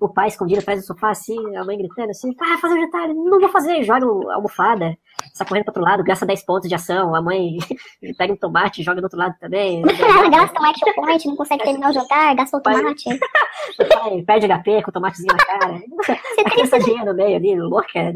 o 0.00 0.08
pai 0.08 0.28
escondido 0.28 0.60
atrás 0.60 0.80
do 0.80 0.86
sofá, 0.86 1.10
assim, 1.10 1.56
a 1.56 1.64
mãe 1.64 1.78
gritando 1.78 2.10
assim, 2.10 2.34
ah, 2.40 2.58
fazer 2.58 2.74
o 2.74 2.80
jantar, 2.80 3.08
não 3.08 3.40
vou 3.40 3.48
fazer, 3.48 3.82
joga 3.84 4.06
a 4.30 4.34
almofada, 4.34 4.96
sai 5.32 5.46
correndo 5.46 5.64
pro 5.64 5.70
outro 5.70 5.82
lado, 5.82 6.04
gasta 6.04 6.26
10 6.26 6.44
pontos 6.44 6.68
de 6.68 6.74
ação, 6.74 7.14
a 7.14 7.22
mãe 7.22 7.58
pega 8.16 8.32
um 8.32 8.36
tomate, 8.36 8.82
joga 8.82 9.00
do 9.00 9.04
outro 9.04 9.18
lado 9.18 9.34
também. 9.40 9.82
Ela 9.82 10.28
gasta 10.30 10.60
mais 10.60 10.76
chocolate, 10.78 11.28
não 11.28 11.36
consegue 11.36 11.64
terminar 11.64 11.90
o 11.90 11.92
jantar, 11.92 12.34
gasta 12.34 12.56
o 12.56 12.60
tomate. 12.60 13.08
O 13.78 13.88
pai 13.88 14.22
perde 14.22 14.46
HP 14.46 14.82
com 14.82 14.90
o 14.90 14.92
tomatezinho 14.92 15.32
na 15.32 15.44
cara. 15.44 15.80
Você 15.96 16.12
a 16.12 16.50
criança 16.50 16.80
gênia 16.80 17.04
no 17.04 17.14
meio 17.14 17.36
ali, 17.36 17.60
louca. 17.60 18.12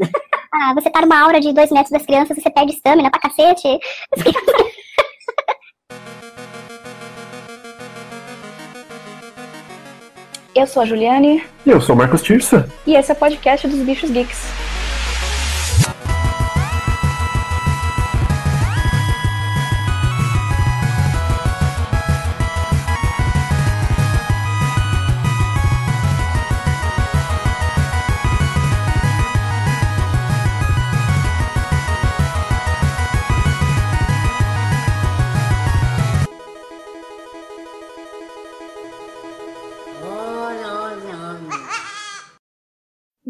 Ah, 0.53 0.73
você 0.73 0.89
tá 0.89 1.01
numa 1.01 1.19
aura 1.19 1.39
de 1.39 1.53
dois 1.53 1.71
metros 1.71 1.91
das 1.91 2.05
crianças, 2.05 2.37
você 2.37 2.49
perde 2.49 2.73
estamina 2.73 3.11
pra 3.11 3.19
cacete. 3.19 3.67
Eu 10.57 10.65
sou 10.65 10.81
a 10.81 10.85
Juliane. 10.87 11.43
E 11.67 11.69
eu 11.69 11.79
sou 11.79 11.93
o 11.93 11.97
Marcos 11.99 12.23
Tirsa. 12.23 12.67
E 12.87 12.95
esse 12.95 13.11
é 13.11 13.13
o 13.13 13.17
podcast 13.17 13.67
dos 13.67 13.77
Bichos 13.81 14.09
Geeks. 14.09 14.41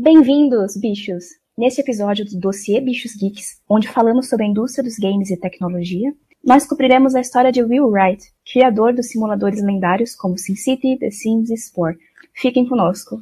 Bem-vindos, 0.10 0.78
bichos! 0.78 1.26
Neste 1.58 1.82
episódio 1.82 2.24
do 2.24 2.40
Dossiê 2.40 2.80
Bichos 2.80 3.14
Geeks, 3.14 3.62
onde 3.68 3.90
falamos 3.90 4.30
sobre 4.30 4.46
a 4.46 4.48
indústria 4.48 4.82
dos 4.82 4.98
games 4.98 5.30
e 5.30 5.36
tecnologia, 5.36 6.14
nós 6.42 6.66
cobriremos 6.66 7.14
a 7.14 7.20
história 7.20 7.52
de 7.52 7.62
Will 7.62 7.90
Wright, 7.90 8.24
criador 8.50 8.94
dos 8.94 9.10
simuladores 9.10 9.62
lendários 9.62 10.16
como 10.16 10.38
SimCity, 10.38 10.98
The 10.98 11.12
Sims 11.12 11.50
e 11.50 11.58
Spore. 11.58 11.98
Fiquem 12.34 12.66
conosco. 12.66 13.22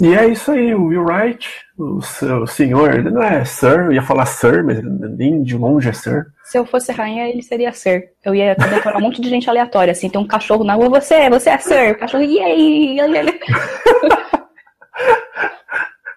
E 0.00 0.14
é 0.14 0.26
isso 0.26 0.52
aí, 0.52 0.74
o 0.74 0.86
Will 0.86 1.04
Wright, 1.04 1.46
o, 1.76 1.98
o 1.98 2.46
senhor, 2.46 2.94
ele 2.94 3.10
não 3.10 3.22
é 3.22 3.44
Sir, 3.44 3.80
eu 3.80 3.92
ia 3.92 4.02
falar 4.02 4.24
Sir, 4.24 4.64
mas 4.64 4.82
nem 5.18 5.42
de 5.42 5.54
longe 5.54 5.90
é 5.90 5.92
Sir. 5.92 6.28
Se 6.44 6.56
eu 6.56 6.64
fosse 6.64 6.92
rainha, 6.92 7.28
ele 7.28 7.42
seria 7.42 7.74
Sir. 7.74 8.08
Eu 8.24 8.34
ia 8.34 8.54
decorar 8.54 8.96
um 8.96 9.02
monte 9.02 9.20
de 9.20 9.28
gente 9.28 9.50
aleatória, 9.50 9.92
assim, 9.92 10.08
tem 10.08 10.18
um 10.18 10.26
cachorro 10.26 10.64
na 10.64 10.72
rua, 10.72 10.88
você, 10.88 11.28
você 11.28 11.50
é 11.50 11.58
Sir, 11.58 11.92
o 11.92 11.98
cachorro, 11.98 12.24
e 12.24 12.40
aí? 12.40 12.96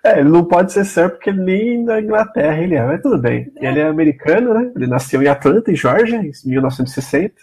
É, 0.03 0.19
ele 0.19 0.29
não 0.29 0.45
pode 0.45 0.71
ser 0.71 0.85
Sir 0.85 1.09
porque 1.09 1.31
nem 1.31 1.83
da 1.83 2.01
Inglaterra 2.01 2.57
ele 2.61 2.75
é, 2.75 2.85
mas 2.85 3.01
tudo 3.01 3.17
bem. 3.17 3.51
É. 3.57 3.67
Ele 3.67 3.79
é 3.79 3.87
americano, 3.87 4.53
né? 4.53 4.71
Ele 4.75 4.87
nasceu 4.87 5.21
em 5.21 5.27
Atlanta, 5.27 5.71
em 5.71 5.75
Georgia, 5.75 6.17
em 6.21 6.31
1960. 6.45 7.35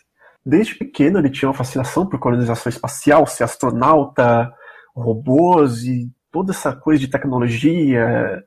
Desde 0.45 0.75
pequeno 0.75 1.19
ele 1.19 1.31
tinha 1.31 1.49
uma 1.49 1.55
fascinação 1.55 2.07
por 2.07 2.19
colonização 2.19 2.71
espacial, 2.71 3.27
ser 3.27 3.45
astronauta, 3.45 4.53
robôs 4.95 5.85
e 5.85 6.11
toda 6.33 6.53
essa 6.53 6.75
coisa 6.75 7.01
de 7.01 7.09
tecnologia. 7.09 8.43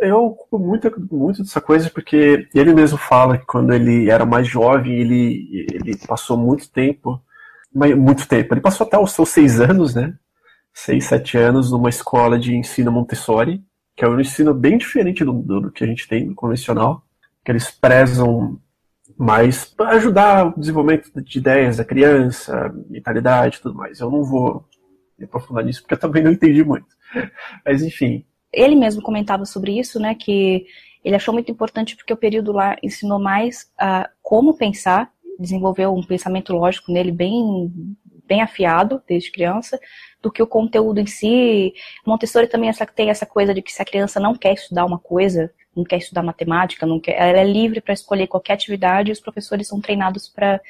Eu 0.00 0.24
ocupo 0.24 0.58
muito, 0.58 0.92
muito 1.10 1.42
dessa 1.42 1.60
coisa 1.60 1.88
porque 1.88 2.46
ele 2.54 2.74
mesmo 2.74 2.98
fala 2.98 3.38
que 3.38 3.46
quando 3.46 3.72
ele 3.72 4.10
era 4.10 4.26
mais 4.26 4.46
jovem, 4.46 4.92
ele, 4.92 5.66
ele 5.72 5.96
passou 6.06 6.36
muito 6.36 6.70
tempo, 6.70 7.20
muito 7.74 8.28
tempo, 8.28 8.52
ele 8.52 8.60
passou 8.60 8.86
até 8.86 8.98
os 8.98 9.12
seus 9.12 9.30
seis 9.30 9.60
anos, 9.60 9.94
né? 9.94 10.14
6, 10.74 11.04
7 11.04 11.38
anos 11.38 11.70
numa 11.70 11.88
escola 11.88 12.38
de 12.38 12.54
ensino 12.54 12.92
Montessori, 12.92 13.62
que 13.96 14.04
é 14.04 14.08
um 14.08 14.20
ensino 14.20 14.54
bem 14.54 14.78
diferente 14.78 15.24
do, 15.24 15.32
do, 15.32 15.70
que 15.70 15.84
a 15.84 15.86
gente 15.86 16.08
tem 16.08 16.26
no 16.26 16.34
convencional, 16.34 17.02
que 17.44 17.52
eles 17.52 17.70
prezam 17.70 18.58
mais 19.16 19.64
para 19.64 19.90
ajudar 19.90 20.46
o 20.46 20.58
desenvolvimento 20.58 21.10
de 21.22 21.38
ideias 21.38 21.76
da 21.76 21.84
criança, 21.84 22.74
mentalidade 22.88 23.58
e 23.58 23.60
tudo 23.60 23.74
mais. 23.74 24.00
Eu 24.00 24.10
não 24.10 24.24
vou 24.24 24.64
me 25.18 25.26
aprofundar 25.26 25.64
nisso 25.64 25.82
porque 25.82 25.94
eu 25.94 25.98
também 25.98 26.22
não 26.22 26.32
entendi 26.32 26.64
muito. 26.64 26.86
Mas 27.64 27.82
enfim. 27.82 28.24
Ele 28.52 28.74
mesmo 28.74 29.02
comentava 29.02 29.44
sobre 29.44 29.78
isso, 29.78 30.00
né, 30.00 30.14
que 30.14 30.64
ele 31.04 31.16
achou 31.16 31.32
muito 31.32 31.50
importante 31.50 31.96
porque 31.96 32.12
o 32.12 32.16
período 32.16 32.52
lá 32.52 32.76
ensinou 32.82 33.18
mais 33.18 33.70
a 33.78 34.08
como 34.22 34.56
pensar, 34.56 35.10
desenvolveu 35.38 35.94
um 35.94 36.02
pensamento 36.02 36.52
lógico 36.52 36.92
nele 36.92 37.12
bem 37.12 37.72
bem 38.30 38.42
afiado 38.42 39.02
desde 39.08 39.32
criança, 39.32 39.76
do 40.22 40.30
que 40.30 40.40
o 40.40 40.46
conteúdo 40.46 41.00
em 41.00 41.06
si. 41.06 41.74
Montessori 42.06 42.46
também 42.46 42.68
essa, 42.68 42.86
tem 42.86 43.10
essa 43.10 43.26
coisa 43.26 43.52
de 43.52 43.60
que 43.60 43.72
se 43.72 43.82
a 43.82 43.84
criança 43.84 44.20
não 44.20 44.36
quer 44.36 44.52
estudar 44.52 44.84
uma 44.86 45.00
coisa, 45.00 45.52
não 45.74 45.82
quer 45.82 45.96
estudar 45.96 46.22
matemática, 46.22 46.86
não 46.86 47.00
quer, 47.00 47.16
ela 47.20 47.40
é 47.40 47.44
livre 47.44 47.80
para 47.80 47.92
escolher 47.92 48.28
qualquer 48.28 48.52
atividade 48.52 49.10
e 49.10 49.12
os 49.12 49.20
professores 49.20 49.66
são 49.66 49.80
treinados 49.80 50.28
para 50.28 50.60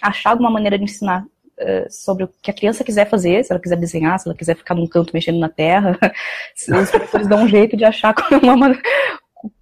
achar 0.00 0.30
alguma 0.30 0.50
maneira 0.50 0.78
de 0.78 0.84
ensinar 0.84 1.24
uh, 1.24 1.90
sobre 1.90 2.24
o 2.24 2.30
que 2.42 2.50
a 2.50 2.54
criança 2.54 2.82
quiser 2.82 3.06
fazer, 3.06 3.44
se 3.44 3.52
ela 3.52 3.60
quiser 3.60 3.76
desenhar, 3.76 4.18
se 4.18 4.26
ela 4.26 4.36
quiser 4.36 4.56
ficar 4.56 4.74
num 4.74 4.86
canto 4.86 5.12
mexendo 5.12 5.38
na 5.38 5.50
terra, 5.50 5.98
os 6.56 6.90
professores 6.90 7.28
dão 7.28 7.42
um 7.42 7.48
jeito 7.48 7.76
de 7.76 7.84
achar 7.84 8.14
uma, 8.42 8.74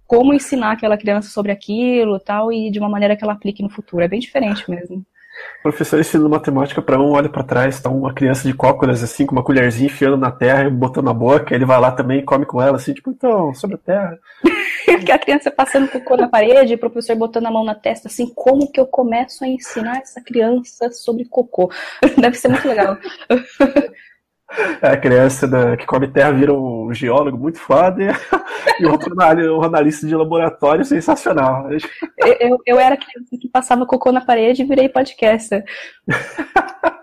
como 0.07 0.33
ensinar 0.33 0.71
aquela 0.71 0.97
criança 0.97 1.29
sobre 1.29 1.51
aquilo 1.51 2.19
tal 2.21 2.53
e 2.53 2.71
de 2.71 2.79
uma 2.79 2.89
maneira 2.89 3.17
que 3.17 3.23
ela 3.23 3.33
aplique 3.33 3.61
no 3.61 3.69
futuro. 3.69 4.03
É 4.03 4.07
bem 4.07 4.19
diferente 4.19 4.69
mesmo. 4.69 5.05
Professor 5.61 5.99
ensinando 5.99 6.29
matemática 6.29 6.81
para 6.81 6.99
um, 6.99 7.11
olha 7.11 7.29
para 7.29 7.43
trás, 7.43 7.81
tá 7.81 7.89
uma 7.89 8.13
criança 8.13 8.47
de 8.47 8.53
cócoras, 8.53 9.03
assim, 9.03 9.25
com 9.25 9.33
uma 9.33 9.43
colherzinha 9.43 9.87
enfiando 9.87 10.17
na 10.17 10.31
terra 10.31 10.65
e 10.65 10.69
botando 10.69 11.05
na 11.05 11.13
boca, 11.13 11.53
ele 11.53 11.65
vai 11.65 11.79
lá 11.79 11.91
também 11.91 12.19
e 12.19 12.23
come 12.23 12.45
com 12.45 12.61
ela, 12.61 12.77
assim, 12.77 12.93
tipo, 12.93 13.09
então, 13.09 13.53
sobre 13.53 13.75
a 13.75 13.79
terra. 13.79 14.19
a 15.13 15.19
criança 15.19 15.51
passando 15.51 15.89
cocô 15.89 16.15
na 16.15 16.27
parede, 16.27 16.75
o 16.75 16.79
professor 16.79 17.15
botando 17.15 17.47
a 17.47 17.51
mão 17.51 17.65
na 17.65 17.75
testa, 17.75 18.07
assim, 18.07 18.31
como 18.33 18.71
que 18.71 18.79
eu 18.79 18.85
começo 18.85 19.43
a 19.43 19.47
ensinar 19.47 19.97
essa 19.97 20.21
criança 20.21 20.91
sobre 20.91 21.25
cocô? 21.25 21.71
Deve 22.17 22.37
ser 22.37 22.47
muito 22.47 22.67
legal. 22.67 22.97
A 24.81 24.97
criança 24.97 25.47
da, 25.47 25.77
que 25.77 25.85
come 25.85 26.07
terra 26.07 26.31
vira 26.31 26.53
um 26.53 26.91
geólogo 26.91 27.37
muito 27.37 27.59
foda 27.59 28.03
e, 28.79 28.85
outro 28.85 29.13
um 29.55 29.63
analista 29.63 30.07
de 30.07 30.15
laboratório 30.15 30.83
sensacional. 30.83 31.69
Eu, 31.71 32.33
eu, 32.39 32.57
eu 32.65 32.79
era 32.79 32.97
criança 32.97 33.37
que 33.39 33.47
passava 33.47 33.85
cocô 33.85 34.11
na 34.11 34.21
parede 34.21 34.63
e 34.63 34.65
virei 34.65 34.89
podcaster. 34.89 35.63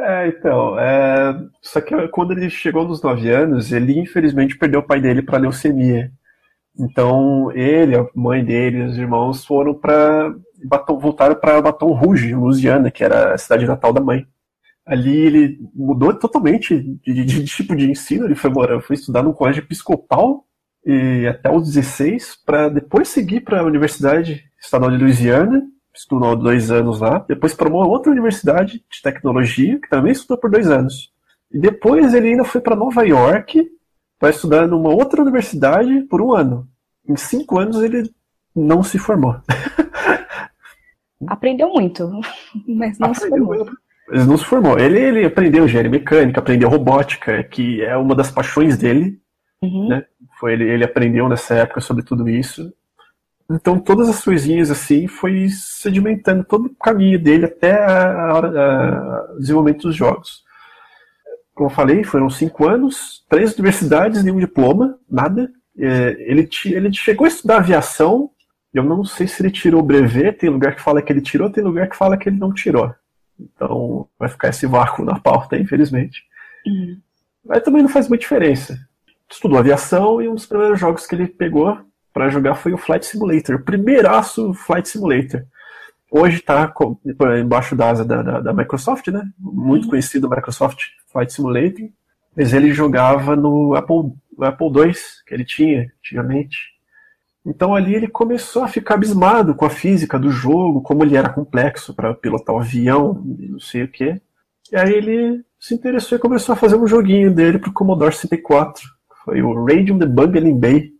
É, 0.00 0.28
então, 0.28 0.78
é... 0.78 1.36
só 1.60 1.80
que 1.80 2.06
quando 2.08 2.30
ele 2.30 2.48
chegou 2.48 2.86
nos 2.86 3.02
9 3.02 3.30
anos, 3.30 3.72
ele 3.72 3.98
infelizmente 3.98 4.56
perdeu 4.56 4.78
o 4.78 4.86
pai 4.86 5.00
dele 5.00 5.22
para 5.22 5.38
leucemia. 5.38 6.12
Então, 6.78 7.50
ele, 7.50 7.96
a 7.96 8.06
mãe 8.14 8.44
dele, 8.44 8.84
os 8.84 8.96
irmãos 8.96 9.44
foram 9.44 9.74
para 9.74 10.32
voltaram 11.00 11.34
para 11.34 11.60
Baton 11.60 11.92
Rouge, 11.94 12.32
Louisiana, 12.32 12.92
que 12.92 13.02
era 13.02 13.34
a 13.34 13.38
cidade 13.38 13.66
natal 13.66 13.92
da 13.92 14.00
mãe 14.00 14.24
ali 14.88 15.16
ele 15.16 15.58
mudou 15.74 16.14
totalmente 16.14 16.78
de, 17.04 17.14
de, 17.14 17.24
de, 17.24 17.44
tipo 17.44 17.76
de 17.76 17.90
ensino. 17.90 18.24
Ele 18.24 18.34
foi, 18.34 18.50
foi 18.80 18.96
estudar 18.96 19.22
num 19.22 19.32
colégio 19.32 19.62
episcopal 19.62 20.46
e 20.84 21.26
até 21.26 21.54
os 21.54 21.66
16, 21.66 22.42
para 22.46 22.68
depois 22.70 23.08
seguir 23.08 23.40
para 23.40 23.60
a 23.60 23.64
Universidade 23.64 24.44
Estadual 24.58 24.90
de 24.90 24.96
Louisiana, 24.96 25.62
estudou 25.94 26.34
dois 26.34 26.70
anos 26.70 27.00
lá, 27.00 27.18
depois 27.28 27.52
para 27.52 27.68
uma 27.68 27.86
outra 27.86 28.10
universidade 28.10 28.84
de 28.90 29.02
tecnologia, 29.02 29.78
que 29.78 29.88
também 29.88 30.12
estudou 30.12 30.38
por 30.38 30.50
dois 30.50 30.70
anos. 30.70 31.12
E 31.52 31.58
depois 31.58 32.14
ele 32.14 32.28
ainda 32.28 32.44
foi 32.44 32.60
para 32.60 32.74
Nova 32.74 33.06
York 33.06 33.68
para 34.18 34.30
estudar 34.30 34.66
numa 34.66 34.90
outra 34.90 35.20
universidade 35.20 36.02
por 36.02 36.22
um 36.22 36.34
ano. 36.34 36.66
Em 37.06 37.16
cinco 37.16 37.58
anos 37.58 37.82
ele 37.82 38.10
não 38.56 38.82
se 38.82 38.98
formou. 38.98 39.36
Aprendeu 41.26 41.68
muito, 41.70 42.10
mas 42.66 42.98
não 42.98 43.10
Aprendeu 43.10 43.14
se 43.14 43.28
formou. 43.28 43.64
Muito. 43.64 43.87
Ele 44.10 44.24
não 44.24 44.38
se 44.38 44.44
formou. 44.44 44.78
Ele, 44.78 44.98
ele 44.98 45.24
aprendeu 45.24 45.64
engenharia 45.64 45.90
mecânica, 45.90 46.40
aprendeu 46.40 46.68
robótica, 46.68 47.42
que 47.44 47.82
é 47.82 47.96
uma 47.96 48.14
das 48.14 48.30
paixões 48.30 48.76
dele. 48.76 49.20
Uhum. 49.62 49.88
Né? 49.88 50.04
Foi 50.38 50.52
ele, 50.52 50.64
ele 50.64 50.84
aprendeu 50.84 51.28
nessa 51.28 51.54
época 51.54 51.80
sobre 51.80 52.02
tudo 52.02 52.28
isso. 52.28 52.72
Então 53.50 53.78
todas 53.78 54.08
as 54.08 54.22
coisinhas 54.22 54.70
assim 54.70 55.06
foi 55.06 55.48
sedimentando 55.48 56.44
todo 56.44 56.66
o 56.66 56.74
caminho 56.76 57.18
dele 57.18 57.46
até 57.46 57.82
a 57.82 58.34
hora 58.34 58.50
do 58.50 59.38
desenvolvimento 59.38 59.88
dos 59.88 59.96
jogos. 59.96 60.42
Como 61.54 61.70
eu 61.70 61.74
falei, 61.74 62.04
foram 62.04 62.28
cinco 62.30 62.68
anos, 62.68 63.24
três 63.28 63.52
universidades, 63.54 64.22
nenhum 64.22 64.38
diploma, 64.38 64.98
nada. 65.10 65.50
É, 65.76 66.16
ele, 66.20 66.48
ele 66.66 66.92
chegou 66.92 67.24
a 67.24 67.28
estudar 67.28 67.56
aviação. 67.56 68.30
Eu 68.72 68.84
não 68.84 69.02
sei 69.02 69.26
se 69.26 69.42
ele 69.42 69.50
tirou 69.50 69.80
o 69.80 69.84
brevet, 69.84 70.38
tem 70.38 70.50
lugar 70.50 70.76
que 70.76 70.82
fala 70.82 71.00
que 71.00 71.10
ele 71.10 71.22
tirou, 71.22 71.50
tem 71.50 71.64
lugar 71.64 71.88
que 71.88 71.96
fala 71.96 72.16
que 72.16 72.28
ele 72.28 72.38
não 72.38 72.52
tirou. 72.52 72.94
Então 73.38 74.08
vai 74.18 74.28
ficar 74.28 74.48
esse 74.48 74.66
vácuo 74.66 75.04
na 75.04 75.18
pauta, 75.18 75.56
infelizmente. 75.56 76.22
Uhum. 76.66 77.00
Mas 77.44 77.62
também 77.62 77.82
não 77.82 77.88
faz 77.88 78.08
muita 78.08 78.22
diferença. 78.22 78.78
Estudou 79.30 79.58
aviação 79.58 80.20
e 80.20 80.28
um 80.28 80.34
dos 80.34 80.46
primeiros 80.46 80.78
jogos 80.80 81.06
que 81.06 81.14
ele 81.14 81.28
pegou 81.28 81.78
para 82.12 82.28
jogar 82.28 82.54
foi 82.54 82.72
o 82.72 82.78
Flight 82.78 83.06
Simulator. 83.06 83.56
O 83.56 83.62
primeiraço 83.62 84.52
Flight 84.54 84.88
Simulator. 84.88 85.44
hoje 86.10 86.38
está 86.38 86.72
embaixo 87.40 87.76
da 87.76 87.90
asa 87.90 88.04
da, 88.04 88.22
da, 88.22 88.40
da, 88.40 88.52
Microsoft, 88.52 89.08
né? 89.08 89.22
Muito 89.38 89.84
uhum. 89.84 89.90
conhecido 89.90 90.28
Microsoft 90.28 90.80
Flight 91.12 91.32
Simulator. 91.32 91.88
Mas 92.36 92.52
ele 92.52 92.72
jogava 92.72 93.36
no 93.36 93.74
Apple, 93.74 94.12
no 94.36 94.44
Apple 94.44 94.66
II, 94.66 94.94
que 95.26 95.34
ele 95.34 95.44
tinha 95.44 95.92
antigamente. 95.98 96.77
Então 97.48 97.74
ali 97.74 97.94
ele 97.94 98.08
começou 98.08 98.62
a 98.62 98.68
ficar 98.68 98.94
abismado 98.94 99.54
com 99.54 99.64
a 99.64 99.70
física 99.70 100.18
do 100.18 100.30
jogo, 100.30 100.82
como 100.82 101.02
ele 101.02 101.16
era 101.16 101.30
complexo 101.30 101.94
para 101.94 102.12
pilotar 102.12 102.54
o 102.54 102.58
um 102.58 102.60
avião, 102.60 103.22
não 103.24 103.58
sei 103.58 103.84
o 103.84 103.88
que. 103.88 104.20
E 104.70 104.76
aí 104.76 104.92
ele 104.92 105.42
se 105.58 105.74
interessou 105.74 106.18
e 106.18 106.20
começou 106.20 106.52
a 106.52 106.56
fazer 106.56 106.76
um 106.76 106.86
joguinho 106.86 107.34
dele 107.34 107.58
para 107.58 107.70
o 107.70 107.72
Commodore 107.72 108.14
64. 108.14 108.84
Foi 109.24 109.40
o 109.40 109.64
Radium 109.64 109.98
the 109.98 110.04
Bungling 110.04 110.58
Bay. 110.58 110.92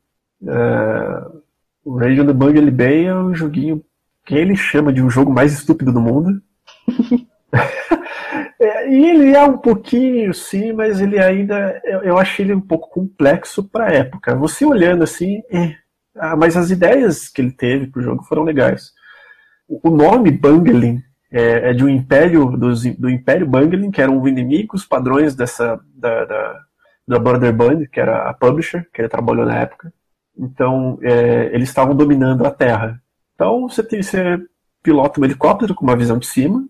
Uh, 0.42 1.42
o 1.84 1.98
Radium 1.98 2.26
the 2.26 2.32
Bungling 2.32 2.70
Bay 2.70 3.04
é 3.04 3.14
um 3.14 3.34
joguinho 3.34 3.84
que 4.24 4.34
ele 4.34 4.56
chama 4.56 4.90
de 4.90 5.02
um 5.02 5.10
jogo 5.10 5.30
mais 5.30 5.52
estúpido 5.52 5.92
do 5.92 6.00
mundo. 6.00 6.40
é, 8.58 8.90
e 8.90 9.06
ele 9.06 9.36
é 9.36 9.44
um 9.44 9.58
pouquinho, 9.58 10.32
sim, 10.32 10.72
mas 10.72 10.98
ele 10.98 11.18
ainda. 11.18 11.78
Eu, 11.84 12.02
eu 12.04 12.18
acho 12.18 12.40
ele 12.40 12.54
um 12.54 12.60
pouco 12.60 12.88
complexo 12.88 13.64
para 13.64 13.88
a 13.88 13.92
época. 13.92 14.34
Você 14.34 14.64
olhando 14.64 15.04
assim, 15.04 15.42
é, 15.52 15.74
mas 16.37 16.56
as 16.56 16.70
ideias 16.70 17.29
que 17.29 17.41
ele 17.41 17.53
teve 17.53 17.87
pro 17.87 18.03
jogo 18.03 18.23
foram 18.25 18.43
legais. 18.43 18.93
O 19.69 19.91
nome 19.91 20.31
Bungling 20.31 21.03
é, 21.31 21.70
é 21.70 21.73
de 21.73 21.85
um 21.85 21.88
império 21.88 22.56
dos, 22.56 22.85
do 22.97 23.11
Império 23.11 23.47
Bungling, 23.47 23.91
que 23.91 24.00
eram 24.00 24.26
inimigos 24.26 24.85
padrões 24.85 25.35
dessa 25.35 25.79
da, 25.94 26.25
da, 26.25 26.61
da 27.06 27.19
Border 27.19 27.53
Band, 27.53 27.87
que 27.93 28.00
era 28.00 28.29
a 28.29 28.35
publisher 28.35 28.88
que 28.93 29.00
ele 29.00 29.09
trabalhou 29.09 29.44
na 29.44 29.59
época. 29.59 29.93
Então 30.37 30.99
é, 31.03 31.50
eles 31.53 31.69
estavam 31.69 31.94
dominando 31.94 32.47
a 32.47 32.50
Terra. 32.50 33.00
Então 33.35 33.69
você 33.69 33.82
tem 33.82 34.03
você 34.03 34.38
pilota 34.82 35.20
um 35.20 35.25
helicóptero 35.25 35.75
com 35.75 35.85
uma 35.85 35.97
visão 35.97 36.19
de 36.19 36.26
cima 36.26 36.67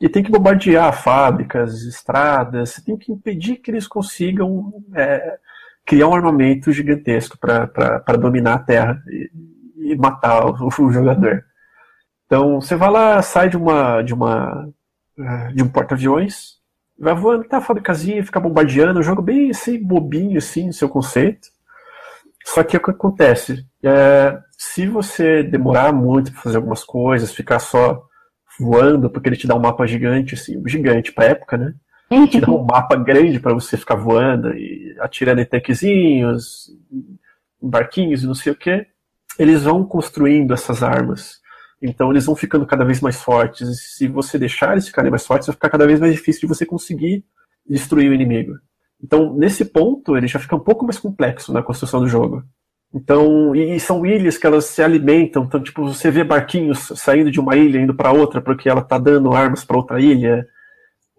e 0.00 0.08
tem 0.08 0.22
que 0.22 0.30
bombardear 0.30 0.92
fábricas, 0.92 1.82
estradas. 1.82 2.70
Você 2.70 2.84
tem 2.84 2.96
que 2.96 3.12
impedir 3.12 3.56
que 3.56 3.70
eles 3.70 3.86
consigam 3.86 4.72
é, 4.94 5.38
criar 5.86 6.08
um 6.08 6.14
armamento 6.14 6.72
gigantesco 6.72 7.38
para 7.38 8.16
dominar 8.18 8.54
a 8.54 8.58
Terra 8.58 9.02
e, 9.08 9.30
e 9.92 9.96
matar 9.96 10.44
o, 10.44 10.68
o, 10.84 10.92
jogador. 10.92 11.44
Então 12.26 12.60
você 12.60 12.74
vai 12.74 12.90
lá, 12.90 13.22
sai 13.22 13.48
de 13.48 13.56
uma 13.56 14.02
de 14.02 14.12
uma 14.12 14.68
é, 15.18 15.52
de 15.52 15.62
um 15.62 15.68
porta-aviões, 15.68 16.56
vai 16.98 17.14
voando 17.14 17.46
a 17.50 17.60
fabricazinha, 17.60 18.24
fica 18.24 18.40
bombardeando, 18.40 18.98
um 18.98 19.02
jogo 19.02 19.22
bem 19.22 19.50
assim 19.50 19.82
bobinho 19.82 20.38
assim, 20.38 20.72
seu 20.72 20.88
conceito. 20.88 21.48
Só 22.44 22.62
que 22.62 22.76
o 22.76 22.80
que 22.80 22.90
acontece? 22.90 23.64
É, 23.82 24.38
se 24.58 24.86
você 24.86 25.42
demorar 25.42 25.92
muito 25.92 26.32
para 26.32 26.42
fazer 26.42 26.56
algumas 26.56 26.84
coisas, 26.84 27.32
ficar 27.32 27.58
só 27.58 28.04
voando, 28.58 29.10
porque 29.10 29.28
ele 29.28 29.36
te 29.36 29.46
dá 29.46 29.54
um 29.54 29.60
mapa 29.60 29.86
gigante, 29.86 30.34
assim, 30.34 30.62
gigante 30.66 31.12
para 31.12 31.26
época, 31.26 31.56
né? 31.56 31.74
Te 32.26 32.40
dá 32.40 32.50
um 32.50 32.64
mapa 32.64 32.96
grande 32.96 33.40
para 33.40 33.54
você 33.54 33.76
ficar 33.76 33.96
voando 33.96 34.54
e 34.54 34.96
atirando 35.00 35.40
em 35.40 35.44
tanquezinhos, 35.44 36.70
em 36.92 37.68
barquinhos 37.68 38.22
e 38.22 38.26
não 38.26 38.34
sei 38.34 38.52
o 38.52 38.56
que. 38.56 38.86
Eles 39.38 39.64
vão 39.64 39.84
construindo 39.84 40.54
essas 40.54 40.82
armas. 40.82 41.40
Então 41.82 42.10
eles 42.10 42.24
vão 42.24 42.36
ficando 42.36 42.66
cada 42.66 42.84
vez 42.84 43.00
mais 43.00 43.20
fortes. 43.20 43.68
E 43.68 43.74
se 43.74 44.08
você 44.08 44.38
deixar 44.38 44.72
eles 44.72 44.86
ficarem 44.86 45.10
mais 45.10 45.26
fortes, 45.26 45.46
vai 45.46 45.54
ficar 45.54 45.70
cada 45.70 45.86
vez 45.86 46.00
mais 46.00 46.14
difícil 46.14 46.42
de 46.42 46.46
você 46.46 46.64
conseguir 46.64 47.24
destruir 47.68 48.10
o 48.10 48.14
inimigo. 48.14 48.54
Então, 49.02 49.34
nesse 49.34 49.64
ponto, 49.64 50.16
ele 50.16 50.26
já 50.26 50.38
fica 50.38 50.56
um 50.56 50.60
pouco 50.60 50.84
mais 50.84 50.98
complexo 50.98 51.52
na 51.52 51.62
construção 51.62 52.00
do 52.00 52.08
jogo. 52.08 52.42
Então, 52.94 53.54
e, 53.54 53.78
são 53.78 54.06
ilhas 54.06 54.38
que 54.38 54.46
elas 54.46 54.66
se 54.66 54.82
alimentam, 54.82 55.44
então, 55.44 55.62
tipo, 55.62 55.84
você 55.84 56.10
vê 56.10 56.24
barquinhos 56.24 56.92
saindo 56.96 57.30
de 57.30 57.38
uma 57.38 57.56
ilha 57.56 57.78
indo 57.78 57.94
para 57.94 58.12
outra 58.12 58.40
porque 58.40 58.68
ela 58.68 58.80
tá 58.80 58.96
dando 58.96 59.34
armas 59.34 59.64
para 59.64 59.76
outra 59.76 60.00
ilha. 60.00 60.46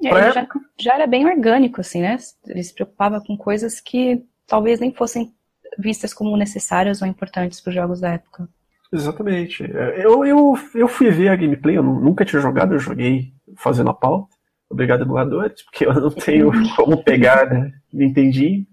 Pra... 0.02 0.32
já, 0.32 0.48
já, 0.80 0.94
era 0.94 1.08
bem 1.08 1.26
orgânico, 1.26 1.82
assim, 1.82 2.02
né? 2.02 2.18
Ele 2.46 2.64
se 2.64 2.74
preocupava 2.74 3.20
com 3.20 3.36
coisas 3.36 3.80
que 3.80 4.24
talvez 4.46 4.80
nem 4.80 4.94
fossem 4.94 5.34
vistas 5.78 6.14
como 6.14 6.38
necessárias 6.38 7.02
ou 7.02 7.08
importantes 7.08 7.60
para 7.62 7.70
os 7.70 7.76
jogos 7.76 8.00
da 8.00 8.14
época. 8.14 8.48
Exatamente. 8.92 9.64
É, 9.64 10.06
eu, 10.06 10.26
eu, 10.26 10.58
eu 10.76 10.88
fui 10.88 11.10
ver 11.10 11.30
a 11.30 11.36
gameplay, 11.36 11.78
eu 11.78 11.84
nunca 11.84 12.24
tinha 12.24 12.42
jogado, 12.42 12.74
eu 12.74 12.80
joguei 12.80 13.34
fazendo 13.56 13.90
a 13.90 13.94
pauta. 13.94 14.36
Obrigado, 14.70 15.04
emuladores, 15.04 15.64
porque 15.64 15.86
eu 15.86 15.94
não 15.94 16.12
tenho 16.12 16.52
como 16.76 17.04
pegar, 17.04 17.50
né? 17.50 17.74
entendi. 17.94 18.68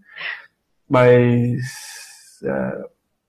Mas 0.89 1.63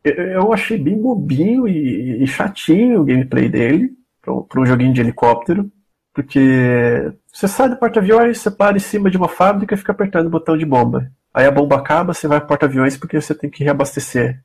é, 0.04 0.36
eu 0.36 0.52
achei 0.54 0.78
bem 0.78 1.02
bobinho 1.02 1.68
e, 1.68 2.24
e 2.24 2.28
chatinho 2.28 3.02
o 3.02 3.06
gameplay 3.06 3.50
dele 3.50 3.92
para 4.22 4.62
um 4.62 4.66
joguinho 4.66 4.94
de 4.94 5.02
helicóptero. 5.02 5.72
Porque 6.16 7.12
você 7.32 7.46
sai 7.46 7.68
do 7.68 7.76
porta-aviões, 7.76 8.38
você 8.38 8.50
para 8.50 8.78
em 8.78 8.80
cima 8.80 9.12
de 9.12 9.18
uma 9.18 9.28
fábrica 9.28 9.74
e 9.76 9.78
fica 9.78 9.92
apertando 9.92 10.28
o 10.28 10.30
botão 10.30 10.58
de 10.58 10.66
bomba. 10.66 11.12
Aí 11.34 11.46
a 11.46 11.52
bomba 11.52 11.76
acaba, 11.76 12.14
você 12.14 12.26
vai 12.26 12.40
para 12.40 12.48
porta-aviões 12.48 12.96
porque 12.96 13.20
você 13.20 13.36
tem 13.36 13.50
que 13.50 13.66
reabastecer. 13.66 14.42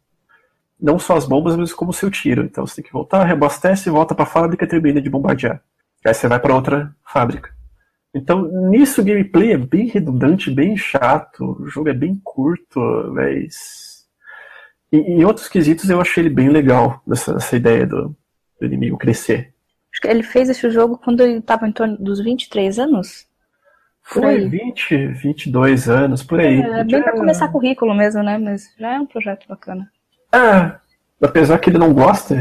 Não 0.81 0.99
só 0.99 1.17
as 1.17 1.26
bombas, 1.26 1.55
mas 1.56 1.72
como 1.72 1.93
o 1.93 1.94
seu 1.94 2.11
tiro. 2.11 2.43
Então 2.43 2.67
você 2.67 2.76
tem 2.76 2.84
que 2.84 2.93
voltar, 2.93 3.22
reabastece, 3.22 3.88
volta 3.88 4.17
para 4.17 4.25
a 4.25 4.26
fábrica 4.26 4.64
e 4.64 4.69
termina 4.69 5.00
de 5.00 5.08
bombardear. 5.08 5.62
Aí 6.05 6.12
você 6.12 6.26
vai 6.26 6.40
para 6.40 6.56
outra 6.56 6.93
fábrica. 7.06 7.55
Então, 8.12 8.43
nisso 8.69 9.00
o 9.00 9.05
gameplay 9.05 9.52
é 9.52 9.56
bem 9.56 9.87
redundante, 9.87 10.50
bem 10.50 10.76
chato, 10.76 11.56
o 11.61 11.69
jogo 11.69 11.88
é 11.88 11.94
bem 11.94 12.20
curto, 12.25 12.81
mas. 13.14 14.08
Em, 14.90 15.25
outros 15.25 15.46
quesitos 15.46 15.88
eu 15.88 16.00
achei 16.00 16.25
ele 16.25 16.34
bem 16.34 16.49
legal, 16.49 17.00
essa, 17.12 17.37
essa 17.37 17.55
ideia 17.55 17.87
do, 17.87 18.16
do 18.58 18.66
inimigo 18.66 18.99
crescer. 18.99 19.50
Ele 20.05 20.23
fez 20.23 20.49
esse 20.49 20.70
jogo 20.70 20.99
quando 20.99 21.20
ele 21.20 21.38
estava 21.38 21.67
em 21.69 21.73
torno 21.73 21.97
dos 21.97 22.23
23 22.23 22.79
anos? 22.79 23.26
Por 24.12 24.23
Foi 24.23 24.37
aí. 24.37 24.49
20, 24.49 25.06
22 25.08 25.88
anos, 25.88 26.23
por 26.23 26.41
aí. 26.41 26.61
É, 26.61 26.85
bem 26.85 27.02
para 27.02 27.12
começar 27.12 27.49
currículo 27.49 27.94
mesmo, 27.94 28.23
né? 28.23 28.38
Mas 28.38 28.75
já 28.79 28.94
é 28.94 29.00
um 29.00 29.06
projeto 29.06 29.47
bacana. 29.49 29.91
É, 30.32 30.75
apesar 31.23 31.58
que 31.58 31.70
ele 31.70 31.79
não 31.79 31.93
gosta, 31.93 32.37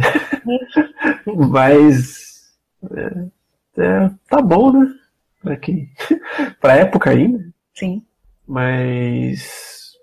mas 1.26 2.50
é, 2.96 3.84
é, 3.84 4.12
tá 4.30 4.42
bom, 4.42 4.72
né? 4.72 4.94
Pra, 5.42 5.58
quem, 5.58 5.90
pra 6.60 6.76
época 6.76 7.12
ainda. 7.12 7.44
Sim. 7.74 8.04
Mas. 8.48 9.94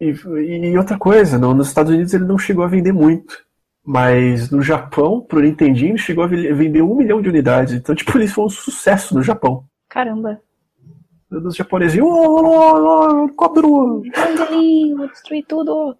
E, 0.00 0.10
e 0.10 0.78
outra 0.78 0.96
coisa, 0.96 1.38
no, 1.38 1.52
nos 1.52 1.68
Estados 1.68 1.92
Unidos 1.92 2.14
ele 2.14 2.24
não 2.24 2.38
chegou 2.38 2.64
a 2.64 2.68
vender 2.68 2.92
muito. 2.92 3.44
Mas 3.84 4.50
no 4.50 4.62
Japão, 4.62 5.20
pro 5.20 5.40
Nintendinho, 5.40 5.96
chegou 5.96 6.24
a 6.24 6.26
vender 6.26 6.82
um 6.82 6.94
milhão 6.94 7.20
de 7.20 7.28
unidades. 7.28 7.74
Então, 7.74 7.94
tipo, 7.94 8.16
ele 8.16 8.28
foi 8.28 8.44
um 8.44 8.50
sucesso 8.50 9.14
no 9.14 9.22
Japão. 9.22 9.64
Caramba. 9.88 10.40
Dos 11.30 11.54
japoneses, 11.54 12.00
oh, 12.02 13.24
helicóptero! 13.24 14.02
vou 14.96 15.08
destruir 15.08 15.44
tudo! 15.46 15.96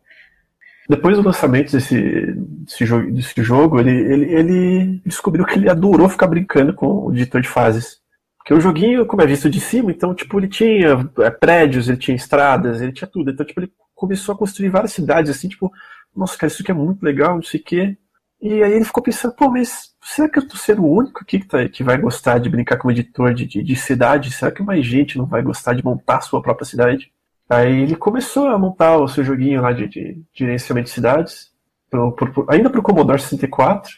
Depois 0.89 1.17
do 1.17 1.23
lançamento 1.23 1.71
desse, 1.71 2.35
desse, 2.67 2.85
jogo, 2.85 3.13
desse 3.13 3.43
jogo 3.45 3.79
ele, 3.79 3.93
ele, 3.93 4.35
ele 4.35 5.03
descobriu 5.07 5.45
que 5.45 5.55
ele 5.55 5.71
adorou 5.71 6.09
ficar 6.09 6.27
brincando 6.27 6.75
com 6.75 7.07
o 7.07 7.13
editor 7.13 7.41
de 7.41 7.49
fases. 7.49 8.01
Porque 8.39 8.53
o 8.53 8.61
joguinho, 8.61 9.07
como 9.07 9.23
é 9.23 9.27
visto 9.27 9.49
de 9.49 9.61
cima, 9.61 9.93
então, 9.93 10.13
tipo, 10.13 10.37
ele 10.41 10.49
tinha 10.49 11.09
é, 11.21 11.31
prédios, 11.31 11.89
ele 11.89 11.99
tinha 11.99 12.17
estradas, 12.17 12.81
ele 12.81 12.93
tinha 12.93 13.07
tudo. 13.07 13.31
Então, 13.31 13.47
tipo, 13.47 13.61
ele 13.61 13.73
começou 13.95 14.35
a 14.35 14.39
construir 14.39 14.71
várias 14.71 14.93
cidades, 14.93 15.31
assim, 15.31 15.49
tipo, 15.49 15.71
nossa, 16.15 16.37
cara, 16.37 16.53
isso 16.53 16.63
aqui 16.63 16.71
é 16.71 16.75
muito 16.75 17.03
legal, 17.03 17.37
não 17.37 17.43
sei 17.43 17.61
o 17.61 17.65
quê. 17.65 17.97
E 18.41 18.63
aí 18.63 18.73
ele 18.73 18.85
ficou 18.85 19.03
pensando, 19.03 19.35
pô, 19.35 19.51
mas 19.51 19.91
será 20.03 20.29
que 20.29 20.39
eu 20.39 20.49
tô 20.49 20.57
sendo 20.57 20.83
o 20.83 20.91
único 20.91 21.21
aqui 21.23 21.41
que, 21.41 21.47
tá, 21.47 21.69
que 21.69 21.85
vai 21.85 21.99
gostar 21.99 22.39
de 22.39 22.49
brincar 22.49 22.79
como 22.79 22.91
editor 22.91 23.35
de, 23.35 23.45
de, 23.47 23.63
de, 23.63 23.77
cidade? 23.77 24.31
Será 24.31 24.51
que 24.51 24.63
mais 24.63 24.85
gente 24.85 25.19
não 25.19 25.27
vai 25.27 25.43
gostar 25.43 25.75
de 25.75 25.85
montar 25.85 26.17
a 26.19 26.21
sua 26.23 26.41
própria 26.41 26.65
cidade? 26.65 27.13
Aí 27.49 27.83
ele 27.83 27.97
começou 27.97 28.49
a 28.49 28.59
montar 28.59 28.97
o 28.97 29.09
seu 29.09 29.23
joguinho 29.23 29.61
lá 29.61 29.73
de, 29.73 29.89
de, 29.89 30.23
gerenciamento 30.33 30.87
de 30.87 30.95
cidades, 30.95 31.51
pro, 31.91 32.13
pro, 32.13 32.47
ainda 32.49 32.71
pro 32.71 32.83
Commodore 32.83 33.21
64, 33.21 33.91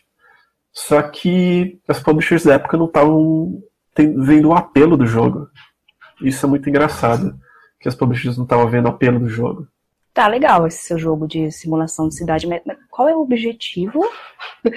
só 0.73 1.03
que 1.03 1.79
as 1.87 2.01
publishers 2.01 2.45
da 2.45 2.55
época 2.55 2.77
não 2.77 2.87
estavam 2.87 3.63
vendo 3.97 4.49
o 4.49 4.55
apelo 4.55 4.97
do 4.97 5.07
jogo. 5.07 5.49
Isso 6.21 6.45
é 6.47 6.49
muito 6.49 6.69
engraçado, 6.69 7.39
que 7.79 7.89
as 7.89 7.95
publishers 7.95 8.37
não 8.37 8.45
estavam 8.45 8.69
vendo 8.69 8.87
o 8.87 8.89
apelo 8.89 9.21
do 9.21 9.29
jogo. 9.29 9.69
Tá 10.15 10.29
legal 10.29 10.67
esse 10.67 10.85
seu 10.85 10.99
jogo 10.99 11.27
de 11.27 11.51
simulação 11.51 12.07
de 12.07 12.15
cidade, 12.15 12.47
mas, 12.47 12.61
qual 12.91 13.09
é 13.09 13.17
o 13.17 13.21
objetivo? 13.21 14.01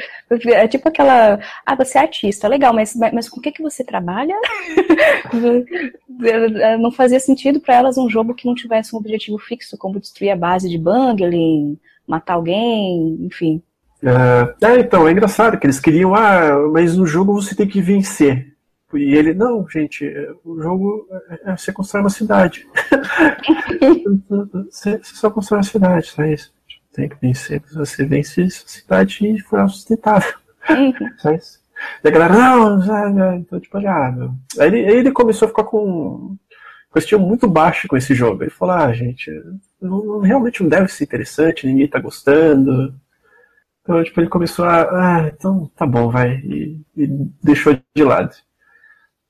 É 0.48 0.68
tipo 0.68 0.88
aquela. 0.88 1.40
Ah, 1.64 1.76
você 1.76 2.00
é 2.00 2.02
artista, 2.02 2.48
legal, 2.48 2.74
mas, 2.74 2.96
mas 2.96 3.30
com 3.30 3.40
o 3.40 3.42
que, 3.42 3.52
que 3.52 3.62
você 3.62 3.84
trabalha? 3.84 4.34
não 6.80 6.92
fazia 6.92 7.20
sentido 7.20 7.60
para 7.60 7.76
elas 7.76 7.96
um 7.98 8.10
jogo 8.10 8.34
que 8.34 8.48
não 8.48 8.56
tivesse 8.56 8.96
um 8.96 8.98
objetivo 8.98 9.38
fixo, 9.38 9.78
como 9.78 10.00
destruir 10.00 10.32
a 10.32 10.36
base 10.36 10.68
de 10.68 10.80
bungling, 10.80 11.78
matar 12.08 12.34
alguém, 12.34 13.20
enfim. 13.22 13.62
É, 14.04 14.66
é, 14.66 14.80
então, 14.80 15.08
é 15.08 15.12
engraçado 15.12 15.60
que 15.60 15.66
eles 15.66 15.80
queriam, 15.80 16.16
ah, 16.16 16.68
mas 16.72 16.98
no 16.98 17.06
jogo 17.06 17.34
você 17.34 17.56
tem 17.56 17.68
que 17.68 17.82
vencer. 17.82 18.55
E 18.98 19.16
ele, 19.16 19.34
não, 19.34 19.68
gente, 19.70 20.06
o 20.44 20.62
jogo 20.62 21.08
é, 21.30 21.52
é 21.52 21.58
você 21.58 21.72
constrói 21.72 22.04
uma 22.04 22.10
cidade. 22.10 22.68
você, 24.70 24.98
você, 24.98 25.16
só 25.16 25.30
constrói 25.30 25.60
uma 25.60 25.64
cidade, 25.64 26.08
só 26.08 26.24
isso. 26.24 26.54
Tem 26.94 27.10
que 27.10 27.18
vencer. 27.22 27.62
Se 27.68 27.76
você 27.76 28.06
vence 28.06 28.42
a 28.42 28.50
cidade 28.50 29.26
e 29.26 29.40
for 29.42 29.70
sustentável. 29.70 30.34
Uhum. 30.70 30.94
Só 31.18 31.32
isso. 31.32 31.60
E 32.04 32.08
a 32.08 32.12
galera, 32.12 32.34
não, 32.34 32.82
já, 32.82 33.12
já. 33.12 33.36
Então, 33.36 33.60
tipo, 33.60 33.82
já. 33.82 34.08
Aí 34.60 34.68
ele, 34.68 34.78
aí 34.86 34.98
ele 34.98 35.12
começou 35.12 35.46
a 35.46 35.50
ficar 35.50 35.64
com 35.66 36.38
questão 36.94 37.20
muito 37.20 37.48
baixo 37.48 37.88
com 37.88 37.98
esse 37.98 38.16
jogo. 38.16 38.44
Ele 38.44 38.50
falou, 38.50 38.76
ah, 38.76 38.94
gente, 38.94 39.30
não, 39.82 40.04
não- 40.04 40.20
realmente 40.22 40.64
não 40.64 40.70
deve 40.70 40.88
ser 40.88 41.04
interessante, 41.04 41.68
ninguém 41.68 41.88
tá 41.88 42.00
gostando. 42.00 42.96
Então, 43.82 44.04
tipo, 44.04 44.20
ele 44.20 44.30
começou 44.30 44.66
a, 44.66 44.82
ah, 44.84 45.28
então 45.28 45.70
tá 45.76 45.86
bom, 45.86 46.10
vai. 46.10 46.38
E, 46.38 46.82
e 46.98 47.08
deixou 47.44 47.78
de 47.96 48.04
lado. 48.04 48.36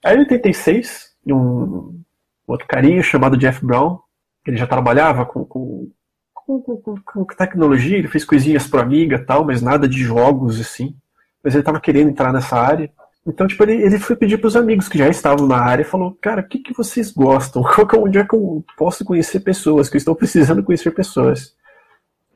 Aí 0.05 0.15
em 0.15 0.19
86, 0.19 1.15
um 1.27 1.99
outro 2.45 2.67
carinha 2.67 3.01
chamado 3.01 3.35
Jeff 3.35 3.65
Brown, 3.65 3.97
ele 4.45 4.55
já 4.55 4.67
trabalhava 4.67 5.25
com, 5.25 5.43
com, 5.43 5.89
com, 6.33 6.59
com- 6.61 7.01
com 7.03 7.25
tecnologia, 7.25 7.97
ele 7.97 8.07
fez 8.07 8.23
coisinhas 8.23 8.67
pro 8.67 8.79
Amiga 8.79 9.17
tal, 9.25 9.43
mas 9.43 9.63
nada 9.63 9.87
de 9.89 10.03
jogos 10.03 10.61
assim. 10.61 10.95
Mas 11.43 11.55
ele 11.55 11.63
tava 11.63 11.79
querendo 11.81 12.11
entrar 12.11 12.31
nessa 12.31 12.55
área. 12.55 12.91
Então, 13.25 13.47
tipo, 13.47 13.63
ele, 13.63 13.81
ele 13.81 13.97
foi 13.97 14.15
pedir 14.15 14.37
pros 14.37 14.55
amigos 14.55 14.87
que 14.87 14.99
já 14.99 15.09
estavam 15.09 15.47
na 15.47 15.57
área 15.57 15.81
e 15.81 15.85
falou, 15.85 16.15
cara, 16.21 16.41
o 16.41 16.47
que, 16.47 16.59
que 16.59 16.73
vocês 16.77 17.11
gostam? 17.11 17.63
É 17.91 17.97
onde 17.97 18.19
é 18.19 18.23
que 18.23 18.35
eu 18.35 18.63
posso 18.77 19.03
conhecer 19.03 19.39
pessoas? 19.39 19.89
Que 19.89 19.95
eu 19.95 19.99
estou 19.99 20.15
precisando 20.15 20.63
conhecer 20.63 20.91
pessoas. 20.91 21.55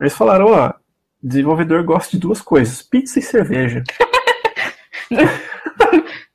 Eles 0.00 0.14
falaram, 0.16 0.46
ó, 0.46 0.72
desenvolvedor 1.22 1.84
gosta 1.84 2.10
de 2.10 2.18
duas 2.18 2.40
coisas, 2.40 2.82
pizza 2.82 3.20
e 3.20 3.22
cerveja. 3.22 3.84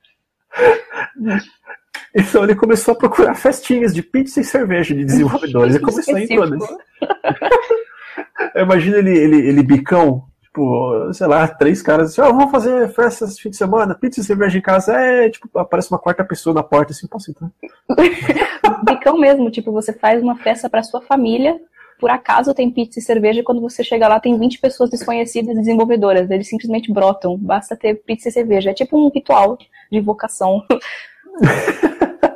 Então 2.13 2.45
ele 2.45 2.55
começou 2.55 2.93
a 2.93 2.97
procurar 2.97 3.35
festinhas 3.35 3.93
de 3.93 4.01
pizza 4.01 4.39
e 4.39 4.43
cerveja 4.43 4.95
de 4.95 5.03
desenvolvedores 5.03 5.75
e 5.75 5.79
começou 5.79 6.17
em 6.17 6.27
todas. 6.27 6.63
Eu 8.55 8.63
imagino 8.63 8.95
ele, 8.95 9.17
ele, 9.17 9.47
ele 9.47 9.62
bicão, 9.63 10.24
tipo, 10.41 11.12
sei 11.13 11.27
lá, 11.27 11.45
três 11.45 11.81
caras 11.81 12.12
assim, 12.12 12.21
ó, 12.21 12.31
vamos 12.31 12.51
fazer 12.51 12.88
festa 12.93 13.25
esse 13.25 13.41
fim 13.41 13.50
de 13.50 13.57
semana, 13.57 13.93
pizza 13.93 14.21
e 14.21 14.24
cerveja 14.24 14.57
em 14.57 14.62
casa, 14.62 14.93
é, 14.93 15.29
tipo, 15.29 15.50
aparece 15.59 15.91
uma 15.91 16.00
quarta 16.00 16.24
pessoa 16.24 16.53
na 16.53 16.63
porta 16.63 16.93
assim, 16.93 17.07
posso 17.07 17.31
entrar? 17.31 17.51
Bicão 18.85 19.19
mesmo, 19.19 19.51
tipo, 19.51 19.74
você 19.74 19.91
faz 19.91 20.24
uma 20.24 20.38
festa 20.38 20.69
pra 20.69 20.83
sua 20.83 21.01
família, 21.01 21.59
por 22.00 22.10
acaso 22.10 22.54
tem 22.54 22.72
pizza 22.72 23.00
e 23.00 23.02
cerveja, 23.02 23.40
e 23.40 23.44
quando 23.44 23.62
você 23.62 23.84
chega 23.84 24.08
lá 24.08 24.20
tem 24.20 24.38
20 24.38 24.60
pessoas 24.60 24.90
desconhecidas 24.90 25.56
desenvolvedoras, 25.56 26.30
eles 26.30 26.48
simplesmente 26.48 26.92
brotam, 26.92 27.38
basta 27.38 27.75
ter 27.75 27.96
pizza 27.96 28.30
e 28.30 28.32
cerveja. 28.32 28.72
É 28.72 28.74
tipo 28.74 28.98
um 28.98 29.10
ritual 29.10 29.58
de 29.58 29.98
invocação. 29.98 30.64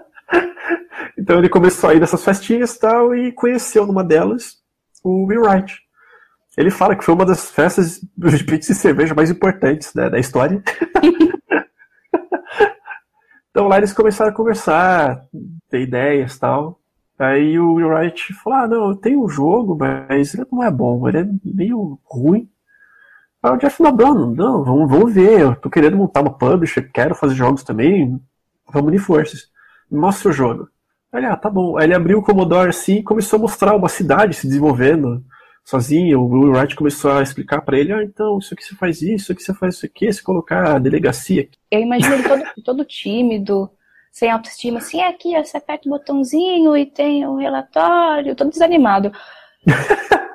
Então 1.19 1.37
ele 1.37 1.49
começou 1.49 1.89
a 1.89 1.93
ir 1.93 1.99
nessas 1.99 2.23
festinhas 2.23 2.75
e 2.75 2.79
tal, 2.79 3.13
e 3.13 3.33
conheceu 3.33 3.85
numa 3.85 4.03
delas 4.03 4.57
o 5.03 5.25
Will 5.25 5.41
Wright. 5.41 5.77
Ele 6.57 6.71
fala 6.71 6.95
que 6.95 7.03
foi 7.03 7.13
uma 7.13 7.25
das 7.25 7.51
festas 7.51 7.99
de 8.17 8.43
pizza 8.43 8.71
e 8.71 8.75
cerveja 8.75 9.13
mais 9.13 9.29
importantes 9.29 9.93
né, 9.93 10.09
da 10.09 10.17
história. 10.17 10.63
então 13.51 13.67
lá 13.67 13.77
eles 13.77 13.93
começaram 13.93 14.31
a 14.31 14.33
conversar, 14.33 15.21
ter 15.69 15.81
ideias 15.81 16.35
e 16.35 16.39
tal. 16.39 16.78
Aí 17.19 17.59
o 17.59 17.75
Wright 17.75 18.33
falou: 18.33 18.59
Ah, 18.59 18.67
não, 18.67 18.95
tenho 18.95 19.23
um 19.23 19.27
jogo, 19.27 19.77
mas 19.77 20.33
ele 20.33 20.45
não 20.49 20.63
é 20.63 20.71
bom, 20.71 21.07
ele 21.07 21.17
é 21.19 21.27
meio 21.43 21.99
ruim. 22.05 22.49
Aí 23.43 23.51
o 23.51 23.57
Jeff 23.57 23.81
não, 23.81 23.91
não, 23.91 24.63
vamos, 24.63 24.89
vamos 24.89 25.13
ver, 25.13 25.41
eu 25.41 25.55
tô 25.55 25.69
querendo 25.69 25.97
montar 25.97 26.21
uma 26.21 26.37
publisher, 26.37 26.89
quero 26.93 27.15
fazer 27.15 27.35
jogos 27.35 27.63
também, 27.63 28.19
vamos 28.71 28.87
unir 28.87 28.99
forças. 28.99 29.49
Mostra 29.91 30.29
o 30.29 30.33
jogo. 30.33 30.69
Aí 31.11 31.21
ele, 31.21 31.27
ah, 31.27 31.35
tá 31.35 31.49
bom. 31.49 31.77
Aí 31.77 31.85
ele 31.85 31.95
abriu 31.95 32.19
o 32.19 32.23
Commodore 32.23 32.69
assim 32.69 32.97
e 32.97 33.03
começou 33.03 33.37
a 33.37 33.41
mostrar 33.41 33.75
uma 33.75 33.89
cidade 33.89 34.35
se 34.35 34.47
desenvolvendo 34.47 35.23
sozinho. 35.65 36.21
O 36.21 36.51
Wright 36.51 36.75
começou 36.75 37.11
a 37.11 37.21
explicar 37.21 37.61
pra 37.61 37.77
ele, 37.77 37.91
ah, 37.91 38.03
então, 38.03 38.37
isso 38.39 38.53
aqui 38.53 38.63
você 38.63 38.75
faz 38.75 39.01
isso, 39.01 39.15
isso 39.15 39.31
aqui 39.31 39.43
você 39.43 39.53
faz 39.53 39.75
isso 39.75 39.85
aqui, 39.85 40.11
se 40.11 40.23
colocar 40.23 40.75
a 40.75 40.79
delegacia. 40.79 41.49
Eu 41.71 41.81
imagino 41.81 42.15
ele 42.15 42.23
todo, 42.23 42.43
todo 42.63 42.85
tímido, 42.85 43.69
sem 44.11 44.29
autoestima, 44.31 44.79
assim, 44.79 44.99
é 45.01 45.07
aqui, 45.07 45.33
você 45.41 45.57
aperta 45.57 45.87
o 45.87 45.91
botãozinho 45.91 46.75
e 46.75 46.85
tem 46.85 47.25
o 47.27 47.35
relatório, 47.37 48.35
todo 48.35 48.49
desanimado. 48.51 49.11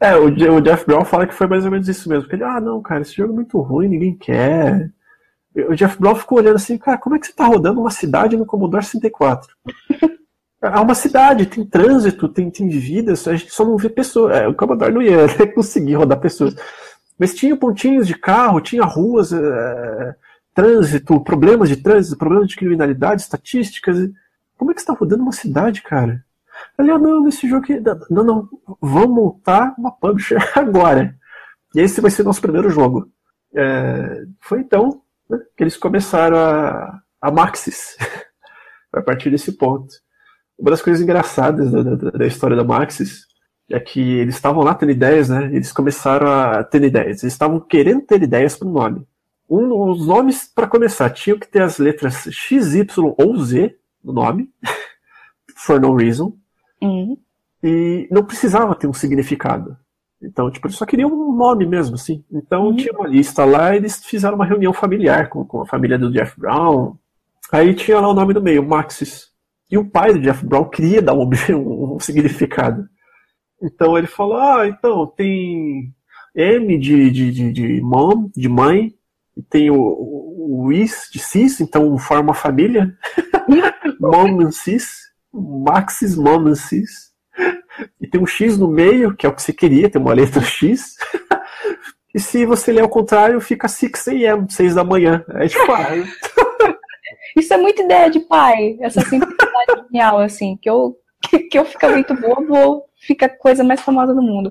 É, 0.00 0.16
o, 0.16 0.28
Je- 0.36 0.48
o 0.48 0.60
Jeff 0.60 0.84
Brown 0.86 1.04
fala 1.04 1.26
que 1.26 1.34
foi 1.34 1.46
mais 1.46 1.64
ou 1.64 1.70
menos 1.70 1.88
isso 1.88 2.08
mesmo. 2.08 2.28
Ele, 2.32 2.44
ah, 2.44 2.60
não, 2.60 2.82
cara, 2.82 3.02
esse 3.02 3.14
jogo 3.14 3.32
é 3.32 3.36
muito 3.36 3.58
ruim, 3.60 3.88
ninguém 3.88 4.16
quer. 4.16 4.90
O 5.68 5.74
Jeff 5.74 5.98
Brown 6.00 6.16
ficou 6.16 6.38
olhando 6.38 6.56
assim, 6.56 6.78
cara, 6.78 6.98
como 6.98 7.16
é 7.16 7.18
que 7.18 7.26
você 7.26 7.32
tá 7.32 7.46
rodando 7.46 7.80
uma 7.80 7.90
cidade 7.90 8.36
no 8.36 8.46
Commodore 8.46 8.84
64? 8.84 9.54
É 10.62 10.80
uma 10.80 10.94
cidade, 10.94 11.44
tem 11.44 11.62
trânsito, 11.62 12.26
tem, 12.26 12.50
tem 12.50 12.68
vidas, 12.68 13.28
a 13.28 13.36
gente 13.36 13.52
só 13.52 13.66
não 13.66 13.76
vê 13.76 13.90
pessoas. 13.90 14.34
É, 14.34 14.48
o 14.48 14.54
Commodore 14.54 14.92
não 14.92 15.02
ia 15.02 15.26
conseguir 15.54 15.94
rodar 15.94 16.18
pessoas. 16.18 16.56
Mas 17.18 17.34
tinha 17.34 17.54
pontinhos 17.56 18.06
de 18.06 18.14
carro, 18.14 18.62
tinha 18.62 18.82
ruas, 18.82 19.30
é, 19.32 20.14
trânsito, 20.54 21.20
problemas 21.20 21.68
de 21.68 21.76
trânsito, 21.76 22.16
problemas 22.16 22.48
de 22.48 22.56
criminalidade, 22.56 23.22
estatísticas. 23.22 24.10
Como 24.56 24.70
é 24.70 24.74
que 24.74 24.80
você 24.80 24.86
tá 24.86 24.92
rodando 24.94 25.22
uma 25.22 25.32
cidade, 25.32 25.82
cara? 25.82 26.24
Ele, 26.78 26.90
ah, 26.90 26.98
não, 26.98 27.24
nesse 27.24 27.48
jogo 27.48 27.64
aqui. 27.64 27.80
Não, 28.10 28.24
não, 28.24 28.48
vamos 28.80 29.16
montar 29.16 29.74
uma 29.76 29.90
publisher 29.90 30.38
agora. 30.56 31.16
E 31.74 31.80
esse 31.80 32.00
vai 32.00 32.10
ser 32.10 32.22
nosso 32.22 32.40
primeiro 32.40 32.70
jogo. 32.70 33.10
É, 33.54 34.24
foi 34.40 34.60
então 34.60 35.02
né, 35.28 35.38
que 35.56 35.64
eles 35.64 35.76
começaram 35.76 36.36
a, 36.36 37.00
a 37.20 37.30
Maxis. 37.30 37.96
a 38.92 39.02
partir 39.02 39.30
desse 39.30 39.52
ponto. 39.52 39.92
Uma 40.58 40.70
das 40.70 40.82
coisas 40.82 41.02
engraçadas 41.02 41.70
da, 41.70 41.82
da, 41.82 42.10
da 42.10 42.26
história 42.26 42.56
da 42.56 42.64
Maxis 42.64 43.26
é 43.70 43.80
que 43.80 44.18
eles 44.18 44.36
estavam 44.36 44.62
lá 44.62 44.74
tendo 44.74 44.92
ideias, 44.92 45.28
né? 45.28 45.46
Eles 45.46 45.72
começaram 45.72 46.30
a 46.30 46.62
ter 46.62 46.82
ideias. 46.82 47.22
Eles 47.22 47.32
estavam 47.32 47.58
querendo 47.60 48.02
ter 48.02 48.22
ideias 48.22 48.56
para 48.56 48.68
o 48.68 48.72
nome. 48.72 49.06
Um, 49.48 49.90
os 49.90 50.06
nomes, 50.06 50.44
para 50.52 50.66
começar, 50.66 51.10
tinham 51.10 51.38
que 51.38 51.46
ter 51.48 51.62
as 51.62 51.78
letras 51.78 52.26
X, 52.30 52.74
Y 52.74 53.14
ou 53.18 53.36
Z 53.38 53.76
no 54.02 54.12
nome, 54.12 54.50
for 55.56 55.80
no 55.80 55.94
reason, 55.94 56.32
Hum. 56.82 57.16
e 57.62 58.06
não 58.10 58.24
precisava 58.24 58.74
ter 58.74 58.86
um 58.86 58.92
significado. 58.92 59.76
Então, 60.22 60.50
tipo, 60.50 60.66
eles 60.66 60.76
só 60.76 60.84
queriam 60.86 61.10
um 61.12 61.34
nome 61.36 61.66
mesmo, 61.66 61.94
assim. 61.96 62.24
Então 62.32 62.66
Uhum. 62.68 62.76
tinha 62.76 62.92
uma 62.92 63.06
lista 63.06 63.44
lá, 63.44 63.74
eles 63.76 64.04
fizeram 64.04 64.36
uma 64.36 64.46
reunião 64.46 64.72
familiar 64.72 65.28
com, 65.28 65.44
com 65.44 65.62
a 65.62 65.66
família 65.66 65.98
do 65.98 66.10
Jeff 66.10 66.38
Brown. 66.38 66.96
Aí 67.52 67.74
tinha 67.74 68.00
lá 68.00 68.08
o 68.08 68.14
nome 68.14 68.32
no 68.34 68.40
meio, 68.40 68.66
Maxis. 68.66 69.30
E 69.70 69.76
o 69.78 69.84
pai 69.84 70.12
do 70.12 70.20
Jeff 70.20 70.44
Brown 70.44 70.64
queria 70.68 71.02
dar 71.02 71.14
um, 71.14 71.28
um 71.96 72.00
significado. 72.00 72.88
Então 73.62 73.96
ele 73.96 74.06
falou, 74.06 74.36
ah, 74.36 74.66
então 74.66 75.06
tem 75.06 75.92
M 76.34 76.78
de, 76.78 77.10
de, 77.10 77.30
de, 77.30 77.52
de 77.52 77.80
mom, 77.82 78.30
de 78.34 78.48
mãe, 78.48 78.94
e 79.36 79.42
tem 79.42 79.70
o, 79.70 79.76
o, 79.76 80.64
o 80.66 80.72
is 80.72 81.08
de 81.12 81.18
cis, 81.18 81.60
então 81.60 81.96
forma 81.98 82.24
uma 82.24 82.34
família. 82.34 82.92
mom 84.00 84.40
and 84.40 84.52
cis, 84.52 85.04
Maxis, 85.32 86.16
mom 86.16 86.46
and 86.46 86.54
cis. 86.54 87.12
E 88.00 88.06
tem 88.06 88.20
um 88.20 88.26
X 88.26 88.56
no 88.56 88.68
meio, 88.68 89.16
que 89.16 89.26
é 89.26 89.28
o 89.28 89.34
que 89.34 89.42
você 89.42 89.52
queria, 89.52 89.90
tem 89.90 90.00
uma 90.00 90.14
letra 90.14 90.42
X. 90.42 90.94
E 92.14 92.20
se 92.20 92.46
você 92.46 92.70
ler 92.70 92.82
ao 92.82 92.88
contrário, 92.88 93.40
fica 93.40 93.66
6 93.66 94.06
a.m., 94.08 94.46
6 94.48 94.76
da 94.76 94.84
manhã. 94.84 95.24
Aí 95.30 95.48
tipo, 95.48 95.72
ah, 95.72 95.88
Isso 97.36 97.52
é 97.52 97.56
muita 97.56 97.82
ideia 97.82 98.08
de 98.08 98.20
pai, 98.20 98.76
essa 98.80 99.00
simplicidade 99.00 99.82
genial, 99.90 100.20
assim, 100.20 100.56
que 100.62 100.70
eu, 100.70 100.96
que, 101.28 101.40
que 101.40 101.58
eu 101.58 101.64
fico 101.64 101.88
muito 101.88 102.14
bobo, 102.14 102.84
fica 103.06 103.26
a 103.26 103.28
coisa 103.28 103.62
mais 103.62 103.80
famosa 103.80 104.14
do 104.14 104.22
mundo. 104.22 104.50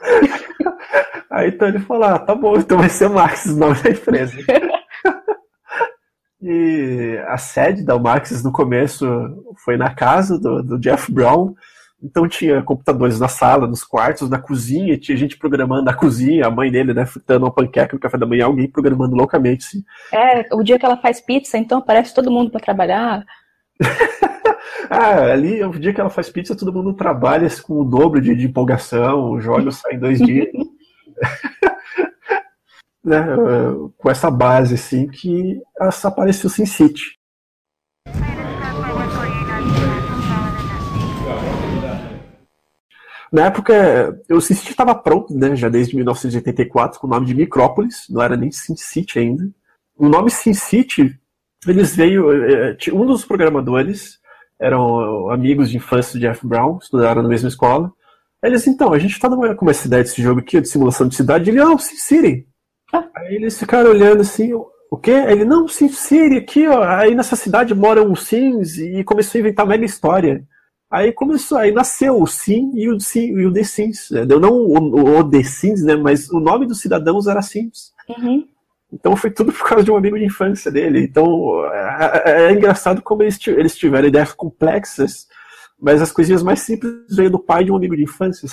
Aí 1.30 1.48
então 1.48 1.68
ele 1.68 1.78
falou, 1.78 2.04
ah, 2.04 2.18
tá 2.18 2.34
bom, 2.34 2.56
então 2.56 2.78
vai 2.78 2.88
ser 2.88 3.08
Maxis 3.08 3.52
o 3.52 3.58
nome 3.58 3.80
da 3.80 3.90
empresa. 3.90 4.36
e 6.42 7.18
a 7.26 7.38
sede 7.38 7.84
da 7.84 7.98
Maxis 7.98 8.44
no 8.44 8.52
começo 8.52 9.06
foi 9.64 9.76
na 9.76 9.94
casa 9.94 10.38
do, 10.38 10.62
do 10.62 10.78
Jeff 10.78 11.10
Brown. 11.10 11.54
Então 12.02 12.26
tinha 12.26 12.60
computadores 12.62 13.20
na 13.20 13.28
sala, 13.28 13.68
nos 13.68 13.84
quartos, 13.84 14.28
na 14.28 14.40
cozinha, 14.40 14.98
tinha 14.98 15.16
gente 15.16 15.38
programando 15.38 15.84
na 15.84 15.94
cozinha, 15.94 16.46
a 16.46 16.50
mãe 16.50 16.70
dele, 16.70 16.92
né, 16.92 17.06
fritando 17.06 17.46
uma 17.46 17.54
panqueca 17.54 17.94
no 17.94 18.00
café 18.00 18.18
da 18.18 18.26
manhã, 18.26 18.46
alguém 18.46 18.68
programando 18.68 19.14
loucamente. 19.14 19.64
Assim. 19.64 19.84
É, 20.12 20.48
o 20.52 20.64
dia 20.64 20.80
que 20.80 20.84
ela 20.84 20.96
faz 20.96 21.20
pizza, 21.20 21.56
então 21.56 21.78
aparece 21.78 22.12
todo 22.12 22.30
mundo 22.30 22.50
para 22.50 22.60
trabalhar. 22.60 23.24
ah, 24.90 25.32
ali 25.32 25.60
é 25.60 25.66
o 25.66 25.72
dia 25.72 25.92
que 25.92 26.00
ela 26.00 26.10
faz 26.10 26.30
pizza, 26.30 26.56
todo 26.56 26.72
mundo 26.72 26.94
trabalha 26.94 27.48
com 27.62 27.80
o 27.80 27.84
dobro 27.84 28.20
de, 28.20 28.34
de 28.34 28.46
empolgação, 28.46 29.30
o 29.30 29.40
jogo 29.40 29.70
sai 29.72 29.94
em 29.94 29.98
dois 29.98 30.18
dias. 30.18 30.48
né, 33.04 33.24
com 33.96 34.10
essa 34.10 34.30
base, 34.30 34.74
assim, 34.74 35.08
que 35.08 35.60
essa 35.80 36.08
apareceu 36.08 36.48
Sin 36.48 36.66
City. 36.66 37.18
Na 43.32 43.46
época, 43.46 44.20
o 44.30 44.40
Sin 44.40 44.54
City 44.54 44.72
estava 44.72 44.94
pronto, 44.94 45.34
né, 45.34 45.56
já 45.56 45.68
desde 45.68 45.96
1984, 45.96 47.00
com 47.00 47.06
o 47.06 47.10
nome 47.10 47.26
de 47.26 47.34
Micrópolis, 47.34 48.06
não 48.10 48.22
era 48.22 48.36
nem 48.36 48.50
Sin 48.50 48.76
City 48.76 49.18
ainda. 49.18 49.48
O 49.96 50.08
nome 50.08 50.30
Sin 50.30 50.52
City, 50.52 51.18
eles 51.66 51.96
veio, 51.96 52.26
um 52.92 53.06
dos 53.06 53.24
programadores 53.24 54.20
eram 54.62 55.28
amigos 55.30 55.68
de 55.68 55.76
infância 55.76 56.18
do 56.18 56.20
Jeff 56.20 56.46
Brown, 56.46 56.78
estudaram 56.80 57.22
na 57.22 57.28
mesma 57.28 57.48
escola. 57.48 57.92
Eles, 58.42 58.66
então, 58.66 58.92
a 58.92 58.98
gente 58.98 59.18
tá 59.18 59.28
numa, 59.28 59.54
com 59.54 59.68
essa 59.68 59.86
ideia 59.86 60.02
desse 60.02 60.22
jogo 60.22 60.40
aqui, 60.40 60.60
de 60.60 60.68
simulação 60.68 61.08
de 61.08 61.16
cidade. 61.16 61.50
Ele, 61.50 61.60
ah, 61.60 61.76
Sin 61.78 61.96
City. 61.96 62.46
Ah. 62.92 63.04
Aí 63.16 63.34
eles 63.34 63.58
ficaram 63.58 63.90
olhando 63.90 64.20
assim, 64.20 64.52
O 64.54 64.96
quê? 64.96 65.10
Ele, 65.10 65.44
não, 65.44 65.66
Sim 65.66 65.88
City, 65.88 66.36
aqui, 66.36 66.66
ó, 66.68 66.82
aí 66.82 67.14
nessa 67.14 67.36
cidade 67.36 67.74
moram 67.74 68.12
os 68.12 68.24
Sims 68.24 68.78
e 68.78 69.02
começou 69.04 69.38
a 69.38 69.40
inventar 69.40 69.66
mega 69.66 69.84
história. 69.84 70.44
Aí 70.90 71.10
começou, 71.10 71.56
aí 71.56 71.72
nasceu 71.72 72.20
o 72.20 72.26
Sim 72.26 72.70
e 72.74 72.88
o, 72.88 73.00
Sim, 73.00 73.38
e 73.38 73.46
o 73.46 73.52
The 73.52 73.64
Sims. 73.64 74.10
Não 74.40 74.52
o, 74.52 75.18
o 75.18 75.30
The 75.30 75.42
Sims, 75.42 75.82
né? 75.82 75.96
Mas 75.96 76.28
o 76.30 76.38
nome 76.38 76.66
dos 76.66 76.80
cidadãos 76.80 77.26
era 77.26 77.40
Sims. 77.40 77.92
Uhum. 78.08 78.46
Então 78.92 79.16
foi 79.16 79.30
tudo 79.30 79.52
por 79.52 79.66
causa 79.66 79.84
de 79.84 79.90
um 79.90 79.96
amigo 79.96 80.18
de 80.18 80.24
infância 80.24 80.70
dele. 80.70 81.00
Então 81.02 81.64
é, 81.66 82.22
é, 82.24 82.42
é 82.42 82.52
engraçado 82.52 83.00
como 83.00 83.22
eles, 83.22 83.38
eles 83.46 83.76
tiveram 83.76 84.08
ideias 84.08 84.32
complexas, 84.32 85.26
mas 85.80 86.02
as 86.02 86.12
coisinhas 86.12 86.42
mais 86.42 86.60
simples 86.60 86.92
veio 87.16 87.30
do 87.30 87.38
pai 87.38 87.64
de 87.64 87.72
um 87.72 87.76
amigo 87.76 87.96
de 87.96 88.02
infância. 88.02 88.48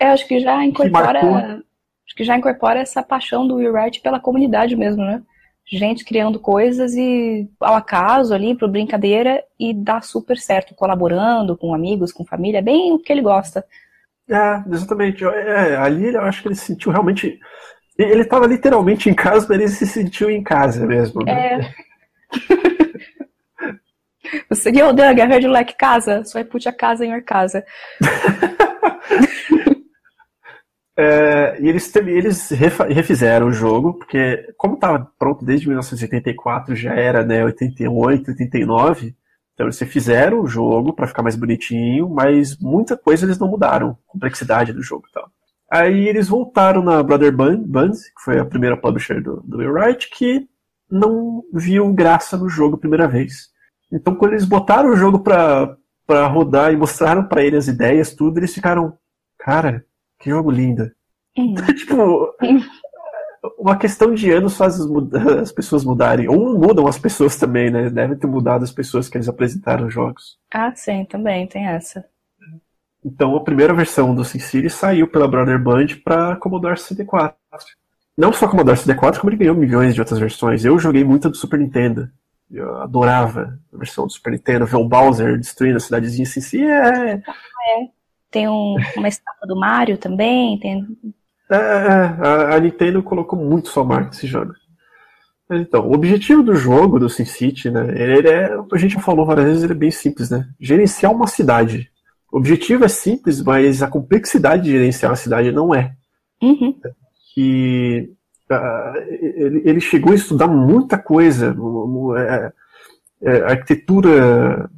É, 0.00 0.06
acho 0.06 0.26
que 0.26 0.38
já 0.38 0.62
incorpora. 0.64 1.20
Que 1.20 1.26
acho 1.26 2.16
que 2.16 2.24
já 2.24 2.36
incorpora 2.36 2.80
essa 2.80 3.02
paixão 3.02 3.46
do 3.46 3.56
Will 3.56 3.72
Wright 3.72 4.00
pela 4.00 4.20
comunidade 4.20 4.76
mesmo, 4.76 5.04
né? 5.04 5.22
Gente 5.64 6.04
criando 6.04 6.40
coisas 6.40 6.94
e 6.94 7.48
ao 7.60 7.74
acaso 7.74 8.34
ali, 8.34 8.54
por 8.54 8.68
brincadeira, 8.68 9.42
e 9.58 9.72
dá 9.72 10.00
super 10.00 10.36
certo, 10.36 10.74
colaborando 10.74 11.56
com 11.56 11.72
amigos, 11.72 12.12
com 12.12 12.24
família, 12.24 12.58
é 12.58 12.62
bem 12.62 12.92
o 12.92 12.98
que 12.98 13.12
ele 13.12 13.22
gosta. 13.22 13.64
É, 14.28 14.62
exatamente. 14.70 15.24
É, 15.24 15.76
ali 15.76 16.12
eu 16.12 16.20
acho 16.22 16.42
que 16.42 16.48
ele 16.48 16.54
se 16.54 16.66
sentiu 16.66 16.90
realmente 16.90 17.38
ele 17.98 18.22
estava 18.22 18.46
literalmente 18.46 19.10
em 19.10 19.14
casa, 19.14 19.46
mas 19.48 19.58
ele 19.58 19.68
se 19.68 19.86
sentiu 19.86 20.30
em 20.30 20.42
casa 20.42 20.86
mesmo. 20.86 21.22
Né? 21.24 21.32
É. 21.32 21.74
Você 24.48 24.72
viu 24.72 24.94
the 24.94 25.14
guerra 25.14 25.38
de 25.38 25.46
leque 25.46 25.76
casa? 25.76 26.24
Só 26.24 26.42
put 26.44 26.66
a 26.68 26.72
casa 26.72 27.04
em 27.04 27.10
your 27.10 27.22
casa. 27.22 27.64
é, 30.96 31.58
e 31.60 31.68
eles, 31.68 31.94
eles 31.94 32.50
refizeram 32.88 33.48
o 33.48 33.52
jogo, 33.52 33.94
porque 33.94 34.52
como 34.56 34.74
estava 34.74 35.10
pronto 35.18 35.44
desde 35.44 35.66
1984, 35.66 36.74
já 36.74 36.94
era 36.94 37.24
né, 37.24 37.44
88, 37.44 38.30
89, 38.30 39.14
então 39.52 39.66
eles 39.66 39.78
refizeram 39.78 40.40
o 40.40 40.46
jogo 40.46 40.94
para 40.94 41.06
ficar 41.06 41.22
mais 41.22 41.36
bonitinho, 41.36 42.08
mas 42.08 42.56
muita 42.58 42.96
coisa 42.96 43.26
eles 43.26 43.38
não 43.38 43.48
mudaram, 43.48 43.98
complexidade 44.06 44.72
do 44.72 44.82
jogo 44.82 45.04
e 45.08 45.12
tal. 45.12 45.30
Aí 45.72 46.06
eles 46.06 46.28
voltaram 46.28 46.82
na 46.82 47.02
Brother 47.02 47.34
Band, 47.34 47.62
Band 47.64 47.92
que 47.92 48.22
foi 48.22 48.38
a 48.38 48.44
primeira 48.44 48.76
publisher 48.76 49.22
do, 49.22 49.40
do 49.40 49.56
Wright, 49.56 50.10
que 50.10 50.46
não 50.90 51.42
viu 51.50 51.90
graça 51.94 52.36
no 52.36 52.46
jogo 52.46 52.76
a 52.76 52.78
primeira 52.78 53.08
vez. 53.08 53.48
Então, 53.90 54.14
quando 54.14 54.32
eles 54.32 54.44
botaram 54.44 54.90
o 54.90 54.96
jogo 54.96 55.20
pra, 55.20 55.74
pra 56.06 56.26
rodar 56.26 56.74
e 56.74 56.76
mostraram 56.76 57.26
para 57.26 57.42
ele 57.42 57.56
as 57.56 57.68
ideias, 57.68 58.14
tudo, 58.14 58.38
eles 58.38 58.52
ficaram, 58.52 58.98
cara, 59.38 59.82
que 60.20 60.28
jogo 60.28 60.50
lindo. 60.50 60.90
Uhum. 61.38 61.54
tipo, 61.74 62.34
uma 63.58 63.78
questão 63.78 64.12
de 64.12 64.30
anos 64.30 64.54
faz 64.54 64.78
as, 64.78 64.86
as, 65.40 65.52
pessoas 65.52 65.86
mudarem. 65.86 66.28
Ou 66.28 66.58
mudam 66.58 66.86
as 66.86 66.98
pessoas 66.98 67.38
também, 67.38 67.70
né? 67.70 67.88
Devem 67.88 68.18
ter 68.18 68.26
mudado 68.26 68.62
as 68.62 68.72
pessoas 68.72 69.08
que 69.08 69.16
eles 69.16 69.28
apresentaram 69.28 69.86
os 69.86 69.94
jogos. 69.94 70.38
Ah, 70.52 70.70
sim, 70.74 71.06
também 71.06 71.46
tem 71.46 71.66
essa. 71.66 72.04
Então 73.04 73.34
a 73.34 73.42
primeira 73.42 73.74
versão 73.74 74.14
do 74.14 74.24
SimCity 74.24 74.70
saiu 74.70 75.08
pela 75.08 75.26
Brother 75.26 75.60
Band 75.60 75.86
para 76.04 76.36
Commodore 76.36 76.78
64. 76.78 77.36
Não 78.16 78.32
só 78.32 78.46
Commodore 78.46 78.76
64, 78.76 79.20
como 79.20 79.30
ele 79.30 79.38
ganhou 79.38 79.56
milhões 79.56 79.94
de 79.94 80.00
outras 80.00 80.18
versões. 80.18 80.64
Eu 80.64 80.78
joguei 80.78 81.02
muita 81.02 81.28
do 81.28 81.36
Super 81.36 81.58
Nintendo. 81.58 82.08
Eu 82.50 82.76
adorava 82.82 83.58
a 83.72 83.76
versão 83.76 84.06
do 84.06 84.12
Super 84.12 84.32
Nintendo, 84.32 84.66
ver 84.66 84.76
o 84.76 84.88
Bowser 84.88 85.38
destruindo 85.38 85.78
a 85.78 85.80
cidadezinha 85.80 86.26
SimCity. 86.26 86.64
É... 86.64 87.14
é. 87.14 87.22
Tem 88.30 88.48
um, 88.48 88.76
uma 88.96 89.08
estátua 89.08 89.46
do 89.46 89.56
Mario 89.56 89.98
também. 89.98 90.58
Tem... 90.58 90.86
É, 91.50 91.56
é, 91.56 91.58
a, 91.58 92.56
a, 92.56 92.60
Nintendo 92.60 93.02
colocou 93.02 93.38
muito 93.38 93.68
sua 93.68 93.84
marca 93.84 94.08
nesse 94.08 94.26
jogo. 94.26 94.54
Então, 95.50 95.86
o 95.86 95.92
objetivo 95.92 96.42
do 96.42 96.54
jogo, 96.54 96.98
do 96.98 97.10
SimCity, 97.10 97.70
né, 97.70 97.82
ele 97.94 98.28
é, 98.28 98.50
a 98.72 98.78
gente 98.78 98.94
já 98.94 99.00
falou 99.00 99.26
várias 99.26 99.46
vezes, 99.46 99.62
ele 99.62 99.74
é 99.74 99.76
bem 99.76 99.90
simples, 99.90 100.30
né? 100.30 100.48
Gerenciar 100.58 101.12
uma 101.12 101.26
cidade. 101.26 101.91
O 102.32 102.38
objetivo 102.38 102.82
é 102.86 102.88
simples, 102.88 103.42
mas 103.42 103.82
a 103.82 103.88
complexidade 103.88 104.62
de 104.62 104.70
gerenciar 104.70 105.12
a 105.12 105.16
cidade 105.16 105.52
não 105.52 105.74
é. 105.74 105.94
Uhum. 106.42 106.74
Que 107.34 108.10
uh, 108.50 108.96
ele, 109.20 109.62
ele, 109.66 109.80
chegou 109.80 110.12
a 110.12 110.16
estudar 110.16 110.48
muita 110.48 110.96
coisa, 110.96 111.54
é, 112.16 112.52
é, 113.20 113.42
arquitetura 113.42 114.70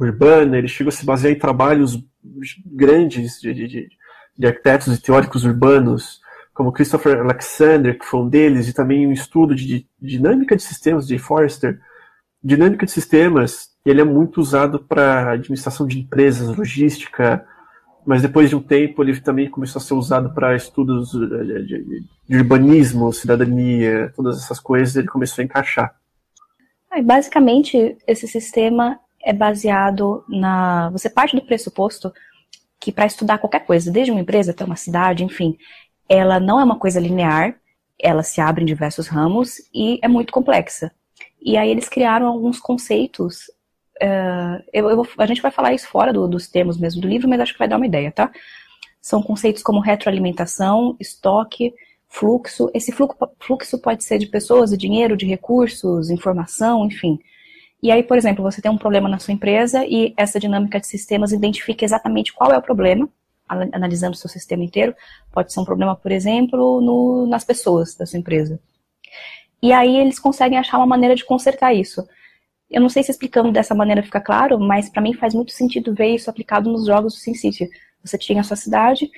urbana, 0.00 0.56
ele 0.56 0.66
chegou 0.66 0.88
a 0.88 0.92
se 0.92 1.04
basear 1.04 1.30
em 1.30 1.38
trabalhos 1.38 2.02
grandes 2.64 3.38
de, 3.38 3.52
de, 3.52 3.88
de 4.38 4.46
arquitetos 4.46 4.96
e 4.96 5.00
teóricos 5.00 5.44
urbanos, 5.44 6.22
como 6.54 6.72
Christopher 6.72 7.20
Alexander, 7.20 7.98
que 7.98 8.06
foi 8.06 8.20
um 8.20 8.28
deles, 8.30 8.66
e 8.66 8.72
também 8.72 9.06
um 9.06 9.12
estudo 9.12 9.54
de, 9.54 9.66
de 9.66 9.86
dinâmica 10.00 10.56
de 10.56 10.62
sistemas 10.62 11.06
de 11.06 11.18
Forrester. 11.18 11.78
Dinâmica 12.44 12.84
de 12.84 12.92
sistemas 12.92 13.74
ele 13.86 14.00
é 14.00 14.04
muito 14.04 14.40
usado 14.40 14.78
para 14.78 15.32
administração 15.32 15.86
de 15.86 15.98
empresas, 15.98 16.56
logística, 16.56 17.46
mas 18.04 18.22
depois 18.22 18.48
de 18.48 18.56
um 18.56 18.62
tempo 18.62 19.02
ele 19.02 19.18
também 19.20 19.48
começou 19.48 19.80
a 19.80 19.82
ser 19.82 19.94
usado 19.94 20.32
para 20.32 20.56
estudos 20.56 21.10
de, 21.10 21.66
de, 21.66 22.04
de, 22.28 22.36
urbanismo, 22.36 23.12
cidadania, 23.12 24.12
todas 24.16 24.42
essas 24.42 24.58
coisas, 24.58 24.96
ele 24.96 25.08
começou 25.08 25.42
a 25.42 25.44
encaixar. 25.44 25.94
Ah, 26.90 27.02
basicamente, 27.02 27.96
esse 28.06 28.26
sistema 28.26 28.98
é 29.22 29.32
baseado 29.32 30.24
na. 30.28 30.90
Você 30.90 31.08
parte 31.10 31.34
do 31.34 31.42
pressuposto 31.42 32.12
que 32.78 32.92
para 32.92 33.06
estudar 33.06 33.38
qualquer 33.38 33.64
coisa, 33.64 33.90
desde 33.90 34.12
uma 34.12 34.20
empresa 34.20 34.50
até 34.50 34.64
uma 34.64 34.76
cidade, 34.76 35.24
enfim, 35.24 35.56
ela 36.06 36.38
não 36.38 36.60
é 36.60 36.64
uma 36.64 36.78
coisa 36.78 37.00
linear, 37.00 37.54
ela 37.98 38.22
se 38.22 38.40
abre 38.40 38.62
em 38.62 38.66
diversos 38.66 39.08
ramos 39.08 39.56
e 39.74 39.98
é 40.02 40.08
muito 40.08 40.32
complexa. 40.32 40.92
E 41.44 41.56
aí 41.56 41.70
eles 41.70 41.88
criaram 41.88 42.26
alguns 42.26 42.58
conceitos 42.58 43.50
Uh, 44.02 44.58
eu, 44.72 44.90
eu, 44.90 45.06
a 45.18 45.26
gente 45.26 45.40
vai 45.40 45.50
falar 45.50 45.72
isso 45.72 45.86
fora 45.88 46.12
do, 46.12 46.26
dos 46.26 46.48
termos 46.48 46.76
mesmo 46.76 47.00
do 47.00 47.08
livro, 47.08 47.28
mas 47.28 47.40
acho 47.40 47.52
que 47.52 47.58
vai 47.58 47.68
dar 47.68 47.76
uma 47.76 47.86
ideia, 47.86 48.10
tá? 48.10 48.30
São 49.00 49.22
conceitos 49.22 49.62
como 49.62 49.80
retroalimentação, 49.80 50.96
estoque, 50.98 51.72
fluxo. 52.08 52.70
Esse 52.74 52.92
fluxo, 52.92 53.78
pode 53.80 54.04
ser 54.04 54.18
de 54.18 54.26
pessoas, 54.26 54.70
de 54.70 54.76
dinheiro, 54.76 55.16
de 55.16 55.26
recursos, 55.26 56.10
informação, 56.10 56.86
enfim. 56.86 57.18
E 57.82 57.90
aí, 57.90 58.02
por 58.02 58.16
exemplo, 58.16 58.42
você 58.42 58.62
tem 58.62 58.70
um 58.70 58.78
problema 58.78 59.08
na 59.08 59.18
sua 59.18 59.34
empresa 59.34 59.84
e 59.84 60.14
essa 60.16 60.40
dinâmica 60.40 60.80
de 60.80 60.86
sistemas 60.86 61.32
identifica 61.32 61.84
exatamente 61.84 62.32
qual 62.32 62.50
é 62.50 62.58
o 62.58 62.62
problema, 62.62 63.08
analisando 63.46 64.14
o 64.14 64.18
seu 64.18 64.30
sistema 64.30 64.64
inteiro. 64.64 64.94
Pode 65.30 65.52
ser 65.52 65.60
um 65.60 65.64
problema, 65.64 65.94
por 65.94 66.10
exemplo, 66.10 66.80
no, 66.80 67.26
nas 67.26 67.44
pessoas 67.44 67.94
da 67.94 68.06
sua 68.06 68.18
empresa. 68.18 68.58
E 69.64 69.72
aí 69.72 69.96
eles 69.96 70.18
conseguem 70.18 70.58
achar 70.58 70.76
uma 70.76 70.86
maneira 70.86 71.16
de 71.16 71.24
consertar 71.24 71.72
isso. 71.72 72.06
Eu 72.70 72.82
não 72.82 72.90
sei 72.90 73.02
se 73.02 73.10
explicando 73.10 73.50
dessa 73.50 73.74
maneira 73.74 74.02
fica 74.02 74.20
claro, 74.20 74.60
mas 74.60 74.90
para 74.90 75.00
mim 75.00 75.14
faz 75.14 75.32
muito 75.32 75.52
sentido 75.52 75.94
ver 75.94 76.08
isso 76.08 76.28
aplicado 76.28 76.70
nos 76.70 76.84
jogos 76.84 77.14
do 77.14 77.18
SimCity. 77.18 77.70
Você 78.04 78.18
tinha 78.18 78.42
a 78.42 78.44
sua 78.44 78.58
cidade 78.58 79.10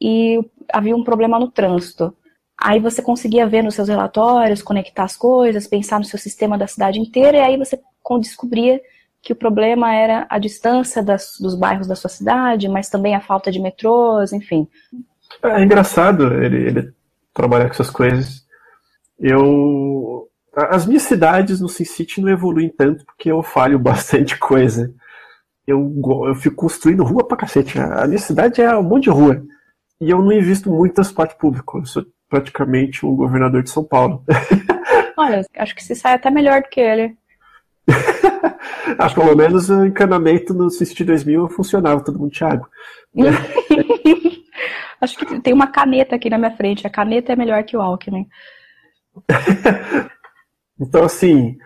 e 0.00 0.38
havia 0.72 0.94
um 0.94 1.02
problema 1.02 1.40
no 1.40 1.50
trânsito. 1.50 2.16
Aí 2.56 2.78
você 2.78 3.02
conseguia 3.02 3.48
ver 3.48 3.64
nos 3.64 3.74
seus 3.74 3.88
relatórios, 3.88 4.62
conectar 4.62 5.02
as 5.02 5.16
coisas, 5.16 5.66
pensar 5.66 5.98
no 5.98 6.04
seu 6.04 6.20
sistema 6.20 6.56
da 6.56 6.68
cidade 6.68 7.00
inteira, 7.00 7.38
e 7.38 7.40
aí 7.40 7.56
você 7.56 7.76
descobria 8.20 8.80
que 9.20 9.32
o 9.32 9.36
problema 9.36 9.92
era 9.92 10.24
a 10.30 10.38
distância 10.38 11.02
das, 11.02 11.36
dos 11.40 11.56
bairros 11.56 11.88
da 11.88 11.96
sua 11.96 12.08
cidade, 12.08 12.68
mas 12.68 12.88
também 12.88 13.16
a 13.16 13.20
falta 13.20 13.50
de 13.50 13.58
metrôs, 13.58 14.32
enfim. 14.32 14.68
É, 15.42 15.48
é 15.48 15.64
engraçado 15.64 16.32
ele, 16.34 16.68
ele 16.68 16.92
trabalhar 17.34 17.64
com 17.64 17.72
essas 17.72 17.90
coisas. 17.90 18.48
Eu 19.20 20.30
as 20.54 20.86
minhas 20.86 21.02
cidades 21.02 21.60
no 21.60 21.68
SimCity 21.68 22.20
não 22.20 22.28
evoluem 22.28 22.68
tanto 22.68 23.04
porque 23.04 23.30
eu 23.30 23.42
falho 23.42 23.78
bastante 23.80 24.38
coisa. 24.38 24.92
Eu, 25.66 25.94
eu 26.26 26.34
fico 26.34 26.56
construindo 26.56 27.04
rua 27.04 27.26
pra 27.26 27.36
cacete. 27.36 27.78
A 27.78 28.06
minha 28.06 28.18
cidade 28.18 28.60
é 28.60 28.76
um 28.76 28.82
monte 28.82 29.04
de 29.04 29.10
rua. 29.10 29.42
E 30.00 30.10
eu 30.10 30.20
não 30.20 30.32
invisto 30.32 30.68
muito 30.70 30.90
no 30.90 30.94
transporte 30.94 31.36
público. 31.36 31.78
Eu 31.78 31.86
sou 31.86 32.04
praticamente 32.28 33.06
um 33.06 33.14
governador 33.14 33.62
de 33.62 33.70
São 33.70 33.84
Paulo. 33.84 34.24
Olha, 35.16 35.44
acho 35.56 35.74
que 35.74 35.84
se 35.84 35.94
sai 35.94 36.14
até 36.14 36.30
melhor 36.30 36.62
do 36.62 36.68
que 36.68 36.80
ele. 36.80 37.14
acho 38.98 39.14
que 39.14 39.20
pelo 39.20 39.36
menos 39.36 39.68
o 39.68 39.84
encanamento 39.84 40.54
no 40.54 40.70
SimCity 40.70 41.04
2000 41.04 41.48
funcionava, 41.50 42.02
todo 42.02 42.18
mundo 42.18 42.32
Thiago. 42.32 42.66
acho 45.00 45.18
que 45.18 45.40
tem 45.40 45.52
uma 45.52 45.68
caneta 45.68 46.16
aqui 46.16 46.30
na 46.30 46.38
minha 46.38 46.56
frente. 46.56 46.86
A 46.86 46.90
caneta 46.90 47.32
é 47.32 47.36
melhor 47.36 47.62
que 47.62 47.76
o 47.76 47.80
Alckmin. 47.80 48.26
Então, 50.80 51.04
assim, 51.04 51.58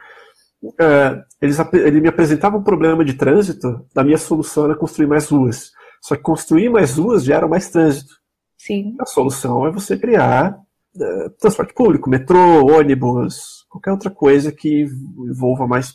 é, 0.80 1.22
eles, 1.40 1.57
ele 1.72 2.00
me 2.00 2.09
apresentava 2.09 2.57
um 2.57 2.64
problema 2.64 3.04
de 3.04 3.14
trânsito, 3.14 3.87
a 3.94 4.02
minha 4.02 4.18
solução 4.18 4.64
era 4.64 4.74
construir 4.74 5.07
mais 5.07 5.28
ruas. 5.28 5.70
Só 6.02 6.16
que 6.16 6.22
construir 6.22 6.68
mais 6.68 6.96
ruas 6.98 7.24
gera 7.24 7.46
mais 7.46 7.70
trânsito. 7.70 8.12
Sim. 8.59 8.96
A 9.00 9.07
solução 9.07 9.66
é 9.66 9.70
você 9.70 9.96
criar 9.96 10.59
é, 11.00 11.28
transporte 11.40 11.72
público, 11.74 12.11
metrô, 12.11 12.66
ônibus, 12.66 13.64
qualquer 13.68 13.92
outra 13.92 14.11
coisa 14.11 14.50
que 14.50 14.87
envolva 15.18 15.66
mais. 15.66 15.94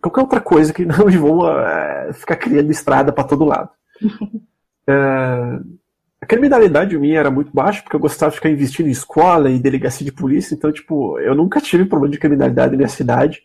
Qualquer 0.00 0.20
outra 0.20 0.40
coisa 0.40 0.72
que 0.72 0.84
não 0.86 1.10
envolva 1.10 1.62
é, 1.68 2.12
ficar 2.12 2.36
criando 2.36 2.70
estrada 2.70 3.12
para 3.12 3.24
todo 3.24 3.44
lado. 3.44 3.70
é, 4.88 5.58
criminalidade 6.30 6.96
minha 6.96 7.18
era 7.18 7.28
muito 7.28 7.50
baixa, 7.52 7.82
porque 7.82 7.96
eu 7.96 8.00
gostava 8.00 8.30
de 8.30 8.36
ficar 8.36 8.50
investindo 8.50 8.86
em 8.86 8.92
escola 8.92 9.50
e 9.50 9.58
delegacia 9.58 10.04
de 10.04 10.12
polícia, 10.12 10.54
então, 10.54 10.70
tipo, 10.70 11.18
eu 11.18 11.34
nunca 11.34 11.60
tive 11.60 11.84
problema 11.84 12.12
de 12.12 12.20
criminalidade 12.20 12.70
na 12.70 12.76
minha 12.76 12.88
cidade. 12.88 13.42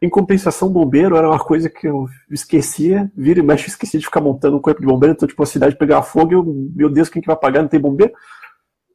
Em 0.00 0.08
compensação, 0.08 0.68
bombeiro 0.68 1.16
era 1.16 1.28
uma 1.28 1.40
coisa 1.40 1.68
que 1.68 1.88
eu 1.88 2.06
esquecia, 2.30 3.10
vira 3.16 3.40
e 3.40 3.42
mexe, 3.42 3.64
eu 3.64 3.68
esqueci 3.68 3.98
de 3.98 4.04
ficar 4.04 4.20
montando 4.20 4.56
um 4.56 4.60
corpo 4.60 4.80
de 4.80 4.86
bombeiro, 4.86 5.12
então, 5.12 5.26
tipo, 5.26 5.42
a 5.42 5.46
cidade 5.46 5.76
pegava 5.76 6.04
fogo 6.04 6.30
e 6.30 6.34
eu, 6.34 6.44
meu 6.76 6.88
Deus, 6.88 7.08
quem 7.08 7.20
que 7.20 7.26
vai 7.26 7.36
pagar? 7.36 7.62
Não 7.62 7.68
tem 7.68 7.80
bombeiro? 7.80 8.12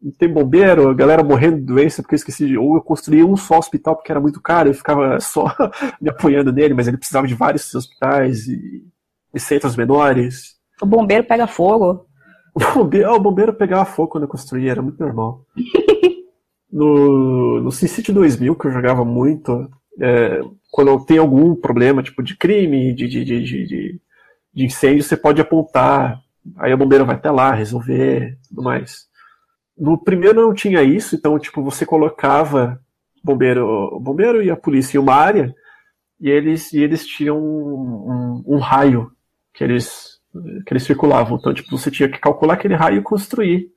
Não 0.02 0.14
tem 0.14 0.32
bombeiro, 0.32 0.88
a 0.88 0.94
galera 0.94 1.22
morrendo 1.22 1.58
de 1.58 1.66
doença 1.66 2.02
porque 2.02 2.16
eu 2.16 2.20
esqueci 2.20 2.48
de. 2.48 2.58
Ou 2.58 2.76
eu 2.76 2.82
construía 2.82 3.26
um 3.26 3.36
só 3.36 3.58
hospital 3.58 3.98
porque 3.98 4.14
era 4.14 4.22
muito 4.22 4.40
caro, 4.42 4.70
eu 4.70 4.74
ficava 4.74 5.20
só 5.20 5.54
me 6.00 6.10
apoiando 6.10 6.54
nele, 6.54 6.74
mas 6.74 6.88
ele 6.88 6.96
precisava 6.96 7.28
de 7.28 7.36
vários 7.36 7.76
hospitais 7.76 8.48
e, 8.48 8.82
e 9.34 9.40
centros 9.42 9.76
menores. 9.76 10.56
O 10.82 10.86
bombeiro 10.86 11.26
pega 11.26 11.48
fogo. 11.48 12.09
O 12.60 12.74
bombeiro, 12.84 13.14
o 13.14 13.20
bombeiro 13.20 13.54
pegava 13.54 13.86
fogo 13.86 14.10
quando 14.10 14.24
eu 14.24 14.30
construía, 14.30 14.72
era 14.72 14.82
muito 14.82 15.00
normal. 15.00 15.46
no, 16.72 17.62
no 17.62 17.72
SimCity 17.72 18.12
2000, 18.12 18.56
que 18.56 18.68
eu 18.68 18.72
jogava 18.72 19.06
muito, 19.06 19.70
é, 20.00 20.42
quando 20.72 21.06
tem 21.06 21.18
algum 21.18 21.56
problema, 21.56 22.04
tipo 22.04 22.22
de 22.22 22.36
crime, 22.38 22.94
de, 22.94 23.08
de, 23.08 23.24
de, 23.24 23.44
de, 23.44 24.66
incêndio, 24.66 25.04
você 25.04 25.16
pode 25.16 25.42
apontar, 25.42 26.22
aí 26.58 26.72
a 26.72 26.78
bombeira 26.78 27.04
vai 27.04 27.16
até 27.16 27.32
lá 27.32 27.54
resolver 27.54 28.38
tudo 28.48 28.62
mais. 28.62 29.08
No 29.78 29.98
primeiro 29.98 30.42
não 30.42 30.54
tinha 30.54 30.84
isso, 30.84 31.16
então 31.16 31.40
tipo 31.40 31.64
você 31.64 31.86
colocava 31.86 32.80
bombeiro, 33.24 33.66
o 33.66 34.00
bombeiro 34.00 34.44
e 34.44 34.52
a 34.52 34.58
polícia 34.58 34.98
em 34.98 35.02
uma 35.02 35.16
área 35.16 35.56
e 36.20 36.30
eles 36.30 36.74
e 36.74 36.82
eles 36.82 37.06
tinham 37.06 37.38
um, 37.40 38.44
um, 38.46 38.56
um 38.56 38.60
raio 38.60 39.12
que 39.54 39.64
eles 39.64 40.19
que 40.66 40.74
eles 40.74 40.84
circulavam. 40.84 41.38
Então 41.38 41.54
tipo 41.54 41.78
você 41.78 41.90
tinha 41.90 42.10
que 42.10 42.20
calcular 42.20 42.54
aquele 42.56 42.76
raio 42.76 43.00
e 43.00 43.04
construir 43.04 43.70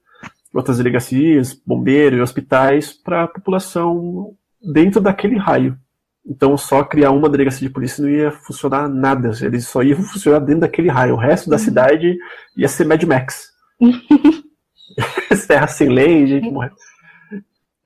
outras 0.52 0.78
delegacias, 0.78 1.54
bombeiro 1.66 2.16
e 2.16 2.20
hospitais 2.20 2.92
para 2.92 3.24
a 3.24 3.28
população 3.28 4.34
dentro 4.72 5.00
daquele 5.00 5.36
raio. 5.36 5.76
Então 6.24 6.56
só 6.56 6.84
criar 6.84 7.10
uma 7.10 7.28
delegacia 7.28 7.66
de 7.66 7.72
polícia 7.72 8.02
não 8.02 8.10
ia 8.10 8.30
funcionar 8.30 8.88
nada. 8.88 9.30
Eles 9.40 9.66
só 9.66 9.82
iam 9.82 10.02
funcionar 10.02 10.38
dentro 10.40 10.60
daquele 10.60 10.88
raio. 10.88 11.14
O 11.14 11.18
resto 11.18 11.50
da 11.50 11.58
cidade 11.58 12.16
ia 12.56 12.68
ser 12.68 12.84
Mad 12.84 13.02
Max. 13.04 13.50
Terra 15.46 15.66
sem 15.66 15.88
lei, 15.88 16.26
gente 16.26 16.50
morrendo. 16.50 16.74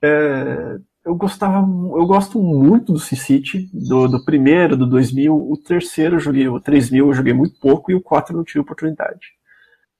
É, 0.02 0.76
eu 1.06 1.14
gostava, 1.14 1.58
eu 1.58 2.04
gosto 2.04 2.42
muito 2.42 2.92
do 2.92 2.98
SimCity, 2.98 3.70
do, 3.72 4.08
do 4.08 4.24
primeiro, 4.24 4.76
do 4.76 4.86
2000. 4.86 5.32
O 5.34 5.56
terceiro 5.56 6.16
eu 6.16 6.20
joguei, 6.20 6.48
o 6.48 6.60
3000 6.60 7.06
eu 7.06 7.14
joguei 7.14 7.32
muito 7.32 7.58
pouco 7.60 7.92
e 7.92 7.94
o 7.94 8.00
4 8.00 8.36
não 8.36 8.42
tive 8.42 8.58
oportunidade. 8.58 9.36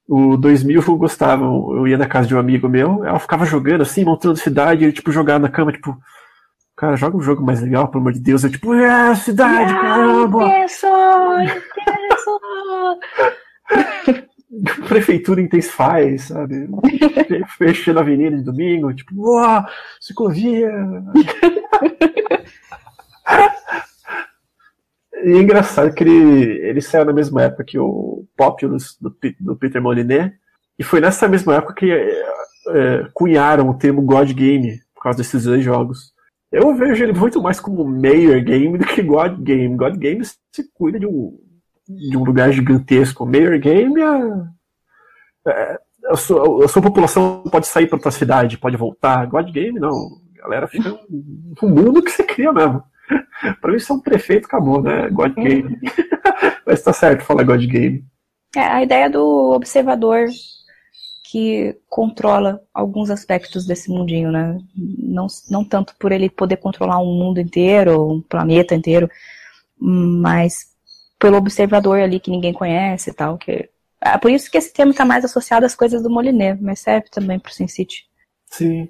O 0.08 0.36
2000 0.36 0.82
eu 0.82 0.96
gostava, 0.96 1.44
eu 1.44 1.86
ia 1.86 1.96
na 1.96 2.08
casa 2.08 2.26
de 2.26 2.34
um 2.34 2.38
amigo 2.38 2.68
meu, 2.68 3.04
ela 3.04 3.20
ficava 3.20 3.44
jogando 3.46 3.82
assim, 3.82 4.04
montando 4.04 4.36
cidade, 4.36 4.84
e 4.84 4.92
tipo, 4.92 5.12
jogar 5.12 5.38
na 5.38 5.48
cama, 5.48 5.72
tipo, 5.72 5.96
Cara, 6.76 6.94
joga 6.94 7.16
um 7.16 7.22
jogo 7.22 7.42
mais 7.42 7.62
legal, 7.62 7.88
pelo 7.88 8.02
amor 8.02 8.12
de 8.12 8.20
Deus. 8.20 8.44
Eu 8.44 8.50
tipo, 8.50 8.74
é, 8.74 9.14
cidade, 9.14 9.72
ah, 9.72 9.80
caramba! 9.80 10.44
Intenso, 10.44 10.86
intenso. 11.40 12.40
Prefeitura 14.88 15.40
intensify, 15.40 16.18
sabe? 16.18 16.68
Fechando 17.58 17.98
a 17.98 18.02
avenida 18.02 18.36
de 18.36 18.42
domingo, 18.42 18.94
tipo, 18.94 19.12
uau, 19.16 19.64
ciclovia! 20.00 20.70
e 25.24 25.32
é 25.32 25.38
engraçado 25.38 25.92
que 25.92 26.04
ele, 26.04 26.68
ele 26.68 26.80
saiu 26.80 27.04
na 27.04 27.12
mesma 27.12 27.42
época 27.42 27.64
que 27.64 27.78
o 27.78 28.24
Populous 28.36 28.96
do, 29.00 29.14
do 29.40 29.56
Peter 29.56 29.82
Moliné, 29.82 30.34
e 30.78 30.84
foi 30.84 31.00
nessa 31.00 31.26
mesma 31.26 31.56
época 31.56 31.74
que 31.74 31.90
é, 31.90 33.08
cunharam 33.14 33.68
o 33.68 33.78
termo 33.78 34.02
God 34.02 34.30
Game 34.32 34.80
por 34.94 35.02
causa 35.02 35.18
desses 35.18 35.44
dois 35.44 35.64
jogos. 35.64 36.14
Eu 36.52 36.74
vejo 36.74 37.02
ele 37.02 37.12
muito 37.12 37.42
mais 37.42 37.58
como 37.58 37.84
Mayor 37.84 38.40
Game 38.42 38.78
do 38.78 38.86
que 38.86 39.02
God 39.02 39.40
Game. 39.40 39.76
God 39.76 39.96
Game 39.96 40.24
se 40.24 40.70
cuida 40.74 40.98
de 40.98 41.06
um, 41.06 41.36
de 41.88 42.16
um 42.16 42.24
lugar 42.24 42.52
gigantesco. 42.52 43.26
Mayor 43.26 43.58
Game 43.58 44.00
é, 44.00 45.50
é, 45.50 45.80
a, 46.06 46.16
sua, 46.16 46.64
a 46.64 46.68
sua 46.68 46.82
população 46.82 47.42
pode 47.50 47.66
sair 47.66 47.86
para 47.86 47.96
outra 47.96 48.10
cidade, 48.10 48.58
pode 48.58 48.76
voltar. 48.76 49.26
God 49.26 49.50
Game 49.50 49.78
não. 49.78 49.92
A 50.38 50.42
galera 50.42 50.68
fica 50.68 50.90
no 50.90 51.68
mundo 51.68 52.02
que 52.02 52.10
você 52.10 52.22
cria 52.22 52.52
mesmo. 52.52 52.82
Pra 53.60 53.70
mim, 53.70 53.76
isso 53.76 53.92
é 53.92 53.96
um 53.96 54.00
prefeito, 54.00 54.46
acabou, 54.46 54.82
né? 54.82 55.08
God 55.10 55.34
Game. 55.34 55.78
Mas 56.66 56.82
tá 56.82 56.92
certo 56.92 57.24
falar 57.24 57.44
God 57.44 57.64
Game. 57.64 58.04
É, 58.54 58.60
a 58.60 58.82
ideia 58.82 59.10
do 59.10 59.52
observador 59.52 60.26
que 61.30 61.76
controla 61.88 62.62
alguns 62.72 63.10
aspectos 63.10 63.66
desse 63.66 63.90
mundinho, 63.90 64.30
né? 64.30 64.58
Não, 64.74 65.26
não 65.50 65.64
tanto 65.64 65.94
por 65.98 66.12
ele 66.12 66.30
poder 66.30 66.56
controlar 66.56 67.00
um 67.00 67.18
mundo 67.18 67.40
inteiro, 67.40 68.12
um 68.12 68.22
planeta 68.22 68.74
inteiro, 68.74 69.10
mas 69.78 70.75
pelo 71.18 71.36
observador 71.36 72.00
ali 72.00 72.20
que 72.20 72.30
ninguém 72.30 72.52
conhece 72.52 73.10
e 73.10 73.12
tal. 73.12 73.38
Que... 73.38 73.68
É 74.00 74.18
por 74.18 74.30
isso 74.30 74.50
que 74.50 74.58
esse 74.58 74.72
termo 74.72 74.92
está 74.92 75.04
mais 75.04 75.24
associado 75.24 75.66
às 75.66 75.74
coisas 75.74 76.02
do 76.02 76.10
Moliné, 76.10 76.56
mas 76.60 76.80
serve 76.80 77.08
também 77.10 77.38
para 77.38 77.50
o 77.50 77.52
SimCity. 77.52 78.06
Sim. 78.46 78.88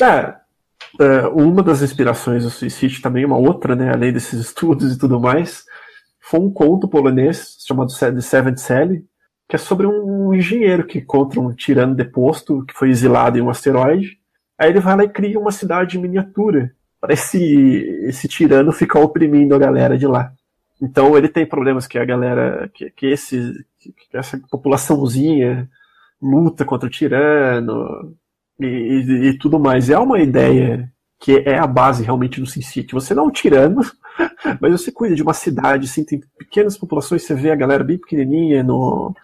É, 0.00 0.34
é, 1.00 1.26
uma 1.28 1.62
das 1.62 1.82
inspirações 1.82 2.44
do 2.44 2.50
SimCity 2.50 3.00
também, 3.00 3.24
uma 3.24 3.38
outra, 3.38 3.74
né, 3.74 3.92
além 3.92 4.12
desses 4.12 4.40
estudos 4.40 4.94
e 4.94 4.98
tudo 4.98 5.20
mais, 5.20 5.64
foi 6.20 6.40
um 6.40 6.50
conto 6.50 6.88
polonês 6.88 7.56
chamado 7.66 7.92
The 7.96 8.20
Seventh 8.20 8.58
Cell, 8.58 9.02
que 9.48 9.56
é 9.56 9.58
sobre 9.58 9.86
um 9.86 10.34
engenheiro 10.34 10.86
que 10.86 10.98
encontra 10.98 11.40
um 11.40 11.52
tirano 11.52 11.94
deposto 11.94 12.64
que 12.64 12.74
foi 12.74 12.90
exilado 12.90 13.38
em 13.38 13.42
um 13.42 13.50
asteroide. 13.50 14.18
Aí 14.58 14.70
ele 14.70 14.80
vai 14.80 14.96
lá 14.96 15.04
e 15.04 15.08
cria 15.08 15.38
uma 15.38 15.50
cidade 15.50 15.98
miniatura 15.98 16.74
para 17.00 17.12
esse, 17.12 17.38
esse 18.04 18.28
tirano 18.28 18.72
ficar 18.72 19.00
oprimindo 19.00 19.54
a 19.54 19.58
galera 19.58 19.98
de 19.98 20.06
lá. 20.06 20.32
Então 20.82 21.16
ele 21.16 21.28
tem 21.28 21.46
problemas 21.46 21.86
que 21.86 21.96
a 21.96 22.04
galera, 22.04 22.68
que, 22.74 22.90
que, 22.90 23.06
esse, 23.06 23.64
que 23.78 23.94
essa 24.12 24.36
populaçãozinha 24.50 25.70
luta 26.20 26.64
contra 26.64 26.88
o 26.88 26.90
tirano 26.90 28.16
e, 28.58 28.66
e, 28.66 29.28
e, 29.28 29.38
tudo 29.38 29.60
mais. 29.60 29.88
É 29.90 29.98
uma 29.98 30.20
ideia 30.20 30.92
que 31.20 31.36
é 31.46 31.56
a 31.56 31.68
base 31.68 32.02
realmente 32.02 32.40
do 32.40 32.46
SimCity. 32.46 32.94
Você 32.94 33.14
não 33.14 33.24
é 33.24 33.26
um 33.28 33.30
tirano, 33.30 33.80
mas 34.60 34.72
você 34.72 34.90
cuida 34.90 35.14
de 35.14 35.22
uma 35.22 35.32
cidade, 35.32 35.86
assim, 35.86 36.04
tem 36.04 36.20
pequenas 36.36 36.76
populações, 36.76 37.22
você 37.22 37.34
vê 37.34 37.52
a 37.52 37.56
galera 37.56 37.84
bem 37.84 37.96
pequenininha 37.96 38.64
no, 38.64 39.14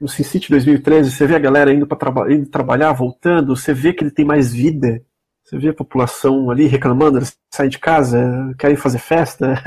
no 0.00 0.08
SimCity 0.08 0.48
2013, 0.48 1.10
você 1.10 1.26
vê 1.26 1.36
a 1.36 1.40
galera 1.40 1.74
indo 1.74 1.86
para 1.86 1.98
traba 1.98 2.32
indo 2.32 2.48
trabalhar, 2.48 2.92
voltando, 2.94 3.54
você 3.54 3.74
vê 3.74 3.92
que 3.92 4.02
ele 4.02 4.10
tem 4.10 4.24
mais 4.24 4.50
vida. 4.50 5.02
Você 5.46 5.58
vê 5.58 5.68
a 5.68 5.74
população 5.74 6.50
ali 6.50 6.66
reclamando, 6.66 7.18
eles 7.18 7.38
saem 7.54 7.70
de 7.70 7.78
casa, 7.78 8.52
querem 8.58 8.76
fazer 8.76 8.98
festa, 8.98 9.62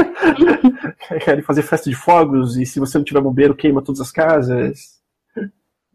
querem 1.24 1.42
fazer 1.42 1.62
festa 1.62 1.90
de 1.90 1.96
fogos, 1.96 2.58
e 2.58 2.66
se 2.66 2.82
você 2.82 2.98
não 2.98 3.06
tiver 3.06 3.22
bombeiro, 3.22 3.56
queima 3.56 3.82
todas 3.82 4.02
as 4.02 4.12
casas. 4.12 5.00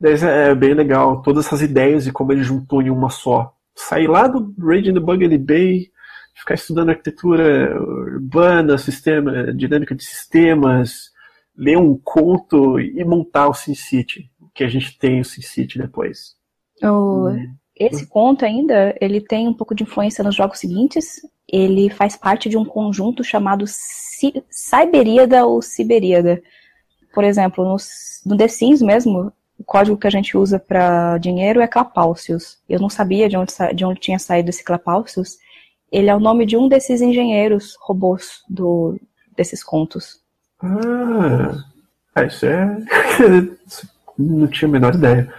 É, 0.03 0.49
é 0.51 0.55
bem 0.55 0.73
legal, 0.73 1.21
todas 1.21 1.45
essas 1.45 1.61
ideias 1.61 2.07
e 2.07 2.13
como 2.13 2.33
ele 2.33 2.43
juntou 2.43 2.81
em 2.81 2.89
uma 2.89 3.11
só. 3.11 3.55
Sair 3.75 4.07
lá 4.07 4.27
do 4.27 4.55
Raging 4.59 4.95
the 4.95 5.01
Bug 5.01 5.37
Bay, 5.37 5.91
ficar 6.35 6.55
estudando 6.55 6.89
arquitetura 6.89 7.79
urbana, 7.79 8.79
sistema, 8.79 9.53
dinâmica 9.53 9.95
de 9.95 10.03
sistemas, 10.03 11.11
ler 11.55 11.77
um 11.77 11.95
conto 12.03 12.81
e 12.81 13.05
montar 13.05 13.49
o 13.49 13.55
SimCity, 13.55 14.31
que 14.55 14.65
a 14.65 14.69
gente 14.69 14.99
tem 14.99 15.21
o 15.21 15.25
SimCity 15.27 15.79
depois. 15.79 16.37
O, 16.83 17.29
hum. 17.29 17.55
Esse 17.77 18.07
conto 18.07 18.45
ainda, 18.45 18.95
ele 19.01 19.21
tem 19.21 19.49
um 19.49 19.55
pouco 19.55 19.75
de 19.75 19.83
influência 19.83 20.23
nos 20.23 20.35
jogos 20.35 20.61
seguintes. 20.61 21.21
Ele 21.49 21.91
faz 21.91 22.17
parte 22.17 22.49
de 22.49 22.57
um 22.57 22.65
conjunto 22.65 23.25
chamado 23.25 23.65
Cyberíada 23.67 25.45
ou 25.45 25.61
Siberíada. 25.61 26.41
Por 27.13 27.25
exemplo, 27.25 27.65
no, 27.65 27.77
no 28.27 28.37
The 28.37 28.49
Sims 28.49 28.81
mesmo, 28.81 29.33
o 29.59 29.65
código 29.65 29.97
que 29.97 30.07
a 30.07 30.11
gente 30.11 30.37
usa 30.37 30.59
para 30.59 31.19
dinheiro 31.19 31.61
é 31.61 31.67
Clapaucius. 31.67 32.59
Eu 32.69 32.81
não 32.81 32.89
sabia 32.89 33.29
de 33.29 33.37
onde, 33.37 33.53
de 33.75 33.85
onde 33.85 34.01
tinha 34.01 34.19
saído 34.19 34.51
esse 34.51 34.65
Clapaucius. 34.65 35.37
Ele 35.91 36.11
é 36.11 36.15
o 36.15 36.21
nome 36.21 36.47
de 36.47 36.57
um 36.57 36.69
desses 36.69 37.01
engenheiros 37.01 37.77
robôs 37.81 38.43
do, 38.49 38.99
desses 39.37 39.63
contos. 39.63 40.21
Ah, 42.15 42.25
isso 42.25 42.47
é. 42.47 42.79
não 44.19 44.47
tinha 44.47 44.69
a 44.69 44.73
menor 44.73 44.95
ideia. 44.95 45.33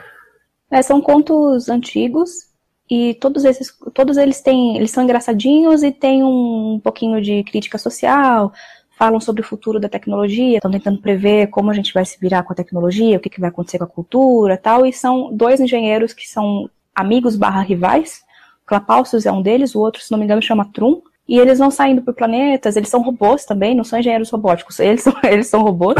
É, 0.70 0.82
são 0.82 1.00
contos 1.02 1.70
antigos 1.70 2.50
e 2.90 3.16
todos 3.16 3.46
esses, 3.46 3.74
todos 3.94 4.18
eles 4.18 4.42
têm, 4.42 4.78
eles 4.78 4.92
são 4.92 5.04
engraçadinhos 5.04 5.84
e 5.84 5.92
têm 5.92 6.24
um 6.24 6.80
pouquinho 6.84 7.22
de 7.22 7.44
crítica 7.44 7.78
social, 7.78 8.52
falam 8.98 9.20
sobre 9.20 9.42
o 9.42 9.46
futuro 9.46 9.80
da 9.80 9.90
tecnologia, 9.90 10.58
estão 10.58 10.72
tentando 10.72 11.02
prever 11.02 11.48
como 11.48 11.70
a 11.70 11.74
gente 11.74 11.94
vai 11.94 12.06
se 12.06 12.20
virar 12.20 12.44
com 12.44 12.54
a 12.54 12.56
tecnologia, 12.56 13.18
o 13.18 13.20
que, 13.20 13.30
que 13.30 13.40
vai 13.40 13.50
acontecer 13.50 13.78
com 13.78 13.84
a 13.84 13.88
cultura, 13.88 14.58
tal. 14.58 14.86
E 14.86 14.94
são 14.94 15.36
dois 15.36 15.60
engenheiros 15.60 16.14
que 16.14 16.28
são 16.28 16.70
amigos 16.94 17.36
barra 17.36 17.62
rivais. 17.62 18.24
Clapaucius 18.66 19.26
é 19.26 19.32
um 19.32 19.42
deles, 19.42 19.76
o 19.76 19.80
outro, 19.80 20.02
se 20.02 20.12
não 20.12 20.18
me 20.18 20.26
engano, 20.26 20.42
chama 20.42 20.70
Trum. 20.74 21.02
E 21.28 21.40
eles 21.40 21.58
vão 21.58 21.72
saindo 21.72 22.04
por 22.04 22.14
planetas, 22.14 22.76
eles 22.76 22.88
são 22.88 23.02
robôs 23.02 23.46
também, 23.46 23.76
não 23.76 23.84
são 23.84 23.98
engenheiros 23.98 24.30
robóticos, 24.30 24.80
eles 24.80 25.02
são, 25.02 25.14
eles 25.24 25.48
são 25.48 25.62
robôs. 25.62 25.96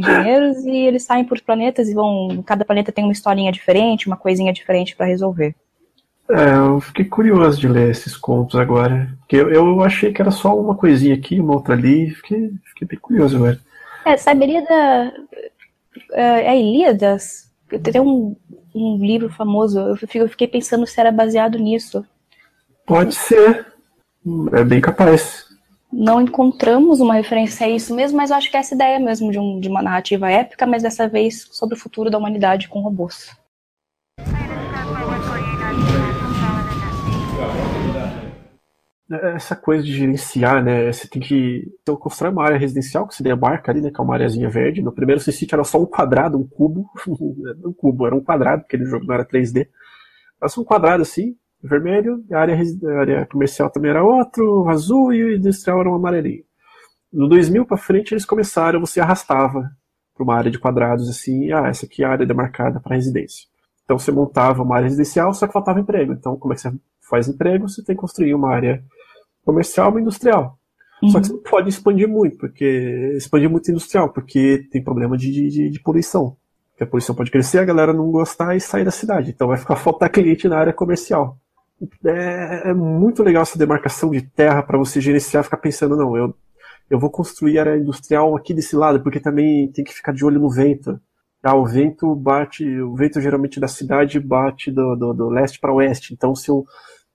Engenheiros 0.00 0.64
e 0.64 0.76
eles 0.76 1.02
saem 1.02 1.24
por 1.24 1.40
planetas 1.40 1.88
e 1.88 1.94
vão. 1.94 2.42
Cada 2.44 2.64
planeta 2.64 2.92
tem 2.92 3.04
uma 3.04 3.12
historinha 3.12 3.52
diferente, 3.52 4.06
uma 4.06 4.16
coisinha 4.16 4.52
diferente 4.52 4.96
para 4.96 5.06
resolver. 5.06 5.54
É, 6.30 6.54
eu 6.54 6.80
fiquei 6.80 7.04
curioso 7.04 7.60
de 7.60 7.66
ler 7.66 7.90
esses 7.90 8.16
contos 8.16 8.58
agora. 8.58 9.08
Porque 9.20 9.36
eu, 9.36 9.50
eu 9.50 9.82
achei 9.82 10.12
que 10.12 10.22
era 10.22 10.30
só 10.30 10.58
uma 10.58 10.76
coisinha 10.76 11.14
aqui, 11.14 11.40
uma 11.40 11.54
outra 11.54 11.74
ali. 11.74 12.10
Fiquei, 12.10 12.52
fiquei 12.66 12.88
bem 12.88 12.98
curioso 12.98 13.36
agora. 13.36 13.58
É, 14.04 14.16
saberia 14.16 14.62
da. 14.62 15.12
É, 16.12 16.54
é 16.54 16.60
Ilíadas? 16.60 17.50
Tem 17.82 18.00
um, 18.00 18.36
um 18.74 18.98
livro 18.98 19.28
famoso, 19.30 19.78
eu 19.78 20.28
fiquei 20.28 20.48
pensando 20.48 20.86
se 20.86 20.98
era 21.00 21.12
baseado 21.12 21.58
nisso. 21.58 22.04
Pode 22.86 23.14
ser. 23.14 23.66
É 24.52 24.64
bem 24.64 24.80
capaz. 24.80 25.49
Não 25.92 26.20
encontramos 26.20 27.00
uma 27.00 27.14
referência 27.14 27.66
a 27.66 27.70
isso 27.70 27.94
mesmo, 27.94 28.16
mas 28.16 28.30
eu 28.30 28.36
acho 28.36 28.50
que 28.50 28.56
é 28.56 28.60
essa 28.60 28.74
ideia 28.74 28.98
mesmo 29.00 29.32
de, 29.32 29.38
um, 29.38 29.58
de 29.58 29.68
uma 29.68 29.82
narrativa 29.82 30.30
épica, 30.30 30.66
mas 30.66 30.82
dessa 30.82 31.08
vez 31.08 31.48
sobre 31.50 31.74
o 31.74 31.78
futuro 31.78 32.08
da 32.10 32.18
humanidade 32.18 32.68
com 32.68 32.80
robôs. 32.80 33.28
essa 39.34 39.56
coisa 39.56 39.82
de 39.82 39.92
gerenciar, 39.92 40.62
né? 40.62 40.92
Você 40.92 41.08
tem 41.08 41.20
que 41.20 41.68
então, 41.82 41.96
construir 41.96 42.30
uma 42.30 42.44
área 42.44 42.56
residencial, 42.56 43.08
que 43.08 43.14
se 43.14 43.22
demarca 43.22 43.72
ali, 43.72 43.80
né? 43.80 43.90
Que 43.90 44.00
é 44.00 44.04
uma 44.04 44.14
areazinha 44.14 44.48
verde. 44.48 44.82
No 44.82 44.92
primeiro 44.92 45.20
SimCity 45.20 45.52
era 45.52 45.64
só 45.64 45.82
um 45.82 45.86
quadrado, 45.86 46.38
um 46.38 46.46
cubo. 46.46 46.88
um 47.64 47.72
cubo, 47.72 48.06
era 48.06 48.14
um 48.14 48.22
quadrado, 48.22 48.62
porque 48.62 48.76
o 48.76 48.86
jogo 48.86 49.04
não 49.04 49.14
era 49.14 49.26
3D. 49.26 49.66
Era 50.40 50.48
só 50.48 50.60
um 50.60 50.64
quadrado 50.64 51.02
assim, 51.02 51.36
vermelho, 51.62 52.24
a 52.32 52.38
área, 52.38 52.56
a 52.56 53.00
área 53.00 53.26
comercial 53.26 53.70
também 53.70 53.90
era 53.90 54.04
outro, 54.04 54.68
azul, 54.68 55.12
e 55.12 55.22
o 55.22 55.36
industrial 55.36 55.80
era 55.80 55.90
um 55.90 55.94
amarelinho. 55.94 56.44
No 57.12 57.28
2000 57.28 57.66
para 57.66 57.76
frente 57.76 58.12
eles 58.12 58.24
começaram, 58.24 58.80
você 58.80 59.00
arrastava 59.00 59.70
para 60.14 60.24
uma 60.24 60.36
área 60.36 60.50
de 60.50 60.58
quadrados 60.58 61.08
assim, 61.08 61.50
ah, 61.52 61.68
essa 61.68 61.86
aqui 61.86 62.02
é 62.02 62.06
a 62.06 62.10
área 62.10 62.26
demarcada 62.26 62.80
para 62.80 62.94
residência. 62.94 63.46
Então 63.84 63.98
você 63.98 64.12
montava 64.12 64.62
uma 64.62 64.76
área 64.76 64.84
residencial, 64.84 65.34
só 65.34 65.46
que 65.46 65.52
faltava 65.52 65.80
emprego. 65.80 66.12
Então, 66.12 66.36
como 66.36 66.52
é 66.52 66.56
que 66.56 66.62
você 66.62 66.72
faz 67.08 67.28
emprego? 67.28 67.68
Você 67.68 67.82
tem 67.82 67.96
que 67.96 68.00
construir 68.00 68.34
uma 68.34 68.54
área 68.54 68.84
comercial 69.44 69.98
e 69.98 70.02
industrial. 70.02 70.56
Uhum. 71.02 71.10
Só 71.10 71.20
que 71.20 71.26
você 71.26 71.32
não 71.32 71.42
pode 71.42 71.68
expandir 71.68 72.08
muito, 72.08 72.36
porque 72.36 73.14
expandir 73.16 73.50
muito 73.50 73.68
industrial, 73.68 74.12
porque 74.12 74.68
tem 74.70 74.84
problema 74.84 75.16
de, 75.16 75.32
de, 75.48 75.70
de 75.70 75.80
poluição. 75.82 76.36
Porque 76.70 76.84
a 76.84 76.86
poluição 76.86 77.14
pode 77.14 77.30
crescer, 77.30 77.58
a 77.58 77.64
galera 77.64 77.92
não 77.92 78.10
gostar 78.12 78.54
e 78.54 78.60
sair 78.60 78.84
da 78.84 78.90
cidade. 78.92 79.30
Então 79.30 79.48
vai 79.48 79.58
ficar 79.58 79.74
faltar 79.76 80.10
cliente 80.10 80.46
na 80.46 80.58
área 80.58 80.72
comercial. 80.72 81.36
É, 82.04 82.70
é 82.70 82.74
muito 82.74 83.22
legal 83.22 83.42
essa 83.42 83.58
demarcação 83.58 84.10
de 84.10 84.22
terra 84.22 84.62
para 84.62 84.78
você 84.78 85.00
gerenciar, 85.00 85.44
ficar 85.44 85.56
pensando, 85.56 85.96
não, 85.96 86.16
eu, 86.16 86.34
eu 86.90 86.98
vou 86.98 87.10
construir 87.10 87.58
área 87.58 87.76
industrial 87.76 88.36
aqui 88.36 88.52
desse 88.52 88.76
lado, 88.76 89.02
porque 89.02 89.20
também 89.20 89.70
tem 89.72 89.84
que 89.84 89.92
ficar 89.92 90.12
de 90.12 90.24
olho 90.24 90.40
no 90.40 90.50
vento. 90.50 91.00
Ah, 91.42 91.54
o 91.54 91.66
vento 91.66 92.14
bate, 92.14 92.64
o 92.82 92.94
vento 92.94 93.20
geralmente 93.20 93.58
da 93.58 93.68
cidade 93.68 94.20
bate 94.20 94.70
do, 94.70 94.94
do, 94.94 95.14
do 95.14 95.28
leste 95.30 95.58
para 95.58 95.72
oeste. 95.72 96.12
Então, 96.12 96.34
se 96.34 96.50
eu 96.50 96.66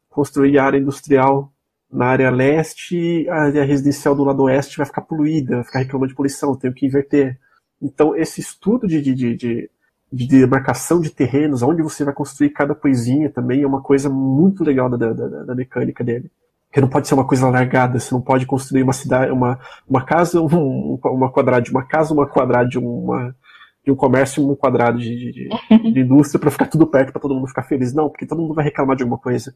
construir 0.10 0.58
área 0.58 0.80
industrial 0.80 1.52
na 1.92 2.08
área 2.08 2.32
leste, 2.32 3.28
a 3.30 3.44
área 3.44 3.64
residencial 3.64 4.16
do 4.16 4.24
lado 4.24 4.44
oeste 4.44 4.78
vai 4.78 4.86
ficar 4.86 5.02
poluída, 5.02 5.58
vai 5.58 5.64
ficar 5.64 5.80
reclamando 5.80 6.10
de 6.10 6.16
poluição, 6.16 6.58
tenho 6.58 6.74
que 6.74 6.88
inverter. 6.88 7.40
Então, 7.82 8.16
esse 8.16 8.42
estudo 8.42 8.88
de, 8.88 9.00
de, 9.02 9.14
de, 9.14 9.70
de 10.12 10.28
demarcação 10.28 11.02
de 11.02 11.10
terrenos, 11.10 11.62
onde 11.62 11.82
você 11.82 12.04
vai 12.04 12.14
construir 12.14 12.50
cada 12.52 12.74
coisinha 12.74 13.30
também, 13.30 13.64
é 13.64 13.68
uma 13.68 13.82
coisa 13.82 14.10
muito 14.10 14.64
legal 14.64 14.90
da, 14.90 15.14
da, 15.14 15.44
da 15.44 15.56
mecânica 15.56 16.04
dele. 16.04 16.32
Porque 16.68 16.82
não 16.82 16.90
pode 16.90 17.08
ser 17.08 17.14
uma 17.14 17.26
coisa 17.26 17.50
largada, 17.50 18.00
você 18.00 18.14
não 18.14 18.22
pode 18.22 18.46
construir 18.46 18.84
uma 18.84 18.94
cidade, 18.94 19.32
uma, 19.32 19.60
uma 19.88 20.06
casa, 20.06 20.42
um, 20.42 21.00
uma 21.04 21.32
quadrada 21.32 21.62
de 21.62 21.72
uma 21.72 21.84
casa, 21.84 22.14
uma 22.14 22.28
quadrada 22.28 22.68
de 22.70 22.78
uma 22.78 23.36
de 23.84 23.92
um 23.92 23.96
comércio 23.96 24.42
e 24.42 24.46
um 24.46 24.56
quadrado 24.56 24.98
de, 24.98 25.32
de, 25.32 25.50
de 25.94 26.00
indústria 26.02 26.40
para 26.40 26.50
ficar 26.50 26.66
tudo 26.66 26.88
perto 26.88 27.12
para 27.12 27.22
todo 27.22 27.36
mundo 27.36 27.48
ficar 27.48 27.62
feliz. 27.62 27.94
Não, 27.94 28.10
porque 28.10 28.26
todo 28.26 28.42
mundo 28.42 28.56
vai 28.56 28.66
reclamar 28.66 28.96
de 28.96 29.04
alguma 29.04 29.20
coisa 29.20 29.54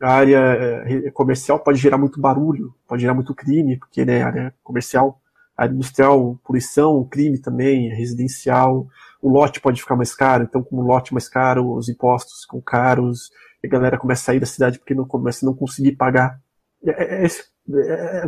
a 0.00 0.12
área 0.12 0.38
eh, 0.86 1.10
comercial 1.10 1.58
pode 1.58 1.78
gerar 1.78 1.98
muito 1.98 2.20
barulho, 2.20 2.74
pode 2.86 3.02
gerar 3.02 3.14
muito 3.14 3.34
crime, 3.34 3.78
porque 3.78 4.04
né, 4.04 4.22
a 4.22 4.26
área 4.26 4.54
comercial, 4.62 5.20
área 5.56 5.72
industrial, 5.72 6.38
poluição, 6.44 7.04
crime 7.04 7.38
também, 7.38 7.88
residencial, 7.88 8.86
o 9.22 9.28
lote 9.28 9.60
pode 9.60 9.80
ficar 9.80 9.96
mais 9.96 10.14
caro, 10.14 10.44
então 10.44 10.62
como 10.62 10.82
o 10.82 10.86
lote 10.86 11.12
mais 11.12 11.28
caro, 11.28 11.74
os 11.74 11.88
impostos 11.88 12.42
ficam 12.42 12.60
caros, 12.60 13.30
e 13.62 13.66
a 13.66 13.70
galera 13.70 13.98
começa 13.98 14.22
a 14.22 14.24
sair 14.26 14.40
da 14.40 14.46
cidade 14.46 14.78
porque 14.78 14.94
não 14.94 15.06
começa 15.06 15.44
a 15.44 15.48
não 15.48 15.54
conseguir 15.54 15.92
pagar. 15.92 16.40
É, 16.84 17.24
é, 17.24 17.26
é, 17.26 18.22
é 18.24 18.26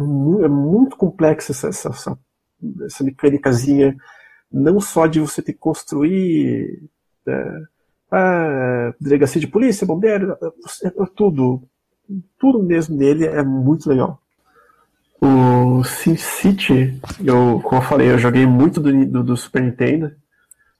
muito 0.48 0.96
complexa 0.96 1.52
essa, 1.52 1.68
essa, 1.68 1.88
essa, 1.90 2.18
essa 2.84 3.04
mecânicazinha, 3.04 3.96
não 4.50 4.80
só 4.80 5.06
de 5.06 5.20
você 5.20 5.42
ter 5.42 5.52
que 5.52 5.58
construir 5.58 6.82
é, 7.26 7.62
a 8.10 8.94
delegacia 9.00 9.40
de 9.40 9.46
polícia, 9.46 9.86
bombeiro, 9.86 10.36
tudo, 11.14 11.62
tudo 12.38 12.62
mesmo 12.62 12.96
nele 12.96 13.26
é 13.26 13.42
muito 13.42 13.88
legal. 13.88 14.20
O 15.20 15.82
SimCity, 15.82 17.00
eu, 17.24 17.60
como 17.64 17.82
eu 17.82 17.86
falei, 17.86 18.10
eu 18.10 18.18
joguei 18.18 18.46
muito 18.46 18.80
do, 18.80 19.06
do, 19.06 19.24
do, 19.24 19.36
Super 19.36 19.62
Nintendo. 19.62 20.12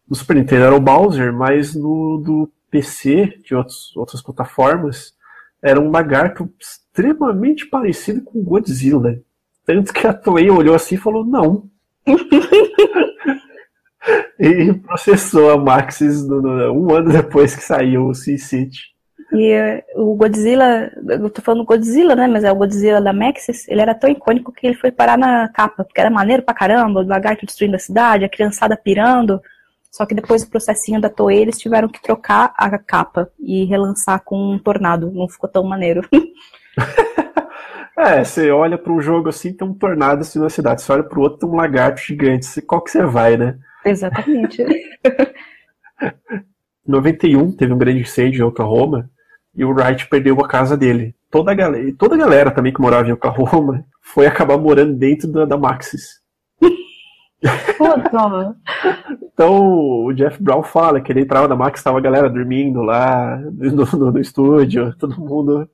No 0.08 0.14
Super 0.14 0.36
Nintendo 0.36 0.64
era 0.64 0.76
o 0.76 0.80
Bowser, 0.80 1.32
mas 1.32 1.74
no 1.74 2.22
do 2.24 2.50
PC, 2.70 3.40
de 3.44 3.54
outros, 3.54 3.96
outras 3.96 4.22
plataformas, 4.22 5.12
era 5.62 5.80
um 5.80 5.90
lagarto 5.90 6.50
extremamente 6.58 7.66
parecido 7.66 8.22
com 8.22 8.42
Godzilla. 8.42 9.20
Tanto 9.66 9.92
que 9.92 10.06
a 10.06 10.12
Toei 10.12 10.50
olhou 10.50 10.74
assim 10.74 10.94
e 10.94 10.98
falou, 10.98 11.24
não. 11.24 11.68
e 14.38 14.72
processou 14.72 15.50
a 15.50 15.58
Maxis 15.58 16.26
no, 16.26 16.40
no, 16.40 16.72
um 16.72 16.94
ano 16.94 17.12
depois 17.12 17.56
que 17.56 17.62
saiu 17.62 18.06
o 18.06 18.14
SimCity. 18.14 18.96
E 19.32 19.84
o 19.94 20.14
Godzilla, 20.14 20.90
eu 21.06 21.28
tô 21.28 21.42
falando 21.42 21.64
Godzilla, 21.64 22.16
né? 22.16 22.26
Mas 22.26 22.44
é 22.44 22.52
o 22.52 22.56
Godzilla 22.56 23.00
da 23.00 23.12
Maxis, 23.12 23.68
ele 23.68 23.82
era 23.82 23.94
tão 23.94 24.08
icônico 24.08 24.52
que 24.52 24.66
ele 24.66 24.76
foi 24.76 24.90
parar 24.90 25.18
na 25.18 25.48
capa, 25.48 25.84
porque 25.84 26.00
era 26.00 26.10
maneiro 26.10 26.42
pra 26.42 26.54
caramba, 26.54 27.00
o 27.00 27.06
lagarto 27.06 27.44
destruindo 27.44 27.76
a 27.76 27.78
cidade, 27.78 28.24
a 28.24 28.28
criançada 28.28 28.76
pirando. 28.76 29.40
Só 29.90 30.06
que 30.06 30.14
depois 30.14 30.44
do 30.44 30.50
processinho 30.50 31.00
da 31.00 31.10
Toei, 31.10 31.40
eles 31.40 31.58
tiveram 31.58 31.88
que 31.88 32.00
trocar 32.00 32.54
a 32.56 32.78
capa 32.78 33.30
e 33.38 33.64
relançar 33.64 34.22
com 34.24 34.54
um 34.54 34.58
tornado. 34.58 35.10
Não 35.10 35.28
ficou 35.28 35.48
tão 35.48 35.62
maneiro. 35.62 36.02
é, 37.98 38.24
você 38.24 38.50
olha 38.50 38.78
para 38.78 38.92
um 38.92 39.00
jogo 39.00 39.28
assim, 39.28 39.52
tem 39.52 39.66
um 39.66 39.74
tornado 39.74 40.22
assim 40.22 40.38
na 40.38 40.48
cidade. 40.48 40.80
Você 40.82 40.92
olha 40.92 41.02
para 41.02 41.18
o 41.18 41.22
outro, 41.22 41.40
tem 41.40 41.48
um 41.48 41.56
lagarto 41.56 42.00
gigante. 42.00 42.62
Qual 42.62 42.82
que 42.82 42.90
você 42.90 43.02
vai, 43.02 43.36
né? 43.36 43.58
Exatamente. 43.84 44.62
em 46.00 46.90
91 46.90 47.52
teve 47.52 47.72
um 47.72 47.78
grande 47.78 48.00
incêndio 48.00 48.40
em 48.40 48.48
Oklahoma 48.48 49.10
e 49.58 49.64
o 49.64 49.72
Wright 49.72 50.08
perdeu 50.08 50.40
a 50.40 50.46
casa 50.46 50.76
dele. 50.76 51.16
Toda 51.28 51.50
a 51.50 51.54
galera, 51.54 51.92
toda 51.98 52.14
a 52.14 52.18
galera 52.18 52.52
também 52.52 52.72
que 52.72 52.80
morava 52.80 53.08
em 53.08 53.12
Oklahoma 53.12 53.84
foi 54.00 54.24
acabar 54.24 54.56
morando 54.56 54.94
dentro 54.94 55.30
da, 55.32 55.44
da 55.44 55.58
Maxis. 55.58 56.20
então 59.32 60.04
o 60.04 60.12
Jeff 60.12 60.40
Brown 60.40 60.62
fala 60.62 61.00
que 61.00 61.10
ele 61.10 61.22
entrava 61.22 61.48
na 61.48 61.56
Maxis, 61.56 61.80
estava 61.80 61.98
a 61.98 62.00
galera 62.00 62.30
dormindo 62.30 62.82
lá 62.82 63.36
no, 63.50 63.84
no, 63.84 64.12
no 64.12 64.20
estúdio, 64.20 64.94
todo 64.96 65.20
mundo 65.20 65.68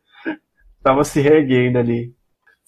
estava 0.79 1.05
se 1.05 1.21
reerguendo 1.21 1.79
ali. 1.79 2.15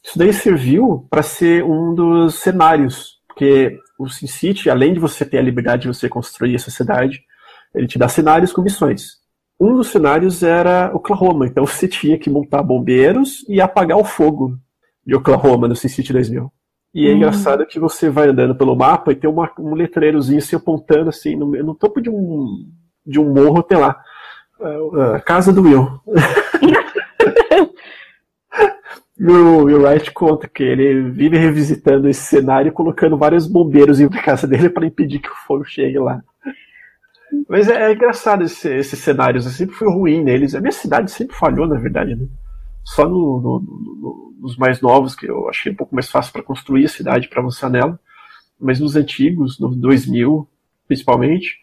Isso 0.04 0.18
daí 0.18 0.34
serviu 0.34 1.06
para 1.10 1.22
ser 1.22 1.64
um 1.64 1.94
dos 1.94 2.36
cenários, 2.36 3.16
porque 3.26 3.78
o 3.98 4.06
SimCity, 4.06 4.68
além 4.68 4.92
de 4.92 5.00
você 5.00 5.24
ter 5.24 5.38
a 5.38 5.42
liberdade 5.42 5.82
de 5.82 5.88
você 5.88 6.08
construir 6.08 6.54
essa 6.54 6.70
cidade, 6.70 7.22
ele 7.74 7.86
te 7.86 7.98
dá 7.98 8.06
cenários 8.06 8.52
com 8.52 8.62
missões. 8.62 9.25
Um 9.58 9.74
dos 9.74 9.88
cenários 9.88 10.42
era 10.42 10.90
Oklahoma, 10.94 11.46
então 11.46 11.64
você 11.66 11.88
tinha 11.88 12.18
que 12.18 12.30
montar 12.30 12.62
bombeiros 12.62 13.44
e 13.48 13.60
apagar 13.60 13.98
o 13.98 14.04
fogo 14.04 14.58
de 15.04 15.14
Oklahoma 15.14 15.68
no 15.68 15.76
SimCity 15.76 16.12
2000. 16.12 16.52
E 16.94 17.08
é 17.08 17.12
hum. 17.12 17.16
engraçado 17.16 17.66
que 17.66 17.78
você 17.78 18.08
vai 18.08 18.28
andando 18.28 18.54
pelo 18.56 18.74
mapa 18.74 19.12
e 19.12 19.16
tem 19.16 19.28
uma, 19.28 19.50
um 19.58 19.74
letreirozinho 19.74 20.40
se 20.40 20.56
apontando 20.56 21.10
assim 21.10 21.36
no, 21.36 21.50
no, 21.50 21.74
topo 21.74 22.00
de 22.00 22.08
um, 22.08 22.66
de 23.04 23.20
um 23.20 23.32
morro, 23.32 23.62
tem 23.62 23.78
lá. 23.78 24.00
Uh, 24.58 25.16
uh, 25.16 25.22
casa 25.22 25.52
do 25.52 25.62
Will. 25.62 26.00
E 29.18 29.24
o, 29.24 29.64
o 29.64 29.82
Wright 29.82 30.10
conta 30.12 30.46
que 30.46 30.62
ele 30.62 31.10
vive 31.10 31.38
revisitando 31.38 32.08
esse 32.08 32.22
cenário 32.22 32.68
e 32.68 32.72
colocando 32.72 33.16
vários 33.16 33.46
bombeiros 33.46 33.98
em 33.98 34.08
casa 34.08 34.46
dele 34.46 34.68
para 34.68 34.86
impedir 34.86 35.20
que 35.20 35.30
o 35.30 35.36
fogo 35.46 35.64
chegue 35.64 35.98
lá. 35.98 36.22
Mas 37.48 37.68
é, 37.68 37.90
é 37.90 37.92
engraçado 37.92 38.44
esse, 38.44 38.68
esses 38.68 38.98
cenários, 38.98 39.44
eu 39.44 39.52
sempre 39.52 39.74
fui 39.74 39.88
ruim 39.88 40.22
neles. 40.22 40.54
A 40.54 40.60
minha 40.60 40.72
cidade 40.72 41.10
sempre 41.10 41.36
falhou, 41.36 41.66
na 41.66 41.78
verdade, 41.78 42.14
né? 42.14 42.26
Só 42.84 43.08
no, 43.08 43.40
no, 43.40 43.60
no, 43.60 44.34
nos 44.40 44.56
mais 44.56 44.80
novos, 44.80 45.14
que 45.14 45.26
eu 45.26 45.48
achei 45.48 45.72
um 45.72 45.74
pouco 45.76 45.94
mais 45.94 46.08
fácil 46.08 46.32
para 46.32 46.42
construir 46.42 46.84
a 46.84 46.88
cidade, 46.88 47.28
para 47.28 47.40
avançar 47.40 47.68
nela. 47.68 47.98
Mas 48.60 48.80
nos 48.80 48.96
antigos, 48.96 49.58
no 49.58 49.74
2000, 49.74 50.48
principalmente, 50.86 51.58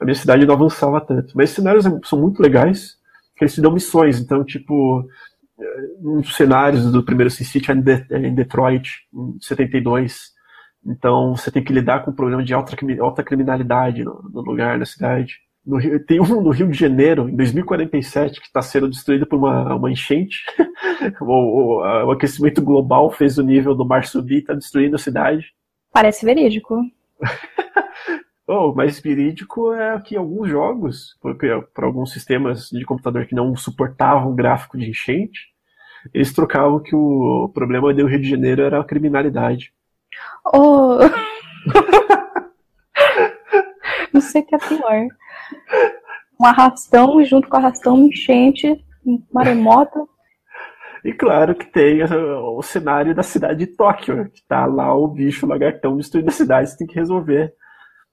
a 0.00 0.04
minha 0.04 0.14
cidade 0.14 0.46
não 0.46 0.54
avançava 0.54 1.00
tanto. 1.00 1.36
Mas 1.36 1.50
esses 1.50 1.56
cenários 1.56 1.84
são 2.04 2.20
muito 2.20 2.40
legais, 2.40 2.96
que 3.36 3.44
eles 3.44 3.54
te 3.54 3.60
dão 3.60 3.72
missões. 3.72 4.20
Então, 4.20 4.44
tipo, 4.44 5.04
um 6.00 6.20
dos 6.20 6.34
cenários 6.34 6.90
do 6.90 7.02
primeiro 7.02 7.30
SimCity 7.30 7.70
é 7.70 8.18
em 8.18 8.34
Detroit, 8.34 9.06
em 9.12 9.38
72. 9.40 10.32
Então 10.84 11.36
você 11.36 11.50
tem 11.50 11.62
que 11.62 11.72
lidar 11.72 12.04
com 12.04 12.10
o 12.10 12.14
problema 12.14 12.42
de 12.42 12.54
alta, 12.54 12.76
alta 13.00 13.22
criminalidade 13.22 14.02
no, 14.04 14.22
no 14.32 14.40
lugar, 14.40 14.78
na 14.78 14.86
cidade. 14.86 15.38
Rio, 15.78 16.04
tem 16.04 16.20
um 16.20 16.40
no 16.40 16.50
Rio 16.50 16.68
de 16.70 16.78
Janeiro, 16.78 17.28
em 17.28 17.36
2047, 17.36 18.40
que 18.40 18.46
está 18.46 18.62
sendo 18.62 18.88
destruído 18.88 19.26
por 19.26 19.36
uma, 19.36 19.74
uma 19.74 19.90
enchente. 19.90 20.44
o, 21.20 21.24
o, 21.24 22.06
o, 22.06 22.10
aquecimento 22.10 22.62
global 22.62 23.10
fez 23.10 23.36
o 23.38 23.42
nível 23.42 23.74
do 23.74 23.86
mar 23.86 24.04
subir, 24.04 24.38
está 24.38 24.54
destruindo 24.54 24.96
a 24.96 24.98
cidade. 24.98 25.52
Parece 25.92 26.24
verídico. 26.24 26.80
oh, 28.46 28.72
mas 28.74 29.00
verídico 29.00 29.72
é 29.74 30.00
que 30.00 30.16
alguns 30.16 30.48
jogos, 30.48 31.18
para 31.74 31.86
alguns 31.86 32.12
sistemas 32.12 32.70
de 32.70 32.84
computador 32.84 33.26
que 33.26 33.34
não 33.34 33.54
suportavam 33.54 34.34
gráfico 34.34 34.78
de 34.78 34.88
enchente, 34.88 35.50
eles 36.14 36.32
trocavam 36.32 36.80
que 36.80 36.96
o 36.96 37.50
problema 37.52 37.92
do 37.92 38.06
Rio 38.06 38.20
de 38.20 38.30
Janeiro 38.30 38.62
era 38.62 38.80
a 38.80 38.84
criminalidade. 38.84 39.72
Oh. 40.52 40.98
Não 44.12 44.20
sei 44.20 44.42
o 44.42 44.46
que 44.46 44.54
é 44.54 44.58
pior. 44.58 45.06
Um 46.40 46.46
arrastão 46.46 47.24
junto 47.24 47.48
com 47.48 47.56
arrastão 47.56 47.98
enchente, 47.98 48.84
maremoto. 49.32 50.08
E 51.04 51.12
claro 51.12 51.54
que 51.54 51.66
tem 51.66 52.02
o 52.02 52.62
cenário 52.62 53.14
da 53.14 53.22
cidade 53.22 53.64
de 53.64 53.74
Tóquio, 53.74 54.30
que 54.30 54.42
tá 54.46 54.66
lá 54.66 54.94
o 54.94 55.08
bicho 55.08 55.46
lagartão 55.46 55.96
destruindo 55.96 56.28
a 56.28 56.32
cidade, 56.32 56.70
você 56.70 56.76
tem 56.76 56.86
que 56.86 56.94
resolver. 56.94 57.54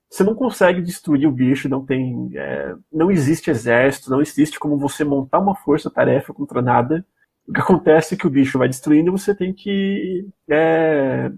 Você 0.09 0.23
não 0.23 0.33
consegue 0.33 0.81
destruir 0.81 1.27
o 1.27 1.31
bicho, 1.31 1.67
não 1.67 1.85
tem. 1.85 2.29
É, 2.33 2.73
não 2.91 3.11
existe 3.11 3.49
exército, 3.49 4.09
não 4.09 4.21
existe 4.21 4.57
como 4.57 4.77
você 4.77 5.03
montar 5.03 5.39
uma 5.39 5.55
força-tarefa 5.55 6.33
contra 6.33 6.61
nada. 6.61 7.05
O 7.47 7.51
que 7.51 7.59
acontece 7.59 8.15
é 8.15 8.17
que 8.17 8.27
o 8.27 8.29
bicho 8.29 8.57
vai 8.57 8.69
destruindo 8.69 9.09
e 9.09 9.11
você 9.11 9.35
tem 9.35 9.53
que 9.53 10.25
é, 10.49 11.29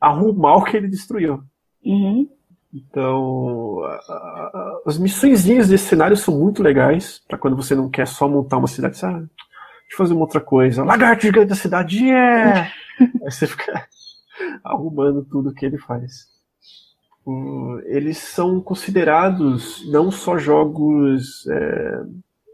arrumar 0.00 0.56
o 0.56 0.64
que 0.64 0.76
ele 0.76 0.88
destruiu. 0.88 1.42
Uhum. 1.84 2.28
Então, 2.72 3.78
as 4.86 4.98
missõezinhas 4.98 5.68
desse 5.68 5.86
cenário 5.86 6.16
são 6.16 6.38
muito 6.38 6.62
legais 6.62 7.22
para 7.26 7.38
quando 7.38 7.56
você 7.56 7.74
não 7.74 7.88
quer 7.88 8.06
só 8.06 8.28
montar 8.28 8.58
uma 8.58 8.68
cidade, 8.68 8.98
sabe? 8.98 9.20
Deixa 9.20 9.94
eu 9.94 9.96
fazer 9.96 10.12
uma 10.12 10.22
outra 10.22 10.40
coisa. 10.40 10.84
Lagarto 10.84 11.22
gigante 11.22 11.48
da 11.48 11.54
cidade, 11.54 12.04
yeah! 12.04 12.70
Aí 13.00 13.30
você 13.30 13.46
fica 13.46 13.86
arrumando 14.62 15.24
tudo 15.24 15.54
que 15.54 15.64
ele 15.64 15.78
faz. 15.78 16.26
eles 17.86 18.18
são 18.18 18.60
considerados 18.60 19.90
não 19.90 20.10
só 20.10 20.36
jogos 20.36 21.46
é, 21.48 22.02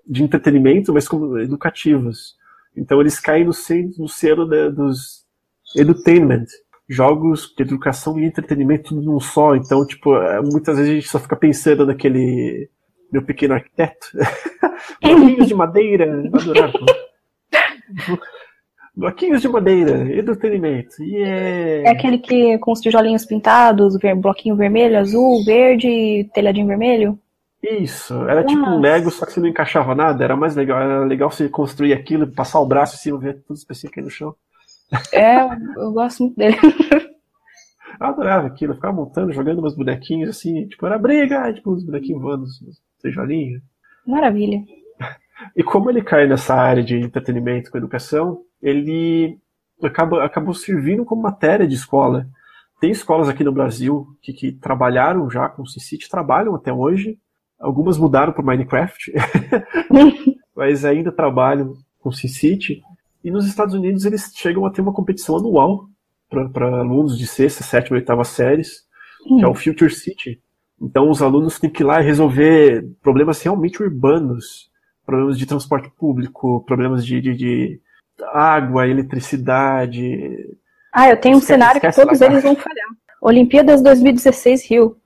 de 0.07 0.23
entretenimento, 0.23 0.93
mas 0.93 1.09
como 1.09 1.39
educativos. 1.39 2.37
Então 2.77 3.01
eles 3.01 3.19
caem 3.19 3.45
no, 3.45 3.53
no 3.99 4.09
selo 4.09 4.47
dos 4.47 5.25
edutainment, 5.77 6.47
jogos 6.89 7.53
de 7.57 7.63
educação 7.63 8.19
e 8.19 8.25
entretenimento 8.25 8.91
tudo 8.91 9.03
num 9.03 9.21
só. 9.21 9.55
Então, 9.55 9.87
tipo, 9.87 10.17
é, 10.17 10.41
muitas 10.41 10.77
vezes 10.77 10.91
a 10.91 10.95
gente 10.95 11.09
só 11.09 11.19
fica 11.19 11.37
pensando 11.37 11.87
naquele 11.87 12.69
meu 13.11 13.23
pequeno 13.23 13.55
arquiteto. 13.55 14.07
Bloquinhos 15.03 15.49
de 15.49 15.55
madeira, 15.55 16.31
adorável. 16.33 16.87
Bloquinhos 18.97 19.43
de 19.43 19.49
madeira, 19.49 20.17
entretenimento. 20.17 21.03
Yeah. 21.03 21.89
É 21.89 21.91
aquele 21.91 22.19
que 22.19 22.57
com 22.59 22.71
os 22.71 22.81
tijolinhos 22.81 23.25
pintados, 23.25 23.97
bloquinho 24.17 24.55
vermelho, 24.55 24.99
azul, 24.99 25.45
verde, 25.45 26.31
telhadinho 26.33 26.69
vermelho? 26.69 27.19
Isso, 27.61 28.15
era 28.29 28.43
Nossa. 28.43 28.55
tipo 28.55 28.63
um 28.63 28.79
Lego, 28.79 29.11
só 29.11 29.27
que 29.27 29.33
você 29.33 29.41
não 29.41 29.49
encaixava 29.49 29.95
nada, 29.95 30.23
era 30.23 30.37
mais 30.37 30.55
legal, 30.55 30.81
era 30.81 31.05
legal 31.05 31.31
você 31.31 31.49
construir 31.49 31.93
aquilo, 31.93 32.31
passar 32.31 32.61
o 32.61 32.67
braço 32.67 32.95
em 32.95 32.99
cima, 32.99 33.19
ver 33.19 33.43
tudo 33.43 33.57
específico 33.57 34.01
no 34.01 34.11
chão. 34.11 34.35
É, 35.13 35.37
eu 35.77 35.93
gosto 35.93 36.25
muito 36.25 36.37
dele. 36.37 36.57
Eu 38.01 38.07
adorava 38.07 38.47
aquilo, 38.47 38.73
eu 38.73 38.77
ficava 38.77 38.95
montando, 38.95 39.33
jogando 39.33 39.61
umas 39.61 39.77
bonequinhos 39.77 40.31
assim, 40.31 40.67
tipo, 40.67 40.85
era 40.85 40.99
briga, 40.99 41.53
tipo, 41.53 41.71
os 41.71 41.85
bonequinhos 41.85 42.21
voando, 42.21 42.45
os 42.45 42.83
tijolinhos. 43.01 43.63
Maravilha. 44.07 44.63
E 45.57 45.63
como 45.63 45.91
ele 45.91 46.03
cai 46.03 46.27
nessa 46.27 46.55
área 46.55 46.83
de 46.83 46.97
entretenimento 46.97 47.71
com 47.71 47.79
educação, 47.79 48.43
ele 48.63 49.39
acaba, 49.83 50.25
acabou 50.25 50.55
servindo 50.55 51.05
como 51.05 51.23
matéria 51.23 51.67
de 51.67 51.75
escola. 51.75 52.27
Tem 52.81 52.91
escolas 52.91 53.29
aqui 53.29 53.45
no 53.45 53.53
Brasil 53.53 54.07
que, 54.21 54.33
que 54.33 54.53
trabalharam 54.53 55.29
já 55.31 55.49
com 55.49 55.63
o 55.63 55.67
SimCity, 55.67 56.09
trabalham 56.09 56.55
até 56.55 56.73
hoje. 56.73 57.19
Algumas 57.59 57.97
mudaram 57.97 58.33
para 58.33 58.45
Minecraft, 58.45 59.13
mas 60.55 60.85
ainda 60.85 61.13
trabalham 61.13 61.75
com 61.99 62.13
SimCity. 62.13 62.83
E 63.25 63.31
nos 63.31 63.47
Estados 63.47 63.75
Unidos 63.75 64.05
eles 64.05 64.31
chegam 64.35 64.67
a 64.67 64.71
ter 64.71 64.83
uma 64.83 64.93
competição 64.93 65.39
anual 65.39 65.89
para 66.29 66.81
alunos 66.81 67.17
de 67.17 67.27
sexta, 67.27 67.65
sétima 67.65 67.97
e 67.97 68.01
oitava 68.01 68.23
séries, 68.23 68.85
hum. 69.27 69.39
que 69.39 69.45
é 69.45 69.49
o 69.49 69.55
Future 69.55 69.93
City. 69.93 70.43
Então 70.81 71.09
os 71.09 71.23
alunos 71.23 71.59
têm 71.59 71.71
que 71.71 71.83
ir 71.83 71.87
lá 71.87 72.03
e 72.03 72.05
resolver 72.05 72.87
problemas 73.01 73.41
realmente 73.41 73.83
urbanos, 73.83 74.71
problemas 75.07 75.39
de 75.39 75.47
transporte 75.47 75.91
público, 75.97 76.63
problemas 76.67 77.05
de, 77.07 77.21
de, 77.21 77.35
de 77.35 77.81
água, 78.33 78.87
eletricidade. 78.87 80.57
Ah, 80.93 81.09
eu 81.09 81.17
tenho 81.17 81.39
um 81.39 81.41
cenário 81.41 81.81
que 81.81 81.93
todos 81.93 82.21
eles 82.21 82.43
vão 82.43 82.55
falhar. 82.55 82.89
Olimpíadas 83.23 83.81
2016 83.83 84.71
Rio. 84.71 84.97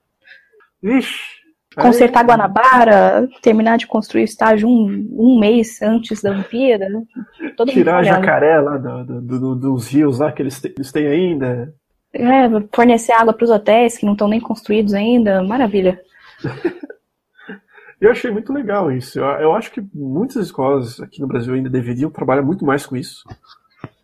Vixe, 0.81 1.38
consertar 1.75 2.25
Guanabara, 2.25 3.27
terminar 3.41 3.77
de 3.77 3.87
construir 3.87 4.21
o 4.21 4.25
estágio 4.25 4.67
um, 4.67 5.07
um 5.11 5.39
mês 5.39 5.81
antes 5.81 6.21
da 6.21 6.31
Olimpíada. 6.31 6.87
Todo 7.55 7.71
Tirar 7.71 8.03
jacaré 8.03 8.59
lá 8.59 8.77
do, 8.77 9.21
do, 9.21 9.39
do, 9.39 9.55
dos 9.55 9.87
rios 9.87 10.19
lá 10.19 10.31
que 10.31 10.41
eles, 10.41 10.63
eles 10.63 10.91
têm 10.91 11.07
ainda. 11.07 11.73
É, 12.11 12.49
fornecer 12.73 13.11
água 13.11 13.33
para 13.33 13.43
os 13.43 13.51
hotéis 13.51 13.97
que 13.97 14.05
não 14.05 14.13
estão 14.13 14.27
nem 14.27 14.39
construídos 14.39 14.93
ainda. 14.93 15.43
Maravilha. 15.43 16.01
Eu 18.01 18.11
achei 18.11 18.31
muito 18.31 18.53
legal 18.53 18.89
isso. 18.91 19.19
Eu, 19.19 19.25
eu 19.25 19.53
acho 19.53 19.71
que 19.71 19.85
muitas 19.93 20.37
escolas 20.37 21.01
aqui 21.01 21.19
no 21.19 21.27
Brasil 21.27 21.53
ainda 21.53 21.69
deveriam 21.69 22.09
trabalhar 22.09 22.41
muito 22.41 22.63
mais 22.63 22.85
com 22.85 22.95
isso. 22.95 23.27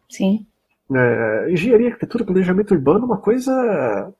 Sim. 0.10 0.46
É, 0.94 1.48
engenharia, 1.50 1.88
arquitetura, 1.88 2.26
planejamento 2.26 2.74
urbano 2.74 3.06
é 3.06 3.06
uma 3.06 3.18
coisa 3.18 4.14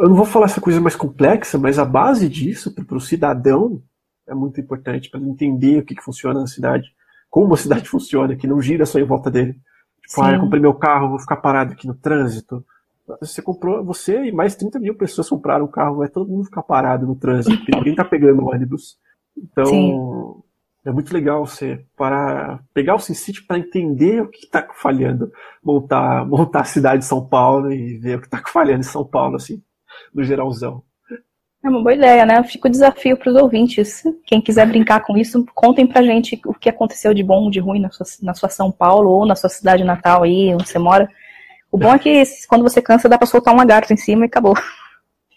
eu 0.00 0.08
não 0.08 0.14
vou 0.14 0.24
falar 0.24 0.46
essa 0.46 0.60
coisa 0.60 0.80
mais 0.80 0.96
complexa, 0.96 1.58
mas 1.58 1.78
a 1.78 1.84
base 1.84 2.28
disso 2.28 2.74
para 2.74 2.96
o 2.96 3.00
cidadão 3.00 3.82
é 4.26 4.34
muito 4.34 4.60
importante 4.60 5.10
para 5.10 5.20
ele 5.20 5.30
entender 5.30 5.80
o 5.80 5.84
que, 5.84 5.94
que 5.94 6.02
funciona 6.02 6.40
na 6.40 6.46
cidade, 6.46 6.94
como 7.28 7.54
a 7.54 7.56
cidade 7.56 7.88
funciona, 7.90 8.36
que 8.36 8.46
não 8.46 8.60
gira 8.60 8.86
só 8.86 8.98
em 8.98 9.04
volta 9.04 9.30
dele. 9.30 9.56
Tipo, 10.06 10.22
ah, 10.22 10.32
eu 10.32 10.40
comprei 10.40 10.60
meu 10.60 10.74
carro, 10.74 11.10
vou 11.10 11.18
ficar 11.18 11.36
parado 11.36 11.72
aqui 11.72 11.86
no 11.86 11.94
trânsito. 11.94 12.64
Você 13.20 13.42
comprou, 13.42 13.84
você 13.84 14.24
e 14.24 14.32
mais 14.32 14.54
30 14.54 14.78
mil 14.78 14.94
pessoas 14.94 15.28
compraram 15.28 15.64
o 15.64 15.68
carro, 15.68 15.96
vai 15.96 16.08
todo 16.08 16.30
mundo 16.30 16.44
ficar 16.44 16.62
parado 16.62 17.06
no 17.06 17.16
trânsito, 17.16 17.56
porque 17.56 17.74
ninguém 17.74 17.92
está 17.92 18.04
pegando 18.04 18.46
ônibus. 18.46 18.98
Então, 19.36 19.66
Sim. 19.66 20.42
é 20.84 20.92
muito 20.92 21.12
legal 21.12 21.44
você 21.44 21.84
parar, 21.96 22.62
pegar 22.72 22.94
o 22.94 23.00
SimCity 23.00 23.44
para 23.44 23.58
entender 23.58 24.22
o 24.22 24.28
que 24.28 24.44
está 24.44 24.66
falhando, 24.74 25.32
montar, 25.62 26.24
montar 26.24 26.60
a 26.60 26.64
cidade 26.64 27.02
de 27.02 27.08
São 27.08 27.26
Paulo 27.26 27.72
e 27.72 27.98
ver 27.98 28.18
o 28.18 28.20
que 28.20 28.26
está 28.26 28.42
falhando 28.46 28.80
em 28.80 28.84
São 28.84 29.04
Paulo, 29.04 29.36
assim 29.36 29.60
no 30.14 30.22
geralzão. 30.24 30.82
É 31.62 31.68
uma 31.68 31.82
boa 31.82 31.94
ideia, 31.94 32.24
né? 32.24 32.42
Fica 32.42 32.68
o 32.68 32.70
desafio 32.70 33.18
para 33.18 33.30
os 33.30 33.36
ouvintes. 33.36 34.02
Quem 34.26 34.40
quiser 34.40 34.66
brincar 34.66 35.00
com 35.00 35.16
isso, 35.16 35.44
contem 35.54 35.86
pra 35.86 36.02
gente 36.02 36.40
o 36.46 36.54
que 36.54 36.70
aconteceu 36.70 37.12
de 37.12 37.22
bom, 37.22 37.50
de 37.50 37.60
ruim 37.60 37.80
na 37.80 37.90
sua, 37.90 38.06
na 38.22 38.32
sua 38.32 38.48
São 38.48 38.72
Paulo 38.72 39.10
ou 39.10 39.26
na 39.26 39.36
sua 39.36 39.50
cidade 39.50 39.84
natal 39.84 40.22
aí, 40.22 40.54
onde 40.54 40.66
você 40.66 40.78
mora. 40.78 41.08
O 41.70 41.76
bom 41.76 41.92
é 41.92 41.98
que 41.98 42.22
quando 42.48 42.62
você 42.62 42.80
cansa, 42.80 43.08
dá 43.08 43.18
pra 43.18 43.26
soltar 43.26 43.52
um 43.52 43.58
lagarto 43.58 43.92
em 43.92 43.96
cima 43.96 44.24
e 44.24 44.26
acabou. 44.26 44.54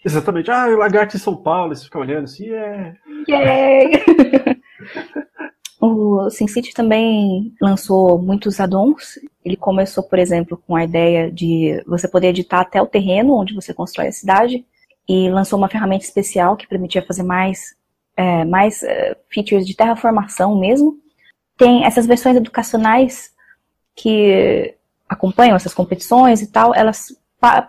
Exatamente. 0.04 0.50
Ah, 0.50 0.66
lagarto 0.66 1.16
em 1.16 1.20
São 1.20 1.36
Paulo, 1.36 1.74
você 1.74 1.84
fica 1.84 1.98
olhando 1.98 2.24
assim, 2.24 2.50
é. 2.50 2.94
Yeah. 3.28 4.04
o 5.80 6.30
SimCity 6.30 6.72
também 6.72 7.54
lançou 7.60 8.18
muitos 8.18 8.60
addons. 8.60 9.18
Ele 9.44 9.56
começou, 9.56 10.02
por 10.02 10.18
exemplo, 10.18 10.60
com 10.66 10.76
a 10.76 10.84
ideia 10.84 11.30
de 11.30 11.82
você 11.86 12.08
poder 12.08 12.28
editar 12.28 12.60
até 12.60 12.80
o 12.80 12.86
terreno 12.86 13.34
onde 13.34 13.54
você 13.54 13.74
constrói 13.74 14.08
a 14.08 14.12
cidade 14.12 14.64
e 15.08 15.28
lançou 15.28 15.58
uma 15.58 15.68
ferramenta 15.68 16.04
especial 16.04 16.56
que 16.56 16.66
permitia 16.66 17.04
fazer 17.04 17.22
mais, 17.22 17.74
é, 18.16 18.44
mais 18.44 18.82
é, 18.82 19.16
features 19.28 19.66
de 19.66 19.76
terraformação 19.76 20.58
mesmo. 20.58 20.98
Tem 21.56 21.84
essas 21.84 22.06
versões 22.06 22.36
educacionais 22.36 23.32
que 23.94 24.74
acompanham 25.08 25.56
essas 25.56 25.74
competições 25.74 26.40
e 26.40 26.50
tal, 26.50 26.74
elas, 26.74 27.16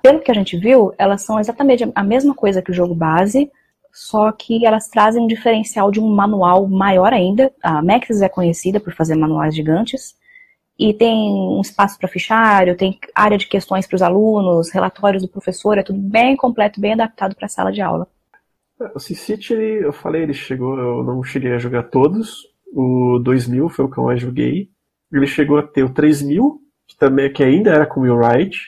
pelo 0.01 0.21
que 0.21 0.31
a 0.31 0.33
gente 0.33 0.57
viu, 0.57 0.93
elas 0.97 1.21
são 1.21 1.39
exatamente 1.39 1.91
a 1.93 2.03
mesma 2.03 2.33
coisa 2.33 2.61
que 2.61 2.71
o 2.71 2.73
jogo 2.73 2.95
base, 2.95 3.51
só 3.95 4.29
que 4.33 4.65
elas 4.65 4.89
trazem 4.89 5.23
um 5.23 5.27
diferencial 5.27 5.89
de 5.89 6.01
um 6.01 6.09
manual 6.13 6.67
maior 6.67 7.13
ainda. 7.13 7.49
A 7.63 7.81
Maxis 7.81 8.21
é 8.21 8.27
conhecida 8.27 8.77
por 8.77 8.93
fazer 8.93 9.15
manuais 9.15 9.55
gigantes, 9.55 10.17
e 10.77 10.93
tem 10.93 11.31
um 11.31 11.61
espaço 11.61 11.97
para 11.97 12.09
fichário, 12.09 12.75
tem 12.75 12.99
área 13.15 13.37
de 13.37 13.47
questões 13.47 13.87
para 13.87 13.95
os 13.95 14.01
alunos, 14.01 14.69
relatórios 14.69 15.23
do 15.23 15.29
professor, 15.29 15.77
é 15.77 15.83
tudo 15.83 15.97
bem 15.97 16.35
completo, 16.35 16.81
bem 16.81 16.91
adaptado 16.91 17.33
para 17.33 17.45
a 17.45 17.49
sala 17.49 17.71
de 17.71 17.79
aula. 17.81 18.05
O 18.93 18.99
SimCity, 18.99 19.53
eu 19.53 19.93
falei, 19.93 20.23
ele 20.23 20.33
chegou, 20.33 20.77
eu 20.77 21.01
não 21.01 21.23
cheguei 21.23 21.53
a 21.53 21.57
jogar 21.57 21.83
todos. 21.83 22.45
O 22.73 23.19
2000 23.23 23.69
foi 23.69 23.85
o 23.85 23.89
que 23.89 23.97
eu 23.97 24.03
mais 24.03 24.19
joguei. 24.19 24.69
Ele 25.09 25.25
chegou 25.25 25.57
a 25.57 25.63
ter 25.63 25.83
o 25.83 25.93
3000, 25.93 26.59
que 26.85 26.97
também 26.97 27.31
que 27.31 27.41
ainda 27.41 27.71
era 27.71 27.85
com 27.85 28.01
o 28.01 28.03
Will 28.03 28.17
Wright, 28.17 28.59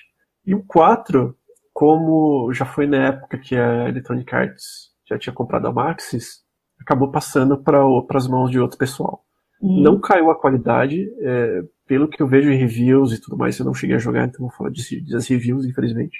e 0.45 0.55
o 0.55 0.63
4 0.63 1.35
como 1.73 2.51
já 2.53 2.65
foi 2.65 2.87
na 2.87 3.09
época 3.09 3.37
que 3.37 3.55
a 3.55 3.89
Electronic 3.89 4.33
Arts 4.33 4.86
já 5.07 5.17
tinha 5.17 5.33
comprado 5.33 5.67
a 5.67 5.73
Maxis, 5.73 6.43
acabou 6.79 7.11
passando 7.11 7.57
para 7.57 7.81
as 8.13 8.27
mãos 8.27 8.51
de 8.51 8.59
outro 8.59 8.77
pessoal. 8.77 9.23
Hum. 9.61 9.81
Não 9.81 9.99
caiu 9.99 10.29
a 10.29 10.39
qualidade, 10.39 11.07
é, 11.19 11.61
pelo 11.87 12.07
que 12.07 12.21
eu 12.21 12.27
vejo 12.27 12.51
em 12.51 12.57
reviews 12.57 13.13
e 13.13 13.21
tudo 13.21 13.37
mais, 13.37 13.57
eu 13.57 13.65
não 13.65 13.73
cheguei 13.73 13.95
a 13.95 13.99
jogar, 13.99 14.25
então 14.25 14.41
vou 14.41 14.51
falar 14.51 14.69
de, 14.69 15.01
das 15.09 15.27
reviews, 15.27 15.65
infelizmente. 15.65 16.19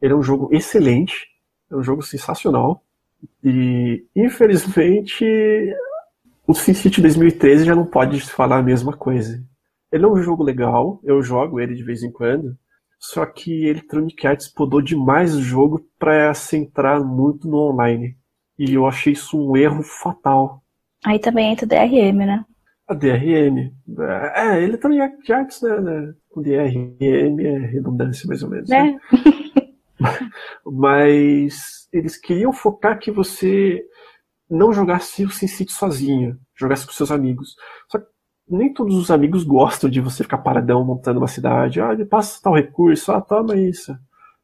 Ele 0.00 0.12
é 0.12 0.16
um 0.16 0.22
jogo 0.22 0.48
excelente, 0.52 1.26
é 1.70 1.76
um 1.76 1.82
jogo 1.82 2.02
sensacional, 2.02 2.82
e 3.42 4.04
infelizmente 4.14 5.24
o 6.46 6.54
SimCity 6.54 7.00
2013 7.00 7.64
já 7.64 7.74
não 7.74 7.86
pode 7.86 8.20
falar 8.20 8.58
a 8.58 8.62
mesma 8.62 8.96
coisa. 8.96 9.42
Ele 9.90 10.04
é 10.04 10.08
um 10.08 10.22
jogo 10.22 10.42
legal, 10.42 11.00
eu 11.02 11.22
jogo 11.22 11.60
ele 11.60 11.74
de 11.74 11.82
vez 11.82 12.02
em 12.02 12.10
quando, 12.12 12.56
só 12.98 13.24
que 13.24 13.66
Electronic 13.66 14.26
Arts 14.26 14.48
podou 14.48 14.82
demais 14.82 15.34
o 15.34 15.42
jogo 15.42 15.86
para 15.98 16.34
centrar 16.34 17.02
muito 17.02 17.48
no 17.48 17.58
online. 17.58 18.16
E 18.58 18.74
eu 18.74 18.86
achei 18.86 19.12
isso 19.12 19.40
um 19.40 19.56
erro 19.56 19.82
fatal. 19.82 20.62
Aí 21.04 21.18
também 21.18 21.52
entra 21.52 21.64
o 21.64 21.68
DRM, 21.68 22.26
né? 22.26 22.44
A 22.88 22.94
DRM. 22.94 23.72
É, 24.34 24.62
Electronic 24.62 25.32
Arts, 25.32 25.62
né? 25.62 25.80
né? 25.80 26.14
O 26.34 26.40
DRM 26.40 26.96
é 27.00 27.58
redundância, 27.66 28.26
mais 28.26 28.42
ou 28.42 28.50
menos. 28.50 28.68
Né? 28.68 28.92
né? 28.92 28.98
Mas 30.66 31.88
eles 31.92 32.16
queriam 32.16 32.52
focar 32.52 32.98
que 32.98 33.10
você 33.10 33.84
não 34.50 34.72
jogasse 34.72 35.24
o 35.24 35.30
SimCity 35.30 35.72
sozinho, 35.72 36.38
jogasse 36.56 36.86
com 36.86 36.92
seus 36.92 37.10
amigos. 37.10 37.54
Só 37.90 37.98
que 37.98 38.06
nem 38.50 38.72
todos 38.72 38.96
os 38.96 39.10
amigos 39.10 39.44
gostam 39.44 39.90
de 39.90 40.00
você 40.00 40.22
ficar 40.22 40.38
paradão 40.38 40.84
montando 40.84 41.18
uma 41.18 41.28
cidade. 41.28 41.80
Ah, 41.80 41.94
passa 42.08 42.40
tal 42.42 42.54
recurso, 42.54 43.12
ah, 43.12 43.20
toma 43.20 43.56
isso. 43.56 43.96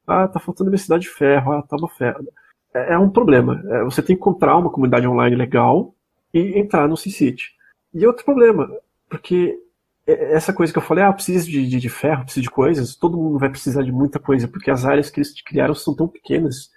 Ah, 0.06 0.28
tá 0.28 0.38
faltando 0.38 0.70
minha 0.70 0.78
cidade 0.78 1.04
de 1.04 1.10
ferro, 1.10 1.52
ah, 1.52 1.62
toma 1.62 1.88
ferro. 1.88 2.26
É, 2.74 2.94
é 2.94 2.98
um 2.98 3.10
problema. 3.10 3.62
É, 3.68 3.84
você 3.84 4.02
tem 4.02 4.16
que 4.16 4.20
encontrar 4.20 4.56
uma 4.56 4.70
comunidade 4.70 5.06
online 5.06 5.36
legal 5.36 5.94
e 6.32 6.58
entrar 6.58 6.88
no 6.88 6.96
SimCity. 6.96 7.52
E 7.92 8.06
outro 8.06 8.24
problema, 8.24 8.68
porque 9.08 9.58
é, 10.06 10.34
essa 10.34 10.52
coisa 10.52 10.72
que 10.72 10.78
eu 10.78 10.82
falei, 10.82 11.04
ah, 11.04 11.12
preciso 11.12 11.50
de, 11.50 11.66
de, 11.68 11.80
de, 11.80 11.88
ferro, 11.88 12.24
preciso 12.24 12.42
de 12.42 12.50
coisas, 12.50 12.96
todo 12.96 13.16
mundo 13.16 13.38
vai 13.38 13.48
precisar 13.48 13.82
de 13.82 13.92
muita 13.92 14.18
coisa, 14.18 14.48
porque 14.48 14.70
as 14.70 14.84
áreas 14.84 15.10
que 15.10 15.20
eles 15.20 15.40
criaram 15.42 15.74
são 15.74 15.94
tão 15.94 16.08
pequenas 16.08 16.70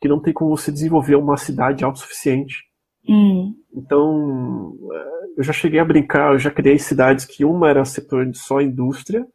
que 0.00 0.08
não 0.08 0.20
tem 0.20 0.34
como 0.34 0.56
você 0.56 0.70
desenvolver 0.70 1.16
uma 1.16 1.36
cidade 1.36 1.84
autossuficiente. 1.84 2.64
Hum. 3.08 3.54
Então, 3.74 4.74
eu 5.36 5.44
já 5.44 5.52
cheguei 5.52 5.78
a 5.78 5.84
brincar, 5.84 6.32
eu 6.32 6.38
já 6.38 6.50
criei 6.50 6.78
cidades 6.78 7.24
que 7.24 7.44
uma 7.44 7.68
era 7.68 7.84
setor 7.84 8.26
de 8.26 8.38
só 8.38 8.60
indústria, 8.60 9.26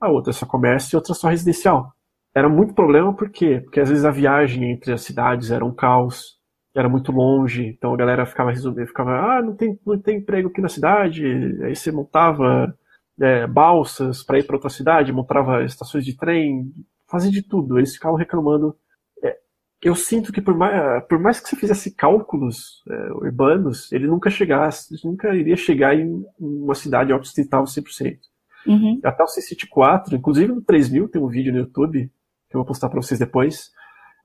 a 0.00 0.08
outra 0.08 0.32
só 0.32 0.46
comércio 0.46 0.94
e 0.94 0.96
outra 0.96 1.14
só 1.14 1.28
residencial. 1.28 1.92
Era 2.34 2.48
muito 2.48 2.74
problema 2.74 3.14
por 3.14 3.28
quê? 3.28 3.60
Porque 3.62 3.80
às 3.80 3.88
vezes 3.88 4.04
a 4.04 4.10
viagem 4.10 4.70
entre 4.70 4.92
as 4.92 5.02
cidades 5.02 5.50
era 5.50 5.64
um 5.64 5.74
caos, 5.74 6.38
era 6.74 6.88
muito 6.88 7.12
longe, 7.12 7.66
então 7.66 7.92
a 7.92 7.96
galera 7.96 8.24
ficava 8.24 8.50
resolvendo, 8.50 8.86
ficava, 8.86 9.10
ah, 9.10 9.42
não 9.42 9.54
tem, 9.54 9.78
não 9.84 10.00
tem 10.00 10.18
emprego 10.18 10.48
aqui 10.48 10.60
na 10.60 10.68
cidade, 10.68 11.24
aí 11.64 11.74
você 11.74 11.90
montava 11.90 12.72
é, 13.20 13.46
balsas 13.46 14.22
para 14.22 14.38
ir 14.38 14.46
para 14.46 14.56
outra 14.56 14.70
cidade, 14.70 15.12
montava 15.12 15.64
estações 15.64 16.04
de 16.04 16.16
trem, 16.16 16.72
fazia 17.08 17.30
de 17.30 17.42
tudo. 17.42 17.78
Eles 17.78 17.94
ficavam 17.94 18.16
reclamando 18.16 18.74
eu 19.82 19.94
sinto 19.94 20.32
que 20.32 20.42
por 20.42 20.54
mais, 20.54 21.04
por 21.04 21.18
mais 21.18 21.40
que 21.40 21.48
você 21.48 21.56
fizesse 21.56 21.94
cálculos 21.94 22.82
é, 22.88 23.12
urbanos, 23.12 23.90
ele 23.92 24.06
nunca 24.06 24.28
chegasse, 24.28 24.94
nunca 25.04 25.34
iria 25.34 25.56
chegar 25.56 25.94
em 25.94 26.22
uma 26.38 26.74
cidade 26.74 27.12
autossustentável 27.12 27.64
100%. 27.66 28.18
Uhum. 28.66 29.00
Até 29.02 29.22
o 29.22 29.26
C-City 29.26 29.66
4, 29.66 30.14
inclusive 30.16 30.52
no 30.52 30.60
3000 30.60 31.08
tem 31.08 31.22
um 31.22 31.28
vídeo 31.28 31.52
no 31.52 31.60
YouTube, 31.60 32.10
que 32.48 32.56
eu 32.56 32.58
vou 32.58 32.66
postar 32.66 32.90
para 32.90 33.00
vocês 33.00 33.18
depois, 33.18 33.70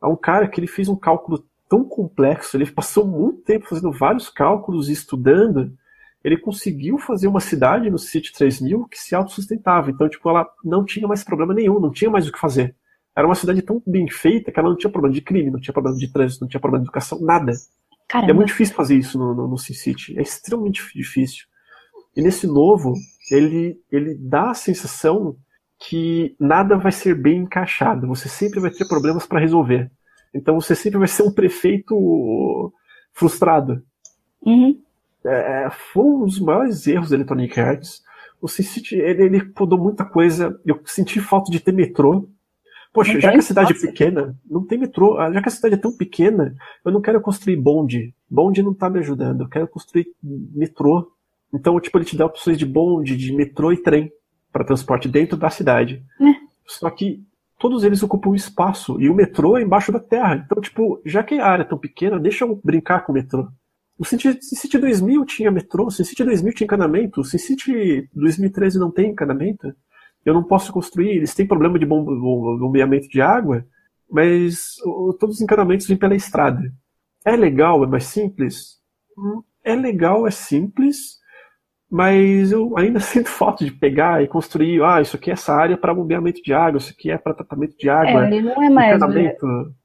há 0.01 0.09
um 0.09 0.17
cara 0.17 0.47
que 0.47 0.59
ele 0.59 0.67
fez 0.67 0.89
um 0.89 0.95
cálculo 0.95 1.45
tão 1.69 1.85
complexo, 1.85 2.57
ele 2.57 2.69
passou 2.69 3.07
muito 3.07 3.41
tempo 3.41 3.67
fazendo 3.67 3.91
vários 3.91 4.29
cálculos 4.29 4.89
e 4.89 4.93
estudando, 4.93 5.73
ele 6.23 6.37
conseguiu 6.37 6.97
fazer 6.97 7.27
uma 7.27 7.39
cidade 7.39 7.89
no 7.89 7.97
City 7.97 8.33
3000 8.33 8.87
que 8.89 8.97
se 8.97 9.15
autossustentava. 9.15 9.91
Então, 9.91 10.09
tipo, 10.09 10.27
ela 10.27 10.45
não 10.63 10.83
tinha 10.83 11.07
mais 11.07 11.23
problema 11.23 11.53
nenhum, 11.53 11.79
não 11.79 11.91
tinha 11.91 12.09
mais 12.09 12.27
o 12.27 12.31
que 12.31 12.39
fazer. 12.39 12.75
Era 13.15 13.27
uma 13.27 13.35
cidade 13.35 13.61
tão 13.61 13.81
bem 13.85 14.09
feita 14.09 14.51
que 14.51 14.59
ela 14.59 14.69
não 14.69 14.77
tinha 14.77 14.91
problema 14.91 15.13
de 15.13 15.21
crime, 15.21 15.51
não 15.51 15.59
tinha 15.59 15.73
problema 15.73 15.97
de 15.97 16.11
trânsito, 16.11 16.41
não 16.41 16.49
tinha 16.49 16.59
problema 16.59 16.83
de 16.83 16.87
educação, 16.87 17.19
nada. 17.21 17.53
Caramba. 18.07 18.31
é 18.31 18.33
muito 18.33 18.49
difícil 18.49 18.75
fazer 18.75 18.97
isso 18.97 19.17
no, 19.17 19.33
no, 19.33 19.47
no 19.47 19.57
SimCity. 19.57 20.17
É 20.17 20.21
extremamente 20.21 20.83
difícil. 20.93 21.45
E 22.15 22.21
nesse 22.21 22.45
novo, 22.47 22.93
ele, 23.31 23.79
ele 23.91 24.15
dá 24.15 24.51
a 24.51 24.53
sensação 24.53 25.35
que 25.79 26.35
nada 26.39 26.77
vai 26.77 26.91
ser 26.91 27.15
bem 27.15 27.39
encaixado. 27.39 28.07
Você 28.07 28.29
sempre 28.29 28.59
vai 28.59 28.71
ter 28.71 28.87
problemas 28.87 29.25
para 29.25 29.39
resolver. 29.39 29.91
Então 30.33 30.59
você 30.59 30.75
sempre 30.75 30.99
vai 30.99 31.07
ser 31.07 31.23
um 31.23 31.31
prefeito 31.31 32.73
frustrado. 33.13 33.83
Uhum. 34.41 34.79
É, 35.25 35.69
foi 35.71 36.03
um 36.03 36.25
dos 36.25 36.39
maiores 36.39 36.85
erros 36.87 37.09
da 37.09 37.15
Electronic 37.15 37.59
Arts. 37.59 38.03
O 38.41 38.47
SimCity, 38.47 38.95
ele, 38.95 39.23
ele 39.23 39.45
podou 39.45 39.79
muita 39.79 40.05
coisa. 40.05 40.59
Eu 40.65 40.79
senti 40.85 41.19
falta 41.19 41.51
de 41.51 41.59
ter 41.59 41.71
metrô. 41.71 42.29
Poxa, 42.95 43.19
já 43.19 43.29
que 43.29 43.37
a 43.39 43.41
cidade 43.41 43.73
é 43.73 43.75
pequena, 43.75 44.39
não 44.49 44.65
tem 44.65 44.79
metrô. 44.79 45.17
Ah, 45.19 45.29
já 45.29 45.41
que 45.41 45.49
a 45.49 45.51
cidade 45.51 45.75
é 45.75 45.77
tão 45.77 45.91
pequena, 45.91 46.55
eu 46.85 46.93
não 46.93 47.01
quero 47.01 47.19
construir 47.19 47.57
bonde. 47.57 48.15
Bonde 48.31 48.63
não 48.63 48.73
tá 48.73 48.89
me 48.89 48.99
ajudando. 48.99 49.41
Eu 49.41 49.49
quero 49.49 49.67
construir 49.67 50.07
metrô. 50.23 51.11
Então, 51.53 51.77
tipo, 51.81 51.97
ele 51.97 52.05
te 52.05 52.15
dá 52.15 52.25
opções 52.25 52.57
de 52.57 52.65
bonde, 52.65 53.17
de 53.17 53.35
metrô 53.35 53.73
e 53.73 53.83
trem 53.83 54.09
para 54.49 54.63
transporte 54.63 55.09
dentro 55.09 55.35
da 55.35 55.49
cidade. 55.49 56.01
É. 56.21 56.33
Só 56.65 56.89
que 56.89 57.21
todos 57.59 57.83
eles 57.83 58.01
ocupam 58.01 58.33
espaço 58.33 58.99
e 59.01 59.09
o 59.09 59.13
metrô 59.13 59.57
é 59.57 59.61
embaixo 59.61 59.91
da 59.91 59.99
terra. 59.99 60.41
Então, 60.45 60.61
tipo, 60.61 61.01
já 61.05 61.21
que 61.21 61.35
a 61.35 61.45
área 61.45 61.63
é 61.63 61.67
tão 61.67 61.77
pequena, 61.77 62.17
deixa 62.17 62.45
eu 62.45 62.61
brincar 62.63 63.05
com 63.05 63.11
o 63.11 63.15
metrô. 63.15 63.45
O 63.97 64.05
SimCity 64.05 64.77
2000 64.77 65.25
tinha 65.25 65.51
metrô, 65.51 65.87
o 65.87 65.91
SimCity 65.91 66.23
2000 66.23 66.53
tinha 66.53 66.65
encanamento, 66.65 67.19
o 67.19 67.25
SimCity 67.25 68.09
2013 68.13 68.79
não 68.79 68.91
tem 68.91 69.11
encanamento 69.11 69.73
eu 70.25 70.33
não 70.33 70.43
posso 70.43 70.73
construir, 70.73 71.11
eles 71.11 71.35
têm 71.35 71.47
problema 71.47 71.77
de 71.77 71.85
bombeamento 71.85 73.07
de 73.07 73.21
água, 73.21 73.65
mas 74.09 74.75
todos 75.19 75.35
os 75.35 75.41
encanamentos 75.41 75.87
vêm 75.87 75.97
pela 75.97 76.15
estrada. 76.15 76.61
É 77.23 77.35
legal, 77.35 77.83
é 77.83 77.87
mais 77.87 78.05
simples? 78.05 78.79
Hum, 79.17 79.41
é 79.63 79.75
legal, 79.75 80.27
é 80.27 80.31
simples, 80.31 81.19
mas 81.89 82.51
eu 82.51 82.77
ainda 82.77 82.99
sinto 83.01 83.29
falta 83.29 83.63
de 83.63 83.71
pegar 83.71 84.23
e 84.23 84.27
construir, 84.27 84.83
ah, 84.83 85.01
isso 85.01 85.15
aqui 85.15 85.29
é 85.29 85.33
essa 85.33 85.53
área 85.53 85.77
para 85.77 85.93
bombeamento 85.93 86.41
de 86.41 86.53
água, 86.53 86.77
isso 86.77 86.91
aqui 86.91 87.11
é 87.11 87.17
para 87.17 87.33
tratamento 87.33 87.77
de 87.77 87.89
água. 87.89 88.25
É, 88.25 88.27
ele 88.27 88.41
não 88.41 88.61
é 88.61 88.69
mais. 88.69 89.01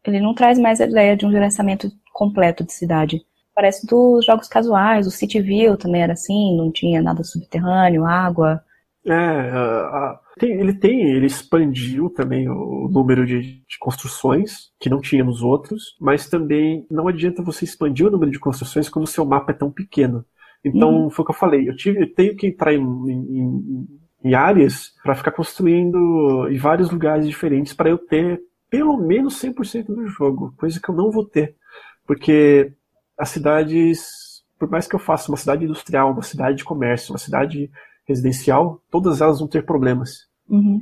Ele 0.05 0.21
não 0.21 0.35
traz 0.35 0.59
mais 0.59 0.81
a 0.81 0.87
ideia 0.87 1.17
de 1.17 1.27
um 1.27 1.31
gerenciamento 1.31 1.91
completo 2.13 2.65
de 2.65 2.73
cidade. 2.73 3.23
Parece 3.55 3.87
dos 3.87 4.25
jogos 4.25 4.49
casuais, 4.49 5.07
o 5.07 5.11
Cityville 5.11 5.77
também 5.77 6.03
era 6.03 6.15
assim, 6.15 6.57
não 6.57 6.71
tinha 6.73 7.03
nada 7.03 7.23
subterrâneo, 7.23 8.07
água. 8.07 8.63
É, 9.05 9.15
a, 9.15 10.19
tem, 10.41 10.53
ele 10.59 10.73
tem, 10.73 11.03
ele 11.03 11.27
expandiu 11.27 12.09
também 12.09 12.49
o 12.49 12.89
número 12.91 13.27
de, 13.27 13.43
de, 13.43 13.79
construções, 13.79 14.73
que 14.81 14.89
não 14.89 14.99
tinha 14.99 15.23
nos 15.23 15.43
outros, 15.43 15.95
mas 16.01 16.31
também 16.31 16.87
não 16.91 17.07
adianta 17.07 17.43
você 17.43 17.67
expandir 17.67 18.07
o 18.07 18.11
número 18.11 18.31
de 18.31 18.39
construções 18.39 18.89
quando 18.89 19.05
o 19.05 19.09
seu 19.09 19.27
mapa 19.27 19.53
é 19.53 19.55
tão 19.55 19.71
pequeno. 19.71 20.25
Então, 20.65 21.05
uhum. 21.05 21.11
foi 21.11 21.23
o 21.23 21.27
que 21.27 21.33
eu 21.33 21.39
falei, 21.39 21.69
eu, 21.69 21.77
tive, 21.77 22.03
eu 22.03 22.15
tenho 22.15 22.35
que 22.35 22.47
entrar 22.47 22.73
em, 22.73 22.81
em, 22.81 23.87
em 24.25 24.35
áreas 24.35 24.95
para 25.03 25.15
ficar 25.15 25.33
construindo 25.33 26.49
em 26.51 26.57
vários 26.57 26.91
lugares 26.91 27.27
diferentes 27.27 27.75
para 27.75 27.91
eu 27.91 27.99
ter 27.99 28.41
pelo 28.71 28.97
menos 28.97 29.43
100% 29.43 29.87
do 29.87 30.07
jogo, 30.07 30.55
coisa 30.57 30.81
que 30.81 30.89
eu 30.89 30.95
não 30.95 31.11
vou 31.11 31.27
ter. 31.27 31.55
Porque 32.07 32.73
as 33.19 33.29
cidades, 33.29 34.43
por 34.59 34.71
mais 34.71 34.87
que 34.87 34.95
eu 34.95 35.01
faça 35.01 35.31
uma 35.31 35.37
cidade 35.37 35.65
industrial, 35.65 36.13
uma 36.13 36.23
cidade 36.23 36.59
de 36.59 36.65
comércio, 36.65 37.13
uma 37.13 37.19
cidade 37.19 37.71
residencial, 38.07 38.83
todas 38.91 39.21
elas 39.21 39.39
vão 39.39 39.49
ter 39.49 39.67
problemas. 39.67 40.30
Uhum. 40.51 40.81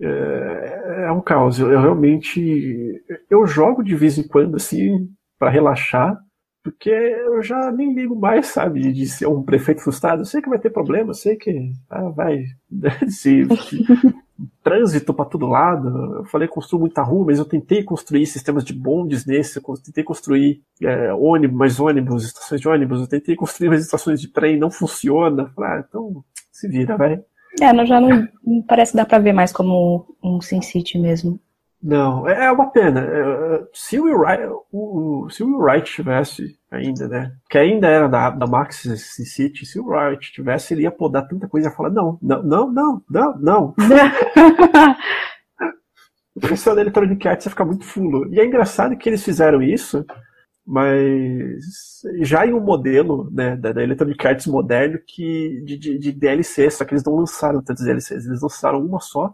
É, 0.00 1.04
é, 1.06 1.12
um 1.12 1.20
caos. 1.20 1.58
Eu, 1.58 1.70
eu, 1.70 1.80
realmente. 1.80 3.02
Eu 3.30 3.46
jogo 3.46 3.82
de 3.82 3.94
vez 3.94 4.18
em 4.18 4.26
quando, 4.26 4.56
assim, 4.56 5.08
para 5.38 5.50
relaxar, 5.50 6.18
porque 6.62 6.90
eu 6.90 7.42
já 7.42 7.70
nem 7.70 7.94
ligo 7.94 8.18
mais, 8.18 8.46
sabe, 8.48 8.92
de, 8.92 9.06
ser 9.06 9.26
um 9.26 9.42
prefeito 9.42 9.82
frustrado. 9.82 10.22
Eu 10.22 10.26
sei 10.26 10.42
que 10.42 10.48
vai 10.48 10.58
ter 10.58 10.70
problema, 10.70 11.10
eu 11.10 11.14
sei 11.14 11.36
que 11.36 11.72
ah, 11.88 12.08
vai. 12.08 12.44
se, 13.08 13.46
trânsito 14.62 15.14
para 15.14 15.24
todo 15.24 15.46
lado. 15.46 16.16
Eu 16.16 16.24
falei 16.24 16.48
construo 16.48 16.80
muita 16.80 17.02
rua, 17.02 17.26
mas 17.26 17.38
eu 17.38 17.44
tentei 17.44 17.82
construir 17.82 18.26
sistemas 18.26 18.64
de 18.64 18.74
bondes 18.74 19.24
nesse, 19.24 19.58
eu 19.58 19.74
tentei 19.82 20.04
construir 20.04 20.62
é, 20.82 21.12
ônibus, 21.14 21.56
mais 21.56 21.80
ônibus, 21.80 22.24
estações 22.24 22.60
de 22.60 22.68
ônibus, 22.68 23.00
eu 23.00 23.08
tentei 23.08 23.34
construir 23.34 23.68
mais 23.68 23.82
estações 23.82 24.20
de 24.20 24.28
trem, 24.28 24.58
não 24.58 24.70
funciona. 24.70 25.50
Falei, 25.54 25.70
ah, 25.70 25.84
então 25.86 26.24
se 26.52 26.68
vira, 26.68 26.96
vai. 26.96 27.22
É, 27.60 27.72
não, 27.72 27.86
já 27.86 28.00
não, 28.00 28.28
não 28.44 28.62
parece 28.62 28.92
que 28.92 28.98
dá 28.98 29.04
pra 29.04 29.18
ver 29.18 29.32
mais 29.32 29.52
como 29.52 30.16
um 30.22 30.40
Sin 30.40 30.62
City 30.62 30.98
mesmo. 30.98 31.40
Não, 31.82 32.28
é, 32.28 32.46
é 32.46 32.50
uma 32.50 32.70
pena. 32.70 33.00
É, 33.00 33.64
se 33.72 33.98
o 33.98 34.04
Will 34.04 34.18
Wright, 34.18 34.42
o, 34.72 35.28
se 35.30 35.42
o 35.42 35.58
Wright 35.58 35.90
tivesse 35.90 36.58
ainda, 36.70 37.06
né? 37.06 37.32
Que 37.48 37.58
ainda 37.58 37.86
era 37.86 38.08
da, 38.08 38.30
da 38.30 38.46
Max 38.46 38.78
Sin 38.78 39.24
City, 39.24 39.64
se 39.64 39.78
o 39.78 39.86
Wright 39.86 40.32
tivesse, 40.32 40.74
ele 40.74 40.82
ia 40.82 40.90
podar 40.90 41.28
tanta 41.28 41.48
coisa 41.48 41.68
e 41.68 41.72
falar, 41.72 41.90
não, 41.90 42.18
não, 42.20 42.42
não, 42.42 42.72
não, 42.72 43.02
não, 43.08 43.38
não. 43.38 43.74
o 46.34 46.40
pessoal 46.40 46.76
da 46.76 46.82
Electronic 46.82 47.28
Arts 47.28 47.46
ia 47.46 47.50
ficar 47.50 47.64
muito 47.64 47.84
fulo. 47.84 48.26
E 48.32 48.40
é 48.40 48.44
engraçado 48.44 48.96
que 48.96 49.08
eles 49.08 49.24
fizeram 49.24 49.62
isso, 49.62 50.04
mas 50.66 52.02
já 52.22 52.44
em 52.44 52.52
um 52.52 52.60
modelo 52.60 53.30
né, 53.30 53.56
da, 53.56 53.72
da 53.72 53.82
Electronic 53.82 54.26
Arts 54.26 54.46
moderno 54.46 54.98
que, 55.06 55.62
de, 55.64 55.78
de, 55.78 55.98
de 55.98 56.12
DLC, 56.12 56.68
só 56.70 56.84
que 56.84 56.92
eles 56.92 57.04
não 57.04 57.14
lançaram 57.14 57.62
tantos 57.62 57.84
DLCs, 57.84 58.26
eles 58.26 58.42
lançaram 58.42 58.84
uma 58.84 58.98
só, 58.98 59.32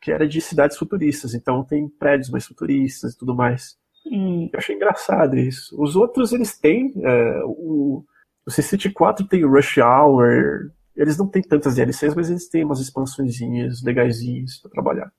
que 0.00 0.10
era 0.10 0.26
de 0.26 0.40
cidades 0.40 0.76
futuristas, 0.76 1.34
então 1.34 1.62
tem 1.62 1.88
prédios 1.88 2.28
mais 2.30 2.44
futuristas 2.44 3.14
e 3.14 3.18
tudo 3.18 3.34
mais. 3.34 3.76
Hum. 4.04 4.50
Eu 4.52 4.58
achei 4.58 4.74
engraçado 4.74 5.38
isso. 5.38 5.80
Os 5.80 5.94
outros, 5.94 6.32
eles 6.32 6.58
têm. 6.58 6.92
É, 6.96 7.42
o, 7.44 8.04
o 8.44 8.50
SimCity 8.50 8.90
4 8.90 9.28
tem 9.28 9.44
o 9.44 9.50
Rush 9.50 9.78
Hour. 9.78 10.72
Eles 10.96 11.16
não 11.16 11.28
têm 11.28 11.42
tantas 11.42 11.76
DLCs, 11.76 12.14
mas 12.14 12.28
eles 12.28 12.48
têm 12.48 12.64
umas 12.64 12.80
expansõezinhas 12.80 13.82
legaisinhas 13.82 14.58
para 14.58 14.72
trabalhar. 14.72 15.12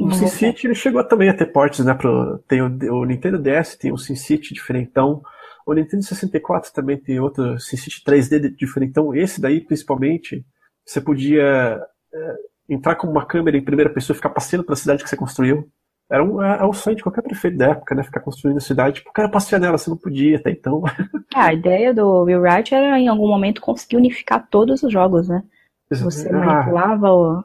O. 0.00 0.10
SimCity 0.12 0.66
ele 0.66 0.74
chegou 0.74 1.04
também 1.04 1.28
a 1.28 1.36
ter 1.36 1.46
portes, 1.46 1.84
né? 1.84 1.92
Pro, 1.92 2.38
tem 2.48 2.62
o, 2.62 3.00
o 3.00 3.04
Nintendo 3.04 3.38
DS, 3.38 3.76
tem 3.76 3.92
o 3.92 3.98
SimCity 3.98 4.54
diferentão. 4.54 5.22
O 5.66 5.74
Nintendo 5.74 6.02
64 6.02 6.72
também 6.72 6.96
tem 6.98 7.20
outro 7.20 7.58
SimCity 7.60 8.02
3D 8.02 8.54
diferentão. 8.56 9.14
Esse 9.14 9.40
daí, 9.40 9.60
principalmente, 9.60 10.44
você 10.86 11.00
podia 11.00 11.80
é, 12.12 12.34
entrar 12.68 12.96
com 12.96 13.06
uma 13.06 13.26
câmera 13.26 13.58
em 13.58 13.64
primeira 13.64 13.90
pessoa 13.90 14.14
e 14.14 14.16
ficar 14.16 14.30
passeando 14.30 14.64
pela 14.64 14.76
cidade 14.76 15.02
que 15.02 15.08
você 15.08 15.16
construiu. 15.16 15.68
Era 16.10 16.24
um, 16.24 16.42
é, 16.42 16.58
é 16.60 16.64
um 16.64 16.72
sonho 16.72 16.96
de 16.96 17.02
qualquer 17.02 17.22
prefeito 17.22 17.58
da 17.58 17.68
época, 17.68 17.94
né? 17.94 18.02
Ficar 18.02 18.20
construindo 18.20 18.56
a 18.56 18.60
cidade. 18.60 18.96
Tipo, 18.96 19.10
o 19.10 19.12
cara 19.12 19.28
passear 19.28 19.60
nela, 19.60 19.76
você 19.76 19.90
não 19.90 19.96
podia 19.98 20.38
até 20.38 20.50
então. 20.50 20.82
Ah, 21.32 21.46
a 21.46 21.54
ideia 21.54 21.94
do 21.94 22.24
Will 22.24 22.40
Wright 22.40 22.74
era, 22.74 22.98
em 22.98 23.06
algum 23.06 23.28
momento, 23.28 23.60
conseguir 23.60 23.96
unificar 23.96 24.48
todos 24.50 24.82
os 24.82 24.92
jogos, 24.92 25.28
né? 25.28 25.44
Você 25.88 26.28
ah. 26.28 26.32
manipulava 26.32 27.08
o, 27.12 27.44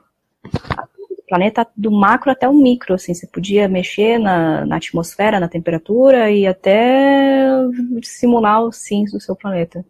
planeta 1.28 1.68
do 1.76 1.92
macro 1.92 2.32
até 2.32 2.48
o 2.48 2.54
micro, 2.54 2.94
assim, 2.94 3.14
você 3.14 3.28
podia 3.28 3.68
mexer 3.68 4.20
na, 4.20 4.66
na 4.66 4.78
atmosfera, 4.78 5.40
na 5.40 5.48
temperatura 5.48 6.32
e 6.32 6.46
até 6.46 7.48
simular 8.04 8.64
os 8.64 8.78
sims 8.78 9.12
do 9.12 9.20
seu 9.20 9.36
planeta. 9.36 9.86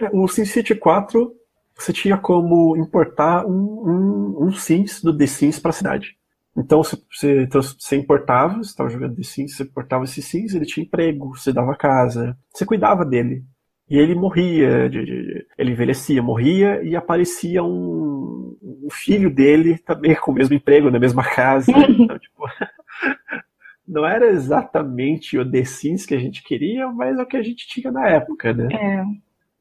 É, 0.00 0.10
o 0.12 0.26
SimCity 0.26 0.74
4, 0.74 1.32
você 1.76 1.92
tinha 1.92 2.16
como 2.16 2.76
importar 2.76 3.46
um, 3.46 3.52
um, 3.52 4.46
um 4.46 4.52
sims 4.52 5.02
do 5.02 5.16
The 5.16 5.26
Sims 5.26 5.58
para 5.58 5.70
a 5.70 5.74
cidade. 5.74 6.16
Então 6.56 6.82
você, 6.82 6.98
você, 7.10 7.46
você 7.46 7.96
importava, 7.96 8.56
você 8.56 8.70
estava 8.70 8.90
jogando 8.90 9.16
The 9.16 9.22
Sims, 9.22 9.56
você 9.56 9.62
importava 9.62 10.04
esse 10.04 10.20
Sims, 10.20 10.54
ele 10.54 10.66
tinha 10.66 10.84
emprego, 10.84 11.36
você 11.36 11.52
dava 11.52 11.74
casa, 11.74 12.36
você 12.52 12.66
cuidava 12.66 13.04
dele. 13.04 13.44
E 13.92 13.98
ele 13.98 14.14
morria, 14.14 14.88
de, 14.88 15.04
de, 15.04 15.46
ele 15.58 15.72
envelhecia, 15.72 16.22
morria 16.22 16.82
e 16.82 16.96
aparecia 16.96 17.62
um, 17.62 18.56
um, 18.62 18.88
filho 18.90 19.28
dele 19.28 19.76
também 19.76 20.14
com 20.14 20.30
o 20.30 20.34
mesmo 20.34 20.56
emprego, 20.56 20.90
na 20.90 20.98
mesma 20.98 21.22
casa. 21.22 21.70
Então, 21.86 22.18
tipo, 22.18 22.42
não 23.86 24.06
era 24.06 24.28
exatamente 24.28 25.36
o 25.36 25.44
The 25.44 25.64
Sims 25.64 26.06
que 26.06 26.14
a 26.14 26.18
gente 26.18 26.42
queria, 26.42 26.88
mas 26.88 27.18
é 27.18 27.22
o 27.22 27.26
que 27.26 27.36
a 27.36 27.42
gente 27.42 27.68
tinha 27.68 27.92
na 27.92 28.08
época, 28.08 28.54
né? 28.54 28.68
É. 28.72 29.04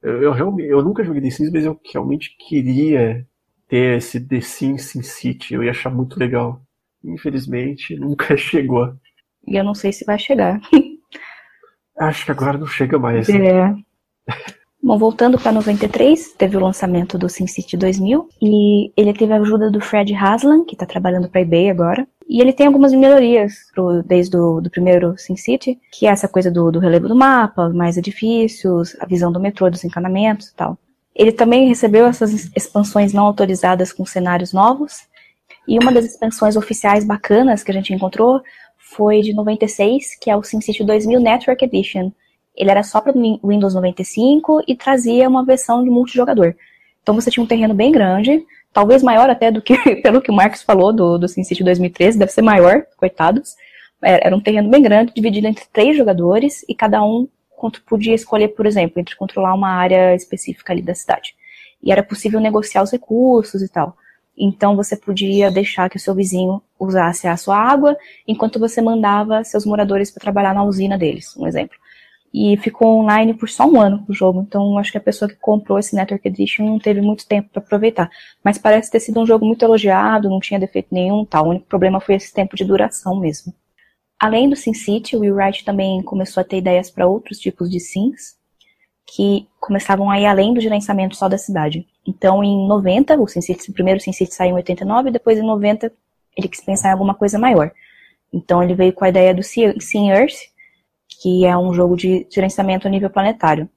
Eu, 0.01 0.23
eu, 0.23 0.31
realmente, 0.31 0.69
eu 0.69 0.81
nunca 0.81 1.03
joguei 1.03 1.21
The 1.21 1.29
Sims, 1.29 1.51
mas 1.51 1.65
eu 1.65 1.77
realmente 1.93 2.33
queria 2.39 3.27
ter 3.67 3.97
esse 3.97 4.17
The 4.25 4.39
Sims 4.39 4.83
Sin 4.83 5.01
City. 5.01 5.55
Eu 5.55 5.63
ia 5.65 5.71
achar 5.71 5.89
muito 5.89 6.17
legal. 6.17 6.61
Infelizmente, 7.03 7.97
nunca 7.99 8.37
chegou. 8.37 8.95
E 9.45 9.57
eu 9.57 9.63
não 9.65 9.73
sei 9.73 9.91
se 9.91 10.05
vai 10.05 10.17
chegar. 10.17 10.61
Acho 11.99 12.23
que 12.23 12.31
agora 12.31 12.57
não 12.57 12.65
chega 12.65 12.97
mais. 12.97 13.27
É. 13.27 13.75
Bom, 14.83 14.97
voltando 14.97 15.37
para 15.37 15.51
93, 15.51 16.33
teve 16.33 16.57
o 16.57 16.59
lançamento 16.59 17.15
do 17.15 17.29
SimCity 17.29 17.77
2000 17.77 18.27
e 18.41 18.91
ele 18.97 19.13
teve 19.13 19.31
a 19.31 19.37
ajuda 19.37 19.69
do 19.69 19.79
Fred 19.79 20.11
Haslam, 20.15 20.65
que 20.65 20.73
está 20.73 20.87
trabalhando 20.87 21.29
para 21.29 21.41
eBay 21.41 21.69
agora. 21.69 22.07
E 22.27 22.41
ele 22.41 22.51
tem 22.51 22.65
algumas 22.65 22.91
melhorias 22.91 23.53
pro, 23.75 24.01
desde 24.01 24.35
o 24.35 24.59
do 24.59 24.71
primeiro 24.71 25.15
SimCity, 25.17 25.79
que 25.91 26.07
é 26.07 26.09
essa 26.09 26.27
coisa 26.27 26.49
do, 26.49 26.71
do 26.71 26.79
relevo 26.79 27.07
do 27.07 27.15
mapa, 27.15 27.69
mais 27.69 27.95
edifícios, 27.95 28.95
a 28.99 29.05
visão 29.05 29.31
do 29.31 29.39
metrô, 29.39 29.69
dos 29.69 29.83
encanamentos 29.83 30.47
e 30.47 30.55
tal. 30.55 30.77
Ele 31.13 31.31
também 31.31 31.67
recebeu 31.67 32.07
essas 32.07 32.49
expansões 32.55 33.13
não 33.13 33.25
autorizadas 33.25 33.93
com 33.93 34.03
cenários 34.03 34.51
novos. 34.51 35.01
E 35.67 35.77
uma 35.77 35.91
das 35.91 36.05
expansões 36.05 36.55
oficiais 36.55 37.03
bacanas 37.03 37.63
que 37.63 37.69
a 37.69 37.73
gente 37.73 37.93
encontrou 37.93 38.41
foi 38.77 39.21
de 39.21 39.33
96, 39.33 40.15
que 40.19 40.31
é 40.31 40.35
o 40.35 40.41
SimCity 40.41 40.83
2000 40.83 41.19
Network 41.19 41.63
Edition, 41.63 42.11
ele 42.55 42.69
era 42.69 42.83
só 42.83 43.01
para 43.01 43.13
Windows 43.13 43.73
95 43.73 44.63
e 44.67 44.75
trazia 44.75 45.27
uma 45.27 45.45
versão 45.45 45.83
de 45.83 45.89
multijogador. 45.89 46.53
Então 47.01 47.15
você 47.15 47.31
tinha 47.31 47.43
um 47.43 47.47
terreno 47.47 47.73
bem 47.73 47.91
grande, 47.91 48.45
talvez 48.73 49.01
maior 49.01 49.29
até 49.29 49.51
do 49.51 49.61
que, 49.61 49.77
pelo 50.01 50.21
que 50.21 50.31
o 50.31 50.33
Marcos 50.33 50.61
falou 50.61 50.93
do, 50.93 51.17
do 51.17 51.27
SimCity 51.27 51.63
2013, 51.63 52.19
deve 52.19 52.31
ser 52.31 52.41
maior, 52.41 52.85
coitados. 52.97 53.55
Era 54.01 54.35
um 54.35 54.41
terreno 54.41 54.69
bem 54.69 54.81
grande, 54.81 55.13
dividido 55.13 55.47
entre 55.47 55.65
três 55.71 55.95
jogadores, 55.95 56.65
e 56.67 56.73
cada 56.73 57.03
um 57.03 57.27
podia 57.85 58.15
escolher, 58.15 58.49
por 58.49 58.65
exemplo, 58.65 58.99
entre 58.99 59.15
controlar 59.15 59.53
uma 59.53 59.69
área 59.69 60.15
específica 60.15 60.73
ali 60.73 60.81
da 60.81 60.95
cidade. 60.95 61.35
E 61.83 61.91
era 61.91 62.01
possível 62.01 62.39
negociar 62.39 62.81
os 62.81 62.91
recursos 62.91 63.61
e 63.61 63.69
tal. 63.69 63.95
Então 64.35 64.75
você 64.75 64.95
podia 64.95 65.51
deixar 65.51 65.87
que 65.87 65.97
o 65.97 65.99
seu 65.99 66.15
vizinho 66.15 66.63
usasse 66.79 67.27
a 67.27 67.37
sua 67.37 67.57
água, 67.57 67.95
enquanto 68.27 68.59
você 68.59 68.81
mandava 68.81 69.43
seus 69.43 69.65
moradores 69.65 70.09
para 70.09 70.21
trabalhar 70.21 70.55
na 70.55 70.63
usina 70.63 70.97
deles, 70.97 71.35
um 71.37 71.45
exemplo 71.45 71.77
e 72.33 72.55
ficou 72.57 72.99
online 72.99 73.33
por 73.33 73.49
só 73.49 73.65
um 73.65 73.79
ano 73.79 74.05
o 74.07 74.13
jogo. 74.13 74.41
Então 74.41 74.77
acho 74.77 74.91
que 74.91 74.97
a 74.97 75.01
pessoa 75.01 75.29
que 75.29 75.35
comprou 75.35 75.77
esse 75.77 75.95
Network 75.95 76.27
Edition 76.27 76.65
não 76.65 76.79
teve 76.79 77.01
muito 77.01 77.27
tempo 77.27 77.49
para 77.49 77.61
aproveitar. 77.61 78.09
Mas 78.43 78.57
parece 78.57 78.89
ter 78.89 78.99
sido 78.99 79.19
um 79.19 79.25
jogo 79.25 79.45
muito 79.45 79.63
elogiado, 79.63 80.29
não 80.29 80.39
tinha 80.39 80.59
defeito 80.59 80.87
nenhum, 80.91 81.25
tal. 81.25 81.45
O 81.45 81.49
único 81.49 81.65
problema 81.65 81.99
foi 81.99 82.15
esse 82.15 82.33
tempo 82.33 82.55
de 82.55 82.63
duração 82.63 83.19
mesmo. 83.19 83.53
Além 84.19 84.47
do 84.49 84.55
SimCity, 84.55 85.15
o 85.15 85.21
Will 85.21 85.35
Wright 85.35 85.65
também 85.65 86.01
começou 86.03 86.41
a 86.41 86.43
ter 86.43 86.57
ideias 86.57 86.91
para 86.91 87.07
outros 87.07 87.39
tipos 87.39 87.69
de 87.69 87.79
sims 87.79 88.39
que 89.15 89.47
começavam 89.59 90.09
a 90.09 90.19
ir 90.19 90.25
além 90.25 90.53
do 90.53 90.61
gerenciamento 90.61 91.15
só 91.15 91.27
da 91.27 91.37
cidade. 91.37 91.87
Então, 92.07 92.43
em 92.43 92.67
90, 92.67 93.19
o, 93.19 93.27
SimCity, 93.27 93.71
o 93.71 93.73
primeiro 93.73 93.99
SimCity 93.99 94.33
saiu 94.33 94.51
em 94.51 94.55
89, 94.55 95.09
e 95.09 95.11
depois 95.11 95.37
em 95.37 95.41
90 95.41 95.91
ele 96.37 96.47
quis 96.47 96.61
pensar 96.61 96.89
em 96.89 96.91
alguma 96.93 97.13
coisa 97.13 97.37
maior. 97.37 97.71
Então, 98.31 98.63
ele 98.63 98.73
veio 98.73 98.93
com 98.93 99.03
a 99.03 99.09
ideia 99.09 99.33
do 99.33 99.43
Sim 99.43 100.11
Earth, 100.11 100.50
que 101.21 101.45
é 101.45 101.55
um 101.55 101.71
jogo 101.71 101.95
de 101.95 102.25
gerenciamento 102.31 102.87
a 102.87 102.89
nível 102.89 103.09
planetário. 103.09 103.69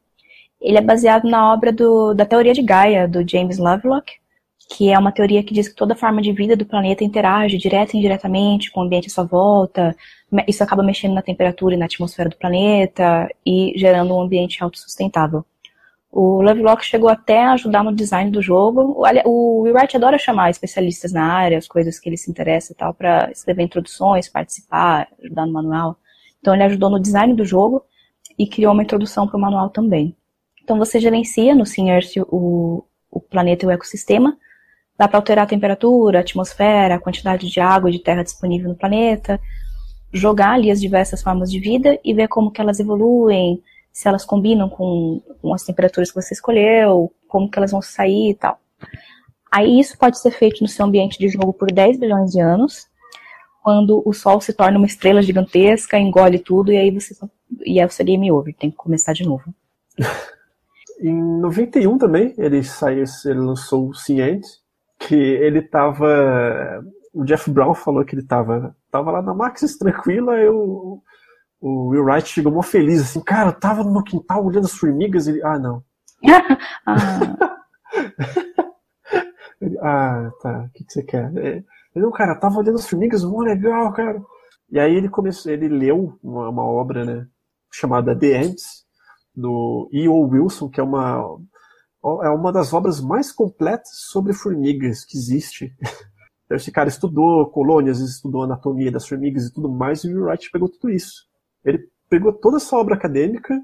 Ele 0.59 0.79
é 0.79 0.81
baseado 0.81 1.29
na 1.29 1.53
obra 1.53 1.71
do, 1.71 2.15
da 2.15 2.25
teoria 2.25 2.55
de 2.55 2.63
Gaia, 2.63 3.07
do 3.07 3.29
James 3.29 3.59
Lovelock, 3.59 4.11
que 4.71 4.91
é 4.91 4.99
uma 4.99 5.13
teoria 5.13 5.43
que 5.43 5.53
diz 5.53 5.69
que 5.69 5.75
toda 5.75 5.95
forma 5.95 6.23
de 6.23 6.33
vida 6.33 6.57
do 6.57 6.65
planeta 6.65 7.05
interage 7.05 7.59
direta 7.59 7.95
e 7.95 7.99
indiretamente 7.99 8.73
com 8.73 8.81
o 8.81 8.85
ambiente 8.85 9.09
à 9.09 9.11
sua 9.11 9.25
volta. 9.25 9.95
Isso 10.49 10.65
acaba 10.65 10.83
mexendo 10.83 11.13
na 11.13 11.21
temperatura 11.21 11.75
e 11.75 11.77
na 11.77 11.85
atmosfera 11.85 12.31
do 12.31 12.37
planeta 12.37 13.29
e 13.45 13.75
gerando 13.77 14.15
um 14.17 14.23
ambiente 14.23 14.65
autossustentável. 14.65 15.45
O 16.11 16.41
Lovelock 16.41 16.83
chegou 16.83 17.11
até 17.11 17.45
a 17.45 17.53
ajudar 17.53 17.83
no 17.83 17.95
design 17.95 18.31
do 18.31 18.41
jogo. 18.41 18.97
O 19.27 19.63
Will 19.63 19.75
Wright 19.75 19.95
adora 19.95 20.17
chamar 20.17 20.49
especialistas 20.49 21.13
na 21.13 21.31
área, 21.31 21.59
as 21.59 21.69
coisas 21.69 21.99
que 21.99 22.09
ele 22.09 22.17
se 22.17 22.31
interessa 22.31 22.73
e 22.73 22.75
tal, 22.77 22.95
para 22.95 23.31
escrever 23.31 23.65
introduções, 23.65 24.31
participar, 24.31 25.09
ajudar 25.23 25.45
no 25.45 25.53
manual. 25.53 25.99
Então 26.45 26.53
ele 26.53 26.65
ajudou 26.65 26.91
no 26.91 27.01
design 27.01 27.33
do 27.33 27.43
jogo 27.43 27.83
e 28.39 28.47
criou 28.47 28.75
uma 28.75 28.83
introdução 28.83 29.27
para 29.27 29.39
o 29.39 29.41
manual 29.41 29.71
também. 29.71 30.15
Então 30.63 30.77
você 30.77 31.01
gerencia 31.01 31.55
no 31.55 31.65
SimEarth 31.65 32.19
o, 32.29 32.85
o 33.11 33.19
planeta 33.19 33.65
e 33.65 33.69
o 33.69 33.71
ecossistema. 33.71 34.37
Dá 34.99 35.09
para 35.09 35.17
alterar 35.17 35.45
a 35.45 35.49
temperatura, 35.49 36.19
a 36.19 36.21
atmosfera, 36.21 36.97
a 36.97 36.99
quantidade 36.99 37.49
de 37.49 37.61
água 37.61 37.89
e 37.89 37.95
de 37.95 37.99
terra 37.99 38.23
disponível 38.23 38.69
no 38.69 38.77
planeta, 38.77 39.41
jogar 40.13 40.51
ali 40.51 40.71
as 40.71 40.83
diversas 40.83 41.23
formas 41.23 41.51
de 41.51 41.59
vida 41.59 41.99
e 42.05 42.13
ver 42.13 42.29
como 42.29 42.51
que 42.51 42.61
elas 42.61 42.79
evoluem, 42.79 43.63
se 43.91 44.07
elas 44.07 44.23
combinam 44.23 44.69
com, 44.69 45.23
com 45.41 45.55
as 45.55 45.65
temperaturas 45.65 46.11
que 46.11 46.21
você 46.21 46.35
escolheu, 46.35 47.11
como 47.27 47.51
que 47.51 47.59
elas 47.59 47.71
vão 47.71 47.81
sair 47.81 48.33
e 48.33 48.35
tal. 48.35 48.61
Aí 49.51 49.81
isso 49.81 49.97
pode 49.97 50.19
ser 50.19 50.33
feito 50.33 50.61
no 50.61 50.69
seu 50.69 50.85
ambiente 50.85 51.19
de 51.19 51.27
jogo 51.27 51.55
por 51.55 51.73
10 51.73 51.99
bilhões 51.99 52.33
de 52.33 52.41
anos, 52.41 52.87
quando 53.65 54.03
o 54.05 54.13
Sol 54.13 54.43
se 54.43 54.53
torna 54.53 54.77
uma 54.77 54.87
estrela 54.87 55.23
gigantesca, 55.23 55.99
engole 55.99 56.39
tudo 56.39 56.71
e 56.71 56.77
aí 56.77 56.91
você 56.91 57.17
e 57.65 57.81
aí 57.81 57.91
você 57.91 58.05
game 58.05 58.31
over, 58.31 58.55
tem 58.55 58.71
que 58.71 58.77
começar 58.77 59.15
de 59.15 59.25
novo. 59.25 59.43
em 61.01 61.41
91 61.41 61.97
também 61.97 62.35
ele 62.37 62.63
saiu, 62.63 63.05
ele 63.25 63.41
lançou 63.41 63.89
o 63.89 63.95
Ciente, 63.95 64.47
que 64.99 65.15
ele 65.15 65.63
tava 65.63 66.85
o 67.15 67.25
Jeff 67.25 67.51
Brown 67.51 67.75
falou 67.75 68.05
que 68.05 68.15
ele 68.15 68.27
tava 68.27 68.77
tava 68.91 69.11
lá 69.11 69.23
na 69.23 69.33
Maxis 69.33 69.79
tranquila, 69.79 70.37
eu 70.37 71.03
o 71.59 71.89
Will 71.89 72.05
Wright 72.05 72.29
chegou 72.29 72.53
mó 72.53 72.61
feliz 72.61 73.01
assim, 73.01 73.23
cara, 73.23 73.49
eu 73.49 73.59
tava 73.59 73.83
no 73.83 73.91
meu 73.91 74.03
quintal 74.03 74.45
olhando 74.45 74.67
as 74.67 74.75
formigas, 74.75 75.27
ele, 75.27 75.43
ah, 75.43 75.59
não. 75.59 75.83
ah. 76.85 77.65
ah, 79.81 80.31
tá, 80.43 80.67
o 80.69 80.73
que, 80.75 80.85
que 80.85 80.93
você 80.93 81.03
quer? 81.03 81.33
É, 81.39 81.65
ele, 81.95 82.11
cara, 82.13 82.35
tava 82.35 82.59
olhando 82.59 82.77
as 82.77 82.89
formigas, 82.89 83.25
mó 83.25 83.41
legal, 83.41 83.93
cara. 83.93 84.23
E 84.71 84.79
aí 84.79 84.95
ele 84.95 85.09
começou, 85.09 85.53
ele 85.53 85.69
leu 85.69 86.19
uma, 86.23 86.49
uma 86.49 86.65
obra, 86.65 87.05
né, 87.05 87.27
chamada 87.73 88.19
The 88.19 88.39
Ants, 88.39 88.85
do 89.35 89.89
E.O. 89.93 90.27
Wilson, 90.29 90.69
que 90.69 90.81
é 90.81 90.83
uma 90.83 91.39
é 92.23 92.29
uma 92.29 92.53
das 92.53 92.75
obras 92.75 93.01
mais 93.01 93.33
completas 93.33 93.89
sobre 94.11 94.35
formigas 94.35 95.05
que 95.05 95.17
existe. 95.17 95.75
Então, 96.45 96.57
esse 96.57 96.71
cara 96.71 96.89
estudou 96.89 97.49
colônias, 97.49 97.99
estudou 97.99 98.43
anatomia 98.43 98.93
das 98.93 99.09
formigas 99.09 99.47
e 99.47 99.53
tudo 99.53 99.71
mais, 99.71 100.05
e 100.05 100.15
o 100.15 100.27
Wright 100.27 100.51
pegou 100.51 100.69
tudo 100.69 100.91
isso. 100.91 101.27
Ele 101.65 101.89
pegou 102.11 102.33
toda 102.33 102.59
essa 102.59 102.77
obra 102.77 102.95
acadêmica 102.95 103.59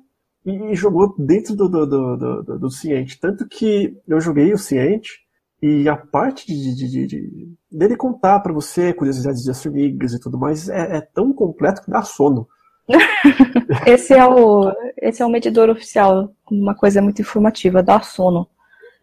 e, 0.44 0.74
jogou 0.74 1.14
dentro 1.18 1.54
do, 1.54 1.68
do, 1.68 1.86
do, 1.86 2.16
do, 2.16 2.58
do 2.58 2.70
Ciente. 2.70 3.20
Tanto 3.20 3.46
que 3.46 3.94
eu 4.08 4.20
joguei 4.20 4.52
o 4.54 4.58
Ciente 4.58 5.20
e 5.62 5.88
a 5.88 5.96
parte 5.96 6.46
de, 6.46 6.74
de, 6.74 6.88
de, 6.88 7.06
de 7.06 7.54
dele 7.70 7.96
contar 7.96 8.40
para 8.40 8.52
você 8.52 8.94
curiosidades 8.94 9.44
das 9.44 9.62
formigas 9.62 10.14
e 10.14 10.20
tudo 10.20 10.38
mais 10.38 10.68
é, 10.68 10.96
é 10.96 11.00
tão 11.00 11.32
completo 11.32 11.82
que 11.82 11.90
dá 11.90 12.02
sono. 12.02 12.48
esse, 13.86 14.14
é 14.14 14.26
o, 14.26 14.72
esse 14.96 15.22
é 15.22 15.26
o 15.26 15.30
medidor 15.30 15.68
oficial, 15.68 16.34
uma 16.50 16.74
coisa 16.74 17.02
muito 17.02 17.20
informativa, 17.20 17.82
dá 17.82 18.00
sono. 18.00 18.48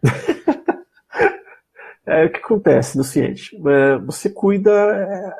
é, 2.04 2.26
o 2.26 2.32
que 2.32 2.38
acontece 2.38 2.98
no 2.98 3.04
Ciente? 3.04 3.56
É, 3.56 3.98
você 3.98 4.28
cuida. 4.28 4.70
É, 4.70 5.32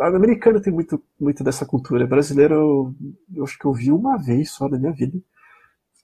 americano 0.00 0.60
tem 0.60 0.72
muito, 0.72 1.00
muito 1.20 1.44
dessa 1.44 1.66
cultura. 1.66 2.06
Brasileiro, 2.06 2.54
eu, 2.54 2.94
eu 3.36 3.44
acho 3.44 3.58
que 3.58 3.66
eu 3.66 3.72
vi 3.72 3.92
uma 3.92 4.16
vez 4.16 4.50
só 4.50 4.68
na 4.68 4.78
minha 4.78 4.92
vida, 4.92 5.18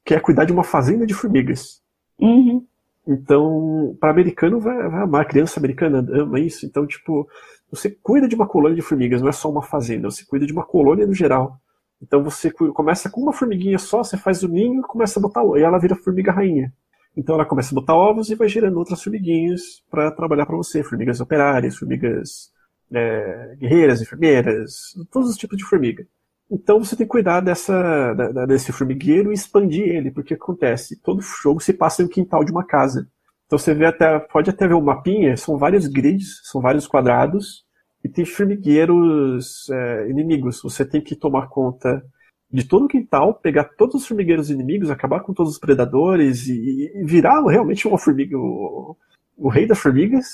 que 0.04 0.14
é 0.14 0.20
cuidar 0.20 0.44
de 0.44 0.52
uma 0.52 0.62
fazenda 0.62 1.06
de 1.06 1.14
formigas. 1.14 1.80
Uhum. 2.20 2.66
Então, 3.10 3.96
para 3.98 4.12
americano 4.12 4.60
vai, 4.60 4.88
vai 4.88 5.02
amar, 5.02 5.26
criança 5.26 5.58
americana 5.58 5.98
ama 5.98 6.38
isso. 6.38 6.64
Então, 6.64 6.86
tipo, 6.86 7.28
você 7.68 7.90
cuida 7.90 8.28
de 8.28 8.36
uma 8.36 8.46
colônia 8.46 8.76
de 8.76 8.82
formigas, 8.82 9.20
não 9.20 9.28
é 9.28 9.32
só 9.32 9.50
uma 9.50 9.62
fazenda, 9.62 10.08
você 10.08 10.24
cuida 10.24 10.46
de 10.46 10.52
uma 10.52 10.64
colônia 10.64 11.04
no 11.06 11.12
geral. 11.12 11.60
Então 12.00 12.22
você 12.22 12.50
começa 12.50 13.10
com 13.10 13.20
uma 13.20 13.32
formiguinha 13.32 13.78
só, 13.78 14.04
você 14.04 14.16
faz 14.16 14.44
o 14.44 14.48
ninho 14.48 14.80
e 14.80 14.82
começa 14.82 15.18
a 15.18 15.22
botar 15.22 15.42
e 15.58 15.62
ela 15.62 15.78
vira 15.78 15.96
formiga 15.96 16.30
rainha. 16.30 16.72
Então 17.16 17.34
ela 17.34 17.44
começa 17.44 17.74
a 17.74 17.78
botar 17.80 17.94
ovos 17.94 18.30
e 18.30 18.36
vai 18.36 18.48
gerando 18.48 18.78
outras 18.78 19.02
formiguinhas 19.02 19.82
para 19.90 20.12
trabalhar 20.12 20.46
para 20.46 20.56
você, 20.56 20.82
formigas 20.84 21.20
operárias, 21.20 21.76
formigas 21.76 22.52
é, 22.92 23.56
guerreiras, 23.58 24.00
enfermeiras, 24.00 24.94
todos 25.10 25.30
os 25.30 25.36
tipos 25.36 25.58
de 25.58 25.64
formiga. 25.64 26.06
Então 26.50 26.82
você 26.82 26.96
tem 26.96 27.06
que 27.06 27.10
cuidar 27.10 27.40
dessa, 27.40 28.12
da, 28.14 28.46
desse 28.46 28.72
formigueiro 28.72 29.30
e 29.30 29.34
expandir 29.34 29.86
ele, 29.86 30.10
porque 30.10 30.34
acontece, 30.34 31.00
todo 31.00 31.22
jogo 31.22 31.60
se 31.60 31.72
passa 31.72 32.02
em 32.02 32.06
um 32.06 32.08
quintal 32.08 32.44
de 32.44 32.50
uma 32.50 32.66
casa. 32.66 33.06
Então 33.46 33.58
você 33.58 33.72
vê 33.72 33.86
até, 33.86 34.18
pode 34.18 34.50
até 34.50 34.66
ver 34.66 34.74
o 34.74 34.82
mapinha, 34.82 35.36
são 35.36 35.56
vários 35.56 35.86
grids, 35.86 36.40
são 36.44 36.60
vários 36.60 36.86
quadrados, 36.88 37.64
e 38.02 38.08
tem 38.08 38.24
formigueiros 38.24 39.68
é, 39.70 40.08
inimigos. 40.08 40.60
Você 40.62 40.84
tem 40.84 41.00
que 41.00 41.14
tomar 41.14 41.48
conta 41.48 42.02
de 42.50 42.64
todo 42.64 42.86
o 42.86 42.88
quintal, 42.88 43.34
pegar 43.34 43.64
todos 43.76 44.02
os 44.02 44.06
formigueiros 44.06 44.50
inimigos, 44.50 44.90
acabar 44.90 45.20
com 45.20 45.32
todos 45.32 45.52
os 45.52 45.58
predadores 45.58 46.48
e, 46.48 46.90
e 46.94 47.04
virar 47.04 47.44
realmente 47.46 47.86
uma 47.86 47.98
formiga, 47.98 48.36
o, 48.36 48.96
o 49.36 49.48
rei 49.48 49.66
das 49.66 49.78
formigas. 49.78 50.26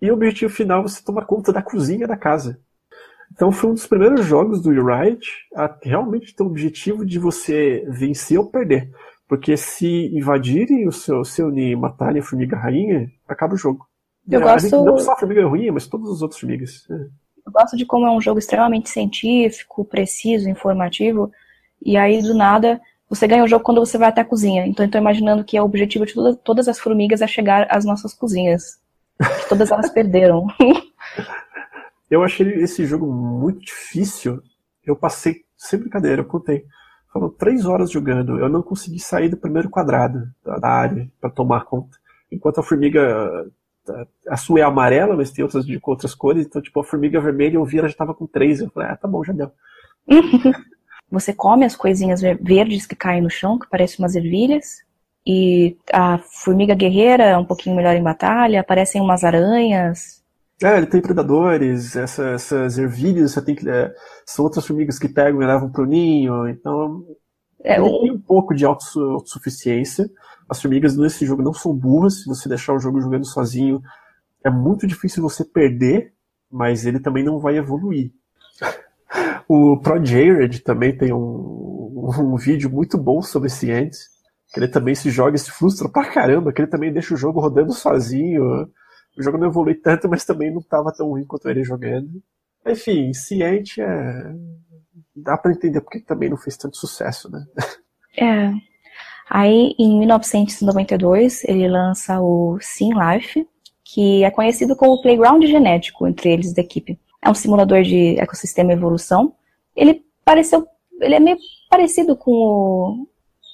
E 0.00 0.10
o 0.10 0.14
objetivo 0.14 0.52
final 0.52 0.80
é 0.80 0.82
você 0.82 1.02
tomar 1.02 1.24
conta 1.24 1.52
da 1.52 1.62
cozinha 1.62 2.06
da 2.06 2.16
casa. 2.16 2.60
Então 3.34 3.50
foi 3.50 3.70
um 3.70 3.74
dos 3.74 3.86
primeiros 3.86 4.24
jogos 4.24 4.62
do 4.62 4.70
Wright 4.70 5.26
a 5.56 5.76
realmente 5.82 6.34
ter 6.34 6.42
o 6.44 6.46
objetivo 6.46 7.04
de 7.04 7.18
você 7.18 7.84
vencer 7.88 8.38
ou 8.38 8.46
perder. 8.46 8.90
Porque 9.28 9.56
se 9.56 10.06
invadirem 10.16 10.86
o 10.86 10.92
seu, 10.92 11.24
seu 11.24 11.50
ninho 11.50 11.72
e 11.72 11.76
matarem 11.76 12.20
a 12.20 12.24
formiga 12.24 12.56
rainha, 12.56 13.10
acaba 13.26 13.54
o 13.54 13.58
jogo. 13.58 13.86
Eu 14.28 14.40
é, 14.40 14.42
gosto... 14.44 14.84
Não 14.84 14.98
só 14.98 15.12
a 15.12 15.16
formiga 15.16 15.46
ruim, 15.46 15.70
mas 15.70 15.88
todas 15.88 16.08
as 16.10 16.22
outras 16.22 16.40
formigas. 16.40 16.86
É. 16.88 16.94
Eu 16.94 17.52
gosto 17.52 17.76
de 17.76 17.84
como 17.84 18.06
é 18.06 18.10
um 18.10 18.20
jogo 18.20 18.38
extremamente 18.38 18.88
científico, 18.88 19.84
preciso, 19.84 20.48
informativo, 20.48 21.30
e 21.84 21.96
aí 21.96 22.22
do 22.22 22.34
nada 22.34 22.80
você 23.08 23.26
ganha 23.26 23.44
o 23.44 23.48
jogo 23.48 23.64
quando 23.64 23.84
você 23.84 23.98
vai 23.98 24.08
até 24.08 24.22
a 24.22 24.24
cozinha. 24.24 24.66
Então 24.66 24.84
eu 24.84 24.90
tô 24.90 24.96
imaginando 24.96 25.44
que 25.44 25.56
é 25.56 25.62
o 25.62 25.64
objetivo 25.64 26.06
de 26.06 26.14
todas, 26.14 26.38
todas 26.42 26.68
as 26.68 26.78
formigas 26.78 27.20
é 27.20 27.26
chegar 27.26 27.66
às 27.70 27.84
nossas 27.84 28.14
cozinhas. 28.14 28.78
Que 29.18 29.48
todas 29.48 29.70
elas 29.70 29.90
perderam. 29.92 30.46
Eu 32.14 32.22
achei 32.22 32.46
esse 32.62 32.86
jogo 32.86 33.12
muito 33.12 33.60
difícil. 33.64 34.40
Eu 34.86 34.94
passei, 34.94 35.42
sem 35.56 35.80
brincadeira, 35.80 36.22
eu 36.22 36.24
contei. 36.24 36.64
Foram 37.12 37.28
três 37.28 37.66
horas 37.66 37.90
jogando. 37.90 38.38
Eu 38.38 38.48
não 38.48 38.62
consegui 38.62 39.00
sair 39.00 39.28
do 39.28 39.36
primeiro 39.36 39.68
quadrado 39.68 40.28
da 40.44 40.68
área 40.68 41.10
para 41.20 41.28
tomar 41.28 41.64
conta. 41.64 41.98
Enquanto 42.30 42.60
a 42.60 42.62
formiga. 42.62 43.50
A 44.28 44.36
sua 44.36 44.60
é 44.60 44.62
amarela, 44.62 45.16
mas 45.16 45.32
tem 45.32 45.42
outras 45.42 45.66
de 45.66 45.78
outras 45.82 46.14
cores. 46.14 46.46
Então, 46.46 46.62
tipo, 46.62 46.78
a 46.78 46.84
formiga 46.84 47.20
vermelha 47.20 47.56
eu 47.56 47.64
vi, 47.64 47.78
ela 47.78 47.88
já 47.88 47.96
tava 47.96 48.14
com 48.14 48.28
três. 48.28 48.60
Eu 48.60 48.70
falei, 48.70 48.90
ah, 48.90 48.96
tá 48.96 49.08
bom, 49.08 49.24
já 49.24 49.32
deu. 49.32 49.50
Você 51.10 51.32
come 51.32 51.64
as 51.64 51.74
coisinhas 51.74 52.20
verdes 52.22 52.86
que 52.86 52.96
caem 52.96 53.22
no 53.22 53.30
chão, 53.30 53.58
que 53.58 53.68
parecem 53.68 53.98
umas 53.98 54.14
ervilhas. 54.14 54.84
E 55.26 55.76
a 55.92 56.18
formiga 56.18 56.76
guerreira 56.76 57.24
é 57.24 57.36
um 57.36 57.44
pouquinho 57.44 57.74
melhor 57.74 57.96
em 57.96 58.02
batalha. 58.02 58.60
Aparecem 58.60 59.02
umas 59.02 59.24
aranhas. 59.24 60.23
É, 60.62 60.76
ele 60.76 60.86
tem 60.86 61.00
predadores, 61.00 61.96
essa, 61.96 62.30
essas 62.30 62.78
ervilhas, 62.78 63.32
você 63.32 63.42
tem 63.42 63.54
que. 63.54 63.68
É, 63.68 63.92
são 64.24 64.44
outras 64.44 64.66
formigas 64.66 64.98
que 64.98 65.08
pegam 65.08 65.42
e 65.42 65.46
levam 65.46 65.70
pro 65.70 65.84
ninho, 65.84 66.48
então. 66.48 67.04
É, 67.62 67.78
ele 67.78 67.90
tem 68.00 68.12
um 68.12 68.20
pouco 68.20 68.54
de 68.54 68.64
autossuficiência. 68.64 70.08
As 70.48 70.60
formigas 70.60 70.96
nesse 70.96 71.24
jogo 71.24 71.42
não 71.42 71.54
são 71.54 71.74
burras, 71.74 72.22
se 72.22 72.26
você 72.26 72.48
deixar 72.48 72.74
o 72.74 72.78
jogo 72.78 73.00
jogando 73.00 73.24
sozinho, 73.24 73.80
é 74.44 74.50
muito 74.50 74.86
difícil 74.86 75.22
você 75.22 75.44
perder, 75.44 76.12
mas 76.50 76.84
ele 76.84 77.00
também 77.00 77.24
não 77.24 77.38
vai 77.40 77.56
evoluir. 77.56 78.12
o 79.48 79.78
Pro 79.80 80.04
Jared 80.04 80.60
também 80.60 80.96
tem 80.96 81.12
um, 81.12 82.12
um 82.18 82.36
vídeo 82.36 82.70
muito 82.70 82.98
bom 82.98 83.22
sobre 83.22 83.48
cientes, 83.48 84.08
que 84.52 84.60
ele 84.60 84.68
também 84.68 84.94
se 84.94 85.10
joga 85.10 85.34
e 85.34 85.38
se 85.38 85.50
frustra 85.50 85.88
pra 85.88 86.12
caramba, 86.12 86.52
que 86.52 86.60
ele 86.60 86.70
também 86.70 86.92
deixa 86.92 87.14
o 87.14 87.16
jogo 87.16 87.40
rodando 87.40 87.72
sozinho 87.72 88.68
o 89.16 89.22
jogo 89.22 89.38
não 89.38 89.48
evolui 89.48 89.74
tanto, 89.74 90.08
mas 90.08 90.24
também 90.24 90.50
não 90.50 90.60
estava 90.60 90.92
tão 90.92 91.08
ruim 91.08 91.24
quanto 91.24 91.48
ele 91.48 91.64
jogando. 91.64 92.22
Enfim, 92.66 93.12
Ciente 93.12 93.80
é. 93.80 94.32
Dá 95.14 95.36
para 95.36 95.52
entender 95.52 95.80
porque 95.80 96.00
também 96.00 96.28
não 96.28 96.36
fez 96.36 96.56
tanto 96.56 96.76
sucesso, 96.76 97.30
né? 97.30 97.44
É. 98.16 98.52
Aí, 99.28 99.74
em 99.78 99.98
1992, 99.98 101.44
ele 101.44 101.68
lança 101.68 102.20
o 102.20 102.58
Sim 102.60 102.90
Life, 102.92 103.46
que 103.84 104.22
é 104.22 104.30
conhecido 104.30 104.76
como 104.76 105.00
playground 105.00 105.44
genético 105.44 106.06
entre 106.06 106.32
eles 106.32 106.52
da 106.52 106.62
equipe. 106.62 106.98
É 107.22 107.30
um 107.30 107.34
simulador 107.34 107.82
de 107.82 108.18
ecossistema 108.20 108.72
e 108.72 108.76
evolução. 108.76 109.34
Ele 109.74 110.04
pareceu, 110.24 110.66
ele 111.00 111.14
é 111.14 111.20
meio 111.20 111.38
parecido 111.70 112.16
com 112.16 112.30
o, 112.30 113.08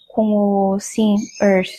com 0.08 0.74
o 0.74 0.80
Sim 0.80 1.16
Earth, 1.40 1.70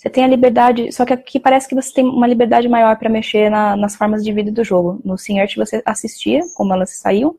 você 0.00 0.08
tem 0.08 0.24
a 0.24 0.28
liberdade, 0.28 0.90
só 0.92 1.04
que 1.04 1.12
aqui 1.12 1.38
parece 1.38 1.68
que 1.68 1.74
você 1.74 1.92
tem 1.92 2.06
uma 2.06 2.26
liberdade 2.26 2.66
maior 2.66 2.96
para 2.96 3.10
mexer 3.10 3.50
na, 3.50 3.76
nas 3.76 3.94
formas 3.94 4.24
de 4.24 4.32
vida 4.32 4.50
do 4.50 4.64
jogo. 4.64 4.98
No 5.04 5.18
SingErt 5.18 5.56
você 5.56 5.82
assistia 5.84 6.40
como 6.54 6.72
elas 6.72 6.96
saíam, 6.96 7.36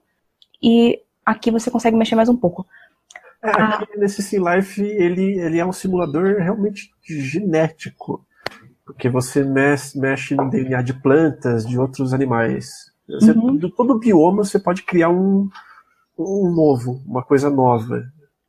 e 0.62 1.02
aqui 1.26 1.50
você 1.50 1.72
consegue 1.72 1.98
mexer 1.98 2.14
mais 2.14 2.30
um 2.30 2.38
pouco. 2.38 2.64
É, 3.44 3.50
aqui 3.50 3.88
ah. 3.96 3.98
nesse 3.98 4.22
Sim 4.22 4.44
Life 4.48 4.80
ele, 4.80 5.40
ele 5.40 5.58
é 5.58 5.66
um 5.66 5.72
simulador 5.72 6.36
realmente 6.38 6.92
genético, 7.04 8.24
porque 8.86 9.10
você 9.10 9.44
mexe, 9.44 10.00
mexe 10.00 10.36
no 10.36 10.48
DNA 10.48 10.84
de 10.84 10.94
plantas, 10.94 11.66
de 11.66 11.80
outros 11.80 12.14
animais. 12.14 12.92
Você, 13.10 13.32
uhum. 13.32 13.58
De 13.58 13.72
todo 13.72 13.98
bioma 13.98 14.44
você 14.44 14.60
pode 14.60 14.84
criar 14.84 15.10
um, 15.10 15.50
um 16.16 16.54
novo, 16.54 17.02
uma 17.08 17.24
coisa 17.24 17.50
nova. 17.50 18.04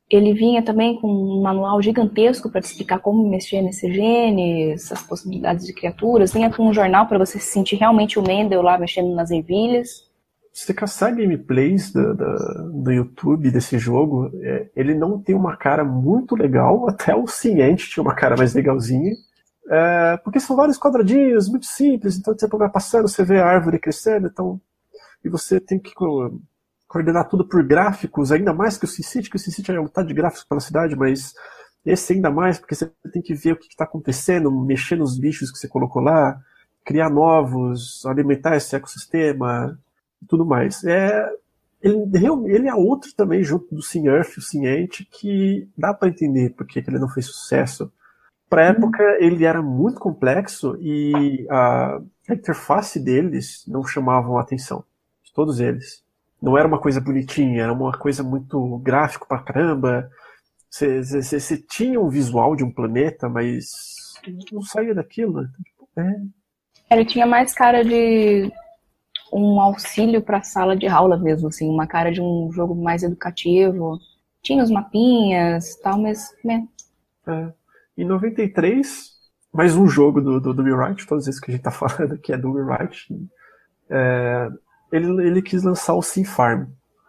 Ele 0.09 0.33
vinha 0.33 0.61
também 0.61 0.99
com 0.99 1.07
um 1.07 1.41
manual 1.41 1.81
gigantesco 1.81 2.49
para 2.49 2.61
te 2.61 2.65
explicar 2.65 2.99
como 2.99 3.27
mexer 3.27 3.61
nesses 3.61 3.93
genes, 3.93 4.91
as 4.91 5.01
possibilidades 5.01 5.65
de 5.65 5.73
criaturas. 5.73 6.33
Vinha 6.33 6.53
com 6.53 6.67
um 6.67 6.73
jornal 6.73 7.07
para 7.07 7.17
você 7.17 7.39
se 7.39 7.51
sentir 7.51 7.77
realmente 7.77 8.19
o 8.19 8.21
Mendel 8.21 8.61
lá 8.61 8.77
mexendo 8.77 9.13
nas 9.15 9.31
ervilhas. 9.31 10.11
Se 10.53 10.65
você 10.65 10.73
caçar 10.73 11.15
gameplays 11.15 11.91
do, 11.91 12.13
do, 12.13 12.83
do 12.83 12.91
YouTube 12.91 13.49
desse 13.49 13.79
jogo, 13.79 14.29
é, 14.43 14.69
ele 14.75 14.93
não 14.93 15.19
tem 15.19 15.33
uma 15.33 15.57
cara 15.57 15.83
muito 15.83 16.35
legal, 16.35 16.87
até 16.89 17.15
o 17.15 17.25
Ciente 17.25 17.89
tinha 17.89 18.03
uma 18.03 18.13
cara 18.13 18.37
mais 18.37 18.53
legalzinha. 18.53 19.13
É, 19.67 20.17
porque 20.17 20.39
são 20.39 20.55
vários 20.55 20.77
quadradinhos, 20.77 21.49
muito 21.49 21.65
simples, 21.65 22.17
então 22.17 22.35
tempo 22.35 22.57
vai 22.57 22.69
passando, 22.69 23.07
você 23.07 23.23
vê 23.23 23.39
a 23.39 23.47
árvore 23.47 23.79
crescendo, 23.79 24.27
então. 24.27 24.61
E 25.23 25.29
você 25.29 25.59
tem 25.59 25.79
que 25.79 25.93
coordenar 26.93 27.27
tudo 27.27 27.43
por 27.43 27.63
gráficos, 27.63 28.31
ainda 28.31 28.53
mais 28.53 28.77
que 28.77 28.85
o 28.85 28.87
SimCity, 28.87 29.27
que 29.27 29.35
o 29.35 29.39
SimCity 29.39 29.71
é 29.71 29.81
um 29.81 29.87
tanto 29.87 30.09
de 30.09 30.13
gráficos 30.13 30.43
para 30.43 30.57
a 30.57 30.61
cidade, 30.61 30.95
mas 30.95 31.33
esse 31.83 32.13
ainda 32.13 32.29
mais, 32.29 32.59
porque 32.59 32.75
você 32.75 32.91
tem 33.11 33.19
que 33.19 33.33
ver 33.33 33.53
o 33.53 33.55
que 33.57 33.65
está 33.65 33.83
acontecendo, 33.83 34.51
mexer 34.51 34.95
nos 34.95 35.17
bichos 35.17 35.51
que 35.51 35.57
você 35.57 35.67
colocou 35.67 36.03
lá, 36.03 36.39
criar 36.85 37.09
novos, 37.09 38.05
alimentar 38.05 38.55
esse 38.55 38.75
ecossistema 38.75 39.75
e 40.21 40.27
tudo 40.27 40.45
mais. 40.45 40.83
É, 40.83 41.27
ele, 41.81 42.05
ele 42.45 42.67
é 42.67 42.75
outro 42.75 43.11
também, 43.15 43.43
junto 43.43 43.73
do 43.73 43.81
Sim 43.81 44.07
Earth, 44.07 44.37
o 44.37 44.41
Sim 44.41 44.67
Ant, 44.67 45.03
que 45.09 45.67
dá 45.75 45.95
para 45.95 46.09
entender 46.09 46.51
por 46.51 46.67
que 46.67 46.77
ele 46.77 46.99
não 46.99 47.09
fez 47.09 47.25
sucesso. 47.25 47.91
Para 48.47 48.67
a 48.67 48.69
uhum. 48.69 48.77
época, 48.77 49.03
ele 49.19 49.45
era 49.45 49.63
muito 49.63 49.99
complexo 49.99 50.77
e 50.79 51.47
a, 51.49 51.99
a 52.29 52.33
interface 52.35 52.99
deles 52.99 53.65
não 53.67 53.83
chamavam 53.83 54.37
a 54.37 54.41
atenção, 54.41 54.83
de 55.23 55.33
todos 55.33 55.59
eles 55.59 56.02
não 56.43 56.57
era 56.57 56.67
uma 56.67 56.77
coisa 56.77 56.99
bonitinha, 56.99 57.63
era 57.63 57.71
uma 57.71 57.93
coisa 57.93 58.21
muito 58.21 58.77
gráfico 58.79 59.25
pra 59.25 59.39
caramba. 59.39 60.11
Você 60.69 61.57
tinha 61.57 62.01
um 62.01 62.09
visual 62.09 62.53
de 62.53 62.65
um 62.65 62.71
planeta, 62.71 63.29
mas 63.29 63.71
não 64.51 64.61
saía 64.61 64.93
daquilo. 64.93 65.41
Né? 65.41 65.49
Tipo, 65.63 65.89
é. 65.95 66.93
Ele 66.93 67.05
tinha 67.05 67.25
mais 67.25 67.53
cara 67.53 67.81
de 67.81 68.51
um 69.31 69.57
auxílio 69.57 70.21
para 70.21 70.39
a 70.39 70.43
sala 70.43 70.75
de 70.75 70.85
aula 70.85 71.17
mesmo, 71.17 71.47
assim, 71.47 71.69
uma 71.69 71.87
cara 71.87 72.11
de 72.11 72.19
um 72.21 72.51
jogo 72.51 72.75
mais 72.75 73.03
educativo. 73.03 73.97
Tinha 74.41 74.61
os 74.61 74.69
mapinhas, 74.69 75.77
tal, 75.77 75.97
mas 75.97 76.35
né. 76.43 76.67
É. 77.25 77.53
Em 77.97 78.03
93, 78.03 79.13
mais 79.53 79.77
um 79.77 79.87
jogo 79.87 80.19
do, 80.19 80.41
do, 80.41 80.53
do 80.53 80.63
todas 81.07 81.21
as 81.21 81.25
vezes 81.25 81.39
que 81.39 81.51
a 81.51 81.53
gente 81.53 81.63
tá 81.63 81.71
falando 81.71 82.15
aqui 82.15 82.33
é 82.33 82.37
do 82.37 82.51
Will 82.51 82.65
Wright. 82.65 83.07
É, 83.89 84.49
ele, 84.93 85.25
ele 85.25 85.41
quis 85.41 85.63
lançar 85.63 85.95
o 85.95 86.01
Sim 86.03 86.23
Farm. 86.23 86.67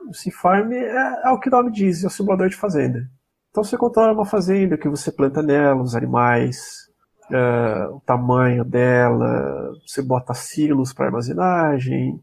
O 0.08 0.14
Sim 0.14 0.30
Farm 0.30 0.72
é, 0.72 1.22
é 1.24 1.30
o 1.30 1.38
que 1.38 1.48
o 1.48 1.52
nome 1.52 1.70
diz, 1.70 2.02
é 2.02 2.06
o 2.06 2.10
simulador 2.10 2.48
de 2.48 2.56
fazenda. 2.56 3.06
Então 3.50 3.62
você 3.62 3.76
controla 3.76 4.12
uma 4.12 4.24
fazenda 4.24 4.78
que 4.78 4.88
você 4.88 5.12
planta 5.12 5.42
nela, 5.42 5.82
os 5.82 5.94
animais, 5.94 6.88
é, 7.30 7.86
o 7.88 8.00
tamanho 8.00 8.64
dela, 8.64 9.72
você 9.86 10.00
bota 10.00 10.32
silos 10.32 10.94
para 10.94 11.06
armazenagem. 11.06 12.18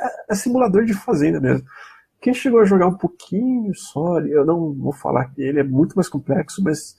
É, 0.00 0.32
é, 0.32 0.34
simulador 0.34 0.84
de 0.84 0.94
fazenda 0.94 1.40
mesmo. 1.40 1.66
Quem 2.20 2.34
chegou 2.34 2.60
a 2.60 2.64
jogar 2.64 2.88
um 2.88 2.96
pouquinho 2.96 3.72
só, 3.74 4.18
eu 4.20 4.44
não 4.44 4.72
vou 4.74 4.92
falar 4.92 5.26
que 5.26 5.42
ele 5.42 5.60
é 5.60 5.64
muito 5.64 5.94
mais 5.94 6.08
complexo, 6.08 6.62
mas 6.62 6.96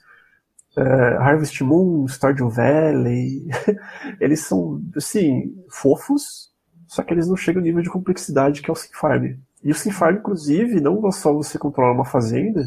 uh, 0.77 1.19
Harvest 1.19 1.61
Moon, 1.63 2.07
Stardew 2.07 2.49
Valley, 2.49 3.47
eles 4.21 4.41
são, 4.41 4.81
assim, 4.95 5.53
fofos, 5.69 6.54
só 6.95 7.03
que 7.03 7.13
eles 7.13 7.27
não 7.27 7.35
chegam 7.35 7.59
ao 7.59 7.65
nível 7.65 7.81
de 7.81 7.89
complexidade 7.89 8.61
que 8.61 8.69
é 8.69 8.73
o 8.73 8.75
Sim 8.75 8.87
Farm. 8.93 9.33
E 9.61 9.69
o 9.69 9.75
Sim 9.75 9.91
Farm, 9.91 10.15
inclusive, 10.15 10.79
não 10.79 11.11
só 11.11 11.33
você 11.33 11.59
controlar 11.59 11.91
uma 11.91 12.05
fazenda, 12.05 12.63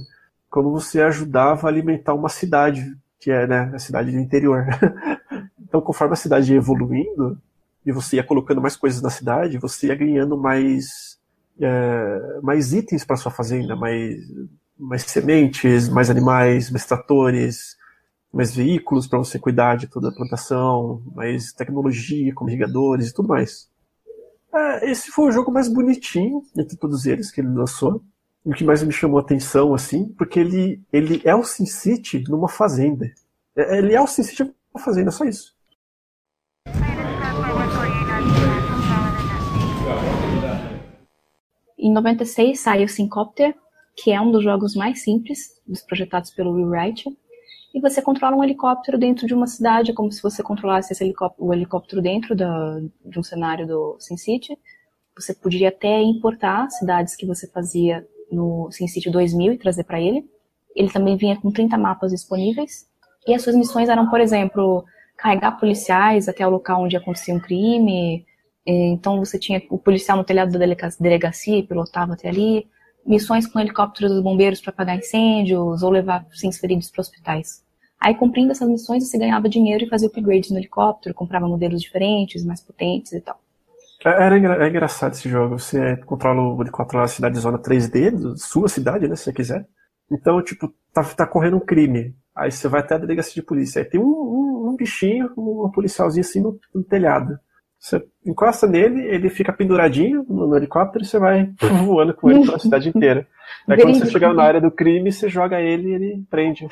como 0.51 0.71
você 0.71 1.01
ajudava 1.01 1.67
a 1.67 1.71
alimentar 1.71 2.13
uma 2.13 2.29
cidade, 2.29 2.95
que 3.19 3.31
é 3.31 3.47
né, 3.47 3.73
a 3.75 3.79
cidade 3.79 4.13
do 4.13 4.19
interior. 4.19 4.67
então, 5.59 5.81
conforme 5.81 6.13
a 6.13 6.17
cidade 6.17 6.53
ia 6.53 6.59
evoluindo, 6.59 7.41
e 7.87 7.91
você 7.91 8.17
ia 8.17 8.23
colocando 8.23 8.61
mais 8.61 8.77
coisas 8.77 9.01
na 9.01 9.09
cidade, 9.09 9.57
você 9.57 9.87
ia 9.87 9.95
ganhando 9.95 10.37
mais, 10.37 11.19
é, 11.59 12.41
mais 12.43 12.75
itens 12.75 13.07
para 13.07 13.17
sua 13.17 13.33
fazenda, 13.33 13.75
mais, 13.75 14.15
mais 14.79 15.03
sementes, 15.05 15.89
mais 15.89 16.11
animais, 16.11 16.71
mais 16.71 16.85
tratores, 16.85 17.79
mais 18.31 18.55
veículos 18.55 19.07
para 19.07 19.19
você 19.19 19.39
cuidar 19.39 19.79
de 19.79 19.87
toda 19.87 20.11
a 20.11 20.15
plantação, 20.15 21.03
mais 21.15 21.51
tecnologia, 21.51 22.35
como 22.35 22.51
irrigadores 22.51 23.09
e 23.09 23.15
tudo 23.15 23.29
mais. 23.29 23.71
É, 24.59 24.91
esse 24.91 25.13
foi 25.13 25.29
o 25.29 25.31
jogo 25.31 25.53
mais 25.53 25.69
bonitinho 25.69 26.43
entre 26.57 26.77
todos 26.77 27.07
eles 27.07 27.31
que 27.31 27.41
ele 27.41 27.49
lançou. 27.49 28.03
O 28.45 28.53
que 28.53 28.65
mais 28.65 28.83
me 28.83 28.93
chamou 28.93 29.19
a 29.19 29.23
atenção, 29.23 29.73
assim, 29.73 30.09
porque 30.17 30.41
ele, 30.41 30.83
ele 30.93 31.23
é 31.25 31.35
o 31.35 31.45
SimCity 31.45 32.25
numa 32.29 32.49
fazenda. 32.49 33.09
É, 33.55 33.79
ele 33.79 33.95
é 33.95 34.01
o 34.01 34.07
SimCity 34.07 34.43
numa 34.43 34.85
fazenda, 34.85 35.13
só 35.13 35.25
isso. 35.25 35.57
Em 41.79 41.93
96 41.93 42.59
saiu 42.59 42.87
o 42.87 42.89
Syncopter, 42.89 43.55
que 43.95 44.11
é 44.11 44.21
um 44.21 44.33
dos 44.33 44.43
jogos 44.43 44.75
mais 44.75 45.03
simples 45.05 45.51
dos 45.65 45.83
projetados 45.83 46.31
pelo 46.31 46.53
Will 46.53 46.69
Wright 46.69 47.05
e 47.79 47.81
você 47.81 48.03
controla 48.03 48.35
um 48.35 48.43
helicóptero 48.43 48.99
dentro 48.99 49.25
de 49.25 49.33
uma 49.33 49.47
cidade, 49.47 49.93
é 49.93 49.95
como 49.95 50.11
se 50.11 50.21
você 50.21 50.43
controlasse 50.43 50.93
o 51.39 51.55
helicóptero 51.55 52.03
dentro 52.03 52.35
da, 52.35 52.81
de 53.05 53.21
um 53.21 53.23
cenário 53.23 53.69
do 53.69 53.97
SimCity. 54.01 54.59
Você 55.17 55.33
poderia 55.33 55.69
até 55.69 56.03
importar 56.03 56.69
cidades 56.71 57.15
que 57.15 57.25
você 57.25 57.47
fazia 57.47 58.05
no 58.33 58.69
SimCity 58.73 59.11
2000 59.11 59.53
e 59.53 59.59
trazer 59.59 59.85
para 59.85 60.01
ele. 60.01 60.29
Ele 60.75 60.91
também 60.91 61.17
vinha 61.17 61.41
com 61.41 61.53
30 61.53 61.79
mapas 61.79 62.11
disponíveis. 62.11 62.85
E 63.29 63.33
as 63.33 63.43
suas 63.43 63.55
missões 63.55 63.89
eram, 63.89 64.11
por 64.11 64.21
exemplo, 64.21 64.85
carregar 65.17 65.53
policiais 65.53 66.29
até 66.29 66.45
o 66.45 66.51
local 66.51 66.83
onde 66.83 66.97
acontecia 66.97 67.33
um 67.33 67.41
crime. 67.41 68.27
Então 68.67 69.21
você 69.21 69.39
tinha 69.39 69.63
o 69.71 69.79
policial 69.79 70.19
no 70.19 70.25
telhado 70.25 70.51
da 70.51 70.67
delegacia, 70.99 71.63
pilotava 71.63 72.15
até 72.15 72.29
ali 72.29 72.67
missões 73.07 73.47
com 73.47 73.61
helicópteros 73.61 74.11
dos 74.13 74.23
bombeiros 74.23 74.61
para 74.61 74.71
apagar 74.71 74.99
incêndios 74.99 75.81
ou 75.85 75.91
levar 75.91 76.25
pacientes 76.25 76.59
feridos 76.59 76.91
para 76.91 77.03
hospitais. 77.03 77.68
Aí, 78.01 78.15
cumprindo 78.15 78.53
essas 78.53 78.69
missões, 78.69 79.09
você 79.09 79.19
ganhava 79.19 79.49
dinheiro 79.49 79.85
e 79.85 79.89
fazia 79.89 80.09
upgrades 80.09 80.51
no 80.51 80.59
helicóptero, 80.59 81.15
comprava 81.15 81.49
modelos 81.49 81.83
diferentes, 81.83 82.45
mais 82.45 82.61
potentes 82.61 83.13
e 83.13 83.21
tal. 83.21 83.41
É, 84.05 84.11
era 84.11 84.65
é 84.65 84.69
engraçado 84.69 85.13
esse 85.13 85.29
jogo. 85.29 85.59
Você 85.59 85.97
controla 85.99 86.41
o 86.41 86.63
helicóptero 86.63 87.01
na 87.01 87.09
cidade 87.09 87.39
zona 87.39 87.59
3D, 87.59 88.37
sua 88.37 88.69
cidade, 88.69 89.09
né, 89.09 89.17
se 89.17 89.25
você 89.25 89.33
quiser. 89.33 89.67
Então, 90.11 90.41
tipo, 90.43 90.73
tá, 90.93 91.03
tá 91.03 91.27
correndo 91.27 91.57
um 91.57 91.61
crime. 91.61 92.15
Aí 92.35 92.53
você 92.53 92.69
vai 92.69 92.81
até 92.81 92.95
a 92.95 92.99
delegacia 92.99 93.35
de 93.35 93.43
polícia. 93.43 93.83
Aí 93.83 93.85
tem 93.85 94.01
um, 94.01 94.05
um, 94.05 94.71
um 94.71 94.77
bichinho, 94.77 95.31
um 95.37 95.71
policialzinho 95.71 96.25
assim 96.25 96.41
no, 96.41 96.59
no 96.73 96.85
telhado. 96.85 97.39
Você 97.79 98.05
encosta 98.25 98.67
nele, 98.67 99.03
ele 99.03 99.29
fica 99.29 99.53
penduradinho 99.53 100.25
no, 100.29 100.47
no 100.49 100.57
helicóptero 100.57 101.05
e 101.05 101.07
você 101.07 101.19
vai 101.19 101.51
voando 101.85 102.15
com 102.15 102.31
ele 102.31 102.45
pela 102.45 102.59
cidade 102.59 102.89
inteira. 102.89 103.27
Aí 103.69 103.81
quando 103.81 103.99
você 103.99 104.07
chegar 104.07 104.33
na 104.33 104.43
área 104.43 104.61
do 104.61 104.71
crime, 104.71 105.13
você 105.13 105.29
joga 105.29 105.61
ele 105.61 105.91
e 105.91 105.95
ele 105.95 106.25
prende. 106.31 106.67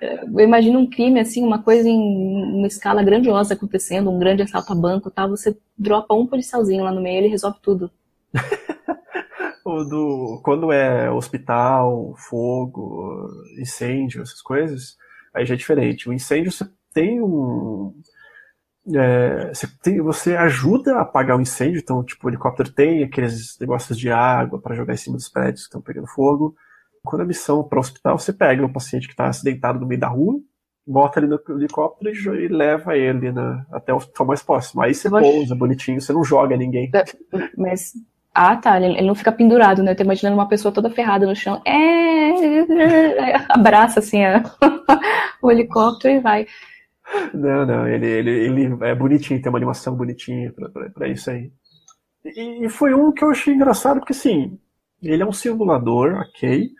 Eu 0.00 0.40
imagino 0.40 0.78
um 0.78 0.88
crime, 0.88 1.20
assim, 1.20 1.44
uma 1.44 1.62
coisa 1.62 1.88
em 1.88 1.98
uma 1.98 2.66
escala 2.66 3.02
grandiosa 3.02 3.54
acontecendo, 3.54 4.10
um 4.10 4.18
grande 4.18 4.42
assalto 4.42 4.72
a 4.72 4.76
banco 4.76 5.10
tal, 5.10 5.28
você 5.28 5.56
dropa 5.76 6.14
um 6.14 6.26
policialzinho 6.26 6.84
lá 6.84 6.90
no 6.90 7.02
meio 7.02 7.16
e 7.16 7.18
ele 7.18 7.28
resolve 7.28 7.58
tudo. 7.62 7.90
o 9.64 9.84
do, 9.84 10.40
quando 10.42 10.72
é 10.72 11.10
hospital, 11.10 12.14
fogo, 12.16 13.30
incêndio, 13.58 14.22
essas 14.22 14.42
coisas, 14.42 14.96
aí 15.34 15.44
já 15.44 15.54
é 15.54 15.58
diferente. 15.58 16.08
O 16.08 16.12
incêndio 16.12 16.50
você 16.50 16.66
tem 16.92 17.20
um 17.20 17.94
é, 18.94 19.48
você, 19.48 19.66
tem, 19.82 20.00
você, 20.00 20.36
ajuda 20.36 20.96
a 20.96 21.02
apagar 21.02 21.38
o 21.38 21.40
incêndio, 21.40 21.78
então, 21.78 22.04
tipo, 22.04 22.26
o 22.26 22.30
helicóptero 22.30 22.70
tem 22.70 23.02
aqueles 23.02 23.58
negócios 23.58 23.98
de 23.98 24.10
água 24.10 24.60
para 24.60 24.74
jogar 24.74 24.92
em 24.92 24.98
cima 24.98 25.16
dos 25.16 25.28
prédios 25.28 25.62
que 25.62 25.68
estão 25.68 25.80
pegando 25.80 26.06
fogo. 26.06 26.54
Quando 27.04 27.22
a 27.22 27.26
missão 27.26 27.62
para 27.62 27.76
o 27.76 27.80
hospital, 27.80 28.18
você 28.18 28.32
pega 28.32 28.64
um 28.64 28.72
paciente 28.72 29.06
que 29.06 29.12
está 29.12 29.26
acidentado 29.28 29.78
no 29.78 29.86
meio 29.86 30.00
da 30.00 30.08
rua, 30.08 30.40
bota 30.86 31.20
ele 31.20 31.26
no 31.26 31.40
helicóptero 31.50 32.10
e, 32.34 32.44
e 32.44 32.48
leva 32.48 32.96
ele 32.96 33.30
na, 33.30 33.66
até 33.70 33.92
o 33.92 33.96
hospital 33.96 34.26
mais 34.26 34.42
próximo. 34.42 34.82
Aí 34.82 34.94
você 34.94 35.08
pousa 35.08 35.54
bonitinho, 35.54 36.00
você 36.00 36.12
não 36.12 36.24
joga 36.24 36.56
ninguém. 36.56 36.90
É, 36.94 37.04
mas. 37.56 37.92
Ah, 38.34 38.56
tá. 38.56 38.80
Ele 38.80 39.06
não 39.06 39.14
fica 39.14 39.30
pendurado, 39.30 39.82
né? 39.82 39.92
Eu 39.92 39.96
tô 39.96 40.02
imaginando 40.02 40.36
uma 40.36 40.48
pessoa 40.48 40.72
toda 40.72 40.90
ferrada 40.90 41.26
no 41.26 41.36
chão. 41.36 41.62
É. 41.64 42.32
Abraça 43.48 44.00
assim 44.00 44.24
a... 44.24 44.42
o 45.40 45.50
helicóptero 45.50 46.14
e 46.14 46.20
vai. 46.20 46.46
Não, 47.32 47.66
não, 47.66 47.86
ele, 47.86 48.06
ele, 48.06 48.30
ele 48.30 48.84
é 48.84 48.94
bonitinho, 48.94 49.40
tem 49.40 49.50
uma 49.50 49.58
animação 49.58 49.94
bonitinha 49.94 50.52
pra, 50.52 50.68
pra, 50.70 50.90
pra 50.90 51.08
isso 51.08 51.30
aí. 51.30 51.52
E, 52.24 52.64
e, 52.64 52.68
foi 52.68 52.94
um 52.94 53.12
que 53.12 53.22
eu 53.22 53.30
achei 53.30 53.54
engraçado, 53.54 53.98
porque 54.00 54.14
assim, 54.14 54.58
ele 55.02 55.22
é 55.22 55.26
um 55.26 55.32
simulador, 55.32 56.14
ok, 56.14 56.70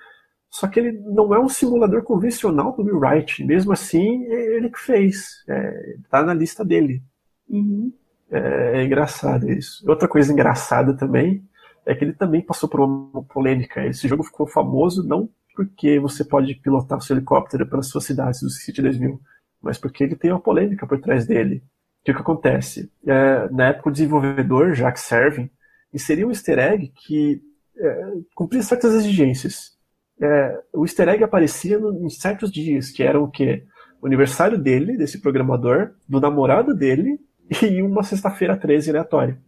só 0.54 0.68
que 0.68 0.78
ele 0.78 0.92
não 0.92 1.34
é 1.34 1.40
um 1.40 1.48
simulador 1.48 2.04
convencional 2.04 2.76
do 2.76 2.84
Will 2.84 3.00
Wright. 3.00 3.44
Mesmo 3.44 3.72
assim, 3.72 4.24
é 4.26 4.56
ele 4.56 4.70
que 4.70 4.78
fez. 4.78 5.42
É, 5.48 5.96
tá 6.08 6.22
na 6.22 6.32
lista 6.32 6.64
dele. 6.64 7.02
Uhum. 7.48 7.92
É, 8.30 8.78
é, 8.78 8.84
engraçado 8.84 9.50
isso. 9.50 9.84
Outra 9.90 10.06
coisa 10.06 10.32
engraçada 10.32 10.96
também 10.96 11.44
é 11.84 11.92
que 11.92 12.04
ele 12.04 12.12
também 12.12 12.40
passou 12.40 12.68
por 12.68 12.78
uma 12.78 13.24
polêmica. 13.24 13.84
Esse 13.84 14.06
jogo 14.06 14.22
ficou 14.22 14.46
famoso 14.46 15.02
não 15.02 15.28
porque 15.56 15.98
você 15.98 16.24
pode 16.24 16.54
pilotar 16.54 16.98
o 16.98 17.00
seu 17.00 17.16
helicóptero 17.16 17.68
pelas 17.68 17.88
suas 17.88 18.04
cidades 18.04 18.40
do 18.40 18.48
City 18.48 18.80
2000, 18.80 19.20
mas 19.60 19.76
porque 19.76 20.04
ele 20.04 20.14
tem 20.14 20.30
uma 20.30 20.40
polêmica 20.40 20.86
por 20.86 21.00
trás 21.00 21.26
dele. 21.26 21.64
O 22.00 22.04
que, 22.04 22.14
que 22.14 22.20
acontece? 22.20 22.92
É, 23.04 23.48
na 23.50 23.70
época, 23.70 23.88
o 23.88 23.92
desenvolvedor, 23.92 24.70
Jack 24.74 25.00
Servin, 25.00 25.50
inseriu 25.92 26.28
um 26.28 26.30
easter 26.30 26.60
egg 26.60 26.92
que 26.94 27.42
é, 27.76 28.12
cumpria 28.36 28.62
certas 28.62 28.94
exigências. 28.94 29.73
É, 30.20 30.60
o 30.72 30.84
easter 30.84 31.08
egg 31.08 31.24
aparecia 31.24 31.78
no, 31.78 32.04
em 32.04 32.08
certos 32.08 32.50
dias, 32.50 32.90
que 32.90 33.02
eram 33.02 33.24
o 33.24 33.30
quê? 33.30 33.64
O 34.00 34.06
aniversário 34.06 34.58
dele, 34.58 34.96
desse 34.96 35.20
programador, 35.20 35.90
do 36.08 36.20
namorado 36.20 36.74
dele, 36.74 37.18
e 37.62 37.82
uma 37.82 38.02
sexta-feira 38.02 38.56
13 38.56 38.90
aleatória. 38.90 39.38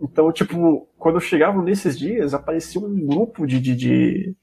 Então, 0.00 0.30
tipo, 0.32 0.88
quando 0.98 1.20
chegavam 1.20 1.62
nesses 1.62 1.98
dias, 1.98 2.34
aparecia 2.34 2.80
um 2.80 3.06
grupo 3.06 3.46
de, 3.46 3.60
de, 3.60 3.74
de, 3.74 4.36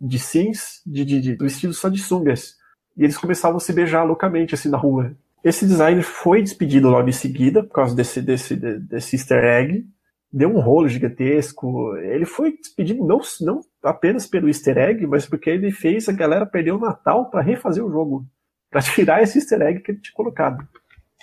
de 0.00 0.18
sims 0.18 0.82
de, 0.86 1.04
de, 1.04 1.20
de, 1.20 1.34
vestidos 1.36 1.78
só 1.78 1.88
de 1.88 1.98
sungas 1.98 2.54
e 2.96 3.04
eles 3.04 3.18
começavam 3.18 3.58
a 3.58 3.60
se 3.60 3.72
beijar 3.72 4.04
loucamente 4.04 4.54
assim 4.54 4.68
na 4.68 4.78
rua. 4.78 5.14
Esse 5.44 5.66
design 5.66 6.02
foi 6.02 6.42
despedido 6.42 6.88
logo 6.88 7.08
em 7.08 7.12
seguida 7.12 7.62
por 7.62 7.72
causa 7.72 7.94
desse, 7.94 8.20
desse, 8.20 8.56
desse 8.56 9.16
easter 9.16 9.44
egg. 9.44 9.84
Deu 10.32 10.48
um 10.48 10.60
rolo 10.60 10.88
gigantesco. 10.88 11.96
Ele 11.98 12.24
foi 12.24 12.56
despedido 12.56 13.06
não, 13.06 13.20
não 13.42 13.60
apenas 13.86 14.26
pelo 14.26 14.48
easter 14.48 14.76
egg, 14.78 15.06
mas 15.06 15.26
porque 15.26 15.50
ele 15.50 15.70
fez 15.70 16.08
a 16.08 16.12
galera 16.12 16.46
perder 16.46 16.72
o 16.72 16.78
Natal 16.78 17.30
para 17.30 17.42
refazer 17.42 17.84
o 17.84 17.90
jogo. 17.90 18.26
para 18.70 18.82
tirar 18.82 19.22
esse 19.22 19.38
easter 19.38 19.62
egg 19.62 19.80
que 19.80 19.92
ele 19.92 20.00
tinha 20.00 20.14
colocado. 20.14 20.66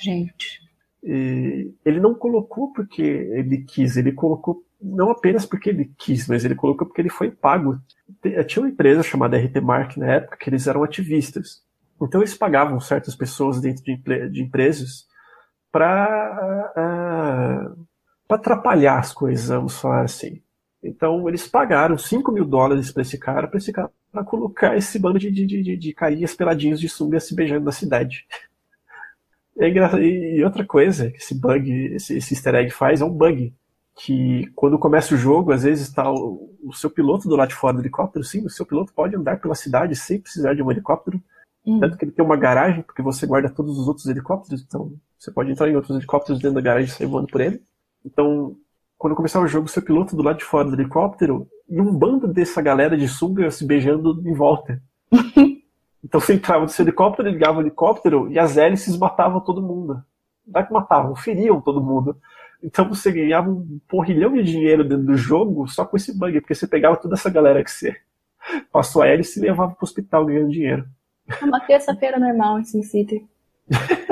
Gente. 0.02 0.62
E 1.04 1.74
ele 1.86 2.00
não 2.00 2.16
colocou 2.16 2.72
porque 2.72 3.02
ele 3.02 3.64
quis, 3.64 3.98
ele 3.98 4.14
colocou 4.14 4.64
não 4.82 5.12
apenas 5.12 5.46
porque 5.46 5.70
ele 5.70 5.94
quis, 5.98 6.28
mas 6.28 6.44
ele 6.44 6.56
colocou 6.56 6.88
porque 6.88 7.02
ele 7.02 7.10
foi 7.10 7.32
pago. 7.32 7.80
Tinha 8.48 8.64
uma 8.64 8.70
empresa 8.70 9.04
chamada 9.04 9.38
RT 9.38 9.62
Mark 9.62 9.98
na 9.98 10.14
época 10.14 10.38
que 10.38 10.50
eles 10.50 10.68
eram 10.68 10.84
ativistas. 10.84 11.62
Então 12.02 12.22
eles 12.22 12.36
pagavam 12.36 12.80
certas 12.80 13.16
pessoas 13.16 13.62
dentro 13.62 13.84
de, 13.84 14.30
de 14.30 14.42
empresas 14.42 15.06
para 15.72 16.72
uh, 16.76 17.88
para 18.28 18.38
atrapalhar 18.38 19.00
as 19.00 19.14
coisas, 19.14 19.48
vamos 19.48 19.80
falar 19.80 20.04
assim. 20.04 20.42
Então 20.84 21.28
eles 21.30 21.48
pagaram 21.48 21.98
5 21.98 22.32
mil 22.32 22.46
dólares 22.46 22.92
para 22.92 23.02
esse 23.02 23.18
cara, 23.18 23.48
para 23.48 23.58
esse 23.58 23.72
cara 23.72 23.90
pra 24.12 24.24
colocar 24.24 24.78
esse 24.78 25.00
bando 25.00 25.18
de, 25.18 25.32
de, 25.32 25.46
de, 25.46 25.78
de 25.78 25.94
carinhas 25.94 26.36
peladinhos 26.36 26.80
de 26.80 26.88
sunga 26.88 27.20
se 27.20 27.34
beijando 27.36 27.66
na 27.66 27.72
cidade. 27.72 28.26
É 29.56 29.70
e 29.70 30.44
outra 30.44 30.66
coisa 30.66 31.12
que 31.12 31.18
esse 31.18 31.40
bug, 31.40 31.72
esse, 31.94 32.18
esse 32.18 32.34
easter 32.34 32.56
egg 32.56 32.72
faz 32.72 33.02
é 33.02 33.06
um 33.06 33.12
bug. 33.12 33.54
Que 33.96 34.52
quando 34.56 34.80
começa 34.80 35.14
o 35.14 35.18
jogo, 35.18 35.52
às 35.52 35.62
vezes 35.62 35.88
está 35.88 36.12
o, 36.12 36.58
o, 36.64 36.74
seu 36.74 36.90
piloto 36.90 37.30
do 37.30 37.36
lado 37.36 37.50
de 37.50 37.56
fora 37.56 37.76
do 37.76 37.82
helicóptero, 37.82 38.26
sim, 38.26 38.44
o 38.44 38.50
seu 38.50 38.66
piloto 38.66 38.92
pode 38.92 39.16
andar 39.16 39.40
pela 39.40 39.54
cidade 39.54 39.96
sem 39.96 40.20
precisar 40.20 40.56
de 40.56 40.64
um 40.64 40.72
helicóptero. 40.72 41.22
Hum. 41.64 41.80
Tanto 41.80 41.96
que 41.96 42.04
ele 42.04 42.12
tem 42.12 42.26
uma 42.26 42.36
garagem, 42.36 42.82
porque 42.82 43.04
você 43.04 43.28
guarda 43.28 43.48
todos 43.48 43.78
os 43.78 43.88
outros 43.88 44.08
helicópteros, 44.08 44.64
então 44.64 44.92
você 45.20 45.32
pode 45.32 45.52
entrar 45.52 45.70
em 45.70 45.76
outros 45.76 45.96
helicópteros 45.96 46.42
dentro 46.42 46.56
da 46.56 46.62
garagem 46.62 46.90
e 46.90 46.92
sair 46.92 47.06
voando 47.06 47.28
por 47.28 47.40
ele. 47.40 47.62
Então, 48.04 48.58
quando 49.04 49.18
começar 49.18 49.42
o 49.42 49.48
jogo, 49.48 49.68
seu 49.68 49.82
piloto 49.82 50.16
do 50.16 50.24
lado 50.24 50.38
de 50.38 50.46
fora 50.46 50.64
do 50.64 50.76
helicóptero 50.76 51.46
e 51.68 51.82
um 51.82 51.94
bando 51.94 52.26
dessa 52.26 52.62
galera 52.62 52.98
de 52.98 53.06
sunga 53.06 53.52
se 53.52 53.68
beijando 53.68 54.24
em 54.26 54.34
volta. 54.34 54.82
então 56.02 56.22
você 56.22 56.36
entrava 56.36 56.62
no 56.62 56.70
seu 56.70 56.86
helicóptero, 56.86 57.28
ligava 57.28 57.58
o 57.58 57.62
helicóptero 57.62 58.32
e 58.32 58.40
as 58.40 58.56
hélices 58.56 58.98
matavam 58.98 59.42
todo 59.42 59.62
mundo. 59.62 60.02
Não 60.48 60.62
é 60.62 60.64
que 60.64 60.72
matavam, 60.72 61.18
feriam 61.18 61.60
todo 61.60 61.84
mundo. 61.84 62.16
Então 62.64 62.88
você 62.88 63.12
ganhava 63.12 63.50
um 63.50 63.78
porrilhão 63.90 64.32
de 64.32 64.44
dinheiro 64.44 64.88
dentro 64.88 65.04
do 65.04 65.18
jogo 65.18 65.68
só 65.68 65.84
com 65.84 65.98
esse 65.98 66.18
bug, 66.18 66.40
porque 66.40 66.56
você 66.56 66.66
pegava 66.66 66.96
toda 66.96 67.16
essa 67.16 67.30
galera 67.30 67.62
que 67.62 67.72
você 67.72 67.94
passou 68.72 69.02
a 69.02 69.08
hélice 69.10 69.38
e 69.38 69.42
levava 69.42 69.76
pro 69.76 69.84
hospital 69.84 70.26
ganhando 70.26 70.50
dinheiro. 70.50 70.86
É 71.42 71.44
uma 71.44 71.60
terça-feira 71.60 72.18
normal 72.18 72.58
em 72.58 72.64
SimCity. 72.64 73.28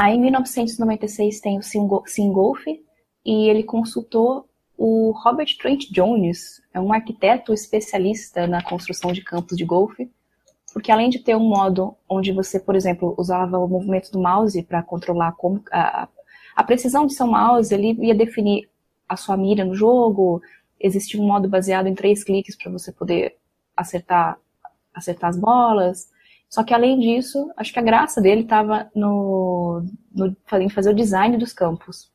Aí 0.00 0.14
em 0.14 0.20
1996 0.22 1.40
tem 1.40 1.58
o 1.58 1.62
Singolf 1.62 2.66
e 2.66 3.50
ele 3.50 3.62
consultou 3.62 4.48
o 4.74 5.10
Robert 5.10 5.54
Trent 5.60 5.90
Jones, 5.90 6.62
é 6.72 6.80
um 6.80 6.90
arquiteto 6.90 7.52
especialista 7.52 8.46
na 8.46 8.64
construção 8.64 9.12
de 9.12 9.22
campos 9.22 9.58
de 9.58 9.64
golfe, 9.66 10.10
porque 10.72 10.90
além 10.90 11.10
de 11.10 11.18
ter 11.18 11.36
um 11.36 11.46
modo 11.46 11.94
onde 12.08 12.32
você, 12.32 12.58
por 12.58 12.74
exemplo, 12.74 13.14
usava 13.18 13.58
o 13.58 13.68
movimento 13.68 14.10
do 14.10 14.18
mouse 14.18 14.62
para 14.62 14.82
controlar 14.82 15.32
como, 15.32 15.62
a, 15.70 16.08
a, 16.56 16.64
precisão 16.64 17.04
de 17.04 17.12
seu 17.12 17.26
mouse, 17.26 17.74
ele 17.74 17.92
ia 18.00 18.14
definir 18.14 18.70
a 19.06 19.18
sua 19.18 19.36
mira 19.36 19.66
no 19.66 19.74
jogo, 19.74 20.40
existia 20.80 21.20
um 21.20 21.26
modo 21.26 21.46
baseado 21.46 21.88
em 21.88 21.94
três 21.94 22.24
cliques 22.24 22.56
para 22.56 22.72
você 22.72 22.90
poder 22.90 23.36
acertar, 23.76 24.38
acertar 24.94 25.28
as 25.28 25.36
bolas. 25.36 26.08
Só 26.50 26.64
que 26.64 26.74
além 26.74 26.98
disso, 26.98 27.48
acho 27.56 27.72
que 27.72 27.78
a 27.78 27.82
graça 27.82 28.20
dele 28.20 28.42
estava 28.42 28.90
no, 28.92 29.84
no, 30.12 30.36
em 30.60 30.68
fazer 30.68 30.90
o 30.90 30.94
design 30.94 31.38
dos 31.38 31.52
campos. 31.52 32.10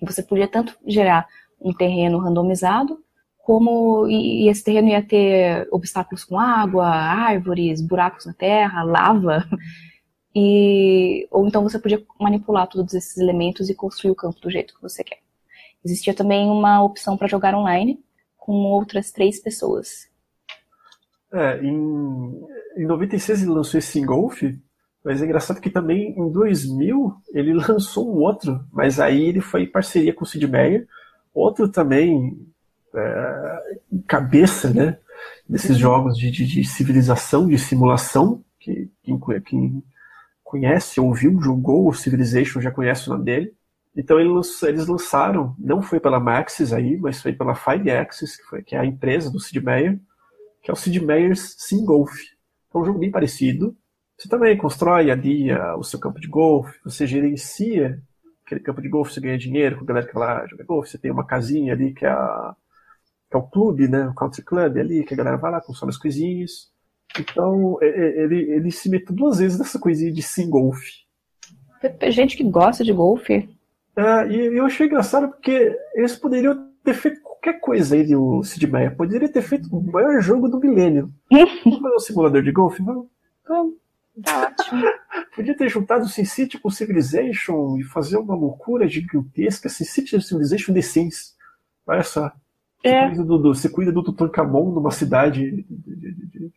Você 0.00 0.22
podia 0.22 0.48
tanto 0.48 0.74
gerar 0.86 1.28
um 1.60 1.70
terreno 1.70 2.18
randomizado, 2.18 2.98
como 3.36 4.08
e, 4.08 4.44
e 4.44 4.48
esse 4.48 4.64
terreno 4.64 4.88
ia 4.88 5.02
ter 5.02 5.68
obstáculos 5.70 6.24
com 6.24 6.40
água, 6.40 6.86
árvores, 6.86 7.82
buracos 7.82 8.24
na 8.24 8.32
terra, 8.32 8.82
lava, 8.82 9.44
e 10.34 11.28
ou 11.30 11.46
então 11.46 11.62
você 11.62 11.78
podia 11.78 12.02
manipular 12.18 12.66
todos 12.66 12.94
esses 12.94 13.18
elementos 13.18 13.68
e 13.68 13.74
construir 13.74 14.12
o 14.12 14.16
campo 14.16 14.40
do 14.40 14.50
jeito 14.50 14.74
que 14.74 14.82
você 14.82 15.04
quer. 15.04 15.18
Existia 15.84 16.14
também 16.14 16.48
uma 16.48 16.82
opção 16.82 17.18
para 17.18 17.28
jogar 17.28 17.54
online 17.54 18.02
com 18.38 18.52
outras 18.52 19.12
três 19.12 19.40
pessoas. 19.42 20.08
É, 21.34 21.58
em, 21.64 22.46
em 22.76 22.86
96 22.86 23.42
ele 23.42 23.50
lançou 23.50 23.78
esse 23.78 24.00
Golf, 24.00 24.40
mas 25.04 25.20
é 25.20 25.24
engraçado 25.24 25.60
que 25.60 25.68
também 25.68 26.16
em 26.16 26.30
2000 26.30 27.12
ele 27.32 27.52
lançou 27.68 28.08
um 28.08 28.20
outro, 28.20 28.64
mas 28.72 29.00
aí 29.00 29.20
ele 29.20 29.40
foi 29.40 29.64
em 29.64 29.70
parceria 29.70 30.14
com 30.14 30.22
o 30.22 30.26
Sid 30.26 30.46
Meier, 30.46 30.86
outro 31.34 31.68
também 31.68 32.38
é, 32.94 33.78
cabeça, 34.06 34.72
né, 34.72 34.96
desses 35.48 35.76
jogos 35.76 36.16
de, 36.16 36.30
de, 36.30 36.46
de, 36.46 36.64
civilização, 36.64 37.48
de 37.48 37.58
simulação, 37.58 38.44
que 38.60 38.88
quem, 39.02 39.18
quem 39.44 39.82
conhece, 40.44 41.00
ouviu, 41.00 41.42
jogou 41.42 41.88
o 41.88 41.92
Civilization 41.92 42.60
já 42.60 42.70
conhece 42.70 43.08
o 43.08 43.12
nome 43.12 43.24
dele. 43.24 43.52
Então 43.96 44.20
eles 44.20 44.86
lançaram, 44.86 45.54
não 45.58 45.82
foi 45.82 45.98
pela 45.98 46.20
Maxis 46.20 46.72
aí, 46.72 46.96
mas 46.96 47.20
foi 47.20 47.32
pela 47.32 47.56
Five 47.56 47.90
Axis, 47.90 48.36
que, 48.36 48.44
foi, 48.44 48.62
que 48.62 48.76
é 48.76 48.78
a 48.78 48.86
empresa 48.86 49.30
do 49.30 49.40
Sid 49.40 49.60
Meier, 49.60 49.98
que 50.64 50.70
é 50.70 50.72
o 50.72 50.76
Sid 50.76 50.98
Meier's 51.04 51.54
Sim 51.58 51.84
Golf. 51.84 52.10
É 52.74 52.78
um 52.78 52.84
jogo 52.84 52.98
bem 52.98 53.10
parecido. 53.10 53.76
Você 54.16 54.28
também 54.28 54.56
constrói 54.56 55.10
ali 55.10 55.52
uh, 55.52 55.76
o 55.78 55.84
seu 55.84 56.00
campo 56.00 56.18
de 56.18 56.26
golfe, 56.26 56.80
você 56.82 57.06
gerencia 57.06 58.00
aquele 58.46 58.60
campo 58.60 58.80
de 58.80 58.88
golfe, 58.88 59.12
você 59.12 59.20
ganha 59.20 59.36
dinheiro 59.36 59.76
com 59.76 59.84
a 59.84 59.86
galera 59.86 60.06
que 60.06 60.14
vai 60.14 60.26
lá 60.26 60.46
jogar 60.46 60.64
golfe, 60.64 60.90
você 60.90 60.98
tem 60.98 61.10
uma 61.10 61.26
casinha 61.26 61.72
ali 61.74 61.92
que 61.92 62.06
é, 62.06 62.10
a, 62.10 62.54
que 63.30 63.36
é 63.36 63.38
o 63.38 63.42
clube, 63.42 63.88
né, 63.88 64.06
o 64.06 64.14
country 64.14 64.42
club 64.42 64.78
ali, 64.78 65.04
que 65.04 65.14
a 65.14 65.16
galera 65.16 65.36
vai 65.36 65.50
lá, 65.50 65.60
consome 65.60 65.90
as 65.90 65.98
coisinhas. 65.98 66.72
Então, 67.18 67.78
ele, 67.80 68.50
ele 68.50 68.70
se 68.70 68.88
meteu 68.88 69.14
duas 69.14 69.38
vezes 69.38 69.58
nessa 69.58 69.78
coisinha 69.78 70.12
de 70.12 70.22
sim 70.22 70.48
golfe. 70.48 71.04
Tem 71.98 72.10
gente 72.10 72.36
que 72.36 72.44
gosta 72.44 72.82
de 72.82 72.92
golfe. 72.92 73.48
É, 73.96 74.28
e 74.28 74.56
eu 74.56 74.64
achei 74.64 74.86
engraçado 74.86 75.28
porque 75.28 75.76
eles 75.94 76.16
poderiam 76.16 76.70
ter 76.82 76.94
feito 76.94 77.20
qualquer 77.44 77.60
coisa 77.60 77.94
aí 77.94 78.16
o 78.16 78.42
Sid 78.42 78.66
Meier. 78.66 78.96
Poderia 78.96 79.28
ter 79.28 79.42
feito 79.42 79.68
o 79.70 79.92
maior 79.92 80.20
jogo 80.20 80.48
do 80.48 80.58
milênio. 80.58 81.12
Vamos 81.30 81.80
fazer 81.80 81.94
um 81.94 81.98
simulador 81.98 82.42
de 82.42 82.52
golfe? 82.52 82.82
Vamos. 82.82 83.06
Vamos. 83.46 83.74
Tá 84.22 84.42
ótimo. 84.42 84.82
Podia 85.36 85.56
ter 85.56 85.68
juntado 85.68 86.04
o 86.04 86.08
SimCity 86.08 86.58
com 86.58 86.68
o 86.68 86.72
Civilization 86.72 87.76
e 87.78 87.82
fazer 87.82 88.16
uma 88.16 88.34
loucura 88.34 88.88
gigantesca. 88.88 89.68
SimCity 89.68 90.16
e 90.16 90.22
Civilization 90.22 90.72
The 90.72 90.80
Sims. 90.80 91.34
Olha 91.86 92.02
só. 92.02 92.32
É. 92.82 93.08
Você, 93.08 93.16
cuida 93.16 93.24
do, 93.24 93.38
do, 93.38 93.54
você 93.54 93.68
cuida 93.68 93.92
do 93.92 94.02
Tutankhamon 94.02 94.70
numa 94.70 94.90
cidade 94.90 95.50
de, 95.50 95.66
de, 95.68 96.12
de, 96.12 96.52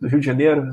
do 0.00 0.08
Rio 0.08 0.20
de 0.20 0.26
Janeiro. 0.26 0.64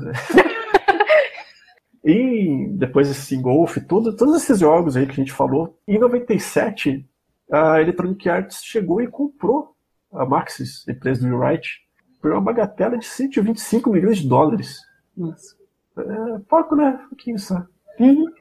e 2.02 2.68
depois 2.72 3.10
esse 3.10 3.36
Golf, 3.36 3.76
todo, 3.86 4.16
todos 4.16 4.42
esses 4.42 4.58
jogos 4.58 4.96
aí 4.96 5.04
que 5.04 5.12
a 5.12 5.16
gente 5.16 5.32
falou. 5.32 5.78
Em 5.86 5.98
97, 5.98 7.04
a 7.50 7.80
Electronic 7.80 8.28
Arts 8.28 8.62
chegou 8.64 9.00
e 9.00 9.08
comprou 9.08 9.74
a 10.12 10.24
Maxis, 10.24 10.84
a 10.88 10.92
empresa 10.92 11.26
do 11.26 11.36
Wright, 11.36 11.80
por 12.20 12.32
uma 12.32 12.40
bagatela 12.40 12.98
de 12.98 13.06
125 13.06 13.90
milhões 13.90 14.18
de 14.18 14.28
dólares. 14.28 14.80
Nossa. 15.16 15.56
É 15.96 16.38
pouco, 16.48 16.76
né? 16.76 17.00
Pouquinho 17.08 17.38
só. 17.38 17.64
Uhum. 17.98 18.32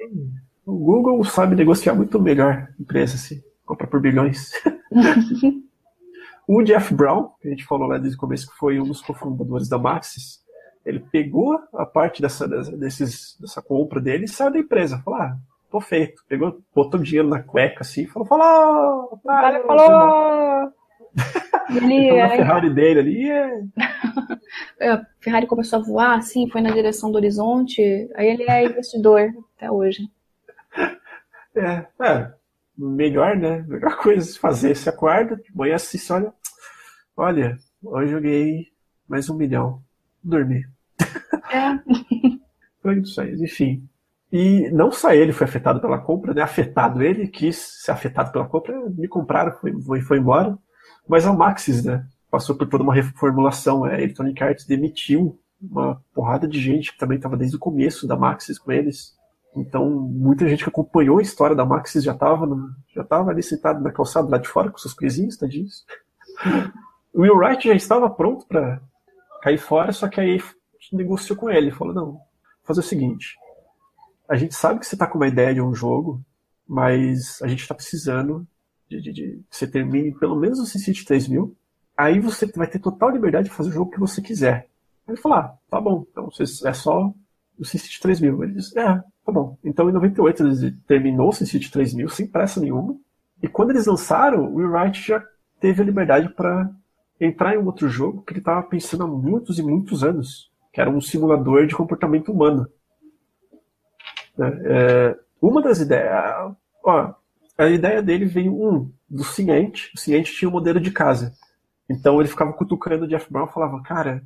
O 0.65 0.77
Google 0.77 1.23
sabe 1.23 1.55
negociar 1.55 1.95
muito 1.95 2.19
melhor 2.19 2.67
empresa, 2.79 3.15
assim. 3.15 3.41
Compra 3.65 3.87
por 3.87 3.99
bilhões. 3.99 4.51
o 6.47 6.61
Jeff 6.63 6.93
Brown, 6.93 7.31
que 7.41 7.47
a 7.47 7.51
gente 7.51 7.65
falou 7.65 7.87
lá 7.87 7.97
desde 7.97 8.17
o 8.17 8.19
começo, 8.19 8.49
que 8.49 8.57
foi 8.57 8.79
um 8.79 8.85
dos 8.85 9.01
cofundadores 9.01 9.67
da 9.67 9.77
Maxis, 9.77 10.43
ele 10.85 10.99
pegou 10.99 11.59
a 11.73 11.85
parte 11.85 12.21
dessa, 12.21 12.47
desses, 12.47 13.37
dessa 13.39 13.61
compra 13.61 13.99
dele 13.99 14.25
e 14.25 14.27
saiu 14.27 14.51
da 14.51 14.59
empresa. 14.59 14.99
Falou, 14.99 15.19
ah, 15.19 15.37
tô 15.77 15.81
feito. 15.81 16.23
Pegou, 16.27 16.59
botou 16.73 16.99
dinheiro 16.99 17.27
na 17.27 17.41
cueca 17.41 17.81
assim 17.81 18.03
e 18.03 18.07
falou, 18.07 18.27
falou! 18.27 19.09
O 19.11 19.17
cara 19.19 19.63
falou! 19.63 20.73
Ele, 21.69 22.09
então, 22.09 22.23
a 22.23 22.29
Ferrari 22.29 22.69
dele 22.69 22.99
ali 22.99 23.29
é... 23.29 23.61
é... 24.79 24.89
A 24.91 25.05
Ferrari 25.19 25.47
começou 25.47 25.79
a 25.79 25.83
voar, 25.83 26.17
assim, 26.17 26.49
foi 26.49 26.61
na 26.61 26.71
direção 26.71 27.11
do 27.11 27.17
horizonte. 27.17 27.81
Aí 28.15 28.27
ele 28.27 28.43
é 28.43 28.65
investidor 28.65 29.33
até 29.55 29.71
hoje. 29.71 30.09
É, 31.59 31.87
é 32.03 32.31
melhor, 32.77 33.35
né? 33.35 33.65
Melhor 33.67 33.97
coisa 33.97 34.21
se 34.21 34.37
fazer. 34.37 34.75
Você 34.75 34.89
acorda, 34.89 35.37
de 35.37 35.57
manhã 35.57 35.73
assiste, 35.73 36.13
olha. 36.13 36.31
Olha, 37.15 37.57
hoje 37.83 38.13
eu 38.13 38.21
ganhei 38.21 38.67
mais 39.07 39.27
um 39.27 39.35
milhão. 39.35 39.81
Dormi. 40.23 40.63
É. 41.51 42.37
Foi 42.79 42.99
isso 42.99 43.19
aí, 43.19 43.33
enfim. 43.41 43.89
E 44.31 44.69
não 44.71 44.91
só 44.91 45.11
ele 45.11 45.31
foi 45.31 45.47
afetado 45.47 45.79
pela 45.79 45.99
compra, 45.99 46.33
né? 46.33 46.41
Afetado 46.41 47.01
ele, 47.01 47.27
quis 47.27 47.57
ser 47.83 47.91
afetado 47.91 48.31
pela 48.31 48.47
compra, 48.47 48.77
me 48.89 49.07
compraram, 49.07 49.53
foi, 49.53 49.81
foi, 49.81 50.01
foi 50.01 50.17
embora. 50.17 50.57
Mas 51.07 51.25
a 51.25 51.33
Maxis, 51.33 51.83
né? 51.83 52.05
Passou 52.29 52.55
por 52.55 52.67
toda 52.67 52.83
uma 52.83 52.93
reformulação. 52.93 53.85
A 53.85 53.93
Electronic 53.93 54.43
Arts 54.43 54.65
demitiu 54.65 55.39
uma 55.61 56.01
porrada 56.13 56.47
de 56.47 56.59
gente 56.59 56.91
que 56.91 56.97
também 56.97 57.15
estava 57.15 57.37
desde 57.37 57.55
o 57.55 57.59
começo 57.59 58.05
da 58.05 58.17
Maxis 58.17 58.59
com 58.59 58.71
eles. 58.71 59.15
Então, 59.55 59.89
muita 59.89 60.47
gente 60.47 60.63
que 60.63 60.69
acompanhou 60.69 61.19
a 61.19 61.21
história 61.21 61.55
da 61.55 61.65
Maxis 61.65 62.03
já 62.03 62.11
estava 62.11 62.45
já 62.93 63.03
tava 63.03 63.31
ali 63.31 63.41
sentado 63.41 63.81
na 63.81 63.91
calçada 63.91 64.29
lá 64.29 64.37
de 64.37 64.47
fora 64.47 64.69
com 64.69 64.77
seus 64.77 64.93
coisinhos, 64.93 65.37
tadinhos. 65.37 65.85
O 67.13 67.21
Will 67.21 67.37
Wright 67.37 67.65
já 67.65 67.73
estava 67.73 68.09
pronto 68.09 68.45
para 68.45 68.81
cair 69.41 69.57
fora, 69.57 69.93
só 69.93 70.09
que 70.09 70.19
aí 70.19 70.39
negociou 70.91 71.39
com 71.39 71.49
ele. 71.49 71.71
Falou: 71.71 71.93
não, 71.93 72.19
fazer 72.63 72.81
o 72.81 72.83
seguinte 72.83 73.35
a 74.27 74.35
gente 74.35 74.55
sabe 74.55 74.79
que 74.79 74.85
você 74.85 74.95
está 74.95 75.07
com 75.07 75.17
uma 75.17 75.27
ideia 75.27 75.53
de 75.53 75.61
um 75.61 75.73
jogo, 75.73 76.21
mas 76.67 77.41
a 77.41 77.47
gente 77.47 77.61
está 77.61 77.73
precisando 77.73 78.45
de, 78.89 79.01
de, 79.01 79.13
de, 79.13 79.41
você 79.49 79.67
termine 79.67 80.13
pelo 80.13 80.35
menos 80.35 80.59
o 80.59 80.65
SimCity 80.65 81.05
3000. 81.05 81.55
Aí 81.95 82.19
você 82.19 82.45
vai 82.47 82.67
ter 82.67 82.79
total 82.79 83.09
liberdade 83.09 83.49
de 83.49 83.55
fazer 83.55 83.69
o 83.69 83.73
jogo 83.73 83.91
que 83.91 83.99
você 83.99 84.21
quiser. 84.21 84.67
Ele 85.07 85.17
falou, 85.17 85.37
ah, 85.37 85.57
tá 85.69 85.79
bom, 85.79 86.05
então 86.11 86.29
é 86.65 86.73
só 86.73 87.13
o 87.57 87.65
SimCity 87.65 88.01
3000. 88.01 88.43
Ele 88.43 88.53
disse, 88.53 88.77
é, 88.77 88.95
tá 89.25 89.31
bom. 89.31 89.57
Então 89.63 89.89
em 89.89 89.93
98 89.93 90.43
ele 90.43 90.71
terminou 90.87 91.29
o 91.29 91.33
SimCity 91.33 91.71
3000 91.71 92.09
sem 92.09 92.27
pressa 92.27 92.59
nenhuma. 92.59 92.95
E 93.41 93.47
quando 93.47 93.71
eles 93.71 93.85
lançaram, 93.85 94.53
o 94.53 94.57
Wright 94.57 95.07
já 95.07 95.23
teve 95.59 95.81
a 95.81 95.85
liberdade 95.85 96.29
para 96.29 96.69
entrar 97.19 97.55
em 97.55 97.57
um 97.57 97.65
outro 97.65 97.87
jogo 97.87 98.21
que 98.23 98.33
ele 98.33 98.39
estava 98.39 98.61
pensando 98.63 99.03
há 99.03 99.07
muitos 99.07 99.57
e 99.57 99.63
muitos 99.63 100.03
anos, 100.03 100.51
que 100.71 100.81
era 100.81 100.89
um 100.89 101.01
simulador 101.01 101.65
de 101.65 101.75
comportamento 101.75 102.31
humano. 102.31 102.67
Né? 104.37 104.61
É, 104.65 105.19
uma 105.41 105.61
das 105.61 105.79
ideias, 105.79 106.53
ó, 106.83 107.13
a 107.57 107.67
ideia 107.67 108.01
dele 108.01 108.25
veio 108.25 108.53
um 108.53 108.91
do 109.09 109.23
ciente. 109.23 109.91
O 109.95 109.99
ciente 109.99 110.33
tinha 110.33 110.49
um 110.49 110.51
modelo 110.51 110.79
de 110.79 110.91
casa. 110.91 111.33
Então 111.89 112.19
ele 112.19 112.29
ficava 112.29 112.53
cutucando 112.53 113.05
o 113.05 113.07
Jeff 113.07 113.31
Brown 113.31 113.47
e 113.47 113.53
falava, 113.53 113.81
cara, 113.81 114.21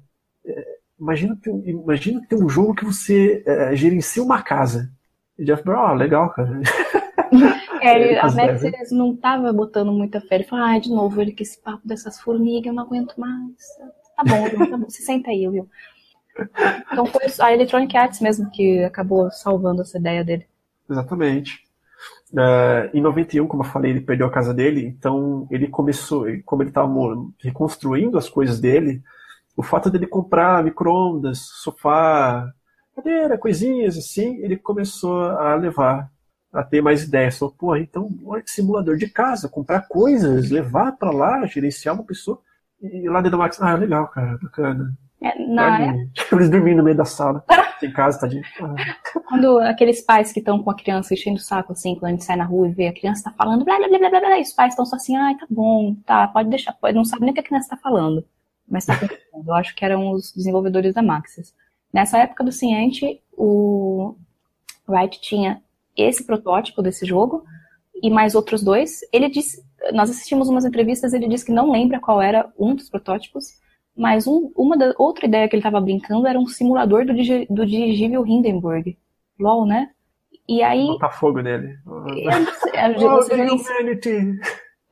é, 0.46 0.78
imagina, 1.00 1.38
ter, 1.42 1.52
imagina 1.66 2.22
ter 2.28 2.36
um 2.36 2.50
jogo 2.50 2.76
que 2.76 2.86
você 2.86 3.44
é, 3.46 3.76
gerencia 3.76 4.24
uma 4.24 4.42
casa. 4.42 4.92
E 5.38 5.46
Jeff 5.46 5.64
Brown, 5.64 5.80
ah, 5.80 5.94
legal, 5.94 6.30
cara. 6.30 6.62
É, 7.82 8.20
a 8.22 8.32
Max 8.32 8.92
não 8.92 9.16
tava 9.16 9.52
botando 9.52 9.92
muita 9.92 10.22
fé. 10.22 10.36
Ele 10.36 10.44
falou, 10.44 10.66
ah, 10.66 10.78
de 10.78 10.90
novo, 10.90 11.20
ele 11.20 11.32
que 11.32 11.44
esse 11.44 11.60
papo 11.60 11.88
dessas 11.88 12.20
formigas, 12.22 12.68
eu 12.68 12.74
não 12.74 12.84
aguento 12.84 13.20
mais. 13.20 13.56
Tá 14.16 14.24
bom, 14.24 14.68
tá 14.70 14.78
bom, 14.78 14.86
você 14.88 15.02
senta 15.02 15.32
aí, 15.32 15.48
viu? 15.50 15.68
Então 16.92 17.06
foi 17.06 17.26
a 17.40 17.54
Electronic 17.54 17.96
Arts 17.96 18.20
mesmo 18.20 18.50
que 18.52 18.84
acabou 18.84 19.30
salvando 19.32 19.82
essa 19.82 19.98
ideia 19.98 20.24
dele. 20.24 20.46
Exatamente. 20.90 21.64
Uh, 22.34 22.90
em 22.94 23.02
91, 23.02 23.46
como 23.48 23.64
eu 23.64 23.68
falei, 23.68 23.92
ele 23.92 24.02
perdeu 24.02 24.26
a 24.26 24.32
casa 24.32 24.54
dele, 24.54 24.86
então 24.86 25.48
ele 25.52 25.68
começou, 25.68 26.26
como 26.46 26.64
ele 26.64 26.70
estava 26.70 26.90
reconstruindo 27.40 28.18
as 28.18 28.30
coisas 28.30 28.60
dele, 28.60 29.04
o 29.56 29.62
fato 29.62 29.90
dele 29.90 30.08
comprar 30.08 30.64
micro-ondas, 30.64 31.40
sofá, 31.40 32.50
cadeira, 32.96 33.38
coisinhas 33.38 33.98
assim, 33.98 34.38
ele 34.38 34.58
começou 34.58 35.24
a 35.24 35.56
levar, 35.56 36.10
a 36.54 36.64
ter 36.64 36.82
mais 36.82 37.04
ideias. 37.04 37.38
Falou, 37.38 37.54
pô, 37.58 37.76
então, 37.76 38.10
olha 38.26 38.42
que 38.42 38.52
simulador 38.52 38.98
de 38.98 39.10
casa, 39.10 39.50
comprar 39.50 39.88
coisas, 39.88 40.50
levar 40.50 40.94
para 40.94 41.12
lá, 41.12 41.46
gerenciar 41.46 41.96
uma 41.96 42.04
pessoa. 42.04 42.40
E 42.82 43.08
lá 43.08 43.22
dentro 43.22 43.38
da 43.38 43.44
Max, 43.44 43.62
ah, 43.62 43.76
legal, 43.76 44.08
cara, 44.08 44.38
bacana. 44.42 44.98
É, 45.22 45.38
na... 45.40 45.94
Eles 46.32 46.50
dormindo 46.50 46.78
no 46.78 46.84
meio 46.84 46.98
da 46.98 47.06
sala. 47.06 47.44
Tem 47.80 47.92
casa, 47.92 48.20
tadinho. 48.20 48.44
Quando 49.28 49.60
aqueles 49.60 50.02
pais 50.02 50.32
que 50.32 50.40
estão 50.40 50.62
com 50.62 50.70
a 50.70 50.76
criança 50.76 51.14
enchendo 51.14 51.38
o 51.38 51.42
saco, 51.42 51.74
assim, 51.74 51.96
quando 51.96 52.06
a 52.06 52.12
gente 52.12 52.24
sai 52.24 52.36
na 52.36 52.46
rua 52.46 52.68
e 52.68 52.72
vê 52.72 52.88
a 52.88 52.94
criança 52.94 53.24
tá 53.24 53.34
falando 53.36 53.66
blá 53.66 53.78
blá 53.78 53.88
blá 53.88 54.10
blá 54.10 54.20
blá, 54.20 54.38
e 54.38 54.44
os 54.44 54.54
pais 54.54 54.74
estão 54.74 54.86
só 54.86 54.98
assim, 54.98 55.16
ai, 55.16 55.36
tá 55.36 55.48
bom, 55.50 55.96
tá, 56.06 56.28
pode 56.28 56.50
deixar, 56.50 56.74
pode, 56.74 56.96
não 56.96 57.04
sabe 57.04 57.24
nem 57.24 57.32
o 57.32 57.34
que 57.34 57.40
a 57.40 57.44
criança 57.44 57.70
tá 57.70 57.78
falando. 57.78 58.24
Mas 58.70 58.86
tá 58.86 58.96
pensando. 58.96 59.18
Eu 59.48 59.54
acho 59.56 59.76
que 59.76 59.84
eram 59.84 60.12
os 60.12 60.32
desenvolvedores 60.32 60.94
da 60.94 61.02
Maxis. 61.02 61.54
Nessa 61.92 62.20
época 62.20 62.44
do 62.44 62.52
Ciente, 62.52 63.22
o 63.34 64.16
Wright 64.88 65.20
tinha 65.20 65.62
esse 65.98 66.24
protótipo 66.24 66.82
desse 66.82 67.06
jogo 67.06 67.44
e 68.02 68.10
mais 68.10 68.36
outros 68.36 68.64
dois. 68.64 69.00
Ele 69.12 69.30
disse, 69.30 69.64
nós 69.94 70.10
assistimos 70.10 70.48
umas 70.48 70.66
entrevistas, 70.66 71.14
ele 71.14 71.28
disse 71.28 71.46
que 71.46 71.52
não 71.52 71.72
lembra 71.72 72.00
qual 72.00 72.22
era 72.22 72.52
um 72.58 72.76
dos 72.76 72.90
protótipos, 72.90 73.60
mas 73.96 74.28
um, 74.28 74.52
uma 74.56 74.78
da, 74.78 74.94
outra 74.98 75.26
ideia 75.26 75.48
que 75.48 75.56
ele 75.56 75.62
estava 75.62 75.82
brincando 75.82 76.28
era 76.28 76.40
um 76.40 76.48
simulador 76.48 77.06
do, 77.06 77.14
do 77.14 77.66
dirigível 77.66 78.26
Hindenburg. 78.26 78.98
LOL, 79.40 79.66
né? 79.66 79.90
E 80.48 80.62
aí. 80.62 80.88
Botar 80.88 81.12
fogo 81.12 81.42
nele. 81.42 81.78
É, 82.74 82.80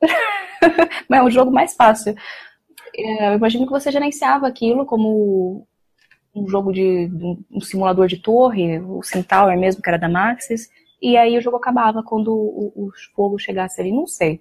Mas 1.08 1.20
é 1.20 1.22
o 1.22 1.30
jogo 1.30 1.50
mais 1.50 1.74
fácil. 1.74 2.14
É, 2.96 3.28
eu 3.28 3.34
imagino 3.34 3.66
que 3.66 3.72
você 3.72 3.90
gerenciava 3.90 4.46
aquilo 4.46 4.84
como 4.84 5.66
um 6.34 6.48
jogo 6.48 6.72
de 6.72 7.10
um 7.50 7.60
simulador 7.60 8.06
de 8.06 8.18
torre, 8.18 8.78
o 8.80 9.02
Centaur 9.02 9.56
mesmo, 9.58 9.82
que 9.82 9.88
era 9.88 9.98
da 9.98 10.08
Maxis, 10.08 10.68
e 11.02 11.16
aí 11.16 11.36
o 11.36 11.40
jogo 11.40 11.56
acabava 11.56 12.02
quando 12.02 12.32
o, 12.32 12.72
o 12.76 12.90
fogo 13.14 13.38
chegasse 13.38 13.80
ali, 13.80 13.90
não 13.90 14.06
sei. 14.06 14.40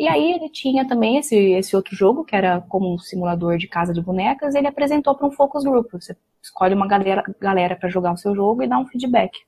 E 0.00 0.08
aí 0.08 0.32
ele 0.32 0.48
tinha 0.48 0.88
também 0.88 1.18
esse, 1.18 1.36
esse 1.36 1.76
outro 1.76 1.94
jogo, 1.94 2.24
que 2.24 2.34
era 2.34 2.62
como 2.70 2.94
um 2.94 2.98
simulador 2.98 3.58
de 3.58 3.68
casa 3.68 3.92
de 3.92 4.00
bonecas, 4.00 4.54
ele 4.54 4.66
apresentou 4.66 5.14
para 5.14 5.26
um 5.26 5.30
focus 5.30 5.62
group. 5.62 5.92
Você 5.92 6.16
escolhe 6.42 6.74
uma 6.74 6.88
galera, 6.88 7.22
galera 7.38 7.76
para 7.76 7.90
jogar 7.90 8.14
o 8.14 8.16
seu 8.16 8.34
jogo 8.34 8.62
e 8.62 8.66
dá 8.66 8.78
um 8.78 8.86
feedback. 8.86 9.40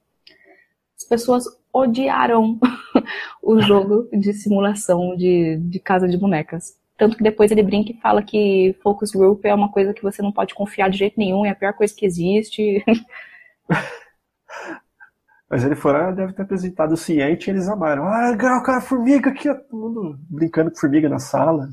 As 0.94 1.04
pessoas 1.04 1.44
odiaram 1.72 2.60
o 3.42 3.62
jogo 3.62 4.06
de 4.12 4.34
simulação 4.34 5.16
de, 5.16 5.56
de 5.56 5.80
casa 5.80 6.06
de 6.06 6.18
bonecas. 6.18 6.78
Tanto 6.98 7.16
que 7.16 7.22
depois 7.22 7.50
ele 7.50 7.62
brinca 7.62 7.90
e 7.90 7.96
fala 7.96 8.22
que 8.22 8.76
focus 8.82 9.10
group 9.10 9.42
é 9.46 9.54
uma 9.54 9.72
coisa 9.72 9.94
que 9.94 10.02
você 10.02 10.20
não 10.20 10.32
pode 10.32 10.52
confiar 10.52 10.90
de 10.90 10.98
jeito 10.98 11.18
nenhum, 11.18 11.46
é 11.46 11.48
a 11.48 11.54
pior 11.54 11.72
coisa 11.72 11.94
que 11.96 12.04
existe. 12.04 12.84
Mas 15.52 15.66
ele 15.66 15.74
foi 15.74 15.92
lá, 15.92 16.10
deve 16.10 16.32
ter 16.32 16.40
apresentado 16.40 16.92
o 16.92 16.96
ciente 16.96 17.48
e 17.48 17.50
eles 17.50 17.68
amaram. 17.68 18.04
Ah, 18.04 18.30
legal, 18.30 18.62
cara, 18.62 18.80
formiga 18.80 19.28
aqui, 19.28 19.50
ó. 19.50 19.54
todo 19.54 19.76
mundo 19.76 20.18
brincando 20.30 20.70
com 20.70 20.78
formiga 20.78 21.10
na 21.10 21.18
sala. 21.18 21.68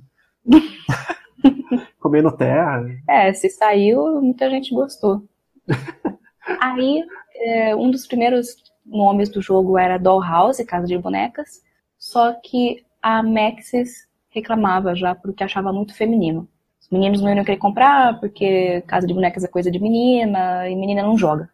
Comendo 1.98 2.36
terra. 2.36 2.86
É, 3.08 3.32
se 3.32 3.50
saiu, 3.50 4.22
muita 4.22 4.50
gente 4.50 4.76
gostou. 4.76 5.24
Aí, 6.60 7.06
é, 7.38 7.74
um 7.74 7.90
dos 7.90 8.06
primeiros 8.06 8.58
nomes 8.86 9.30
do 9.30 9.42
jogo 9.42 9.78
era 9.78 9.98
Dollhouse, 9.98 10.66
Casa 10.66 10.86
de 10.86 10.98
Bonecas, 10.98 11.62
só 11.98 12.34
que 12.34 12.84
a 13.02 13.24
Maxis 13.24 14.10
reclamava 14.28 14.94
já 14.94 15.16
porque 15.16 15.42
achava 15.42 15.72
muito 15.72 15.96
feminino. 15.96 16.50
Os 16.82 16.90
meninos 16.90 17.22
não 17.22 17.34
iam 17.34 17.46
querer 17.46 17.58
comprar 17.58 18.20
porque 18.20 18.84
Casa 18.86 19.08
de 19.08 19.14
Bonecas 19.14 19.46
é 19.46 19.48
coisa 19.48 19.72
de 19.72 19.80
menina 19.80 20.68
e 20.68 20.76
menina 20.76 21.02
não 21.02 21.18
joga. 21.18 21.50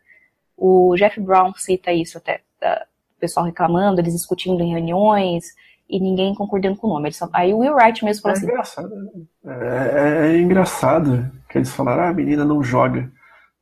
O 0.58 0.95
Jeff 0.95 1.20
Brown 1.20 1.53
cita 1.56 1.91
isso 1.91 2.18
até, 2.18 2.41
o 2.62 3.20
pessoal 3.20 3.45
reclamando, 3.45 3.99
eles 3.99 4.14
discutindo 4.14 4.62
em 4.62 4.72
reuniões 4.72 5.45
e 5.89 5.99
ninguém 5.99 6.34
concordando 6.34 6.78
com 6.78 6.88
o 6.88 6.93
nome. 6.93 7.12
Só... 7.12 7.30
Aí 7.34 7.53
o 7.53 7.60
Will 7.60 7.74
Wright 7.74 8.03
mesmo 8.03 8.24
falou 8.24 8.36
é 8.36 8.38
assim. 8.38 8.47
Engraçado, 8.47 8.89
né? 8.89 9.10
é, 9.45 10.28
é, 10.28 10.36
é 10.36 10.39
engraçado 10.39 11.32
que 11.49 11.58
eles 11.58 11.72
falaram, 11.72 12.03
ah, 12.03 12.10
a 12.10 12.14
menina 12.14 12.43
não 12.43 12.64
joga. 12.64 13.12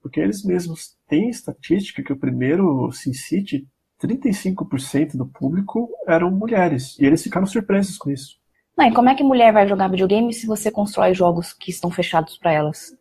Porque 0.01 0.19
eles 0.19 0.43
mesmos 0.43 0.95
têm 1.07 1.29
estatística 1.29 2.03
que 2.03 2.11
o 2.11 2.19
primeiro 2.19 2.91
SimCity, 2.91 3.67
35% 4.01 5.15
do 5.15 5.25
público 5.25 5.89
eram 6.07 6.29
mulheres. 6.29 6.97
E 6.99 7.05
eles 7.05 7.23
ficaram 7.23 7.45
surpresos 7.45 7.97
com 7.97 8.11
isso. 8.11 8.37
Não, 8.77 8.87
e 8.87 8.93
como 8.93 9.07
é 9.07 9.15
que 9.15 9.23
mulher 9.23 9.53
vai 9.53 9.67
jogar 9.67 9.87
videogame 9.87 10.33
se 10.33 10.47
você 10.47 10.71
constrói 10.71 11.13
jogos 11.13 11.53
que 11.53 11.69
estão 11.69 11.91
fechados 11.91 12.37
para 12.37 12.51
elas? 12.51 12.91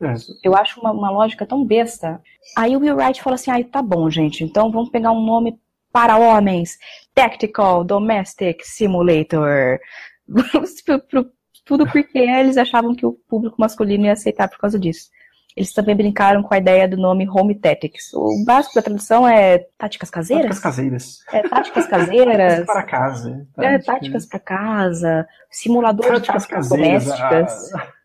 É. 0.00 0.14
Eu 0.44 0.54
acho 0.56 0.80
uma, 0.80 0.92
uma, 0.92 1.10
lógica 1.10 1.44
tão 1.44 1.64
besta. 1.64 2.20
Aí 2.56 2.76
o 2.76 2.80
Will 2.80 2.96
Wright 2.96 3.22
falou 3.22 3.34
assim: 3.34 3.50
ah, 3.50 3.64
tá 3.64 3.82
bom, 3.82 4.08
gente, 4.08 4.44
então 4.44 4.70
vamos 4.70 4.90
pegar 4.90 5.10
um 5.10 5.24
nome 5.24 5.58
para 5.92 6.16
homens: 6.16 6.78
Tactical 7.14 7.84
Domestic 7.84 8.62
Simulator. 8.62 9.78
Tudo 11.64 11.86
porque 11.90 12.18
eles 12.18 12.56
achavam 12.56 12.94
que 12.94 13.04
o 13.04 13.12
público 13.28 13.56
masculino 13.58 14.06
ia 14.06 14.12
aceitar 14.12 14.48
por 14.48 14.58
causa 14.58 14.78
disso. 14.78 15.10
Eles 15.54 15.72
também 15.72 15.96
brincaram 15.96 16.42
com 16.42 16.54
a 16.54 16.58
ideia 16.58 16.88
do 16.88 16.96
nome 16.96 17.28
Home 17.28 17.54
Tactics. 17.54 18.14
O 18.14 18.44
básico 18.46 18.76
da 18.76 18.82
tradução 18.82 19.26
é 19.26 19.58
táticas 19.76 20.08
caseiras? 20.08 20.60
Táticas 20.60 20.60
caseiras. 20.60 21.24
É, 21.32 21.48
táticas 21.48 21.86
caseiras. 21.86 22.36
táticas 22.36 22.66
para 22.66 22.82
casa. 22.84 23.46
É, 23.58 23.78
táticas 23.78 24.26
para 24.26 24.38
casa. 24.38 25.28
Simulador 25.50 26.06
táticas 26.06 26.44
de 26.44 26.48
táticas 26.48 26.68
domésticas. 26.68 27.74
Ah 27.74 27.97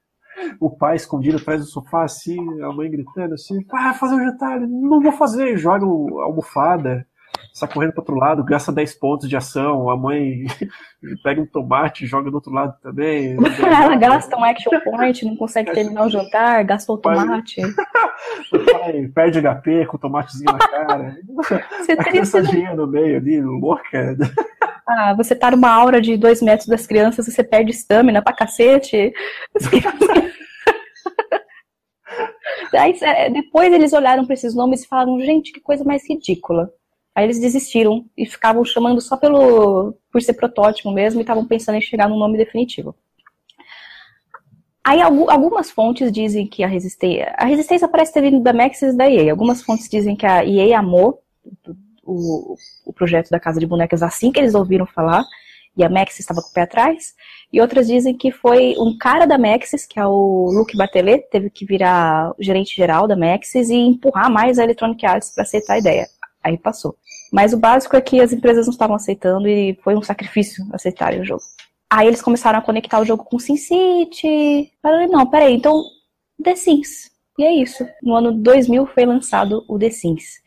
o 0.60 0.70
pai 0.70 0.96
escondido 0.96 1.38
atrás 1.38 1.62
do 1.62 1.68
sofá, 1.68 2.04
assim, 2.04 2.40
a 2.62 2.72
mãe 2.72 2.90
gritando 2.90 3.34
assim, 3.34 3.66
ah, 3.72 3.94
fazer 3.94 4.16
o 4.16 4.18
um 4.18 4.26
jantar, 4.26 4.60
não 4.60 5.02
vou 5.02 5.12
fazer, 5.12 5.58
joga 5.58 5.86
a 5.86 6.26
almofada, 6.26 7.06
sai 7.54 7.72
correndo 7.72 7.94
para 7.94 8.02
outro 8.02 8.16
lado, 8.16 8.44
gasta 8.44 8.72
10 8.72 8.96
pontos 8.96 9.30
de 9.30 9.38
ação, 9.38 9.90
a 9.90 9.96
mãe 9.96 10.46
pega 11.24 11.42
um 11.42 11.46
tomate 11.46 12.04
e 12.04 12.08
joga 12.08 12.30
do 12.30 12.36
outro 12.36 12.52
lado 12.52 12.76
também. 12.82 13.38
Ela 13.62 13.96
gasta 13.96 14.36
um 14.36 14.44
action 14.44 14.80
point, 14.84 15.26
não 15.26 15.36
consegue 15.36 15.72
terminar 15.72 16.06
o 16.06 16.10
jantar, 16.10 16.64
gastou 16.64 16.96
o 16.96 17.00
tomate. 17.00 17.62
o 18.52 18.60
pai 18.72 19.08
perde 19.14 19.42
HP 19.42 19.86
com 19.86 19.98
o 19.98 20.00
tomatezinho 20.00 20.52
na 20.52 20.60
cara. 20.60 21.18
Você 21.36 21.92
a 21.92 21.98
criançadinha 21.98 22.76
no 22.76 22.88
meio 22.88 23.18
ali, 23.18 23.42
louca. 23.42 24.18
Ah, 24.88 25.14
você 25.16 25.36
tá 25.36 25.52
numa 25.52 25.70
aura 25.70 26.02
de 26.02 26.18
dois 26.18 26.42
metros 26.42 26.68
das 26.68 26.86
crianças, 26.86 27.26
você 27.26 27.44
perde 27.44 27.72
estamina 27.72 28.22
pra 28.22 28.34
cacete. 28.34 29.14
Aí, 32.74 32.98
é, 33.02 33.30
depois 33.30 33.72
eles 33.72 33.94
olharam 33.94 34.26
para 34.26 34.34
esses 34.34 34.56
nomes 34.56 34.84
e 34.84 34.88
falaram, 34.88 35.20
gente, 35.20 35.52
que 35.52 35.62
coisa 35.62 35.84
mais 35.84 36.08
ridícula. 36.08 36.70
Aí 37.16 37.26
eles 37.26 37.40
desistiram 37.40 38.06
e 38.18 38.26
ficavam 38.26 38.66
chamando 38.66 39.00
só 39.00 39.16
pelo 39.16 39.96
por 40.12 40.22
ser 40.22 40.34
protótipo 40.34 40.92
mesmo 40.92 41.20
e 41.20 41.22
estavam 41.22 41.46
pensando 41.46 41.76
em 41.76 41.82
chegar 41.82 42.10
num 42.10 42.18
nome 42.18 42.38
definitivo. 42.38 42.96
Aí 44.84 45.00
algumas 45.02 45.72
fontes 45.72 46.12
dizem 46.12 46.46
que 46.46 46.64
a 46.64 46.68
resistência. 46.68 47.34
A 47.38 47.46
resistência 47.46 47.88
parece 47.88 48.12
ter 48.14 48.22
vindo 48.22 48.42
da 48.42 48.52
Maxis 48.52 48.94
e 48.94 48.98
da 48.98 49.10
EA. 49.10 49.32
Algumas 49.32 49.62
fontes 49.62 49.88
dizem 49.88 50.16
que 50.16 50.26
a 50.26 50.44
EA 50.44 50.80
amou 50.80 51.24
o, 52.04 52.56
o 52.86 52.94
projeto 52.94 53.30
da 53.30 53.40
Casa 53.40 53.60
de 53.60 53.66
Bonecas 53.66 54.04
assim 54.04 54.32
que 54.32 54.40
eles 54.40 54.56
ouviram 54.56 54.86
falar. 54.86 55.24
e 55.76 55.84
a 55.84 55.90
Maxis 55.90 56.20
estava 56.20 56.42
com 56.42 56.50
o 56.50 56.54
pé 56.54 56.62
atrás, 56.62 57.14
e 57.52 57.60
outras 57.60 57.88
dizem 57.88 58.16
que 58.16 58.32
foi 58.32 58.76
um 58.78 58.98
cara 58.98 59.26
da 59.26 59.38
Maxis, 59.38 59.86
que 59.86 60.00
é 60.00 60.06
o 60.06 60.50
Luke 60.52 60.78
Batelet, 60.78 61.28
teve 61.32 61.50
que 61.50 61.66
virar 61.66 62.34
gerente 62.40 62.76
geral 62.76 63.08
da 63.08 63.16
Maxis 63.16 63.70
e 63.70 63.76
empurrar 63.76 64.32
mais 64.32 64.60
a 64.60 64.64
Electronic 64.64 65.06
Arts 65.06 65.32
para 65.34 65.44
aceitar 65.44 65.74
a 65.74 65.80
ideia. 65.80 66.08
Aí 66.44 66.58
passou. 66.58 66.96
Mas 67.32 67.54
o 67.54 67.58
básico 67.58 67.96
é 67.96 68.02
que 68.02 68.22
as 68.22 68.32
empresas 68.32 68.68
não 68.68 68.72
estavam 68.72 68.96
aceitando 68.96 69.48
e 69.48 69.76
foi 69.84 69.96
um 69.96 70.02
sacrifício 70.04 70.64
aceitarem 70.72 71.22
o 71.22 71.26
jogo. 71.26 71.42
Aí 71.90 72.08
eles 72.08 72.22
começaram 72.22 72.60
a 72.60 72.62
conectar 72.62 73.00
o 73.00 73.06
jogo 73.06 73.24
com 73.24 73.40
SimCity. 73.40 74.72
Falei, 74.82 75.08
não, 75.08 75.26
peraí, 75.28 75.54
então 75.54 75.84
The 76.44 76.56
Sims. 76.56 77.12
E 77.38 77.44
é 77.44 77.52
isso. 77.52 77.88
No 78.02 78.16
ano 78.16 78.32
2000 78.32 78.86
foi 78.88 79.06
lançado 79.06 79.64
o 79.68 79.80
The 79.80 79.90
Sims. 79.90 80.43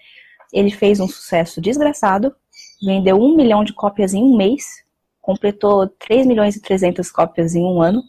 Ele 0.52 0.70
fez 0.70 1.00
um 1.00 1.08
sucesso 1.08 1.60
desgraçado, 1.60 2.34
vendeu 2.82 3.16
um 3.16 3.34
milhão 3.36 3.64
de 3.64 3.72
cópias 3.72 4.14
em 4.14 4.22
um 4.22 4.36
mês, 4.36 4.84
completou 5.20 5.88
3 5.88 6.26
milhões 6.26 6.56
e 6.56 6.60
300 6.60 7.10
cópias 7.10 7.54
em 7.54 7.62
um 7.62 7.80
ano. 7.80 8.02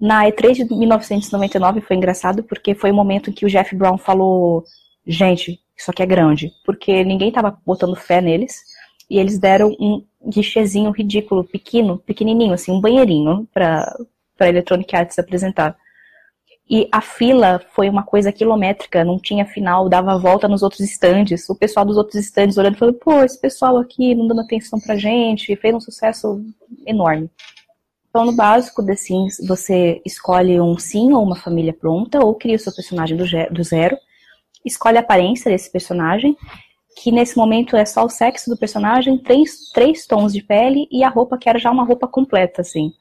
Na 0.00 0.24
E3 0.24 0.66
de 0.66 0.74
1999 0.74 1.80
foi 1.80 1.96
engraçado 1.96 2.42
porque 2.42 2.74
foi 2.74 2.90
o 2.90 2.94
momento 2.94 3.30
em 3.30 3.32
que 3.32 3.46
o 3.46 3.48
Jeff 3.48 3.74
Brown 3.76 3.96
falou: 3.96 4.64
gente, 5.06 5.60
isso 5.76 5.90
aqui 5.90 6.02
é 6.02 6.06
grande, 6.06 6.52
porque 6.64 7.04
ninguém 7.04 7.28
estava 7.28 7.56
botando 7.64 7.96
fé 7.96 8.20
neles 8.20 8.60
e 9.08 9.18
eles 9.18 9.38
deram 9.38 9.70
um 9.78 10.04
guichezinho 10.28 10.90
ridículo, 10.90 11.44
pequeno, 11.44 11.98
pequenininho, 11.98 12.54
assim, 12.54 12.72
um 12.72 12.80
banheirinho 12.80 13.48
para 13.52 13.86
para 14.36 14.48
Electronic 14.48 14.94
Arts 14.96 15.18
apresentar. 15.18 15.76
E 16.68 16.88
a 16.90 17.00
fila 17.00 17.60
foi 17.74 17.90
uma 17.90 18.02
coisa 18.02 18.32
quilométrica, 18.32 19.04
não 19.04 19.18
tinha 19.18 19.44
final, 19.44 19.88
dava 19.88 20.18
volta 20.18 20.48
nos 20.48 20.62
outros 20.62 20.80
estandes. 20.80 21.48
O 21.48 21.54
pessoal 21.54 21.84
dos 21.84 21.96
outros 21.96 22.16
estandes 22.16 22.56
olhando 22.56 22.88
e 22.88 22.92
pô, 22.92 23.22
esse 23.22 23.38
pessoal 23.38 23.76
aqui 23.76 24.14
não 24.14 24.26
dando 24.26 24.40
atenção 24.40 24.80
pra 24.80 24.96
gente, 24.96 25.54
fez 25.56 25.74
um 25.74 25.80
sucesso 25.80 26.42
enorme. 26.86 27.30
Então, 28.08 28.24
no 28.24 28.32
básico 28.32 28.84
The 28.84 28.94
Sims, 28.94 29.38
você 29.46 30.00
escolhe 30.06 30.60
um 30.60 30.78
sim 30.78 31.12
ou 31.12 31.22
uma 31.22 31.36
família 31.36 31.72
pronta, 31.72 32.24
ou 32.24 32.34
cria 32.34 32.56
o 32.56 32.60
seu 32.60 32.72
personagem 32.72 33.16
do, 33.16 33.24
do 33.50 33.64
zero, 33.64 33.96
escolhe 34.64 34.96
a 34.96 35.00
aparência 35.00 35.50
desse 35.50 35.70
personagem, 35.70 36.36
que 36.96 37.10
nesse 37.10 37.36
momento 37.36 37.76
é 37.76 37.84
só 37.84 38.04
o 38.04 38.08
sexo 38.08 38.48
do 38.48 38.56
personagem, 38.56 39.18
três, 39.18 39.68
três 39.74 40.06
tons 40.06 40.32
de 40.32 40.42
pele 40.42 40.86
e 40.90 41.02
a 41.02 41.08
roupa 41.08 41.36
que 41.36 41.48
era 41.48 41.58
já 41.58 41.70
uma 41.70 41.84
roupa 41.84 42.06
completa, 42.06 42.62
assim. 42.62 42.92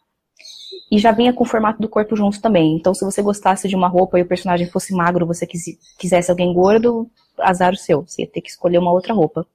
E 0.91 0.97
já 0.97 1.11
vinha 1.11 1.33
com 1.33 1.43
o 1.43 1.47
formato 1.47 1.81
do 1.81 1.89
corpo 1.89 2.15
junto 2.15 2.41
também. 2.41 2.75
Então, 2.75 2.93
se 2.93 3.03
você 3.03 3.21
gostasse 3.21 3.67
de 3.67 3.75
uma 3.75 3.87
roupa 3.87 4.19
e 4.19 4.21
o 4.21 4.27
personagem 4.27 4.69
fosse 4.69 4.93
magro, 4.93 5.25
você 5.25 5.47
quisesse 5.47 6.29
alguém 6.29 6.53
gordo, 6.53 7.09
azar 7.39 7.73
o 7.73 7.77
seu. 7.77 8.03
Você 8.05 8.23
ia 8.23 8.29
ter 8.29 8.41
que 8.41 8.49
escolher 8.49 8.77
uma 8.77 8.91
outra 8.91 9.13
roupa. 9.13 9.45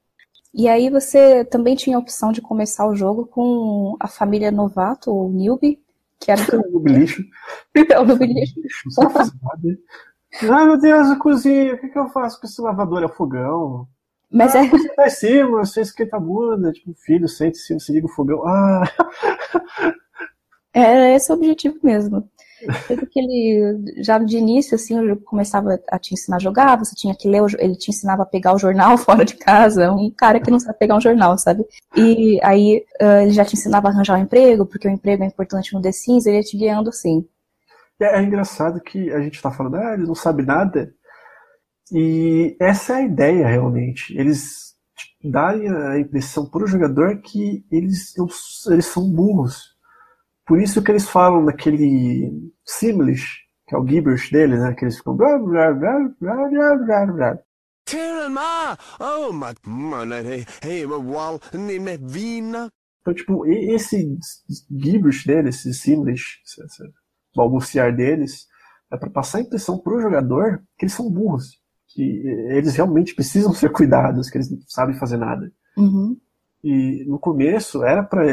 E 0.52 0.68
aí 0.68 0.90
você 0.90 1.44
também 1.44 1.76
tinha 1.76 1.96
a 1.96 2.00
opção 2.00 2.32
de 2.32 2.40
começar 2.40 2.88
o 2.88 2.94
jogo 2.94 3.26
com 3.26 3.96
a 4.00 4.08
família 4.08 4.50
novato, 4.50 5.10
ou 5.10 5.30
newbie, 5.30 5.78
que 6.18 6.30
era 6.30 6.40
o 6.42 6.72
noob 6.72 6.90
lixo. 6.90 7.22
é 7.74 8.00
o 8.00 8.04
noob 8.04 8.26
lixo. 8.26 8.54
Não 8.96 9.10
fazer 9.10 9.32
nada. 9.42 10.58
Ai 10.58 10.66
meu 10.66 10.78
Deus, 10.78 11.08
a 11.08 11.16
cozinha, 11.16 11.74
o 11.74 11.78
que, 11.78 11.88
que 11.88 11.98
eu 11.98 12.08
faço 12.08 12.40
com 12.40 12.46
esse 12.46 12.60
lavador? 12.60 13.02
É 13.02 13.06
o 13.06 13.14
fogão. 13.14 13.86
Mas 14.30 14.54
ah, 14.54 14.64
é. 14.64 14.68
Você 14.68 14.88
tá 14.94 15.06
em 15.06 15.10
cima, 15.10 15.64
você 15.64 15.80
esquenta 15.80 16.16
a 16.16 16.20
bunda, 16.20 16.70
tipo, 16.72 16.92
filho, 16.94 17.28
sente 17.28 17.58
em 17.58 17.62
cima, 17.62 17.80
se 17.80 17.92
liga 17.92 18.06
o 18.06 18.10
fogão. 18.10 18.46
Ah! 18.46 18.82
Era 20.78 21.10
esse 21.14 21.30
o 21.32 21.34
objetivo 21.34 21.78
mesmo. 21.82 22.28
Ele, 23.14 24.02
já 24.02 24.18
de 24.18 24.36
início, 24.36 24.74
assim, 24.74 24.98
eu 24.98 25.16
começava 25.18 25.78
a 25.88 25.98
te 25.98 26.12
ensinar 26.14 26.36
a 26.36 26.40
jogar, 26.40 26.76
você 26.76 26.94
tinha 26.94 27.14
que 27.14 27.28
ler, 27.28 27.42
ele 27.58 27.76
te 27.76 27.90
ensinava 27.90 28.24
a 28.24 28.26
pegar 28.26 28.52
o 28.52 28.58
jornal 28.58 28.98
fora 28.98 29.24
de 29.24 29.36
casa, 29.36 29.92
um 29.92 30.10
cara 30.10 30.40
que 30.40 30.50
não 30.50 30.58
sabe 30.58 30.78
pegar 30.78 30.96
um 30.96 31.00
jornal, 31.00 31.38
sabe? 31.38 31.64
E 31.96 32.40
aí 32.42 32.84
ele 33.00 33.30
já 33.30 33.44
te 33.44 33.54
ensinava 33.54 33.88
a 33.88 33.90
arranjar 33.92 34.18
um 34.18 34.22
emprego, 34.22 34.66
porque 34.66 34.88
o 34.88 34.90
emprego 34.90 35.22
é 35.22 35.26
importante 35.26 35.72
no 35.72 35.80
The 35.80 35.92
Sims, 35.92 36.26
ele 36.26 36.38
ia 36.38 36.42
te 36.42 36.56
guiando 36.56 36.88
assim. 36.88 37.24
É, 38.00 38.18
é 38.18 38.22
engraçado 38.22 38.80
que 38.80 39.10
a 39.12 39.20
gente 39.20 39.40
tá 39.40 39.50
falando, 39.50 39.76
ah, 39.76 39.94
eles 39.94 40.08
não 40.08 40.14
sabem 40.14 40.44
nada, 40.44 40.92
e 41.92 42.56
essa 42.60 42.94
é 42.94 42.96
a 42.96 43.02
ideia, 43.02 43.46
realmente. 43.46 44.16
Eles 44.16 44.74
tipo, 44.96 45.30
darem 45.30 45.68
a 45.68 45.98
impressão 45.98 46.46
para 46.46 46.64
o 46.64 46.66
jogador 46.66 47.20
que 47.20 47.64
eles, 47.70 48.14
eles 48.68 48.86
são 48.86 49.10
burros 49.10 49.77
por 50.48 50.58
isso 50.58 50.82
que 50.82 50.90
eles 50.90 51.06
falam 51.06 51.44
naquele 51.44 52.50
Simlish, 52.64 53.42
que 53.66 53.74
é 53.74 53.78
o 53.78 53.86
gibberish 53.86 54.30
deles, 54.30 54.58
né? 54.58 54.74
Que 54.74 54.86
eles 54.86 54.96
ficam. 54.96 55.14
Blá, 55.14 55.38
blá, 55.38 55.72
blá, 55.74 56.10
blá, 56.18 56.48
blá, 56.48 56.76
blá, 56.76 57.06
blá. 57.06 57.38
Então, 63.02 63.14
tipo, 63.14 63.46
esse 63.46 64.18
gibberish 64.70 65.26
deles, 65.26 65.56
esse 65.66 65.74
Simlish, 65.74 66.40
esse 66.42 66.82
balbuciar 67.36 67.94
deles, 67.94 68.46
é 68.90 68.96
para 68.96 69.10
passar 69.10 69.38
a 69.38 69.42
impressão 69.42 69.78
pro 69.78 70.00
jogador 70.00 70.62
que 70.78 70.86
eles 70.86 70.94
são 70.94 71.10
burros. 71.10 71.60
Que 71.88 72.02
eles 72.50 72.74
realmente 72.74 73.14
precisam 73.14 73.52
ser 73.52 73.70
cuidados, 73.70 74.30
que 74.30 74.38
eles 74.38 74.50
não 74.50 74.58
sabem 74.66 74.98
fazer 74.98 75.18
nada. 75.18 75.50
Uhum. 75.76 76.18
E 76.62 77.04
no 77.06 77.18
começo 77.18 77.84
era 77.84 78.02
para 78.02 78.24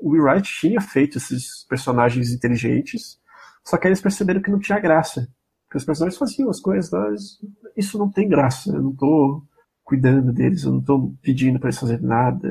o 0.00 0.10
Wright 0.10 0.50
tinha 0.60 0.80
feito 0.80 1.18
esses 1.18 1.64
personagens 1.68 2.32
inteligentes, 2.32 3.18
só 3.64 3.78
que 3.78 3.86
eles 3.86 4.00
perceberam 4.00 4.42
que 4.42 4.50
não 4.50 4.58
tinha 4.58 4.80
graça. 4.80 5.28
Que 5.70 5.76
os 5.76 5.84
personagens 5.84 6.18
faziam 6.18 6.50
as 6.50 6.60
coisas, 6.60 6.90
mas 6.90 7.38
isso 7.76 7.98
não 7.98 8.10
tem 8.10 8.28
graça. 8.28 8.70
Eu 8.70 8.82
não 8.82 8.90
estou 8.90 9.42
cuidando 9.84 10.32
deles, 10.32 10.64
eu 10.64 10.72
não 10.72 10.80
estou 10.80 11.14
pedindo 11.22 11.58
para 11.58 11.68
eles 11.68 11.78
fazerem 11.78 12.04
nada, 12.04 12.48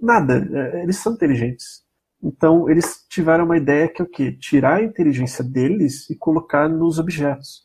nada. 0.00 0.48
É, 0.52 0.82
eles 0.82 0.96
são 0.96 1.14
inteligentes. 1.14 1.82
Então 2.22 2.68
eles 2.68 3.06
tiveram 3.08 3.44
uma 3.44 3.56
ideia 3.56 3.88
que 3.88 4.00
é 4.02 4.04
o 4.04 4.08
quê? 4.08 4.32
Tirar 4.32 4.76
a 4.76 4.82
inteligência 4.82 5.44
deles 5.44 6.08
e 6.10 6.16
colocar 6.16 6.68
nos 6.68 6.98
objetos. 6.98 7.64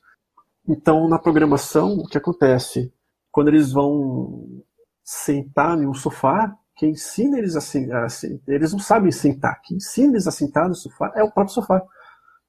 Então 0.67 1.07
na 1.07 1.19
programação 1.19 1.93
o 1.97 2.05
que 2.05 2.17
acontece? 2.17 2.93
Quando 3.31 3.47
eles 3.47 3.71
vão 3.71 4.63
sentar 5.03 5.77
em 5.81 5.87
um 5.87 5.93
sofá, 5.93 6.55
quem 6.83 6.91
ensina 6.91 7.37
eles 7.37 7.55
a, 7.55 7.59
a, 7.59 8.07
eles 8.45 8.73
não 8.73 8.79
sabem 8.79 9.09
sentar. 9.09 9.61
Quem 9.61 9.77
ensina 9.77 10.13
eles 10.13 10.27
a 10.27 10.31
sentar 10.31 10.67
no 10.67 10.75
sofá 10.75 11.13
é 11.15 11.23
o 11.23 11.31
próprio 11.31 11.55
sofá. 11.55 11.81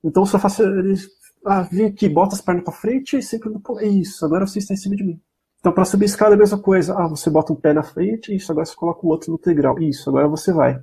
Então 0.03 0.25
o 0.25 0.27
sofá, 0.27 0.49
eles 0.61 1.09
ah, 1.47 1.63
vem 1.63 1.87
aqui, 1.87 2.09
bota 2.09 2.35
as 2.35 2.41
pernas 2.41 2.65
para 2.65 2.73
frente 2.73 3.17
e 3.17 3.23
sempre 3.23 3.49
no 3.49 3.63
Isso, 3.81 4.25
agora 4.25 4.45
você 4.45 4.59
está 4.59 4.75
em 4.75 4.77
cima 4.77 4.97
de 4.97 5.05
mim. 5.05 5.21
Então 5.61 5.73
para 5.73 5.85
subir 5.85 6.05
a 6.05 6.07
escada 6.07 6.33
é 6.33 6.35
a 6.35 6.39
mesma 6.39 6.59
coisa. 6.59 6.95
Ah, 6.99 7.07
você 7.07 7.31
bota 7.31 7.53
um 7.53 7.57
pé 7.57 7.73
na 7.73 7.85
frente, 7.85 8.35
isso, 8.35 8.51
agora 8.51 8.67
você 8.67 8.75
coloca 8.75 9.07
o 9.07 9.09
outro 9.09 9.31
no 9.31 9.39
degrau. 9.39 9.79
Isso, 9.81 10.11
agora 10.11 10.27
você 10.27 10.53
vai. 10.53 10.81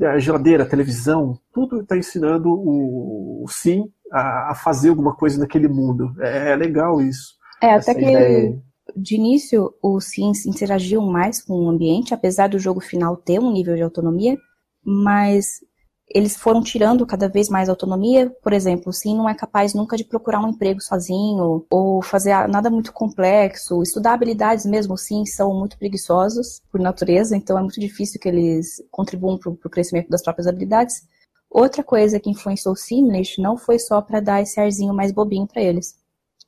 A 0.00 0.18
geladeira, 0.18 0.64
a 0.64 0.68
televisão, 0.68 1.38
tudo 1.52 1.82
está 1.82 1.98
ensinando 1.98 2.48
o, 2.48 3.44
o 3.44 3.48
sim 3.48 3.92
a, 4.10 4.52
a, 4.52 4.54
fazer 4.54 4.88
alguma 4.88 5.14
coisa 5.14 5.38
naquele 5.38 5.68
mundo. 5.68 6.14
É, 6.20 6.52
é 6.52 6.56
legal 6.56 7.02
isso. 7.02 7.34
É, 7.62 7.74
até 7.74 7.94
que 7.94 8.00
ideia 8.00 8.58
de 8.96 9.16
início, 9.16 9.74
os 9.82 10.06
Sims 10.06 10.46
interagiam 10.46 11.04
mais 11.06 11.42
com 11.42 11.54
o 11.54 11.68
ambiente, 11.68 12.14
apesar 12.14 12.48
do 12.48 12.58
jogo 12.58 12.80
final 12.80 13.16
ter 13.16 13.38
um 13.40 13.52
nível 13.52 13.76
de 13.76 13.82
autonomia, 13.82 14.38
mas 14.82 15.60
eles 16.08 16.36
foram 16.36 16.62
tirando 16.62 17.06
cada 17.06 17.28
vez 17.28 17.48
mais 17.48 17.68
autonomia. 17.68 18.30
Por 18.42 18.52
exemplo, 18.52 18.90
o 18.90 18.92
Sim 18.92 19.16
não 19.16 19.28
é 19.28 19.34
capaz 19.34 19.74
nunca 19.74 19.96
de 19.96 20.04
procurar 20.04 20.40
um 20.40 20.50
emprego 20.50 20.80
sozinho 20.80 21.64
ou 21.70 22.02
fazer 22.02 22.46
nada 22.48 22.70
muito 22.70 22.92
complexo. 22.92 23.82
Estudar 23.82 24.12
habilidades 24.12 24.66
mesmo, 24.66 24.96
sim, 24.96 25.24
são 25.24 25.52
muito 25.54 25.78
preguiçosos 25.78 26.60
por 26.70 26.80
natureza, 26.80 27.36
então 27.36 27.58
é 27.58 27.62
muito 27.62 27.80
difícil 27.80 28.20
que 28.20 28.28
eles 28.28 28.82
contribuam 28.90 29.38
para 29.38 29.50
o 29.50 29.70
crescimento 29.70 30.08
das 30.08 30.22
próprias 30.22 30.46
habilidades. 30.46 31.02
Outra 31.50 31.82
coisa 31.82 32.20
que 32.20 32.30
influenciou 32.30 32.74
o 32.74 32.76
Simlish 32.76 33.40
não 33.40 33.56
foi 33.56 33.78
só 33.78 34.02
para 34.02 34.20
dar 34.20 34.42
esse 34.42 34.60
arzinho 34.60 34.92
mais 34.92 35.12
bobinho 35.12 35.46
para 35.46 35.62
eles 35.62 36.03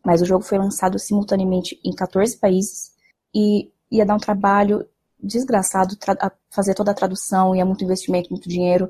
mas 0.06 0.22
o 0.22 0.24
jogo 0.24 0.44
foi 0.44 0.56
lançado 0.56 1.00
simultaneamente 1.00 1.80
em 1.84 1.92
14 1.92 2.36
países 2.36 2.92
e 3.34 3.72
ia 3.90 4.06
dar 4.06 4.14
um 4.14 4.20
trabalho 4.20 4.86
desgraçado 5.20 5.96
fazer 6.48 6.74
toda 6.74 6.92
a 6.92 6.94
tradução, 6.94 7.56
ia 7.56 7.66
muito 7.66 7.82
investimento, 7.82 8.30
muito 8.30 8.48
dinheiro. 8.48 8.88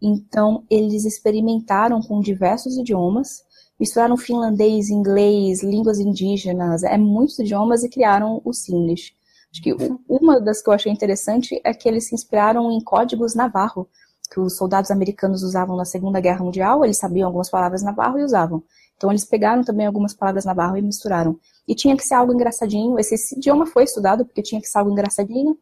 Então, 0.00 0.64
eles 0.70 1.04
experimentaram 1.04 2.00
com 2.00 2.20
diversos 2.20 2.76
idiomas, 2.76 3.42
misturaram 3.78 4.16
finlandês, 4.16 4.88
inglês, 4.88 5.64
línguas 5.64 5.98
indígenas, 5.98 6.84
é 6.84 6.96
muitos 6.96 7.40
idiomas 7.40 7.82
e 7.82 7.88
criaram 7.88 8.40
o 8.44 8.52
Simlish. 8.52 9.14
Acho 9.50 9.62
que 9.62 9.74
uma 10.08 10.40
das 10.40 10.62
que 10.62 10.70
eu 10.70 10.74
achei 10.74 10.92
interessante 10.92 11.60
é 11.64 11.74
que 11.74 11.88
eles 11.88 12.06
se 12.06 12.14
inspiraram 12.14 12.70
em 12.70 12.80
códigos 12.80 13.34
navarro, 13.34 13.88
que 14.30 14.38
os 14.38 14.56
soldados 14.56 14.92
americanos 14.92 15.42
usavam 15.42 15.76
na 15.76 15.84
Segunda 15.84 16.20
Guerra 16.20 16.44
Mundial, 16.44 16.84
eles 16.84 16.98
sabiam 16.98 17.26
algumas 17.26 17.50
palavras 17.50 17.82
navarro 17.82 18.20
e 18.20 18.22
usavam. 18.22 18.62
Então 19.02 19.10
eles 19.10 19.24
pegaram 19.24 19.64
também 19.64 19.84
algumas 19.84 20.14
palavras 20.14 20.44
na 20.44 20.54
barra 20.54 20.78
e 20.78 20.82
misturaram. 20.82 21.36
E 21.66 21.74
tinha 21.74 21.96
que 21.96 22.04
ser 22.04 22.14
algo 22.14 22.32
engraçadinho. 22.32 22.96
Esse, 23.00 23.16
esse 23.16 23.36
idioma 23.36 23.66
foi 23.66 23.82
estudado 23.82 24.24
porque 24.24 24.40
tinha 24.40 24.60
que 24.60 24.68
ser 24.68 24.78
algo 24.78 24.92
engraçadinho 24.92 25.58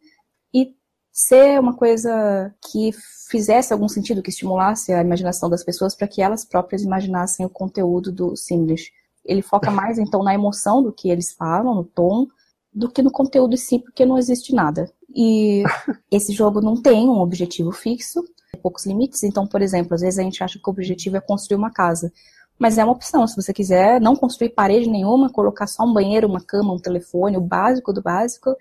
e 0.52 0.74
ser 1.10 1.58
uma 1.58 1.74
coisa 1.74 2.54
que 2.70 2.90
fizesse 3.30 3.72
algum 3.72 3.88
sentido, 3.88 4.20
que 4.20 4.28
estimulasse 4.28 4.92
a 4.92 5.00
imaginação 5.00 5.48
das 5.48 5.64
pessoas 5.64 5.94
para 5.94 6.06
que 6.06 6.20
elas 6.20 6.44
próprias 6.44 6.82
imaginassem 6.82 7.46
o 7.46 7.48
conteúdo 7.48 8.12
do 8.12 8.36
Simlish. 8.36 8.92
Ele 9.24 9.40
foca 9.40 9.70
mais 9.70 9.96
então 9.96 10.22
na 10.22 10.34
emoção 10.34 10.82
do 10.82 10.92
que 10.92 11.08
eles 11.08 11.32
falam, 11.32 11.74
no 11.74 11.84
tom, 11.84 12.26
do 12.70 12.90
que 12.90 13.00
no 13.00 13.10
conteúdo 13.10 13.54
em 13.54 13.56
si, 13.56 13.78
porque 13.78 14.04
não 14.04 14.18
existe 14.18 14.54
nada. 14.54 14.92
E 15.14 15.62
esse 16.12 16.34
jogo 16.34 16.60
não 16.60 16.76
tem 16.76 17.08
um 17.08 17.20
objetivo 17.20 17.72
fixo, 17.72 18.22
poucos 18.62 18.84
limites. 18.84 19.22
Então, 19.22 19.46
por 19.46 19.62
exemplo, 19.62 19.94
às 19.94 20.02
vezes 20.02 20.18
a 20.18 20.22
gente 20.22 20.44
acha 20.44 20.58
que 20.58 20.68
o 20.68 20.70
objetivo 20.70 21.16
é 21.16 21.20
construir 21.22 21.56
uma 21.56 21.70
casa. 21.70 22.12
Mas 22.60 22.76
é 22.76 22.84
uma 22.84 22.92
opção, 22.92 23.26
se 23.26 23.34
você 23.34 23.54
quiser 23.54 23.98
não 24.02 24.14
construir 24.14 24.50
parede 24.50 24.86
nenhuma, 24.86 25.32
colocar 25.32 25.66
só 25.66 25.82
um 25.82 25.94
banheiro, 25.94 26.28
uma 26.28 26.42
cama, 26.42 26.74
um 26.74 26.78
telefone, 26.78 27.38
o 27.38 27.40
básico 27.40 27.90
do 27.90 28.02
básico, 28.02 28.54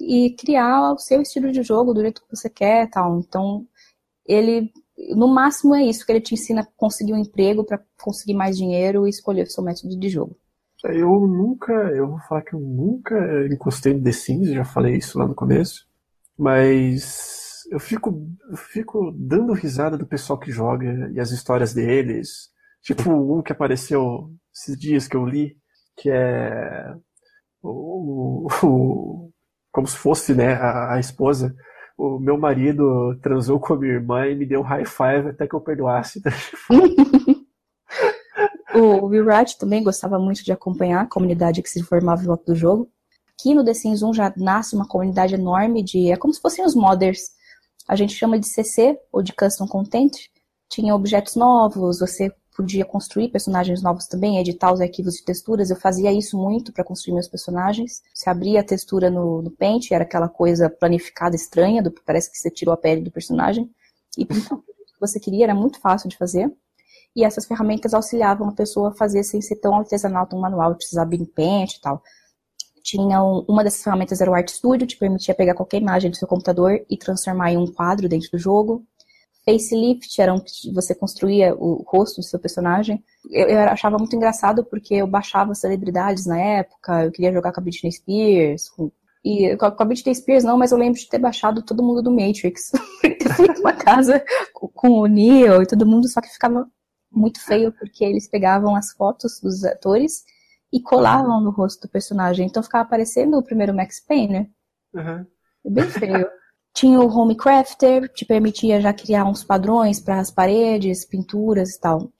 e 0.00 0.34
criar 0.38 0.94
o 0.94 0.98
seu 0.98 1.20
estilo 1.20 1.52
de 1.52 1.62
jogo 1.62 1.92
do 1.92 2.00
jeito 2.00 2.22
que 2.22 2.34
você 2.34 2.48
quer 2.48 2.88
tal. 2.88 3.18
Então, 3.18 3.66
ele, 4.26 4.72
no 5.10 5.28
máximo 5.28 5.74
é 5.74 5.84
isso, 5.84 6.06
que 6.06 6.12
ele 6.12 6.20
te 6.22 6.32
ensina 6.32 6.62
a 6.62 6.66
conseguir 6.78 7.12
um 7.12 7.18
emprego 7.18 7.62
para 7.62 7.78
conseguir 8.00 8.32
mais 8.32 8.56
dinheiro 8.56 9.06
e 9.06 9.10
escolher 9.10 9.42
o 9.42 9.50
seu 9.50 9.62
método 9.62 9.98
de 9.98 10.08
jogo. 10.08 10.34
Eu 10.84 11.20
nunca, 11.26 11.72
eu 11.72 12.08
vou 12.08 12.20
falar 12.20 12.40
que 12.40 12.54
eu 12.54 12.60
nunca 12.60 13.46
encostei 13.52 13.92
no 13.92 14.02
The 14.02 14.12
Sims, 14.12 14.48
já 14.48 14.64
falei 14.64 14.96
isso 14.96 15.18
lá 15.18 15.28
no 15.28 15.34
começo, 15.34 15.86
mas 16.38 17.64
eu 17.70 17.78
fico, 17.78 18.26
eu 18.50 18.56
fico 18.56 19.12
dando 19.14 19.52
risada 19.52 19.98
do 19.98 20.06
pessoal 20.06 20.38
que 20.38 20.50
joga 20.50 21.10
e 21.12 21.20
as 21.20 21.32
histórias 21.32 21.74
deles. 21.74 22.55
Tipo 22.86 23.10
um 23.10 23.42
que 23.42 23.50
apareceu 23.50 24.30
esses 24.54 24.78
dias 24.78 25.08
que 25.08 25.16
eu 25.16 25.26
li, 25.26 25.56
que 25.96 26.08
é 26.08 26.94
o, 27.60 28.46
o 28.62 29.32
como 29.72 29.88
se 29.88 29.96
fosse 29.96 30.32
né, 30.34 30.54
a, 30.54 30.94
a, 30.94 31.00
esposa. 31.00 31.52
O 31.98 32.20
meu 32.20 32.38
marido 32.38 33.18
transou 33.20 33.58
com 33.58 33.74
a 33.74 33.76
minha 33.76 33.94
irmã 33.94 34.28
e 34.28 34.36
me 34.36 34.46
deu 34.46 34.60
um 34.60 34.62
high 34.62 34.86
five 34.86 35.30
até 35.30 35.48
que 35.48 35.56
eu 35.56 35.60
perdoasse. 35.60 36.22
o 38.72 39.06
Wright 39.06 39.58
também 39.58 39.82
gostava 39.82 40.16
muito 40.16 40.44
de 40.44 40.52
acompanhar 40.52 41.02
a 41.02 41.08
comunidade 41.08 41.62
que 41.62 41.68
se 41.68 41.82
formava 41.82 42.22
em 42.22 42.26
volta 42.26 42.52
do 42.52 42.54
jogo. 42.54 42.88
Aqui 43.32 43.52
no 43.52 43.64
The 43.64 43.74
Sims 43.74 44.00
1 44.00 44.14
já 44.14 44.32
nasce 44.36 44.76
uma 44.76 44.86
comunidade 44.86 45.34
enorme 45.34 45.82
de. 45.82 46.12
É 46.12 46.16
como 46.16 46.32
se 46.32 46.40
fossem 46.40 46.64
os 46.64 46.76
modders. 46.76 47.32
A 47.88 47.96
gente 47.96 48.14
chama 48.14 48.38
de 48.38 48.46
CC, 48.46 48.96
ou 49.12 49.22
de 49.22 49.32
Custom 49.32 49.66
Content. 49.66 50.12
Tinha 50.70 50.94
objetos 50.94 51.34
novos, 51.34 51.98
você 51.98 52.32
podia 52.56 52.84
construir 52.84 53.28
personagens 53.28 53.82
novos 53.82 54.06
também, 54.06 54.38
editar 54.38 54.72
os 54.72 54.80
arquivos 54.80 55.14
de 55.14 55.24
texturas. 55.24 55.68
Eu 55.68 55.76
fazia 55.76 56.10
isso 56.10 56.38
muito 56.38 56.72
para 56.72 56.82
construir 56.82 57.14
meus 57.14 57.28
personagens. 57.28 58.02
Você 58.14 58.30
abria 58.30 58.60
a 58.60 58.64
textura 58.64 59.10
no, 59.10 59.42
no 59.42 59.50
Paint, 59.50 59.90
era 59.92 60.04
aquela 60.04 60.28
coisa 60.28 60.70
planificada 60.70 61.36
estranha, 61.36 61.82
do, 61.82 61.90
parece 61.90 62.30
que 62.30 62.38
você 62.38 62.50
tirou 62.50 62.72
a 62.72 62.76
pele 62.76 63.02
do 63.02 63.10
personagem. 63.10 63.70
E 64.16 64.24
pintar 64.24 64.58
o 64.58 64.62
que 64.62 65.00
você 65.00 65.20
queria, 65.20 65.44
era 65.44 65.54
muito 65.54 65.78
fácil 65.80 66.08
de 66.08 66.16
fazer. 66.16 66.50
E 67.14 67.24
essas 67.24 67.44
ferramentas 67.44 67.92
auxiliavam 67.92 68.48
a 68.48 68.52
pessoa 68.52 68.88
a 68.88 68.94
fazer 68.94 69.22
sem 69.22 69.42
ser 69.42 69.56
tão 69.56 69.76
artesanal, 69.76 70.26
tão 70.26 70.40
manual, 70.40 70.74
precisar 70.74 71.02
abrir 71.02 71.20
em 71.20 71.26
Paint 71.26 71.74
e 71.74 71.80
tal 71.80 72.02
tinha 72.86 73.20
um, 73.20 73.44
uma 73.48 73.64
dessas 73.64 73.82
ferramentas 73.82 74.20
era 74.20 74.30
o 74.30 74.34
Art 74.34 74.48
Studio, 74.48 74.86
te 74.86 74.96
permitia 74.96 75.34
pegar 75.34 75.54
qualquer 75.54 75.82
imagem 75.82 76.08
do 76.08 76.16
seu 76.16 76.28
computador 76.28 76.80
e 76.88 76.96
transformar 76.96 77.50
em 77.50 77.56
um 77.56 77.66
quadro 77.66 78.08
dentro 78.08 78.30
do 78.30 78.38
jogo. 78.38 78.86
Facelift 79.48 80.20
era 80.20 80.34
um 80.34 80.40
que 80.40 80.72
você 80.72 80.92
construía 80.94 81.54
o 81.54 81.84
rosto 81.86 82.20
do 82.20 82.24
seu 82.24 82.38
personagem. 82.38 83.02
Eu, 83.30 83.48
eu, 83.48 83.58
achava 83.60 83.96
muito 83.96 84.16
engraçado 84.16 84.64
porque 84.64 84.94
eu 84.94 85.06
baixava 85.06 85.54
celebridades 85.54 86.26
na 86.26 86.38
época, 86.38 87.04
eu 87.04 87.12
queria 87.12 87.32
jogar 87.32 87.52
com 87.52 87.60
a 87.60 87.62
Britney 87.62 87.92
Spears, 87.92 88.68
com, 88.70 88.90
e 89.24 89.56
com 89.56 89.66
a, 89.66 89.84
Britney 89.84 90.14
Spears 90.14 90.42
não, 90.42 90.58
mas 90.58 90.72
eu 90.72 90.78
lembro 90.78 90.98
de 90.98 91.08
ter 91.08 91.18
baixado 91.18 91.62
todo 91.62 91.82
mundo 91.82 92.02
do 92.02 92.10
Matrix. 92.10 92.72
ter 93.00 93.34
feito 93.34 93.60
uma 93.60 93.72
casa 93.72 94.22
com, 94.52 94.68
com 94.68 94.88
o 95.00 95.06
Neo 95.06 95.62
e 95.62 95.66
todo 95.66 95.86
mundo, 95.86 96.08
só 96.08 96.20
que 96.20 96.28
ficava 96.28 96.68
muito 97.10 97.40
feio 97.40 97.72
porque 97.72 98.04
eles 98.04 98.28
pegavam 98.28 98.74
as 98.74 98.92
fotos 98.92 99.40
dos 99.40 99.64
atores 99.64 100.24
e 100.72 100.82
colavam 100.82 101.40
no 101.40 101.50
rosto 101.50 101.82
do 101.82 101.90
personagem. 101.90 102.46
Então 102.46 102.62
ficava 102.62 102.88
parecendo 102.88 103.38
o 103.38 103.44
primeiro 103.44 103.74
Max 103.74 104.00
Payne. 104.00 104.50
Uhum. 104.92 105.24
Bem 105.64 105.84
feio. 105.84 106.28
Tinha 106.76 107.00
o 107.00 107.08
Home 107.08 107.34
Crafter, 107.34 108.06
te 108.12 108.26
permitia 108.26 108.82
já 108.82 108.92
criar 108.92 109.24
uns 109.24 109.42
padrões 109.42 109.98
para 109.98 110.20
as 110.20 110.30
paredes, 110.30 111.06
pinturas 111.06 111.74
e 111.74 111.80
tal. 111.80 112.12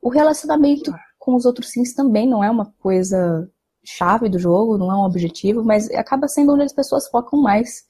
O 0.00 0.08
relacionamento 0.08 0.94
com 1.18 1.34
os 1.34 1.44
outros 1.44 1.70
sims 1.70 1.94
também 1.94 2.24
não 2.24 2.44
é 2.44 2.48
uma 2.48 2.72
coisa 2.78 3.50
chave 3.84 4.28
do 4.28 4.38
jogo, 4.38 4.78
não 4.78 4.92
é 4.92 4.94
um 4.94 5.04
objetivo, 5.04 5.64
mas 5.64 5.90
acaba 5.90 6.28
sendo 6.28 6.52
onde 6.52 6.62
as 6.62 6.72
pessoas 6.72 7.08
focam 7.08 7.42
mais. 7.42 7.82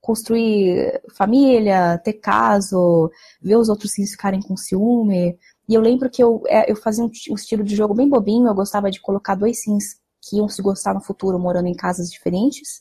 Construir 0.00 0.98
família, 1.14 2.00
ter 2.02 2.14
caso, 2.14 3.10
ver 3.42 3.56
os 3.56 3.68
outros 3.68 3.92
sims 3.92 4.12
ficarem 4.12 4.40
com 4.40 4.56
ciúme, 4.56 5.38
e 5.68 5.74
eu 5.74 5.82
lembro 5.82 6.08
que 6.08 6.24
eu, 6.24 6.42
é, 6.46 6.72
eu 6.72 6.76
fazia 6.76 7.04
um, 7.04 7.10
um, 7.30 7.34
estilo 7.34 7.62
de 7.62 7.76
jogo 7.76 7.92
bem 7.92 8.08
bobinho, 8.08 8.48
eu 8.48 8.54
gostava 8.54 8.90
de 8.90 8.98
colocar 8.98 9.34
dois 9.34 9.60
sims 9.60 10.00
que 10.22 10.38
iam 10.38 10.48
se 10.48 10.62
gostar 10.62 10.94
no 10.94 11.02
futuro 11.02 11.38
morando 11.38 11.68
em 11.68 11.74
casas 11.74 12.10
diferentes. 12.10 12.80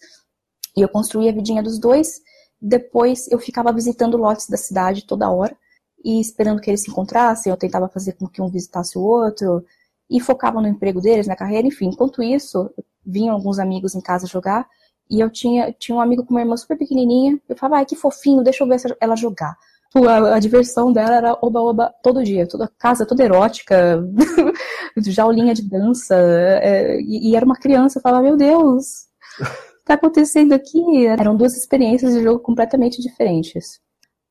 E 0.78 0.82
eu 0.82 0.88
construía 0.88 1.30
a 1.30 1.34
vidinha 1.34 1.62
dos 1.62 1.78
dois. 1.78 2.22
Depois 2.62 3.28
eu 3.32 3.40
ficava 3.40 3.72
visitando 3.72 4.18
lotes 4.18 4.48
da 4.48 4.58
cidade 4.58 5.06
toda 5.06 5.30
hora 5.30 5.56
e 6.04 6.20
esperando 6.20 6.62
que 6.62 6.70
eles 6.70 6.82
se 6.82 6.90
encontrassem. 6.92 7.52
Eu 7.52 7.58
tentava 7.58 7.88
fazer 7.88 8.14
com 8.14 8.28
que 8.28 8.42
um 8.42 8.50
visitasse 8.50 8.98
o 8.98 9.02
outro 9.02 9.66
e 10.10 10.20
focava 10.20 10.62
no 10.62 10.68
emprego 10.68 11.00
deles, 11.00 11.28
na 11.28 11.36
carreira, 11.36 11.68
enfim. 11.68 11.88
Enquanto 11.88 12.24
isso, 12.24 12.70
vinham 13.06 13.36
alguns 13.36 13.60
amigos 13.60 13.96
em 13.96 14.02
casa 14.02 14.28
jogar 14.28 14.68
e 15.10 15.20
eu 15.20 15.30
tinha, 15.30 15.74
tinha 15.74 15.96
um 15.98 16.02
amigo 16.02 16.24
com 16.24 16.32
uma 16.34 16.42
irmã 16.42 16.56
super 16.56 16.78
pequenininha. 16.78 17.40
Eu 17.48 17.56
falava, 17.56 17.78
ai, 17.78 17.86
que 17.86 17.96
fofinho, 17.96 18.44
deixa 18.44 18.64
eu 18.64 18.68
ver 18.68 18.80
ela 19.02 19.16
jogar. 19.16 19.58
A, 19.96 20.36
a, 20.36 20.40
diversão 20.40 20.94
dela 20.94 21.16
era 21.16 21.38
oba-oba 21.42 21.92
todo 22.04 22.24
dia, 22.24 22.48
toda 22.48 22.72
casa 22.78 23.08
toda 23.08 23.24
erótica, 23.24 24.00
jaulinha 24.98 25.52
de 25.56 25.64
dança, 25.68 26.16
é, 26.16 27.02
e, 27.02 27.32
e, 27.32 27.36
era 27.36 27.44
uma 27.44 27.56
criança, 27.56 27.98
eu 27.98 28.02
falava, 28.04 28.22
meu 28.22 28.38
Deus, 28.38 29.08
o 29.80 29.82
que 29.82 29.86
tá 29.86 29.94
acontecendo 29.96 30.54
aqui? 30.54 31.08
Eram 31.08 31.36
duas 31.36 31.56
experiências 31.56 32.14
de 32.14 32.22
jogo 32.22 32.40
completamente 32.40 33.02
diferentes. 33.02 33.80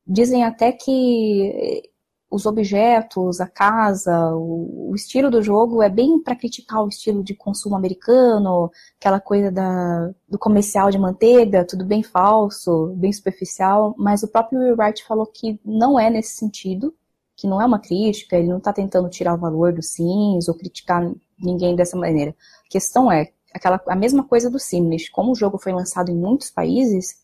Dizem 0.05 0.43
até 0.43 0.71
que 0.71 1.83
os 2.31 2.45
objetos, 2.45 3.41
a 3.41 3.47
casa, 3.47 4.35
o, 4.35 4.93
estilo 4.95 5.31
do 5.31 5.41
jogo 5.41 5.81
é 5.81 5.89
bem 5.89 6.21
para 6.21 6.35
criticar 6.35 6.83
o 6.83 6.87
estilo 6.87 7.23
de 7.23 7.33
consumo 7.33 7.75
americano, 7.75 8.71
aquela 8.99 9.19
coisa 9.19 9.51
da, 9.51 10.11
do 10.27 10.37
comercial 10.37 10.91
de 10.91 10.99
manteiga, 10.99 11.65
tudo 11.65 11.83
bem 11.83 12.03
falso, 12.03 12.93
bem 12.97 13.11
superficial, 13.11 13.95
mas 13.97 14.21
o 14.21 14.27
próprio 14.27 14.75
Wright 14.75 15.03
falou 15.05 15.25
que 15.25 15.59
não 15.65 15.99
é 15.99 16.09
nesse 16.09 16.37
sentido, 16.37 16.93
que 17.35 17.47
não 17.47 17.61
é 17.61 17.65
uma 17.65 17.79
crítica, 17.79 18.37
ele 18.37 18.49
não 18.49 18.57
está 18.57 18.71
tentando 18.71 19.09
tirar 19.09 19.33
o 19.33 19.39
valor 19.39 19.73
dos 19.73 19.87
Sims 19.87 20.47
ou 20.47 20.55
criticar 20.55 21.11
ninguém 21.39 21.75
dessa 21.75 21.97
maneira. 21.97 22.35
A 22.65 22.69
questão 22.69 23.11
é 23.11 23.31
aquela, 23.53 23.81
a 23.87 23.95
mesma 23.95 24.23
coisa 24.23 24.49
do 24.49 24.59
Simlish, 24.59 25.09
como 25.09 25.31
o 25.31 25.35
jogo 25.35 25.57
foi 25.57 25.71
lançado 25.71 26.09
em 26.09 26.15
muitos 26.15 26.49
países, 26.49 27.21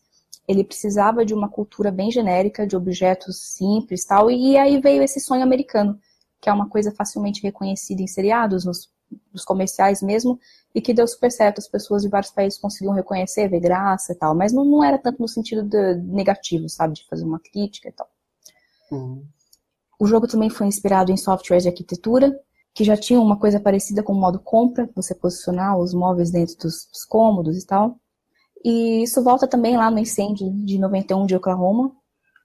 ele 0.48 0.62
precisava 0.62 1.24
de 1.24 1.34
uma 1.34 1.48
cultura 1.48 1.90
bem 1.90 2.10
genérica, 2.10 2.66
de 2.66 2.76
objetos 2.76 3.36
simples 3.38 4.04
tal, 4.04 4.30
e 4.30 4.56
aí 4.56 4.80
veio 4.80 5.02
esse 5.02 5.20
sonho 5.20 5.42
americano, 5.42 5.98
que 6.40 6.48
é 6.48 6.52
uma 6.52 6.68
coisa 6.68 6.92
facilmente 6.92 7.42
reconhecida 7.42 8.02
em 8.02 8.06
seriados, 8.06 8.64
nos, 8.64 8.90
nos 9.32 9.44
comerciais 9.44 10.02
mesmo, 10.02 10.38
e 10.74 10.80
que 10.80 10.94
deu 10.94 11.06
super 11.08 11.32
certo, 11.32 11.58
as 11.58 11.68
pessoas 11.68 12.02
de 12.02 12.08
vários 12.08 12.30
países 12.30 12.58
conseguiam 12.58 12.94
reconhecer, 12.94 13.48
ver 13.48 13.60
graça 13.60 14.12
e 14.12 14.14
tal, 14.14 14.34
mas 14.34 14.52
não, 14.52 14.64
não 14.64 14.84
era 14.84 14.98
tanto 14.98 15.20
no 15.20 15.28
sentido 15.28 15.62
de, 15.62 15.94
negativo, 15.94 16.68
sabe, 16.68 16.94
de 16.94 17.06
fazer 17.08 17.24
uma 17.24 17.40
crítica 17.40 17.88
e 17.88 17.92
tal. 17.92 18.08
Uhum. 18.92 19.24
O 19.98 20.06
jogo 20.06 20.28
também 20.28 20.50
foi 20.50 20.66
inspirado 20.66 21.10
em 21.10 21.16
softwares 21.16 21.62
de 21.62 21.70
arquitetura, 21.70 22.38
que 22.76 22.84
já 22.84 22.94
tinham 22.94 23.22
uma 23.22 23.38
coisa 23.38 23.58
parecida 23.58 24.02
com 24.02 24.12
o 24.12 24.20
modo 24.20 24.38
compra, 24.38 24.86
você 24.94 25.14
posicionar 25.14 25.78
os 25.78 25.94
móveis 25.94 26.30
dentro 26.30 26.54
dos, 26.58 26.86
dos 26.92 27.06
cômodos 27.08 27.56
e 27.56 27.66
tal. 27.66 27.96
E 28.62 29.02
isso 29.02 29.24
volta 29.24 29.48
também 29.48 29.78
lá 29.78 29.90
no 29.90 29.98
incêndio 29.98 30.52
de 30.62 30.78
91 30.78 31.24
de 31.24 31.34
Oklahoma, 31.34 31.90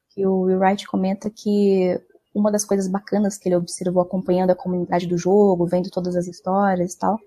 que 0.09 0.25
o 0.25 0.43
Will 0.43 0.59
Wright 0.59 0.87
comenta 0.87 1.29
que 1.29 1.99
uma 2.33 2.49
das 2.49 2.63
coisas 2.63 2.87
bacanas 2.87 3.37
que 3.37 3.49
ele 3.49 3.57
observou 3.57 4.01
acompanhando 4.01 4.51
a 4.51 4.55
comunidade 4.55 5.05
do 5.05 5.17
jogo, 5.17 5.67
vendo 5.67 5.89
todas 5.89 6.15
as 6.15 6.27
histórias 6.27 6.93
e 6.93 6.97
tal, 6.97 7.19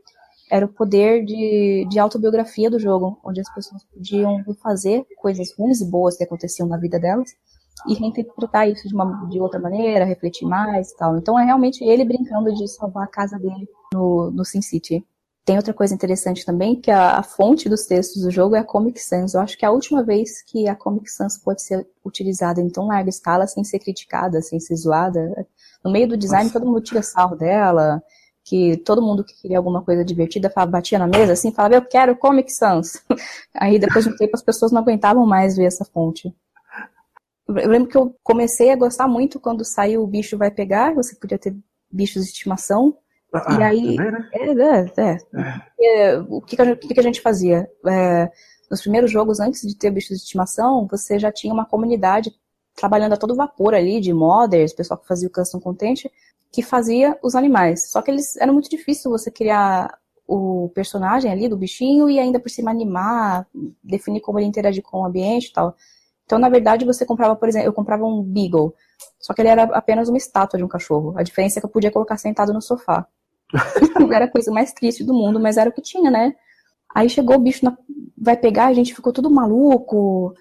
era 0.50 0.64
o 0.64 0.72
poder 0.72 1.26
de, 1.26 1.86
de 1.90 1.98
autobiografia 1.98 2.70
do 2.70 2.78
jogo, 2.78 3.18
onde 3.22 3.38
as 3.38 3.54
pessoas 3.54 3.84
podiam 3.84 4.42
fazer 4.62 5.04
coisas 5.18 5.52
ruins 5.58 5.82
e 5.82 5.84
boas 5.84 6.16
que 6.16 6.24
aconteciam 6.24 6.66
na 6.66 6.78
vida 6.78 6.98
delas 6.98 7.28
e 7.86 7.94
reinterpretar 7.94 8.68
isso 8.68 8.88
de, 8.88 8.94
uma, 8.94 9.26
de 9.28 9.40
outra 9.40 9.60
maneira, 9.60 10.04
refletir 10.04 10.46
mais 10.46 10.90
e 10.90 10.96
tal. 10.96 11.16
Então 11.16 11.38
é 11.38 11.44
realmente 11.44 11.82
ele 11.84 12.04
brincando 12.04 12.52
de 12.54 12.68
salvar 12.68 13.04
a 13.04 13.08
casa 13.08 13.38
dele 13.38 13.68
no, 13.92 14.30
no 14.30 14.44
Sin 14.44 14.62
City. 14.62 15.04
Tem 15.44 15.56
outra 15.56 15.74
coisa 15.74 15.94
interessante 15.94 16.44
também, 16.44 16.80
que 16.80 16.90
a, 16.90 17.18
a, 17.18 17.22
fonte 17.22 17.68
dos 17.68 17.84
textos 17.84 18.22
do 18.22 18.30
jogo 18.30 18.56
é 18.56 18.60
a 18.60 18.64
Comic 18.64 18.98
Sans. 18.98 19.34
Eu 19.34 19.42
acho 19.42 19.58
que 19.58 19.64
é 19.64 19.68
a 19.68 19.72
última 19.72 20.02
vez 20.02 20.42
que 20.42 20.66
a 20.66 20.74
Comic 20.74 21.10
Sans 21.10 21.36
pode 21.36 21.62
ser 21.62 21.86
utilizada 22.02 22.62
em 22.62 22.70
tão 22.70 22.86
larga 22.86 23.10
escala 23.10 23.46
sem 23.46 23.62
ser 23.62 23.78
criticada, 23.78 24.40
sem 24.40 24.58
ser 24.58 24.74
zoada. 24.74 25.46
No 25.84 25.92
meio 25.92 26.08
do 26.08 26.16
design, 26.16 26.44
Nossa. 26.44 26.58
todo 26.58 26.66
mundo 26.66 26.80
tira 26.80 27.02
sarro 27.02 27.36
dela, 27.36 28.02
que 28.42 28.78
todo 28.78 29.02
mundo 29.02 29.22
que 29.22 29.34
queria 29.34 29.58
alguma 29.58 29.82
coisa 29.82 30.02
divertida 30.02 30.50
batia 30.66 30.98
na 30.98 31.06
mesa 31.06 31.34
assim, 31.34 31.52
falava, 31.52 31.74
eu 31.74 31.82
quero 31.82 32.16
Comic 32.16 32.50
Sans. 32.50 33.02
Aí 33.54 33.78
depois 33.78 34.06
de 34.06 34.12
um 34.12 34.16
tempo 34.16 34.32
as 34.34 34.42
pessoas 34.42 34.72
não 34.72 34.80
aguentavam 34.80 35.26
mais 35.26 35.56
ver 35.56 35.64
essa 35.64 35.84
fonte. 35.84 36.34
Eu 37.48 37.68
lembro 37.68 37.88
que 37.88 37.96
eu 37.96 38.16
comecei 38.22 38.70
a 38.70 38.76
gostar 38.76 39.06
muito 39.06 39.38
quando 39.38 39.64
saiu 39.64 40.02
O 40.02 40.06
Bicho 40.06 40.38
Vai 40.38 40.50
Pegar, 40.50 40.94
você 40.94 41.14
podia 41.14 41.38
ter 41.38 41.54
bichos 41.90 42.24
de 42.24 42.30
estimação, 42.30 42.96
ah, 43.34 43.58
e 43.58 43.62
aí, 43.62 43.96
também, 43.96 44.12
né? 44.12 44.30
é, 44.32 45.02
é, 45.02 45.18
é. 45.34 46.12
é. 46.12 46.18
o 46.20 46.40
que, 46.40 46.56
que, 46.56 47.00
a 47.00 47.02
gente, 47.02 47.20
fazia? 47.20 47.68
É, 47.86 48.30
nos 48.70 48.80
primeiros 48.80 49.10
jogos, 49.10 49.40
antes 49.40 49.62
de 49.62 49.76
ter 49.76 49.90
bichos 49.90 50.16
de 50.16 50.22
estimação, 50.22 50.86
você 50.88 51.18
já 51.18 51.32
tinha 51.32 51.52
uma 51.52 51.66
comunidade 51.66 52.32
trabalhando 52.76 53.14
a 53.14 53.16
todo 53.16 53.34
vapor 53.34 53.74
ali, 53.74 54.00
de 54.00 54.12
modders, 54.12 54.72
pessoal 54.72 54.98
que 54.98 55.06
fazia 55.06 55.28
o 55.28 55.32
custom 55.32 55.60
content, 55.60 56.04
que 56.52 56.62
fazia 56.62 57.18
os 57.22 57.34
animais. 57.34 57.90
Só 57.90 58.00
que 58.00 58.10
eles 58.10 58.36
era 58.36 58.52
muito 58.52 58.70
difícil 58.70 59.10
você 59.10 59.30
criar 59.30 59.98
o 60.26 60.70
personagem 60.74 61.30
ali 61.30 61.48
do 61.48 61.56
bichinho 61.56 62.08
e 62.08 62.18
ainda 62.18 62.38
por 62.38 62.48
cima 62.48 62.70
animar, 62.70 63.46
definir 63.82 64.20
como 64.20 64.38
ele 64.38 64.46
interagir 64.46 64.82
com 64.82 65.00
o 65.00 65.04
ambiente 65.04 65.48
e 65.48 65.52
tal. 65.52 65.76
Então, 66.24 66.38
na 66.38 66.48
verdade, 66.48 66.84
você 66.84 67.04
comprava, 67.04 67.36
por 67.36 67.48
exemplo, 67.48 67.68
eu 67.68 67.72
comprava 67.72 68.04
um 68.04 68.22
Beagle, 68.22 68.74
só 69.20 69.34
que 69.34 69.42
ele 69.42 69.48
era 69.48 69.64
apenas 69.64 70.08
uma 70.08 70.18
estátua 70.18 70.58
de 70.58 70.64
um 70.64 70.68
cachorro. 70.68 71.14
A 71.16 71.22
diferença 71.22 71.58
é 71.58 71.60
que 71.60 71.66
eu 71.66 71.70
podia 71.70 71.90
colocar 71.90 72.16
sentado 72.16 72.52
no 72.52 72.62
sofá. 72.62 73.06
era 74.12 74.24
a 74.24 74.30
coisa 74.30 74.50
mais 74.50 74.72
triste 74.72 75.04
do 75.04 75.14
mundo, 75.14 75.38
mas 75.38 75.56
era 75.56 75.70
o 75.70 75.72
que 75.72 75.82
tinha, 75.82 76.10
né? 76.10 76.34
Aí 76.94 77.08
chegou 77.08 77.36
o 77.36 77.40
bicho, 77.40 77.64
na... 77.64 77.76
vai 78.16 78.36
pegar, 78.36 78.66
a 78.66 78.74
gente 78.74 78.94
ficou 78.94 79.12
tudo 79.12 79.30
maluco. 79.30 80.34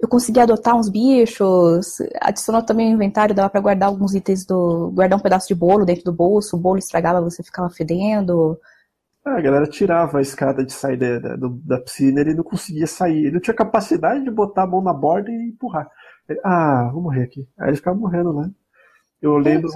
Eu 0.00 0.08
consegui 0.08 0.40
adotar 0.40 0.76
uns 0.76 0.88
bichos, 0.88 1.98
adicionou 2.20 2.62
também 2.62 2.92
o 2.92 2.94
inventário, 2.94 3.34
dava 3.34 3.50
para 3.50 3.60
guardar 3.60 3.88
alguns 3.88 4.14
itens 4.14 4.44
do. 4.46 4.90
guardar 4.94 5.18
um 5.18 5.22
pedaço 5.22 5.48
de 5.48 5.54
bolo 5.54 5.84
dentro 5.84 6.04
do 6.04 6.12
bolso, 6.12 6.56
o 6.56 6.58
bolo 6.58 6.78
estragava, 6.78 7.20
você 7.20 7.42
ficava 7.42 7.68
fedendo. 7.68 8.58
Ah, 9.28 9.38
a 9.38 9.40
galera 9.40 9.66
tirava 9.66 10.18
a 10.18 10.22
escada 10.22 10.64
de 10.64 10.72
sair 10.72 10.96
da, 10.96 11.18
da, 11.18 11.36
da 11.36 11.80
piscina, 11.80 12.20
ele 12.20 12.34
não 12.34 12.44
conseguia 12.44 12.86
sair. 12.86 13.26
Ele 13.26 13.32
não 13.32 13.40
tinha 13.40 13.54
capacidade 13.54 14.24
de 14.24 14.30
botar 14.30 14.62
a 14.62 14.66
mão 14.66 14.82
na 14.82 14.92
borda 14.92 15.30
e 15.30 15.50
empurrar. 15.50 15.88
Ele, 16.28 16.40
ah, 16.44 16.90
vou 16.92 17.02
morrer 17.02 17.24
aqui. 17.24 17.48
Aí 17.58 17.70
ele 17.70 17.76
ficava 17.76 17.96
morrendo 17.96 18.32
lá. 18.32 18.48
Eu 19.20 19.36
lembro, 19.36 19.68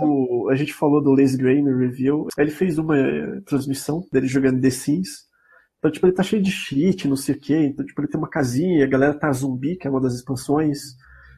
a 0.50 0.54
gente 0.54 0.72
falou 0.72 1.02
do 1.02 1.14
Lazy 1.14 1.36
Gray 1.36 1.60
no 1.60 1.76
review, 1.76 2.28
ele 2.38 2.50
fez 2.52 2.78
uma 2.78 2.94
transmissão 3.44 4.06
dele 4.12 4.28
jogando 4.28 4.60
The 4.60 4.70
Sims, 4.70 5.26
então, 5.82 5.90
tipo, 5.90 6.06
ele 6.06 6.14
tá 6.14 6.22
cheio 6.22 6.40
de 6.40 6.52
cheat, 6.52 7.08
não 7.08 7.16
sei 7.16 7.34
o 7.34 7.40
quê. 7.40 7.56
Então, 7.56 7.84
tipo, 7.84 8.00
ele 8.00 8.06
tem 8.06 8.16
uma 8.16 8.30
casinha, 8.30 8.84
a 8.84 8.88
galera 8.88 9.18
tá 9.18 9.32
zumbi, 9.32 9.74
que 9.74 9.88
é 9.88 9.90
uma 9.90 10.00
das 10.00 10.14
expansões. 10.14 10.78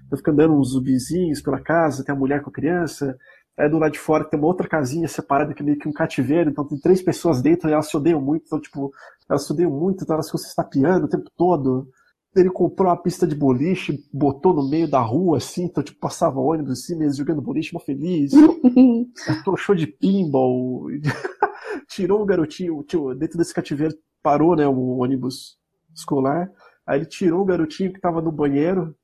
Então 0.04 0.18
fica 0.18 0.30
andando 0.32 0.54
uns 0.54 0.72
zumbizinhos 0.72 1.40
pela 1.40 1.58
casa, 1.58 2.04
tem 2.04 2.14
a 2.14 2.18
mulher 2.18 2.42
com 2.42 2.50
a 2.50 2.52
criança. 2.52 3.16
Aí 3.56 3.68
do 3.68 3.78
lado 3.78 3.92
de 3.92 3.98
fora 3.98 4.24
tem 4.24 4.38
uma 4.38 4.48
outra 4.48 4.68
casinha 4.68 5.06
separada 5.06 5.54
que 5.54 5.62
é 5.62 5.64
meio 5.64 5.78
que 5.78 5.88
um 5.88 5.92
cativeiro, 5.92 6.50
então 6.50 6.66
tem 6.66 6.78
três 6.78 7.00
pessoas 7.00 7.40
dentro 7.40 7.68
e 7.68 7.72
elas 7.72 7.88
se 7.88 7.96
odeiam 7.96 8.20
muito, 8.20 8.44
então, 8.46 8.60
tipo, 8.60 8.92
elas 9.28 9.46
se 9.46 9.52
odeiam 9.52 9.70
muito, 9.70 10.02
então 10.02 10.14
elas 10.14 10.26
ficam 10.26 10.40
se 10.40 10.48
estapeando 10.48 11.06
o 11.06 11.08
tempo 11.08 11.30
todo. 11.36 11.88
Ele 12.34 12.50
comprou 12.50 12.88
uma 12.88 12.96
pista 12.96 13.28
de 13.28 13.34
boliche, 13.36 14.04
botou 14.12 14.52
no 14.52 14.68
meio 14.68 14.90
da 14.90 15.00
rua, 15.00 15.38
assim, 15.38 15.64
então, 15.64 15.84
tipo, 15.84 16.00
passava 16.00 16.40
ônibus 16.40 16.80
assim, 16.80 16.96
mesmo 16.96 17.18
jogando 17.18 17.40
boliche, 17.40 17.72
mó 17.72 17.78
feliz. 17.78 18.32
show 19.56 19.74
de 19.74 19.86
pinball. 19.86 20.88
Tirou 21.88 22.22
um 22.22 22.26
garotinho, 22.26 22.82
tio, 22.82 23.14
dentro 23.14 23.38
desse 23.38 23.54
cativeiro, 23.54 23.94
parou, 24.20 24.56
né, 24.56 24.66
o 24.66 24.98
ônibus 24.98 25.56
escolar. 25.94 26.50
Aí 26.84 26.98
ele 26.98 27.06
tirou 27.06 27.42
o 27.42 27.44
garotinho 27.44 27.92
que 27.92 27.98
estava 27.98 28.20
no 28.20 28.32
banheiro 28.32 28.94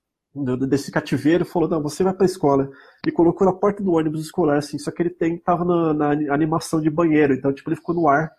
desse 0.68 0.90
cativeiro 0.90 1.44
falou: 1.44 1.68
Não, 1.68 1.82
você 1.82 2.02
vai 2.02 2.12
para 2.12 2.24
a 2.24 2.26
escola. 2.26 2.70
E 3.06 3.10
colocou 3.10 3.46
na 3.46 3.52
porta 3.52 3.82
do 3.82 3.92
ônibus 3.92 4.22
escolar, 4.22 4.58
assim, 4.58 4.78
só 4.78 4.90
que 4.90 5.02
ele 5.02 5.10
tem, 5.10 5.38
tava 5.38 5.64
na, 5.64 5.94
na 5.94 6.34
animação 6.34 6.80
de 6.80 6.90
banheiro, 6.90 7.34
então, 7.34 7.52
tipo, 7.52 7.68
ele 7.68 7.76
ficou 7.76 7.94
no 7.94 8.08
ar. 8.08 8.30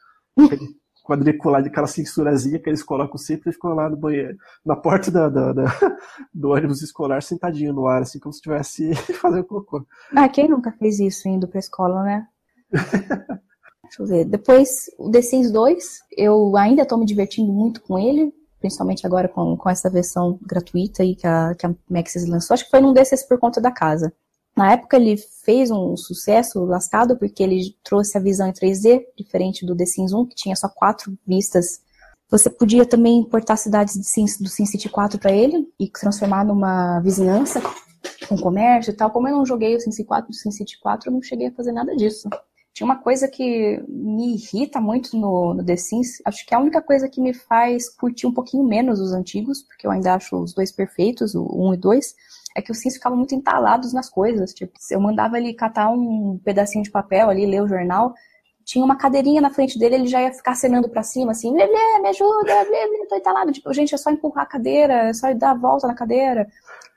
Quadricular 1.03 1.63
de 1.63 1.69
aquela 1.69 1.87
censurazinha 1.87 2.59
que 2.59 2.69
eles 2.69 2.83
colocam 2.83 3.17
sempre, 3.17 3.49
ele 3.49 3.53
ficou 3.53 3.73
lá 3.73 3.89
no 3.89 3.97
banheiro, 3.97 4.37
na 4.63 4.75
porta 4.75 5.09
da, 5.09 5.27
da, 5.27 5.51
da, 5.51 5.65
do 6.31 6.49
ônibus 6.51 6.83
escolar, 6.83 7.23
sentadinho 7.23 7.73
no 7.73 7.87
ar, 7.87 8.03
assim, 8.03 8.19
como 8.19 8.31
se 8.31 8.37
estivesse 8.37 8.93
fazendo 9.19 9.43
cocô. 9.43 9.83
Ah, 10.15 10.29
quem 10.29 10.47
nunca 10.47 10.71
fez 10.73 10.99
isso 10.99 11.27
indo 11.27 11.47
pra 11.47 11.59
escola, 11.59 12.03
né? 12.03 12.27
Deixa 13.83 14.03
eu 14.03 14.05
ver. 14.05 14.25
Depois, 14.25 14.89
o 14.97 15.09
The 15.11 15.21
Sims 15.21 15.51
2, 15.51 15.99
eu 16.15 16.55
ainda 16.55 16.83
estou 16.83 16.97
me 16.97 17.05
divertindo 17.05 17.51
muito 17.51 17.81
com 17.81 17.99
ele, 17.99 18.33
principalmente 18.61 19.05
agora 19.05 19.27
com, 19.27 19.57
com 19.57 19.69
essa 19.69 19.89
versão 19.89 20.39
gratuita 20.41 21.03
aí 21.03 21.15
que 21.15 21.27
a, 21.27 21.53
que 21.55 21.65
a 21.65 21.75
Maxis 21.89 22.27
lançou. 22.27 22.53
Acho 22.53 22.63
que 22.63 22.71
foi 22.71 22.79
num 22.79 22.93
desses 22.93 23.23
por 23.23 23.37
conta 23.37 23.59
da 23.59 23.71
casa. 23.71 24.13
Na 24.55 24.71
época 24.73 24.97
ele 24.97 25.17
fez 25.17 25.71
um 25.71 25.97
sucesso 25.97 26.63
lascado 26.63 27.17
porque 27.17 27.41
ele 27.41 27.75
trouxe 27.83 28.17
a 28.17 28.21
visão 28.21 28.47
em 28.47 28.53
3D, 28.53 29.01
diferente 29.17 29.65
do 29.65 29.75
The 29.75 29.85
Sims 29.85 30.13
1, 30.13 30.25
que 30.27 30.35
tinha 30.35 30.55
só 30.55 30.69
quatro 30.69 31.17
vistas. 31.25 31.81
Você 32.29 32.49
podia 32.49 32.85
também 32.85 33.19
importar 33.19 33.57
cidades 33.57 33.97
do 33.97 34.47
SimCity 34.49 34.87
4 34.87 35.19
para 35.19 35.31
ele 35.31 35.67
e 35.79 35.89
transformar 35.89 36.45
numa 36.45 36.99
vizinhança 36.99 37.61
com 38.27 38.37
comércio 38.37 38.91
e 38.91 38.93
tal. 38.93 39.09
Como 39.09 39.27
eu 39.27 39.35
não 39.35 39.45
joguei 39.45 39.75
o 39.75 39.79
SimCity 39.79 40.05
4 40.05 40.31
e 40.31 40.31
o 40.31 40.37
SimCity 40.37 40.79
4, 40.79 41.09
eu 41.09 41.13
não 41.13 41.21
cheguei 41.21 41.47
a 41.47 41.51
fazer 41.51 41.71
nada 41.71 41.95
disso. 41.95 42.29
Tinha 42.73 42.85
uma 42.85 43.01
coisa 43.01 43.27
que 43.27 43.83
me 43.87 44.35
irrita 44.35 44.79
muito 44.79 45.17
no, 45.17 45.53
no 45.53 45.65
The 45.65 45.75
Sims, 45.75 46.21
acho 46.25 46.45
que 46.45 46.53
é 46.53 46.57
a 46.57 46.61
única 46.61 46.81
coisa 46.81 47.09
que 47.09 47.19
me 47.19 47.33
faz 47.33 47.89
curtir 47.89 48.27
um 48.27 48.33
pouquinho 48.33 48.63
menos 48.63 48.99
os 48.99 49.11
antigos, 49.11 49.61
porque 49.63 49.85
eu 49.85 49.91
ainda 49.91 50.13
acho 50.15 50.37
os 50.37 50.53
dois 50.53 50.71
perfeitos, 50.71 51.35
o 51.35 51.43
1 51.43 51.73
e 51.73 51.77
2, 51.77 52.15
é 52.55 52.61
que 52.61 52.71
os 52.71 52.79
Sims 52.79 52.95
ficavam 52.95 53.17
muito 53.17 53.35
entalados 53.35 53.93
nas 53.93 54.09
coisas. 54.09 54.53
Tipo, 54.53 54.71
eu 54.89 55.01
mandava 55.01 55.37
ele 55.37 55.53
catar 55.53 55.89
um 55.89 56.39
pedacinho 56.43 56.83
de 56.83 56.91
papel 56.91 57.29
ali, 57.29 57.45
ler 57.45 57.61
o 57.61 57.67
jornal, 57.67 58.13
tinha 58.63 58.85
uma 58.85 58.95
cadeirinha 58.95 59.41
na 59.41 59.49
frente 59.49 59.77
dele, 59.77 59.95
ele 59.95 60.07
já 60.07 60.21
ia 60.21 60.31
ficar 60.31 60.51
acenando 60.51 60.87
para 60.87 61.03
cima, 61.03 61.31
assim, 61.31 61.53
Lelê, 61.53 61.99
me 62.01 62.09
ajuda, 62.09 62.63
Lelê, 62.63 63.05
tô 63.07 63.15
entalado. 63.15 63.51
Tipo, 63.51 63.73
gente, 63.73 63.93
é 63.93 63.97
só 63.97 64.09
empurrar 64.09 64.45
a 64.45 64.47
cadeira, 64.47 64.93
é 65.09 65.13
só 65.13 65.33
dar 65.33 65.51
a 65.51 65.55
volta 65.55 65.87
na 65.87 65.95
cadeira. 65.95 66.47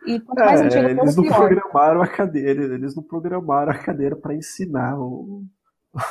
E 0.07 0.21
quanto 0.21 0.39
mais 0.39 0.61
é, 0.61 0.65
antigo 0.65 0.85
eles 0.85 1.17
não 1.17 1.23
pior. 1.25 1.37
programaram 1.37 2.03
a 2.03 2.07
cadeira, 2.07 2.75
eles 2.75 2.95
não 2.95 3.03
programaram 3.03 3.73
a 3.73 3.79
cadeira 3.79 4.15
para 4.15 4.35
ensinar 4.35 4.99
o, 4.99 5.43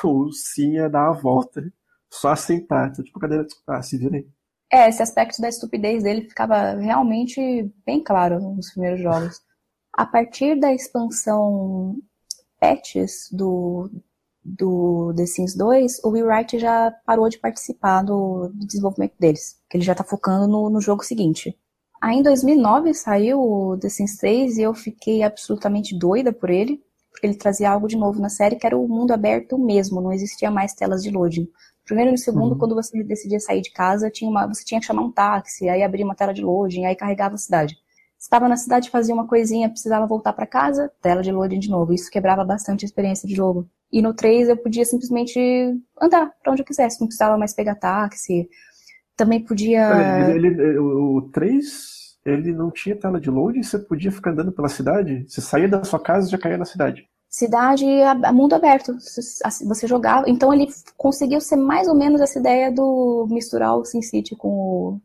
o 0.03 0.31
sim 0.31 0.77
é 0.77 0.89
dar 0.89 1.09
a 1.09 1.13
volta. 1.13 1.63
Só 2.09 2.29
assentar. 2.29 2.89
Então, 2.89 3.03
tipo, 3.03 3.19
cadeira, 3.19 3.43
tipo, 3.45 3.61
ah, 3.67 3.81
se 3.81 3.97
vira 3.97 4.17
aí. 4.17 4.27
É, 4.71 4.89
esse 4.89 5.01
aspecto 5.01 5.41
da 5.41 5.49
estupidez 5.49 6.03
dele 6.03 6.27
ficava 6.27 6.73
realmente 6.73 7.71
bem 7.85 8.03
claro 8.03 8.39
nos 8.39 8.71
primeiros 8.71 9.01
jogos. 9.01 9.41
A 9.93 10.05
partir 10.05 10.59
da 10.59 10.73
expansão 10.73 11.95
patches 12.59 13.29
do, 13.31 13.89
do 14.43 15.13
The 15.15 15.25
Sims 15.25 15.55
2, 15.55 16.03
o 16.03 16.09
Will 16.09 16.25
Wright 16.25 16.57
já 16.57 16.91
parou 17.05 17.29
de 17.29 17.37
participar 17.37 18.01
do, 18.01 18.47
do 18.49 18.65
desenvolvimento 18.65 19.13
deles, 19.19 19.61
que 19.69 19.77
ele 19.77 19.83
já 19.83 19.91
está 19.91 20.03
focando 20.03 20.47
no, 20.47 20.69
no 20.69 20.81
jogo 20.81 21.03
seguinte. 21.03 21.57
Aí 22.01 22.17
em 22.17 22.23
2009 22.23 22.93
saiu 22.93 23.39
o 23.41 23.77
The 23.77 23.89
Sims 23.89 24.17
3 24.17 24.57
e 24.57 24.61
eu 24.63 24.73
fiquei 24.73 25.23
absolutamente 25.23 25.97
doida 25.97 26.33
por 26.33 26.49
ele 26.49 26.83
porque 27.13 27.27
ele 27.27 27.35
trazia 27.35 27.69
algo 27.69 27.87
de 27.87 27.95
novo 27.95 28.19
na 28.19 28.27
série, 28.27 28.57
que 28.57 28.65
era 28.65 28.77
o 28.77 28.87
mundo 28.87 29.11
aberto 29.11 29.57
mesmo, 29.57 30.01
não 30.01 30.11
existia 30.11 30.51
mais 30.51 30.73
telas 30.73 31.03
de 31.03 31.11
loading. 31.11 31.47
Primeiro 31.85 32.09
e 32.09 32.13
no 32.13 32.17
segundo, 32.17 32.53
uhum. 32.53 32.57
quando 32.57 32.75
você 32.75 33.03
decidia 33.03 33.39
sair 33.39 33.61
de 33.61 33.71
casa, 33.71 34.09
tinha 34.09 34.29
uma, 34.29 34.47
você 34.47 34.65
tinha 34.65 34.79
que 34.79 34.85
chamar 34.85 35.03
um 35.03 35.11
táxi, 35.11 35.69
aí 35.69 35.83
abrir 35.83 36.03
uma 36.03 36.15
tela 36.15 36.33
de 36.33 36.41
loading, 36.41 36.85
aí 36.85 36.95
carregava 36.95 37.35
a 37.35 37.37
cidade. 37.37 37.77
Estava 38.17 38.47
na 38.47 38.55
cidade, 38.55 38.89
fazia 38.89 39.13
uma 39.13 39.27
coisinha, 39.27 39.69
precisava 39.69 40.07
voltar 40.07 40.33
para 40.33 40.47
casa, 40.47 40.91
tela 41.01 41.21
de 41.21 41.31
loading 41.31 41.59
de 41.59 41.69
novo. 41.69 41.93
Isso 41.93 42.09
quebrava 42.09 42.43
bastante 42.43 42.83
a 42.83 42.87
experiência 42.87 43.27
de 43.27 43.35
jogo. 43.35 43.69
E 43.91 44.01
no 44.01 44.13
3 44.13 44.49
eu 44.49 44.57
podia 44.57 44.85
simplesmente 44.85 45.39
andar 46.01 46.31
para 46.41 46.51
onde 46.51 46.61
eu 46.61 46.65
quisesse, 46.65 46.99
não 46.99 47.07
precisava 47.07 47.37
mais 47.37 47.53
pegar 47.53 47.75
táxi. 47.75 48.49
Também 49.15 49.43
podia. 49.43 50.29
Ele, 50.29 50.47
ele, 50.47 50.77
o 50.79 51.29
3 51.33 52.02
ele 52.25 52.53
não 52.53 52.71
tinha 52.71 52.95
tela 52.95 53.19
de 53.19 53.29
loading, 53.29 53.63
você 53.63 53.77
podia 53.77 54.11
ficar 54.11 54.31
andando 54.31 54.51
pela 54.51 54.69
cidade? 54.69 55.25
Você 55.27 55.41
saía 55.41 55.67
da 55.67 55.83
sua 55.83 55.99
casa 55.99 56.27
e 56.27 56.31
já 56.31 56.37
caía 56.37 56.57
na 56.57 56.65
cidade? 56.65 57.07
Cidade, 57.29 57.85
mundo 58.31 58.53
aberto. 58.53 58.95
Você 58.95 59.87
jogava. 59.87 60.29
Então 60.29 60.53
ele 60.53 60.67
conseguiu 60.95 61.41
ser 61.41 61.55
mais 61.55 61.87
ou 61.87 61.95
menos 61.95 62.21
essa 62.21 62.39
ideia 62.39 62.71
do 62.71 63.27
misturar 63.29 63.75
o 63.75 63.83
SimCity 63.83 64.35
com 64.35 64.49
o, 64.49 65.01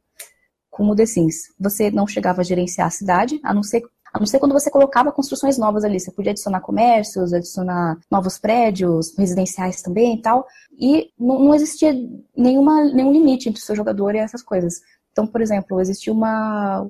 com 0.71 0.91
o 0.91 0.95
The 0.95 1.07
Sims. 1.07 1.55
Você 1.59 1.91
não 1.91 2.07
chegava 2.07 2.43
a 2.43 2.45
gerenciar 2.45 2.87
a 2.87 2.91
cidade, 2.91 3.41
a 3.43 3.55
não 3.55 3.63
ser 3.63 3.83
a 4.13 4.19
não 4.19 4.27
ser 4.27 4.39
quando 4.39 4.53
você 4.53 4.71
colocava 4.71 5.13
construções 5.13 5.59
novas 5.59 5.85
ali. 5.85 6.01
Você 6.01 6.11
podia 6.11 6.33
adicionar 6.33 6.61
comércios, 6.61 7.33
adicionar 7.33 7.99
novos 8.11 8.39
prédios, 8.39 9.15
residenciais 9.17 9.83
também 9.83 10.17
e 10.17 10.23
tal. 10.23 10.47
E 10.79 11.11
não, 11.19 11.39
não 11.41 11.55
existia 11.55 11.95
nenhuma, 12.37 12.85
nenhum 12.85 13.13
limite 13.13 13.49
entre 13.49 13.61
o 13.61 13.65
seu 13.65 13.77
jogador 13.77 14.15
e 14.15 14.19
essas 14.19 14.43
coisas. 14.43 14.81
Então, 15.13 15.27
por 15.27 15.41
exemplo, 15.41 15.81
existia 15.81 16.13
uma, 16.13 16.89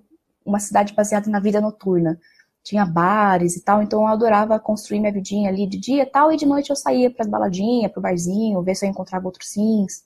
uma 0.48 0.58
cidade 0.58 0.94
baseada 0.94 1.30
na 1.30 1.38
vida 1.38 1.60
noturna. 1.60 2.18
Tinha 2.62 2.84
bares 2.84 3.56
e 3.56 3.62
tal, 3.62 3.82
então 3.82 4.00
eu 4.00 4.06
adorava 4.08 4.58
construir 4.58 5.00
minha 5.00 5.12
vidinha 5.12 5.48
ali 5.48 5.66
de 5.66 5.78
dia 5.78 6.02
e 6.02 6.06
tal, 6.06 6.32
e 6.32 6.36
de 6.36 6.46
noite 6.46 6.70
eu 6.70 6.76
saía 6.76 7.10
para 7.10 7.24
as 7.24 7.30
baladinhas, 7.30 7.92
pro 7.92 8.00
barzinho, 8.00 8.62
ver 8.62 8.74
se 8.74 8.84
eu 8.84 8.90
encontrava 8.90 9.26
outros 9.26 9.50
sims. 9.50 10.04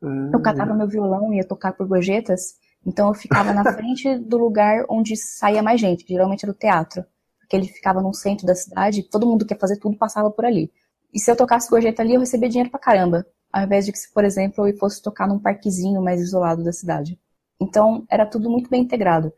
Uhum. 0.00 0.30
Eu 0.32 0.40
catava 0.40 0.74
meu 0.74 0.88
violão 0.88 1.32
e 1.32 1.36
ia 1.36 1.46
tocar 1.46 1.72
por 1.72 1.86
gorjetas, 1.86 2.54
então 2.86 3.08
eu 3.08 3.14
ficava 3.14 3.52
na 3.52 3.64
frente 3.74 4.18
do 4.18 4.38
lugar 4.38 4.84
onde 4.88 5.16
saía 5.16 5.62
mais 5.62 5.80
gente, 5.80 6.04
geralmente 6.06 6.44
era 6.44 6.52
o 6.52 6.54
teatro, 6.56 7.04
porque 7.38 7.56
ele 7.56 7.66
ficava 7.66 8.00
no 8.00 8.14
centro 8.14 8.46
da 8.46 8.54
cidade, 8.54 9.02
todo 9.02 9.26
mundo 9.26 9.44
que 9.44 9.54
ia 9.54 9.58
fazer 9.58 9.78
tudo 9.78 9.96
passava 9.96 10.30
por 10.30 10.44
ali. 10.44 10.72
E 11.12 11.20
se 11.20 11.30
eu 11.30 11.36
tocasse 11.36 11.70
gorjeta 11.70 12.02
ali, 12.02 12.14
eu 12.14 12.20
recebia 12.20 12.48
dinheiro 12.48 12.70
pra 12.70 12.80
caramba, 12.80 13.24
ao 13.52 13.62
invés 13.62 13.86
de 13.86 13.92
que, 13.92 13.98
por 14.12 14.24
exemplo, 14.24 14.66
eu 14.66 14.76
fosse 14.78 15.00
tocar 15.00 15.28
num 15.28 15.38
parquezinho 15.38 16.02
mais 16.02 16.20
isolado 16.20 16.64
da 16.64 16.72
cidade. 16.72 17.18
Então, 17.60 18.04
era 18.10 18.26
tudo 18.26 18.50
muito 18.50 18.68
bem 18.68 18.82
integrado 18.82 19.32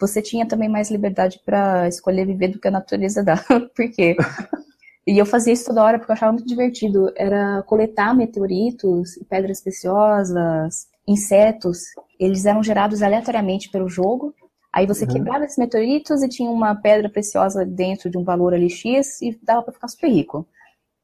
você 0.00 0.22
tinha 0.22 0.46
também 0.46 0.68
mais 0.68 0.90
liberdade 0.90 1.40
para 1.44 1.88
escolher 1.88 2.26
viver 2.26 2.48
do 2.48 2.60
que 2.60 2.68
a 2.68 2.70
natureza 2.70 3.22
dá. 3.22 3.36
Por 3.76 3.90
quê? 3.90 4.16
E 5.06 5.18
eu 5.18 5.26
fazia 5.26 5.52
isso 5.52 5.66
toda 5.66 5.82
hora 5.82 5.98
porque 5.98 6.12
eu 6.12 6.14
achava 6.14 6.32
muito 6.32 6.46
divertido. 6.46 7.12
Era 7.16 7.62
coletar 7.64 8.14
meteoritos, 8.14 9.18
pedras 9.28 9.60
preciosas, 9.62 10.86
insetos. 11.06 11.80
Eles 12.18 12.46
eram 12.46 12.62
gerados 12.62 13.02
aleatoriamente 13.02 13.70
pelo 13.70 13.88
jogo. 13.88 14.34
Aí 14.72 14.86
você 14.86 15.06
Uhum. 15.06 15.10
quebrava 15.10 15.44
esses 15.44 15.58
meteoritos 15.58 16.22
e 16.22 16.28
tinha 16.28 16.50
uma 16.50 16.74
pedra 16.76 17.08
preciosa 17.10 17.64
dentro 17.66 18.08
de 18.10 18.18
um 18.18 18.24
valor 18.24 18.54
ali 18.54 18.70
X 18.70 19.20
e 19.20 19.36
dava 19.42 19.62
pra 19.62 19.72
ficar 19.74 19.88
super 19.88 20.08
rico. 20.10 20.46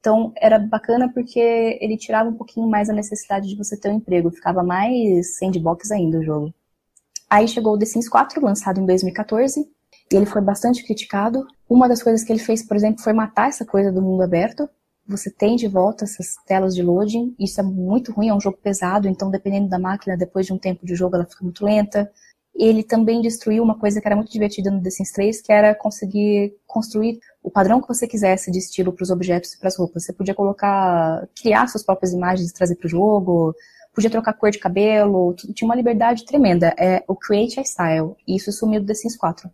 Então 0.01 0.33
era 0.37 0.59
bacana 0.59 1.13
porque 1.13 1.41
ele 1.81 1.97
tirava 1.99 2.31
um 2.31 2.35
pouquinho 2.35 2.69
mais 2.69 2.89
a 2.91 2.95
necessidade 2.95 3.49
de 3.49 3.57
você 3.57 3.79
ter 3.79 3.91
um 3.91 3.97
emprego, 3.97 4.31
ficava 4.31 4.63
mais 4.63 5.37
sandbox 5.39 5.91
ainda 5.91 6.19
o 6.21 6.25
jogo. 6.25 6.55
Aí 7.29 7.49
chegou 7.49 7.75
o 7.75 7.79
The 7.79 7.87
Sims 7.87 8.09
4, 8.09 8.45
lançado 8.45 8.81
em 8.81 8.87
2014, 8.87 9.61
e 9.61 10.17
ele 10.17 10.27
foi 10.27 10.41
bastante 10.41 10.85
criticado. 10.85 11.47
Uma 11.69 11.89
das 11.89 12.03
coisas 12.03 12.23
que 12.25 12.33
ele 12.33 12.39
fez, 12.39 12.63
por 12.63 12.77
exemplo, 12.77 13.03
foi 13.03 13.13
matar 13.13 13.49
essa 13.49 13.65
coisa 13.65 13.91
do 13.91 14.01
mundo 14.01 14.23
aberto. 14.23 14.69
Você 15.09 15.31
tem 15.31 15.57
de 15.57 15.69
volta 15.69 16.05
essas 16.05 16.35
telas 16.47 16.75
de 16.75 16.83
loading, 16.83 17.35
isso 17.39 17.61
é 17.61 17.65
muito 17.65 18.13
ruim, 18.13 18.29
é 18.29 18.35
um 18.35 18.41
jogo 18.41 18.59
pesado, 18.61 19.09
então 19.09 19.31
dependendo 19.31 19.69
da 19.69 19.79
máquina, 19.79 20.17
depois 20.17 20.47
de 20.47 20.53
um 20.53 20.59
tempo 20.59 20.85
de 20.85 20.97
jogo, 20.97 21.15
ela 21.15 21.25
fica 21.25 21.45
muito 21.45 21.65
lenta. 21.65 22.11
Ele 22.55 22.83
também 22.83 23.21
destruiu 23.21 23.63
uma 23.63 23.79
coisa 23.79 24.01
que 24.01 24.09
era 24.09 24.17
muito 24.17 24.33
divertida 24.33 24.71
no 24.71 24.83
The 24.83 24.91
Sims 24.91 25.13
3, 25.13 25.43
que 25.43 25.53
era 25.53 25.75
conseguir 25.75 26.55
construir 26.67 27.21
o 27.43 27.51
padrão 27.51 27.81
que 27.81 27.89
você 27.89 28.07
quisesse 28.07 28.51
de 28.51 28.59
estilo 28.59 28.93
para 28.93 29.03
os 29.03 29.11
objetos 29.11 29.53
e 29.53 29.59
para 29.59 29.69
as 29.69 29.77
roupas. 29.77 30.05
Você 30.05 30.13
podia 30.13 30.35
colocar, 30.35 31.29
criar 31.41 31.67
suas 31.69 31.85
próprias 31.85 32.13
imagens 32.13 32.51
e 32.51 32.55
trazer 32.55 32.77
para 32.77 32.87
o 32.87 32.91
jogo, 32.91 33.55
podia 33.97 34.11
trocar 34.11 34.35
cor 34.35 34.51
de 34.51 34.59
cabelo, 34.59 35.35
tinha 35.35 35.67
uma 35.67 35.75
liberdade 35.75 36.27
tremenda. 36.27 36.75
É 36.79 37.03
o 37.09 37.17
Create 37.17 37.59
a 37.59 37.65
Style, 37.65 38.15
e 38.29 38.37
isso 38.37 38.53
sumiu 38.53 38.79
do 38.79 38.87
The 38.87 38.93
Sims 38.93 39.17
4. 39.17 39.51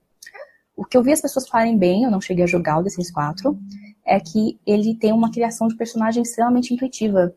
O 0.76 0.84
que 0.84 0.96
eu 0.96 1.02
vi 1.02 1.12
as 1.12 1.20
pessoas 1.20 1.48
falarem 1.48 1.78
bem, 1.78 2.02
eu 2.02 2.10
não 2.10 2.20
cheguei 2.20 2.42
a 2.42 2.48
jogar 2.48 2.80
o 2.80 2.82
The 2.82 2.90
Sims 2.90 3.12
4, 3.12 3.56
é 4.04 4.18
que 4.18 4.58
ele 4.66 4.96
tem 4.96 5.12
uma 5.12 5.30
criação 5.30 5.68
de 5.68 5.76
personagem 5.76 6.24
extremamente 6.24 6.74
intuitiva. 6.74 7.32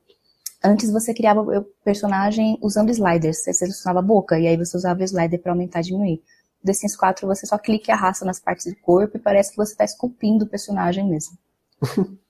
Antes 0.63 0.91
você 0.91 1.13
criava 1.13 1.41
o 1.41 1.61
personagem 1.83 2.57
usando 2.59 2.89
sliders, 2.89 3.43
você 3.43 3.53
selecionava 3.53 3.99
a 3.99 4.01
boca, 4.01 4.39
e 4.39 4.47
aí 4.47 4.57
você 4.57 4.75
usava 4.75 5.01
o 5.01 5.03
slider 5.03 5.39
para 5.39 5.51
aumentar 5.51 5.81
e 5.81 5.83
diminuir. 5.83 6.23
No 6.63 6.65
The 6.65 6.73
Sims 6.73 6.95
4 6.95 7.27
você 7.27 7.45
só 7.45 7.59
clica 7.59 7.91
e 7.91 7.93
arrasta 7.93 8.25
nas 8.25 8.39
partes 8.39 8.73
do 8.73 8.79
corpo 8.81 9.15
e 9.15 9.19
parece 9.19 9.51
que 9.51 9.57
você 9.57 9.73
está 9.73 9.85
esculpindo 9.85 10.45
o 10.45 10.49
personagem 10.49 11.07
mesmo. 11.07 11.37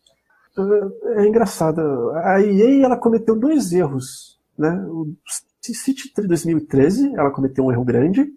É 1.18 1.27
engraçado. 1.27 2.11
A 2.11 2.41
EA 2.41 2.85
ela 2.85 2.95
cometeu 2.95 3.38
dois 3.38 3.73
erros. 3.73 4.35
Né? 4.57 4.72
O 4.88 5.15
City 5.61 6.11
2013 6.15 7.14
ela 7.15 7.32
cometeu 7.32 7.65
um 7.65 7.72
erro 7.72 7.84
grande. 7.84 8.27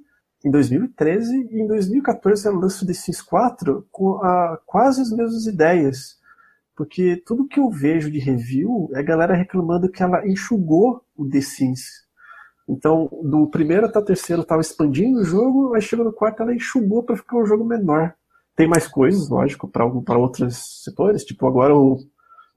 Em 0.45 0.51
2013 0.51 1.49
e 1.51 1.61
em 1.61 1.67
2014 1.67 2.47
ela 2.47 2.59
lança 2.59 2.85
o 2.85 2.87
The 2.87 2.95
Sims 2.95 3.21
4 3.23 3.87
com 3.91 4.17
a, 4.23 4.59
quase 4.65 5.03
as 5.03 5.11
mesmas 5.11 5.47
ideias. 5.47 6.17
Porque 6.77 7.21
tudo 7.27 7.49
que 7.49 7.59
eu 7.59 7.69
vejo 7.71 8.11
de 8.11 8.21
review 8.21 8.89
é 8.95 9.03
galera 9.03 9.35
reclamando 9.35 9.91
que 9.91 10.03
ela 10.03 10.27
enxugou 10.27 11.05
o 11.17 11.29
The 11.29 11.41
Sims. 11.41 12.07
Então, 12.69 13.09
do 13.23 13.49
primeiro 13.49 13.87
até 13.87 13.99
o 13.99 14.05
terceiro 14.05 14.43
estava 14.43 14.61
expandindo 14.61 15.21
o 15.21 15.25
jogo, 15.25 15.75
aí 15.75 15.81
chegou 15.81 16.05
no 16.05 16.13
quarto 16.13 16.43
ela 16.43 16.55
enxugou 16.55 17.03
para 17.03 17.17
ficar 17.17 17.39
um 17.39 17.47
jogo 17.47 17.65
menor. 17.65 18.15
Tem 18.55 18.69
mais 18.69 18.87
coisas, 18.87 19.29
lógico, 19.29 19.67
para 19.67 20.19
outros 20.19 20.83
setores. 20.85 21.25
Tipo, 21.25 21.47
agora 21.47 21.75
o, 21.75 21.99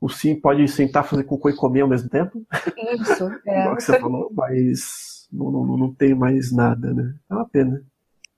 o 0.01 0.09
Sim 0.09 0.35
pode 0.35 0.67
sentar, 0.67 1.05
fazer 1.05 1.23
cocô 1.23 1.47
e 1.47 1.55
comer 1.55 1.81
ao 1.81 1.87
mesmo 1.87 2.09
tempo. 2.09 2.43
Isso, 2.99 3.31
é. 3.45 3.61
Igual 3.61 3.75
que 3.75 3.83
você 3.83 3.99
falou, 3.99 4.31
mas 4.35 5.27
não, 5.31 5.51
não, 5.51 5.77
não 5.77 5.93
tem 5.93 6.15
mais 6.15 6.51
nada, 6.51 6.91
né? 6.91 7.13
É 7.29 7.33
uma 7.35 7.47
pena. 7.47 7.83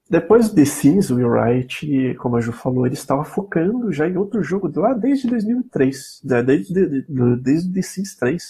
Depois 0.10 0.50
do 0.50 0.56
The 0.56 0.66
Sims, 0.66 1.10
o 1.10 1.16
Will 1.16 1.30
Wright, 1.30 2.16
como 2.20 2.36
a 2.36 2.42
Ju 2.42 2.52
falou, 2.52 2.86
ele 2.86 2.96
estava 2.96 3.24
focando 3.24 3.92
já 3.94 4.08
em 4.08 4.18
outro 4.18 4.44
jogo 4.44 4.70
lá 4.76 4.94
desde 4.94 5.30
2003, 5.30 6.22
né? 6.26 6.44
desde, 6.44 6.74
desde, 7.44 7.70
o 7.70 7.74
The 7.74 7.82
Sims 7.82 8.16
3. 8.18 8.44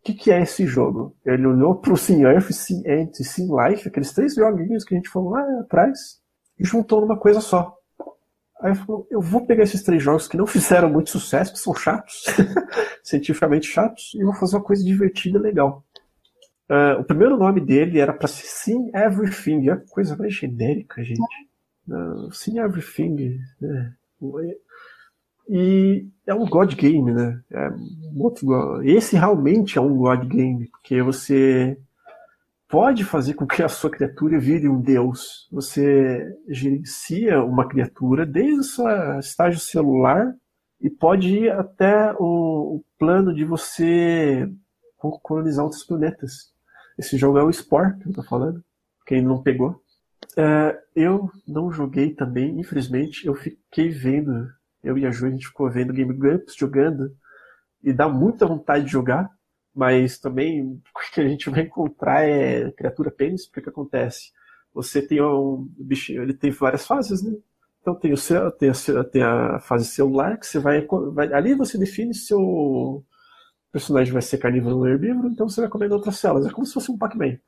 O 0.00 0.02
que, 0.02 0.14
que 0.14 0.32
é 0.32 0.40
esse 0.40 0.66
jogo? 0.66 1.14
Ele 1.26 1.46
olhou 1.46 1.74
pro 1.74 1.94
Sim 1.94 2.24
Earth, 2.24 2.50
Sim 2.52 2.82
Ant 2.88 3.20
e 3.20 3.24
Sim 3.24 3.50
Life, 3.54 3.86
aqueles 3.86 4.12
três 4.12 4.34
joguinhos 4.34 4.82
que 4.82 4.94
a 4.94 4.96
gente 4.96 5.10
falou 5.10 5.32
lá 5.32 5.60
atrás, 5.60 6.18
e 6.58 6.64
juntou 6.64 7.02
numa 7.02 7.18
coisa 7.18 7.42
só. 7.42 7.76
Aí 8.60 8.74
falou, 8.74 9.06
eu 9.10 9.20
vou 9.20 9.46
pegar 9.46 9.62
esses 9.62 9.82
três 9.82 10.02
jogos 10.02 10.28
que 10.28 10.36
não 10.36 10.46
fizeram 10.46 10.90
muito 10.90 11.10
sucesso, 11.10 11.52
que 11.52 11.58
são 11.58 11.74
chatos, 11.74 12.24
cientificamente 13.02 13.66
chatos, 13.66 14.12
e 14.14 14.22
vou 14.22 14.34
fazer 14.34 14.56
uma 14.56 14.64
coisa 14.64 14.84
divertida 14.84 15.38
e 15.38 15.42
legal. 15.42 15.84
Uh, 16.68 17.00
o 17.00 17.04
primeiro 17.04 17.36
nome 17.36 17.60
dele 17.60 17.98
era 17.98 18.12
para 18.12 18.28
ser 18.28 18.46
Sim 18.46 18.90
Everything, 18.94 19.68
é 19.68 19.72
a 19.72 19.76
coisa 19.76 20.16
mais 20.16 20.34
genérica, 20.34 21.02
gente. 21.02 21.20
Uh, 21.88 22.30
Sim 22.32 22.60
Everything. 22.60 23.38
Né? 23.60 23.92
E 25.48 26.06
é 26.26 26.34
um 26.34 26.46
God 26.46 26.74
Game, 26.74 27.12
né? 27.12 27.40
É 27.50 27.70
um 27.70 28.22
outro, 28.22 28.82
esse 28.84 29.16
realmente 29.16 29.78
é 29.78 29.80
um 29.80 29.96
God 29.96 30.24
Game, 30.26 30.68
porque 30.68 31.02
você 31.02 31.76
pode 32.70 33.04
fazer 33.04 33.34
com 33.34 33.46
que 33.46 33.62
a 33.62 33.68
sua 33.68 33.90
criatura 33.90 34.38
vire 34.38 34.68
um 34.68 34.80
deus. 34.80 35.48
Você 35.50 36.24
gerencia 36.48 37.42
uma 37.42 37.68
criatura 37.68 38.24
desde 38.24 38.60
o 38.60 38.62
seu 38.62 38.86
estágio 39.18 39.60
celular 39.60 40.32
e 40.80 40.88
pode 40.88 41.28
ir 41.28 41.50
até 41.50 42.12
o, 42.12 42.76
o 42.76 42.84
plano 42.98 43.34
de 43.34 43.44
você 43.44 44.48
colonizar 44.96 45.64
outros 45.64 45.84
planetas. 45.84 46.52
Esse 46.96 47.18
jogo 47.18 47.38
é 47.38 47.42
o 47.42 47.52
Spore, 47.52 47.98
que 47.98 48.08
eu 48.08 48.12
tô 48.12 48.22
falando. 48.22 48.62
Quem 49.04 49.20
não 49.20 49.42
pegou. 49.42 49.82
É, 50.36 50.78
eu 50.94 51.28
não 51.46 51.72
joguei 51.72 52.14
também, 52.14 52.60
infelizmente. 52.60 53.26
Eu 53.26 53.34
fiquei 53.34 53.88
vendo, 53.88 54.48
eu 54.84 54.96
e 54.96 55.06
a 55.06 55.10
Ju, 55.10 55.26
a 55.26 55.30
gente 55.30 55.48
ficou 55.48 55.70
vendo 55.70 55.92
Game 55.92 56.14
Grumps 56.16 56.54
jogando. 56.54 57.10
E 57.82 57.92
dá 57.92 58.08
muita 58.08 58.46
vontade 58.46 58.84
de 58.84 58.92
jogar. 58.92 59.28
Mas 59.74 60.18
também 60.18 60.62
o 60.94 61.14
que 61.14 61.20
a 61.20 61.28
gente 61.28 61.48
vai 61.50 61.62
encontrar 61.62 62.22
é 62.22 62.70
criatura 62.72 63.10
pênis, 63.10 63.46
porque 63.46 63.62
que 63.62 63.68
acontece? 63.70 64.32
Você 64.72 65.02
tem 65.02 65.20
um 65.22 65.68
bichinho, 65.78 66.22
ele 66.22 66.34
tem 66.34 66.50
várias 66.50 66.86
fases, 66.86 67.22
né? 67.22 67.36
Então 67.80 67.94
tem, 67.94 68.12
o 68.12 68.16
seu, 68.16 68.50
tem, 68.52 68.70
a, 68.70 69.04
tem 69.04 69.22
a 69.22 69.58
fase 69.60 69.86
celular, 69.86 70.38
que 70.38 70.46
você 70.46 70.58
vai, 70.58 70.86
vai. 71.12 71.32
Ali 71.32 71.54
você 71.54 71.78
define 71.78 72.14
se 72.14 72.34
o 72.34 73.02
personagem 73.72 74.12
vai 74.12 74.22
ser 74.22 74.38
carnívoro 74.38 74.78
ou 74.78 74.86
herbívoro, 74.86 75.28
então 75.28 75.48
você 75.48 75.62
vai 75.62 75.70
comendo 75.70 75.94
outras 75.94 76.18
células. 76.18 76.46
É 76.46 76.50
como 76.50 76.66
se 76.66 76.74
fosse 76.74 76.90
um 76.90 76.98
Pac-Man. 76.98 77.38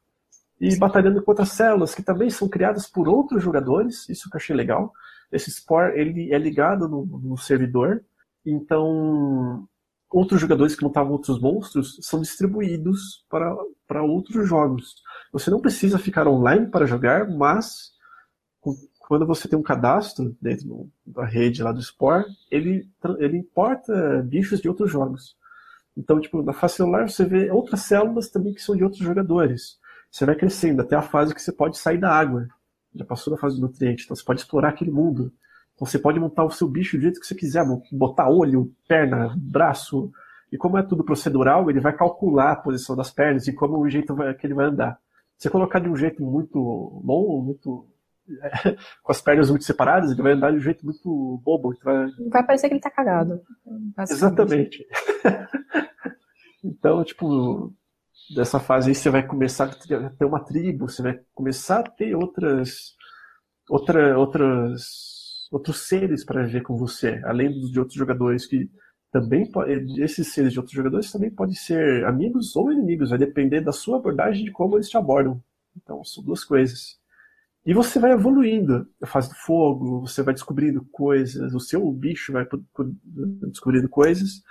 E 0.61 0.77
batalhando 0.77 1.23
com 1.23 1.31
outras 1.31 1.51
células, 1.51 1.95
que 1.95 2.03
também 2.03 2.31
são 2.31 2.49
criadas 2.49 2.87
por 2.87 3.09
outros 3.09 3.43
jogadores, 3.43 4.09
isso 4.09 4.31
que 4.31 4.37
eu 4.37 4.39
achei 4.39 4.55
legal. 4.55 4.93
Esse 5.31 5.51
Spore, 5.51 5.99
ele 5.99 6.33
é 6.33 6.39
ligado 6.39 6.89
no, 6.89 7.05
no 7.05 7.37
servidor, 7.37 8.05
então 8.47 9.69
outros 10.13 10.41
jogadores 10.41 10.75
que 10.75 10.85
montavam 10.85 11.13
outros 11.13 11.41
monstros 11.41 11.99
são 12.03 12.21
distribuídos 12.21 13.25
para, 13.29 13.55
para 13.87 14.03
outros 14.03 14.49
jogos. 14.49 14.97
Você 15.33 15.51
não 15.51 15.61
precisa 15.61 15.99
ficar 15.99 16.29
online 16.29 16.67
para 16.67 16.87
jogar, 16.87 17.29
mas 17.29 17.93
quando 18.99 19.27
você 19.27 19.49
tem 19.49 19.59
um 19.59 19.63
cadastro 19.63 20.37
dentro 20.41 20.91
da 21.05 21.25
rede 21.25 21.63
lá 21.63 21.73
do 21.73 21.83
Spore, 21.83 22.25
ele, 22.51 22.89
ele 23.19 23.39
importa 23.39 24.23
bichos 24.23 24.61
de 24.61 24.69
outros 24.69 24.91
jogos. 24.91 25.37
Então, 25.97 26.21
tipo, 26.21 26.43
na 26.43 26.53
fase 26.53 26.77
celular 26.77 27.09
você 27.09 27.25
vê 27.25 27.51
outras 27.51 27.81
células 27.81 28.31
também 28.31 28.55
que 28.55 28.63
são 28.63 28.77
de 28.77 28.85
outros 28.85 29.03
jogadores. 29.03 29.79
Você 30.11 30.25
vai 30.25 30.35
crescendo 30.35 30.83
até 30.83 30.97
a 30.97 31.03
fase 31.03 31.35
que 31.35 31.43
você 31.43 31.53
pode 31.53 31.79
sair 31.79 31.99
da 31.99 32.11
água. 32.11 32.47
Já 32.95 33.05
passou 33.05 33.35
da 33.35 33.41
fase 33.41 33.57
do 33.57 33.63
nutriente, 33.63 34.05
então 34.05 34.15
você 34.15 34.25
pode 34.25 34.41
explorar 34.41 34.71
aquele 34.71 34.91
mundo. 34.91 35.33
Você 35.85 35.99
pode 35.99 36.21
montar 36.21 36.45
o 36.45 36.51
seu 36.51 36.69
bicho 36.69 36.97
do 36.97 37.03
jeito 37.03 37.19
que 37.19 37.27
você 37.27 37.35
quiser, 37.35 37.65
botar 37.91 38.31
olho, 38.31 38.73
perna, 38.87 39.35
braço. 39.37 40.13
E 40.53 40.57
como 40.57 40.79
é 40.79 40.83
tudo 40.83 41.03
procedural, 41.03 41.69
ele 41.69 41.81
vai 41.81 41.93
calcular 41.93 42.53
a 42.53 42.57
posição 42.57 42.95
das 42.95 43.11
pernas 43.11 43.49
e 43.49 43.53
como 43.53 43.79
o 43.79 43.89
jeito 43.89 44.15
que 44.39 44.47
ele 44.47 44.55
vai 44.55 44.67
andar. 44.67 44.97
Se 45.37 45.45
você 45.45 45.51
colocar 45.51 45.81
de 45.81 45.89
um 45.89 45.97
jeito 45.97 46.23
muito 46.23 47.01
bom, 47.03 47.43
muito 47.43 47.85
com 49.03 49.11
as 49.11 49.21
pernas 49.21 49.51
muito 49.51 49.65
separadas, 49.65 50.13
ele 50.13 50.23
vai 50.23 50.35
andar 50.35 50.53
de 50.53 50.59
um 50.59 50.61
jeito 50.61 50.85
muito 50.85 51.41
bobo. 51.45 51.75
Vai... 51.83 52.07
vai 52.31 52.47
parecer 52.47 52.69
que 52.69 52.75
ele 52.75 52.81
tá 52.81 52.91
cagado. 52.91 53.41
Exatamente. 54.09 54.87
então, 56.63 57.03
tipo, 57.03 57.75
dessa 58.33 58.61
fase 58.61 58.91
aí 58.91 58.95
você 58.95 59.11
vai 59.11 59.27
começar 59.27 59.65
a 59.65 60.11
ter 60.11 60.25
uma 60.25 60.45
tribo, 60.45 60.89
você 60.89 61.03
vai 61.03 61.19
começar 61.35 61.81
a 61.81 61.91
ter 61.91 62.15
outras, 62.15 62.95
outra, 63.69 64.17
outras, 64.17 65.12
outros 65.53 65.87
seres 65.87 66.25
para 66.25 66.45
viver 66.45 66.63
com 66.63 66.77
você, 66.77 67.21
além 67.25 67.53
de 67.53 67.79
outros 67.79 67.97
jogadores 67.97 68.47
que 68.47 68.71
também 69.13 69.47
esses 69.99 70.33
seres 70.33 70.53
de 70.53 70.59
outros 70.59 70.75
jogadores 70.75 71.13
também 71.13 71.31
podem 71.31 71.55
ser 71.55 72.07
amigos 72.07 72.57
ou 72.57 72.73
inimigos, 72.73 73.11
vai 73.11 73.19
depender 73.19 73.61
da 73.61 73.71
sua 73.71 73.99
abordagem 73.99 74.47
de 74.47 74.51
como 74.51 74.77
eles 74.77 74.89
te 74.89 74.97
abordam. 74.97 75.43
Então, 75.77 76.03
são 76.03 76.25
duas 76.25 76.43
coisas. 76.43 76.99
E 77.65 77.75
você 77.75 77.99
vai 77.99 78.13
evoluindo. 78.13 78.89
A 79.03 79.07
fase 79.07 79.29
do 79.29 79.35
fogo, 79.35 80.01
você 80.01 80.23
vai 80.23 80.33
descobrindo 80.33 80.85
coisas, 80.91 81.55
o 81.55 81.61
seu 81.61 81.93
bicho 81.93 82.33
vai 82.33 82.49
descobrindo 83.43 83.89
coisas, 83.89 84.43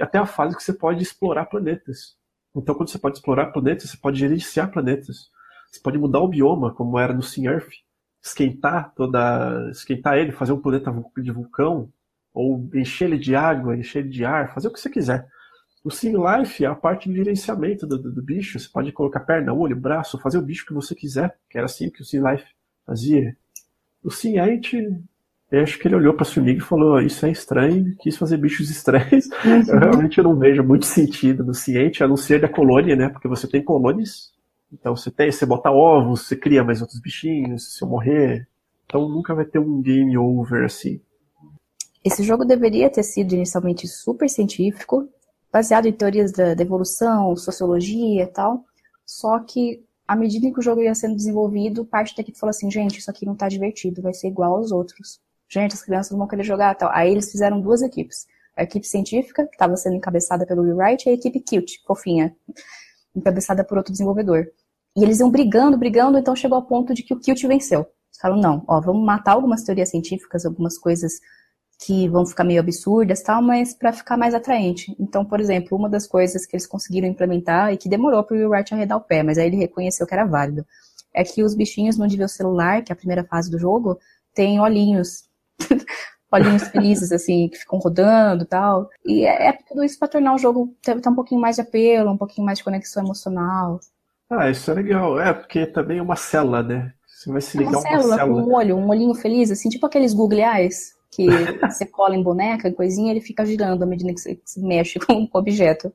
até 0.00 0.18
a 0.18 0.26
fase 0.26 0.56
que 0.56 0.62
você 0.62 0.72
pode 0.72 1.00
explorar 1.00 1.46
planetas. 1.46 2.16
Então, 2.54 2.74
quando 2.74 2.90
você 2.90 2.98
pode 2.98 3.18
explorar 3.18 3.52
planetas, 3.52 3.90
você 3.90 3.96
pode 3.96 4.18
gerenciar 4.18 4.72
planetas. 4.72 5.30
Você 5.70 5.80
pode 5.80 5.98
mudar 5.98 6.18
o 6.18 6.28
bioma, 6.28 6.74
como 6.74 6.98
era 6.98 7.14
no 7.14 7.22
Earth. 7.44 7.68
Esquentar 8.22 8.92
toda. 8.94 9.70
esquentar 9.70 10.18
ele, 10.18 10.32
fazer 10.32 10.52
um 10.52 10.60
planeta 10.60 10.92
de 11.18 11.30
vulcão, 11.30 11.88
ou 12.34 12.68
encher 12.74 13.06
ele 13.06 13.18
de 13.18 13.34
água, 13.34 13.76
encher 13.76 14.00
ele 14.00 14.10
de 14.10 14.24
ar, 14.24 14.52
fazer 14.52 14.68
o 14.68 14.72
que 14.72 14.80
você 14.80 14.90
quiser. 14.90 15.26
O 15.84 15.90
Sim 15.90 16.14
Life 16.16 16.64
é 16.64 16.66
a 16.66 16.74
parte 16.74 17.08
de 17.08 17.16
gerenciamento 17.16 17.86
do, 17.86 17.98
do, 17.98 18.12
do, 18.12 18.22
bicho. 18.22 18.58
Você 18.58 18.68
pode 18.68 18.92
colocar 18.92 19.20
perna, 19.20 19.54
olho, 19.54 19.76
braço, 19.76 20.18
fazer 20.18 20.38
o 20.38 20.42
bicho 20.42 20.66
que 20.66 20.74
você 20.74 20.94
quiser, 20.94 21.36
que 21.48 21.56
era 21.56 21.64
assim 21.64 21.88
que 21.88 22.02
o 22.02 22.04
Sim 22.04 22.20
Life 22.20 22.44
fazia. 22.84 23.36
O 24.02 24.10
Ciente, 24.10 24.76
eu 25.50 25.62
acho 25.62 25.78
que 25.78 25.88
ele 25.88 25.94
olhou 25.94 26.14
pra 26.14 26.24
Sunig 26.24 26.58
e 26.58 26.64
falou: 26.64 27.00
Isso 27.00 27.24
é 27.24 27.30
estranho, 27.30 27.94
quis 28.00 28.16
fazer 28.16 28.36
bichos 28.36 28.70
estranhos. 28.70 29.26
Uhum. 29.44 29.62
Eu 29.68 29.78
realmente 29.78 30.20
não 30.22 30.36
vejo 30.36 30.62
muito 30.62 30.86
sentido 30.86 31.44
no 31.44 31.54
Ciente, 31.54 32.04
a 32.04 32.08
não 32.08 32.16
ser 32.16 32.40
da 32.40 32.48
colônia, 32.48 32.94
né? 32.94 33.08
Porque 33.08 33.28
você 33.28 33.48
tem 33.48 33.62
colônias, 33.62 34.32
então 34.72 34.94
você 34.94 35.10
tem, 35.10 35.32
você 35.32 35.46
bota 35.46 35.70
ovos, 35.70 36.26
você 36.26 36.36
cria 36.36 36.62
mais 36.62 36.80
outros 36.80 37.00
bichinhos, 37.00 37.74
se 37.74 37.82
eu 37.82 37.88
morrer. 37.88 38.46
Então 38.84 39.08
nunca 39.08 39.34
vai 39.34 39.44
ter 39.44 39.58
um 39.58 39.80
game 39.80 40.16
over 40.16 40.64
assim. 40.64 41.00
Esse 42.04 42.22
jogo 42.22 42.44
deveria 42.44 42.88
ter 42.90 43.02
sido 43.02 43.34
inicialmente 43.34 43.86
super 43.86 44.28
científico, 44.28 45.08
baseado 45.52 45.86
em 45.86 45.92
teorias 45.92 46.32
da, 46.32 46.54
da 46.54 46.62
evolução, 46.62 47.34
sociologia 47.36 48.22
e 48.22 48.26
tal. 48.26 48.64
Só 49.04 49.38
que, 49.40 49.84
à 50.06 50.14
medida 50.14 50.46
em 50.46 50.52
que 50.52 50.60
o 50.60 50.62
jogo 50.62 50.82
ia 50.82 50.94
sendo 50.94 51.16
desenvolvido, 51.16 51.84
parte 51.84 52.14
da 52.14 52.22
equipe 52.22 52.38
falou 52.38 52.50
assim: 52.50 52.70
gente, 52.70 52.98
isso 52.98 53.10
aqui 53.10 53.26
não 53.26 53.34
tá 53.34 53.48
divertido, 53.48 54.02
vai 54.02 54.14
ser 54.14 54.28
igual 54.28 54.56
aos 54.56 54.70
outros. 54.70 55.20
Gente, 55.48 55.74
as 55.74 55.82
crianças 55.82 56.16
vão 56.16 56.28
querer 56.28 56.44
jogar 56.44 56.74
tal. 56.74 56.90
Aí 56.92 57.10
eles 57.10 57.30
fizeram 57.30 57.60
duas 57.60 57.82
equipes. 57.82 58.26
A 58.56 58.64
equipe 58.64 58.86
científica, 58.86 59.46
que 59.46 59.54
estava 59.54 59.76
sendo 59.76 59.96
encabeçada 59.96 60.44
pelo 60.44 60.62
Will 60.62 60.76
Wright, 60.76 61.08
e 61.08 61.12
a 61.12 61.14
equipe 61.14 61.40
cute, 61.40 61.80
fofinha, 61.86 62.34
encabeçada 63.18 63.64
por 63.64 63.78
outro 63.78 63.92
desenvolvedor. 63.92 64.46
E 64.96 65.02
eles 65.02 65.20
iam 65.20 65.30
brigando, 65.30 65.76
brigando, 65.76 66.18
então 66.18 66.34
chegou 66.34 66.56
ao 66.56 66.66
ponto 66.66 66.94
de 66.94 67.02
que 67.02 67.14
o 67.14 67.20
cute 67.20 67.46
venceu. 67.46 67.80
Eles 67.80 68.20
falaram, 68.20 68.40
não, 68.40 68.64
ó, 68.66 68.80
vamos 68.80 69.04
matar 69.04 69.32
algumas 69.32 69.62
teorias 69.62 69.90
científicas, 69.90 70.44
algumas 70.44 70.78
coisas 70.78 71.20
que 71.80 72.08
vão 72.08 72.26
ficar 72.26 72.42
meio 72.42 72.60
absurdas 72.60 73.22
tal, 73.22 73.40
mas 73.40 73.72
para 73.72 73.92
ficar 73.92 74.16
mais 74.16 74.34
atraente. 74.34 74.96
Então, 74.98 75.24
por 75.24 75.40
exemplo, 75.40 75.78
uma 75.78 75.88
das 75.88 76.06
coisas 76.06 76.44
que 76.44 76.56
eles 76.56 76.66
conseguiram 76.66 77.06
implementar 77.06 77.72
e 77.72 77.76
que 77.76 77.88
demorou 77.88 78.24
para 78.24 78.34
o 78.34 78.38
Will 78.38 78.50
Wright 78.50 78.74
arredar 78.74 78.98
o 78.98 79.00
pé, 79.00 79.22
mas 79.22 79.38
aí 79.38 79.46
ele 79.46 79.56
reconheceu 79.56 80.06
que 80.06 80.12
era 80.12 80.24
válido, 80.24 80.66
é 81.14 81.22
que 81.22 81.42
os 81.42 81.54
bichinhos 81.54 81.96
no 81.96 82.04
nível 82.04 82.28
celular, 82.28 82.82
que 82.82 82.90
é 82.90 82.94
a 82.94 82.96
primeira 82.96 83.24
fase 83.24 83.50
do 83.50 83.58
jogo, 83.58 83.98
tem 84.34 84.60
olhinhos. 84.60 85.28
olhinhos 86.32 86.68
felizes, 86.68 87.12
assim, 87.12 87.48
que 87.48 87.58
ficam 87.58 87.78
rodando 87.78 88.44
e 88.44 88.46
tal. 88.46 88.90
E 89.06 89.24
é, 89.26 89.48
é 89.48 89.52
tudo 89.68 89.84
isso 89.84 89.98
para 89.98 90.08
tornar 90.08 90.34
o 90.34 90.38
jogo 90.38 90.74
ter, 90.82 91.00
ter 91.00 91.08
um 91.08 91.14
pouquinho 91.14 91.40
mais 91.40 91.56
de 91.56 91.62
apelo, 91.62 92.10
um 92.12 92.18
pouquinho 92.18 92.44
mais 92.46 92.58
de 92.58 92.64
conexão 92.64 93.04
emocional. 93.04 93.80
Ah, 94.30 94.48
isso 94.50 94.70
é 94.70 94.74
legal. 94.74 95.18
É, 95.20 95.32
porque 95.34 95.66
também 95.66 95.98
é 95.98 96.02
uma 96.02 96.16
célula, 96.16 96.62
né? 96.62 96.94
Você 97.06 97.30
vai 97.32 97.40
se 97.40 97.56
É 97.56 97.58
ligar 97.58 97.78
uma 97.78 97.78
a 97.78 97.82
uma 97.82 97.98
célula 97.98 98.18
com 98.20 98.32
célula. 98.38 98.42
um 98.42 98.54
olho, 98.54 98.76
um 98.76 98.88
olhinho 98.88 99.14
feliz, 99.14 99.50
assim, 99.50 99.68
tipo 99.68 99.84
aqueles 99.86 100.14
Google 100.14 100.38
Eyes 100.40 100.96
que 101.10 101.26
você 101.68 101.86
cola 101.86 102.16
em 102.16 102.22
boneca, 102.22 102.72
coisinha, 102.72 103.10
ele 103.10 103.20
fica 103.20 103.44
girando 103.44 103.82
à 103.82 103.86
medida 103.86 104.12
que 104.12 104.20
você, 104.20 104.40
você 104.44 104.60
mexe 104.60 104.98
com 104.98 105.28
o 105.32 105.38
objeto. 105.38 105.92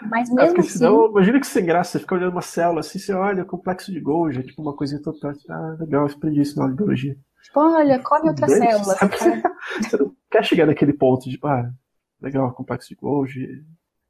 Mas 0.00 0.30
É, 0.36 0.46
mesmo 0.46 0.54
porque 0.54 0.70
assim, 0.70 0.78
senão, 0.78 1.10
imagina 1.10 1.40
que 1.40 1.46
sem 1.46 1.64
graça, 1.66 1.92
você 1.92 1.98
fica 2.00 2.14
olhando 2.14 2.32
uma 2.32 2.42
célula 2.42 2.80
assim, 2.80 2.98
você 2.98 3.12
olha, 3.12 3.44
complexo 3.44 3.92
de 3.92 4.00
Golgi, 4.00 4.40
é 4.40 4.42
tipo 4.42 4.62
uma 4.62 4.74
coisinha 4.76 5.02
total. 5.02 5.32
Ah, 5.48 5.76
legal, 5.80 6.06
eu 6.08 6.14
aprendi 6.14 6.40
isso 6.40 6.58
na 6.58 6.68
biologia. 6.68 7.16
Tipo, 7.42 7.60
olha, 7.60 7.98
come 8.02 8.28
outra 8.28 8.46
Dane-se, 8.46 8.66
célula. 8.76 8.94
tá- 8.96 9.08
Você 9.82 9.96
não 9.96 10.14
quer 10.30 10.44
chegar 10.44 10.66
naquele 10.66 10.92
ponto 10.92 11.28
de, 11.28 11.38
ah, 11.44 11.70
legal, 12.20 12.52
complexo 12.52 12.88
de 12.88 12.94
Golgi. 12.96 13.64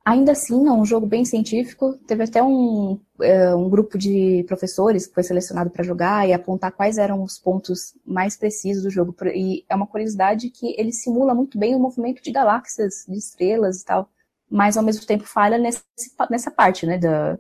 Ainda 0.04 0.32
assim, 0.32 0.66
é 0.66 0.72
um 0.72 0.86
jogo 0.86 1.06
bem 1.06 1.24
científico. 1.24 1.98
Teve 2.06 2.24
até 2.24 2.42
um, 2.42 2.98
é, 3.20 3.54
um 3.54 3.68
grupo 3.68 3.98
de 3.98 4.42
professores 4.48 5.06
que 5.06 5.12
foi 5.12 5.22
selecionado 5.22 5.68
para 5.68 5.84
jogar 5.84 6.26
e 6.26 6.32
apontar 6.32 6.72
quais 6.72 6.96
eram 6.96 7.22
os 7.22 7.38
pontos 7.38 7.94
mais 8.06 8.34
precisos 8.34 8.82
do 8.84 8.90
jogo. 8.90 9.14
E 9.34 9.66
é 9.68 9.74
uma 9.76 9.86
curiosidade 9.86 10.48
que 10.48 10.74
ele 10.80 10.92
simula 10.92 11.34
muito 11.34 11.58
bem 11.58 11.74
o 11.74 11.78
movimento 11.78 12.22
de 12.22 12.30
galáxias, 12.32 13.04
de 13.06 13.18
estrelas 13.18 13.82
e 13.82 13.84
tal. 13.84 14.08
Mas 14.50 14.78
ao 14.78 14.82
mesmo 14.82 15.04
tempo 15.04 15.24
falha 15.24 15.58
nesse, 15.58 15.82
nessa 16.30 16.50
parte, 16.50 16.86
né? 16.86 16.96
Da, 16.96 17.38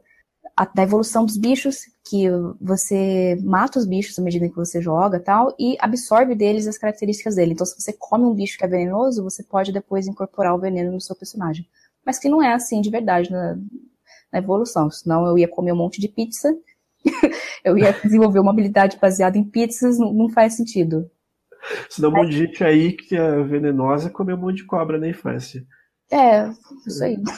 a- 0.58 0.70
da 0.74 0.82
evolução 0.82 1.24
dos 1.24 1.36
bichos, 1.36 1.80
que 2.08 2.26
você 2.60 3.38
mata 3.42 3.78
os 3.78 3.86
bichos 3.86 4.18
à 4.18 4.22
medida 4.22 4.48
que 4.48 4.56
você 4.56 4.80
joga 4.82 5.18
e 5.18 5.20
tal, 5.20 5.54
e 5.58 5.76
absorve 5.80 6.34
deles 6.34 6.66
as 6.66 6.78
características 6.78 7.36
dele. 7.36 7.52
Então, 7.52 7.66
se 7.66 7.80
você 7.80 7.92
come 7.92 8.24
um 8.24 8.34
bicho 8.34 8.58
que 8.58 8.64
é 8.64 8.68
venenoso, 8.68 9.22
você 9.22 9.42
pode 9.42 9.72
depois 9.72 10.06
incorporar 10.06 10.54
o 10.54 10.58
veneno 10.58 10.92
no 10.92 11.00
seu 11.00 11.14
personagem 11.16 11.66
mas 12.08 12.18
que 12.18 12.30
não 12.30 12.42
é 12.42 12.54
assim 12.54 12.80
de 12.80 12.88
verdade 12.88 13.30
na, 13.30 13.58
na 14.32 14.38
evolução. 14.38 14.90
Senão 14.90 15.26
eu 15.26 15.36
ia 15.36 15.46
comer 15.46 15.72
um 15.72 15.76
monte 15.76 16.00
de 16.00 16.08
pizza, 16.08 16.56
eu 17.62 17.76
ia 17.76 17.92
desenvolver 17.92 18.38
uma 18.38 18.50
habilidade 18.50 18.96
baseada 18.98 19.36
em 19.36 19.44
pizzas, 19.44 19.98
não, 19.98 20.10
não 20.14 20.30
faz 20.30 20.54
sentido. 20.54 21.10
Senão 21.90 22.08
um 22.08 22.14
monte 22.14 22.30
de 22.30 22.38
gente 22.38 22.64
aí 22.64 22.92
que 22.92 23.14
é 23.14 23.42
venenosa 23.42 24.08
comeu 24.08 24.36
um 24.36 24.40
monte 24.40 24.56
de 24.56 24.64
cobra 24.64 24.98
na 24.98 25.06
infância. 25.06 25.62
É, 26.10 26.48
isso 26.86 27.04
aí. 27.04 27.18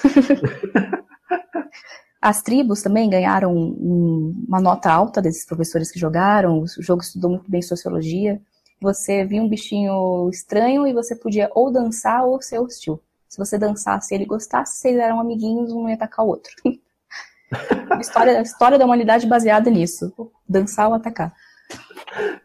As 2.21 2.43
tribos 2.43 2.83
também 2.83 3.09
ganharam 3.09 3.55
um- 3.57 4.45
uma 4.47 4.61
nota 4.61 4.93
alta 4.93 5.23
desses 5.23 5.47
professores 5.47 5.91
que 5.91 5.99
jogaram. 5.99 6.61
O 6.63 6.67
jogo 6.83 7.03
estudou 7.03 7.31
muito 7.31 7.51
bem 7.51 7.63
sociologia. 7.63 8.41
Você 8.81 9.25
via 9.25 9.43
um 9.43 9.49
bichinho 9.49 10.29
estranho 10.31 10.87
e 10.87 10.93
você 10.93 11.17
podia 11.17 11.51
ou 11.55 11.71
dançar 11.73 12.25
ou 12.25 12.41
ser 12.43 12.59
hostil. 12.59 13.01
Se 13.29 13.39
você 13.39 13.57
dançasse 13.57 14.13
e 14.13 14.17
ele 14.17 14.27
gostasse, 14.27 14.79
vocês 14.79 14.97
eram 14.99 15.21
amiguinhos, 15.21 15.73
um 15.73 15.89
ia 15.89 15.95
atacar 15.95 16.25
o 16.25 16.29
outro. 16.29 16.53
a, 17.91 18.01
história, 18.01 18.39
a 18.39 18.43
história 18.43 18.79
da 18.79 18.85
humanidade 18.85 19.27
baseada 19.27 19.71
nisso. 19.71 20.13
Dançar 20.49 20.89
ou 20.89 20.95
atacar. 20.95 21.33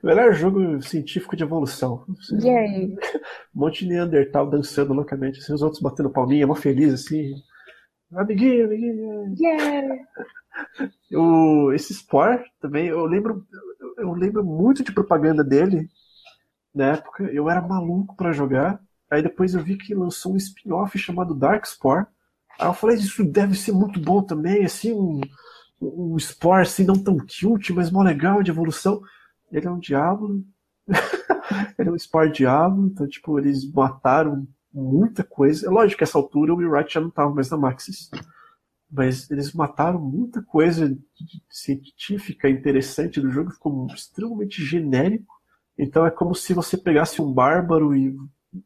Melhor 0.03 0.31
jogo 0.34 0.81
científico 0.84 1.35
de 1.35 1.43
evolução. 1.43 2.06
Yay. 2.31 2.95
Um 3.56 3.61
monte 3.61 3.85
de 3.85 3.89
Neandertal 3.89 4.49
dançando 4.49 4.93
loucamente, 4.93 5.39
assim, 5.39 5.53
os 5.53 5.61
outros 5.61 5.81
batendo 5.81 6.10
palminha, 6.10 6.45
mó 6.45 6.53
feliz, 6.56 6.93
assim. 6.93 7.34
Amiguinho, 8.14 8.65
amiguinho. 8.65 9.36
Yeah. 9.40 10.06
O, 11.11 11.73
esse 11.73 11.94
Spore 11.94 12.45
também, 12.61 12.88
eu 12.88 13.06
lembro, 13.06 13.45
eu 13.98 14.14
lembro 14.14 14.41
muito 14.41 14.86
de 14.86 14.91
propaganda 14.94 15.44
dele. 15.44 15.90
Na 16.73 16.94
época, 16.94 17.23
eu 17.23 17.49
era 17.49 17.61
maluco 17.61 18.15
pra 18.15 18.32
jogar. 18.32 18.82
Aí 19.11 19.22
depois 19.22 19.53
eu 19.53 19.61
vi 19.61 19.77
que 19.77 19.94
lançou 19.94 20.34
um 20.34 20.38
spin-off 20.38 20.98
chamado 20.98 21.36
Dark 21.36 21.65
Spore. 21.65 22.06
Aí 22.60 22.68
eu 22.68 22.73
falei, 22.73 22.95
isso 22.95 23.23
deve 23.23 23.56
ser 23.56 23.73
muito 23.73 23.99
bom 23.99 24.23
também, 24.23 24.64
assim, 24.64 24.94
um, 24.94 25.19
um 25.82 26.18
Spore 26.18 26.61
assim, 26.61 26.86
não 26.86 27.02
tão 27.02 27.18
cute, 27.18 27.73
mas 27.73 27.91
mó 27.91 28.02
legal 28.02 28.41
de 28.41 28.52
evolução. 28.52 29.02
Ele 29.52 29.68
é 29.68 29.72
um 29.72 29.80
diabo. 29.80 30.44
ele 31.77 31.90
é 31.90 31.91
um 31.91 31.99
Spore 31.99 32.32
diabo, 32.32 32.88
então, 32.88 33.07
tipo, 33.07 33.38
eles 33.40 33.69
mataram 33.72 34.48
muita 34.76 35.23
coisa. 35.23 35.68
É 35.68 35.69
lógico 35.69 35.99
que 35.99 36.03
essa 36.03 36.18
altura 36.18 36.53
o 36.53 36.57
Will 36.57 36.72
Wright 36.72 36.93
já 36.93 37.02
não 37.02 37.10
tava 37.11 37.34
mais 37.34 37.49
na 37.49 37.57
Maxis. 37.57 38.10
Mas 38.91 39.30
eles 39.31 39.53
mataram 39.53 39.99
muita 39.99 40.41
coisa 40.43 40.97
científica 41.49 42.49
interessante 42.49 43.19
do 43.19 43.31
jogo, 43.31 43.52
ficou 43.52 43.88
extremamente 43.88 44.64
genérico. 44.64 45.34
Então 45.77 46.06
é 46.06 46.11
como 46.11 46.35
se 46.35 46.53
você 46.53 46.77
pegasse 46.77 47.22
um 47.22 47.34
bárbaro 47.34 47.95
e 47.95 48.15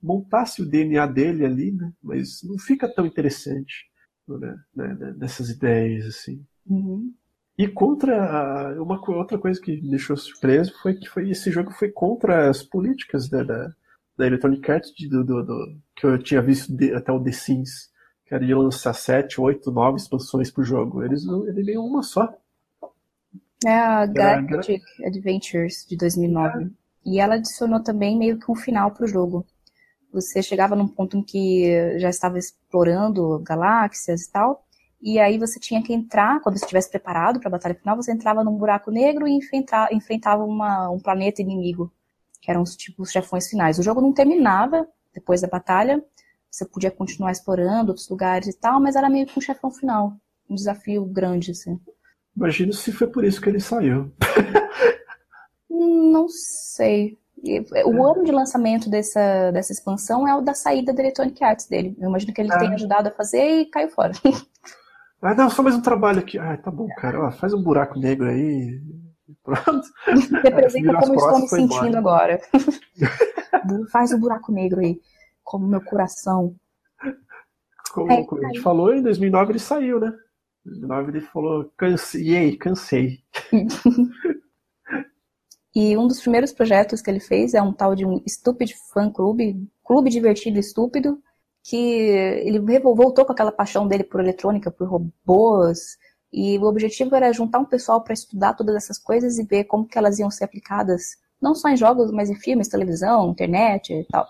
montasse 0.03 0.61
o 0.61 0.65
DNA 0.69 1.05
dele 1.07 1.45
ali, 1.45 1.71
né? 1.71 1.91
Mas 2.03 2.43
não 2.43 2.57
fica 2.59 2.87
tão 2.93 3.05
interessante 3.05 3.89
né? 4.27 4.55
né, 4.75 5.15
Nessas 5.17 5.49
ideias, 5.49 6.05
assim. 6.05 6.45
Uhum. 6.67 7.13
E 7.57 7.67
contra 7.67 8.71
a- 8.71 8.81
uma 8.81 8.99
outra 9.11 9.37
coisa 9.37 9.59
que 9.59 9.81
me 9.81 9.89
deixou 9.89 10.15
surpreso 10.15 10.73
foi 10.81 10.93
que 10.95 11.07
foi, 11.09 11.29
esse 11.29 11.51
jogo 11.51 11.71
foi 11.71 11.89
contra 11.91 12.49
as 12.49 12.63
políticas 12.63 13.29
né, 13.29 13.43
da, 13.43 13.73
da 14.19 14.27
Electronic 14.27 14.69
Arts 14.69 14.93
de- 14.93 15.07
do, 15.09 15.23
do- 15.23 15.43
do- 15.43 15.77
que 15.95 16.05
eu 16.05 16.17
tinha 16.21 16.41
visto 16.41 16.75
de- 16.75 16.93
até 16.93 17.11
o 17.11 17.23
The 17.23 17.31
Sims, 17.31 17.89
que 18.25 18.35
era 18.35 18.45
de 18.45 18.53
lançar 18.53 18.93
7, 18.93 19.39
8, 19.39 19.71
9 19.71 19.97
expansões 19.97 20.51
pro 20.51 20.63
jogo. 20.63 21.01
Eles 21.03 21.23
ele 21.25 21.63
veio 21.63 21.81
uma 21.83 22.03
só. 22.03 22.31
É 23.65 23.69
a 23.73 24.01
Era- 24.03 24.07
Galactic 24.41 24.81
Adventures 25.05 25.85
de 25.89 25.97
2009. 25.97 26.69
E 27.05 27.19
ela 27.19 27.35
adicionou 27.35 27.81
também 27.81 28.17
meio 28.17 28.37
que 28.37 28.51
um 28.51 28.55
final 28.55 28.91
pro 28.91 29.07
jogo. 29.07 29.45
Você 30.11 30.41
chegava 30.43 30.75
num 30.75 30.87
ponto 30.87 31.17
em 31.17 31.23
que 31.23 31.97
já 31.99 32.09
estava 32.09 32.37
explorando 32.37 33.39
galáxias 33.39 34.23
e 34.23 34.31
tal, 34.31 34.65
e 35.01 35.17
aí 35.19 35.37
você 35.37 35.59
tinha 35.59 35.81
que 35.81 35.93
entrar, 35.93 36.41
quando 36.41 36.57
você 36.57 36.65
estivesse 36.65 36.89
preparado 36.89 37.39
para 37.39 37.47
a 37.47 37.51
batalha 37.51 37.75
final, 37.75 37.95
você 37.95 38.11
entrava 38.11 38.43
num 38.43 38.57
buraco 38.57 38.91
negro 38.91 39.27
e 39.27 39.31
enfrenta- 39.31 39.87
enfrentava 39.93 40.43
uma- 40.43 40.89
um 40.89 40.99
planeta 40.99 41.41
inimigo, 41.41 41.91
que 42.41 42.49
eram 42.51 42.61
os 42.61 42.75
tipos 42.75 43.11
chefões 43.11 43.47
finais. 43.49 43.77
O 43.79 43.83
jogo 43.83 44.01
não 44.01 44.13
terminava 44.13 44.87
depois 45.13 45.41
da 45.41 45.47
batalha, 45.47 46.03
você 46.49 46.65
podia 46.65 46.89
continuar 46.91 47.31
explorando 47.31 47.89
outros 47.91 48.09
lugares 48.09 48.47
e 48.47 48.53
tal, 48.59 48.79
mas 48.79 48.95
era 48.95 49.09
meio 49.09 49.25
que 49.25 49.37
um 49.37 49.41
chefão 49.41 49.69
final, 49.71 50.13
um 50.49 50.55
desafio 50.55 51.05
grande, 51.05 51.51
assim. 51.51 51.79
Imagino 52.35 52.71
se 52.73 52.91
foi 52.91 53.07
por 53.07 53.23
isso 53.25 53.41
que 53.41 53.49
ele 53.49 53.59
saiu. 53.59 54.11
Não 55.69 56.27
sei. 56.29 57.17
E, 57.43 57.59
O 57.85 58.05
ano 58.05 58.23
de 58.23 58.31
lançamento 58.31 58.89
dessa, 58.89 59.51
dessa 59.51 59.71
expansão 59.71 60.27
é 60.27 60.35
o 60.35 60.41
da 60.41 60.53
saída 60.53 60.91
da 60.93 61.01
Electronic 61.01 61.41
Arts 61.43 61.67
dele. 61.67 61.95
Eu 61.99 62.09
imagino 62.09 62.33
que 62.33 62.41
ele 62.41 62.51
Ah. 62.51 62.57
tenha 62.57 62.73
ajudado 62.73 63.07
a 63.09 63.11
fazer 63.11 63.61
e 63.61 63.65
caiu 63.65 63.89
fora. 63.89 64.11
Ah, 65.21 65.33
não, 65.35 65.49
só 65.49 65.61
mais 65.61 65.75
um 65.75 65.81
trabalho 65.81 66.19
aqui. 66.19 66.37
Ah, 66.37 66.57
tá 66.57 66.71
bom, 66.71 66.87
cara. 66.97 67.21
Ó, 67.27 67.31
faz 67.31 67.53
um 67.53 67.61
buraco 67.61 67.99
negro 67.99 68.29
aí. 68.29 68.81
Pronto. 69.43 69.87
Representa 70.43 70.99
como 70.99 71.15
estou 71.15 71.39
me 71.39 71.47
sentindo 71.47 71.97
agora. 71.97 72.39
Faz 73.91 74.11
o 74.11 74.17
buraco 74.17 74.51
negro 74.51 74.79
aí, 74.79 74.99
como 75.43 75.67
meu 75.67 75.81
coração. 75.81 76.55
Como, 77.91 78.11
É, 78.11 78.23
como 78.23 78.43
a 78.43 78.47
gente 78.47 78.61
falou, 78.61 78.93
em 78.93 79.01
2009 79.01 79.51
ele 79.51 79.59
saiu, 79.59 79.99
né? 79.99 80.13
Em 80.65 80.69
2009 80.71 81.11
ele 81.11 81.21
falou, 81.21 81.71
cansei, 81.75 82.55
cansei. 82.57 83.19
E 85.75 85.95
um 85.95 86.07
dos 86.07 86.19
primeiros 86.19 86.51
projetos 86.51 87.01
que 87.01 87.09
ele 87.09 87.19
fez 87.19 87.53
é 87.53 87.61
um 87.61 87.71
tal 87.71 87.95
de 87.95 88.05
um 88.05 88.21
Stupid 88.27 88.73
Fan 88.91 89.11
Club, 89.11 89.39
clube 89.83 90.09
divertido 90.09 90.57
e 90.57 90.59
estúpido, 90.59 91.21
que 91.63 91.77
ele 91.77 92.59
voltou 92.59 93.25
com 93.25 93.31
aquela 93.31 93.51
paixão 93.51 93.87
dele 93.87 94.03
por 94.03 94.19
eletrônica, 94.19 94.71
por 94.71 94.87
robôs, 94.87 95.97
e 96.31 96.57
o 96.57 96.63
objetivo 96.63 97.15
era 97.15 97.33
juntar 97.33 97.59
um 97.59 97.65
pessoal 97.65 98.01
para 98.01 98.13
estudar 98.13 98.53
todas 98.53 98.75
essas 98.75 98.97
coisas 98.97 99.37
e 99.37 99.43
ver 99.43 99.65
como 99.65 99.87
que 99.87 99.97
elas 99.97 100.19
iam 100.19 100.29
ser 100.29 100.43
aplicadas, 100.43 101.17
não 101.41 101.55
só 101.55 101.69
em 101.69 101.77
jogos, 101.77 102.11
mas 102.11 102.29
em 102.29 102.35
filmes, 102.35 102.67
televisão, 102.67 103.31
internet 103.31 103.93
e 103.93 104.03
tal. 104.05 104.23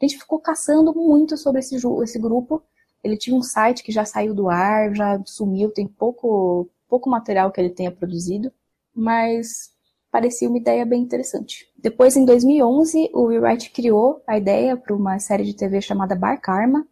A 0.00 0.04
gente 0.04 0.18
ficou 0.18 0.38
caçando 0.38 0.94
muito 0.94 1.36
sobre 1.36 1.60
esse, 1.60 1.76
esse 1.76 2.18
grupo. 2.18 2.62
Ele 3.02 3.16
tinha 3.16 3.36
um 3.36 3.42
site 3.42 3.82
que 3.82 3.92
já 3.92 4.04
saiu 4.04 4.34
do 4.34 4.48
ar, 4.48 4.94
já 4.94 5.20
sumiu, 5.24 5.70
tem 5.70 5.86
pouco, 5.86 6.68
pouco 6.88 7.10
material 7.10 7.50
que 7.50 7.60
ele 7.60 7.70
tenha 7.70 7.90
produzido, 7.90 8.52
mas 8.94 9.72
parecia 10.10 10.48
uma 10.48 10.58
ideia 10.58 10.84
bem 10.84 11.02
interessante. 11.02 11.66
Depois, 11.76 12.16
em 12.16 12.24
2011, 12.24 13.10
o 13.12 13.26
Wright 13.26 13.70
criou 13.70 14.22
a 14.26 14.38
ideia 14.38 14.76
para 14.76 14.94
uma 14.94 15.18
série 15.18 15.44
de 15.44 15.54
TV 15.54 15.80
chamada 15.80 16.14
Bar 16.14 16.40
Karma. 16.40 16.86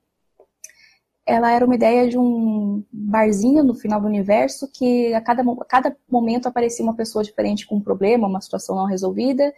Ela 1.27 1.51
era 1.51 1.65
uma 1.65 1.75
ideia 1.75 2.09
de 2.09 2.17
um 2.17 2.85
barzinho 2.93 3.65
no 3.65 3.75
final 3.75 4.01
do 4.01 4.07
universo 4.07 4.71
que 4.73 5.13
a 5.13 5.21
cada, 5.21 5.43
a 5.43 5.65
cada 5.65 5.97
momento 6.09 6.47
aparecia 6.47 6.85
uma 6.85 6.95
pessoa 6.95 7.25
diferente 7.25 7.67
com 7.67 7.77
um 7.77 7.81
problema, 7.81 8.29
uma 8.29 8.41
situação 8.41 8.77
não 8.77 8.87
resolvida, 8.87 9.53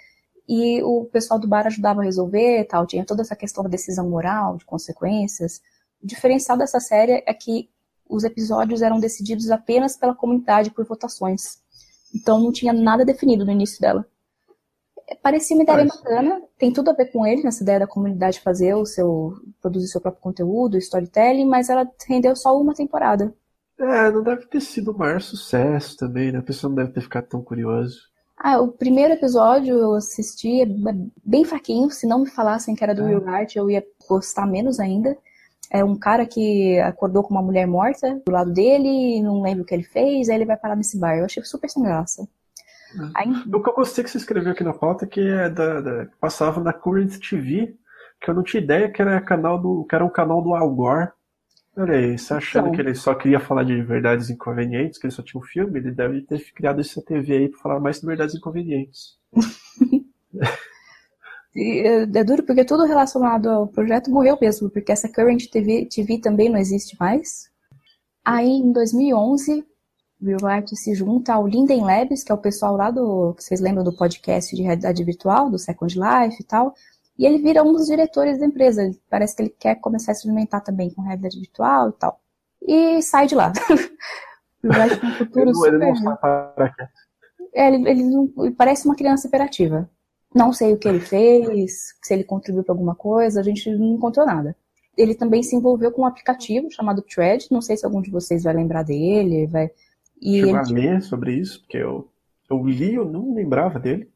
e 0.49 0.83
o 0.83 1.05
pessoal 1.05 1.39
do 1.39 1.47
bar 1.47 1.67
ajudava 1.67 2.01
a 2.01 2.05
resolver 2.05 2.65
tal. 2.65 2.87
Tinha 2.87 3.05
toda 3.05 3.21
essa 3.21 3.37
questão 3.37 3.63
da 3.63 3.69
decisão 3.69 4.09
moral, 4.09 4.57
de 4.57 4.65
consequências. 4.65 5.61
O 6.03 6.07
diferencial 6.07 6.57
dessa 6.57 6.81
série 6.81 7.23
é 7.27 7.35
que 7.35 7.69
os 8.09 8.25
episódios 8.25 8.81
eram 8.81 8.99
decididos 8.99 9.51
apenas 9.51 9.95
pela 9.95 10.15
comunidade 10.15 10.71
por 10.71 10.87
votações. 10.87 11.59
Então 12.15 12.41
não 12.41 12.51
tinha 12.51 12.73
nada 12.73 13.05
definido 13.05 13.45
no 13.45 13.53
início 13.53 13.79
dela. 13.79 14.09
Parecia 15.23 15.57
uma 15.57 15.63
ideia 15.63 15.85
bacana, 15.85 16.43
tem 16.59 16.73
tudo 16.73 16.91
a 16.91 16.95
ver 16.95 17.11
com 17.11 17.27
ele, 17.27 17.43
nessa 17.43 17.63
ideia 17.63 17.81
da 17.81 17.87
comunidade 17.87 18.41
fazer 18.41 18.75
o 18.75 18.85
seu. 18.85 19.35
produzir 19.61 19.89
seu 19.89 20.01
próprio 20.01 20.23
conteúdo, 20.23 20.77
storytelling, 20.77 21.47
mas 21.47 21.69
ela 21.69 21.89
rendeu 22.07 22.37
só 22.37 22.59
uma 22.61 22.75
temporada. 22.75 23.35
É, 23.79 24.11
não 24.11 24.23
deve 24.23 24.47
ter 24.47 24.61
sido 24.61 24.91
o 24.91 24.99
maior 24.99 25.21
sucesso 25.21 25.97
também, 25.97 26.33
né? 26.33 26.41
A 26.41 26.43
pessoa 26.43 26.69
não 26.69 26.77
deve 26.77 26.93
ter 26.93 27.01
ficado 27.01 27.27
tão 27.29 27.43
curioso. 27.43 28.09
Ah, 28.37 28.61
o 28.61 28.69
primeiro 28.69 29.15
episódio 29.15 29.77
eu 29.77 29.95
assisti 29.95 30.63
é 30.63 30.67
bem 31.25 31.45
fraquinho. 31.45 31.91
Se 31.91 32.07
não 32.07 32.21
me 32.21 32.31
falassem 32.31 32.75
que 32.75 32.85
era 32.85 32.95
do 32.95 33.03
é. 33.03 33.07
Will 33.07 33.25
Wright, 33.25 33.57
eu 33.57 33.71
ia 33.71 33.85
gostar 34.09 34.47
menos 34.47 34.79
ainda. 34.79 35.17
É 35.71 35.85
um 35.85 35.97
cara 35.97 36.25
que 36.27 36.79
acordou 36.81 37.23
com 37.23 37.31
uma 37.31 37.43
mulher 37.43 37.67
morta 37.67 38.21
do 38.27 38.33
lado 38.33 38.53
dele, 38.53 39.23
não 39.23 39.43
lembro 39.43 39.65
o 39.65 39.67
que 39.67 39.75
ele 39.75 39.83
fez, 39.83 40.29
aí 40.29 40.37
ele 40.37 40.47
vai 40.47 40.57
parar 40.57 40.77
nesse 40.77 40.99
bar. 40.99 41.19
Eu 41.19 41.25
achei 41.25 41.43
super 41.45 41.69
sem 41.69 41.83
graça. 41.83 42.27
O 43.53 43.63
que 43.63 43.69
eu 43.69 43.75
gostei 43.75 44.03
que 44.03 44.11
você 44.11 44.19
escreveu 44.19 44.53
aqui 44.53 44.65
na 44.65 44.73
pauta 44.73 45.05
é 45.05 45.09
que 45.09 45.21
é 45.21 45.51
da, 45.51 45.81
da, 45.81 46.07
passava 46.21 46.61
na 46.61 46.73
Current 46.73 47.19
TV, 47.19 47.77
que 48.21 48.31
eu 48.31 48.35
não 48.35 48.43
tinha 48.43 48.63
ideia 48.63 48.91
que 48.91 49.03
era, 49.03 49.21
canal 49.21 49.61
do, 49.61 49.85
que 49.85 49.95
era 49.95 50.05
um 50.05 50.11
canal 50.11 50.43
do 50.43 50.55
Al 50.55 50.75
Gore. 50.75 51.09
Olha 51.77 51.95
aí, 51.95 52.19
você 52.19 52.35
achando 52.35 52.69
então... 52.69 52.73
que 52.75 52.81
ele 52.81 52.95
só 52.95 53.15
queria 53.15 53.39
falar 53.39 53.63
de 53.63 53.81
verdades 53.83 54.31
inconvenientes, 54.31 54.99
que 54.99 55.07
ele 55.07 55.15
só 55.15 55.23
tinha 55.23 55.41
um 55.41 55.45
filme, 55.45 55.79
ele 55.79 55.93
deve 55.93 56.23
ter 56.23 56.41
criado 56.53 56.81
essa 56.81 57.01
TV 57.03 57.37
aí 57.37 57.49
para 57.49 57.61
falar 57.61 57.81
mais 57.81 58.01
de 58.01 58.07
verdades 58.07 58.35
inconvenientes. 58.35 59.19
É, 61.57 62.03
é 62.03 62.25
duro 62.25 62.45
porque 62.45 62.65
tudo 62.65 62.85
relacionado 62.85 63.49
ao 63.49 63.67
projeto 63.67 64.11
morreu 64.11 64.39
mesmo, 64.41 64.71
porque 64.71 64.93
essa 64.93 65.11
Current 65.13 65.47
TV, 65.51 65.89
TV 65.91 66.21
também 66.21 66.49
não 66.49 66.59
existe 66.59 66.97
mais. 67.01 67.51
Aí, 68.25 68.47
em 68.47 68.71
2011, 68.71 69.65
Wright 70.21 70.75
se 70.77 70.95
junta 70.95 71.35
ao 71.35 71.47
Linden 71.47 71.83
Labs, 71.83 72.25
que 72.25 72.33
é 72.33 72.35
o 72.35 72.39
pessoal 72.39 72.77
lá 72.77 72.91
do. 72.91 73.35
Vocês 73.39 73.61
lembram 73.61 73.85
do 73.85 73.97
podcast 73.97 74.55
de 74.55 74.63
realidade 74.63 75.05
virtual, 75.05 75.51
do 75.51 75.59
Second 75.59 75.95
Life 75.95 76.43
e 76.43 76.45
tal. 76.45 76.75
E 77.19 77.27
ele 77.27 77.39
vira 77.39 77.63
um 77.63 77.73
dos 77.73 77.87
diretores 77.87 78.39
da 78.39 78.47
empresa. 78.47 78.83
Ele, 78.83 79.01
parece 79.09 79.37
que 79.37 79.43
ele 79.43 79.55
quer 79.59 79.77
começar 79.77 80.13
a 80.13 80.15
se 80.15 80.27
alimentar 80.27 80.61
também 80.61 80.91
com 80.91 81.03
realidade 81.03 81.39
virtual 81.39 81.91
e 81.91 81.93
tal. 81.93 82.21
E 82.63 83.03
sai 83.03 83.27
de 83.27 83.35
lá. 83.35 83.53
Wright 84.65 85.01
tem 85.01 85.11
um 85.11 85.15
futuro 85.15 85.51
ele, 85.51 85.55
super... 85.55 85.83
Ele 85.83 86.01
não 86.01 86.17
para 86.17 86.73
é, 87.55 87.69
ele, 87.69 87.89
ele, 87.89 88.05
não, 88.05 88.33
ele 88.39 88.55
parece 88.55 88.85
uma 88.85 88.97
criança 88.97 89.27
imperativa. 89.27 89.89
Não 90.35 90.53
sei 90.53 90.73
o 90.73 90.79
que 90.79 90.89
ele 90.89 91.01
fez, 91.01 91.95
se 92.03 92.15
ele 92.15 92.25
contribuiu 92.25 92.63
para 92.63 92.75
alguma 92.75 92.95
coisa, 92.95 93.41
a 93.41 93.43
gente 93.43 93.71
não 93.71 93.95
encontrou 93.95 94.27
nada. 94.27 94.55
Ele 94.97 95.15
também 95.15 95.43
se 95.43 95.57
envolveu 95.57 95.91
com 95.91 96.03
um 96.03 96.07
aplicativo 96.07 96.71
chamado 96.71 97.03
Thread, 97.03 97.49
não 97.51 97.63
sei 97.63 97.77
se 97.77 97.87
algum 97.87 98.03
de 98.03 98.11
vocês 98.11 98.45
vai 98.45 98.55
lembrar 98.55 98.83
dele, 98.83 99.47
vai... 99.47 99.71
E 100.21 100.41
Chegou 100.41 100.51
ele... 100.51 100.59
a 100.59 100.63
ler 100.63 101.03
sobre 101.03 101.35
isso, 101.35 101.61
porque 101.61 101.79
eu, 101.79 102.09
eu 102.51 102.65
li, 102.65 102.95
eu 102.95 103.05
não 103.05 103.35
lembrava 103.35 103.79
dele. 103.79 104.11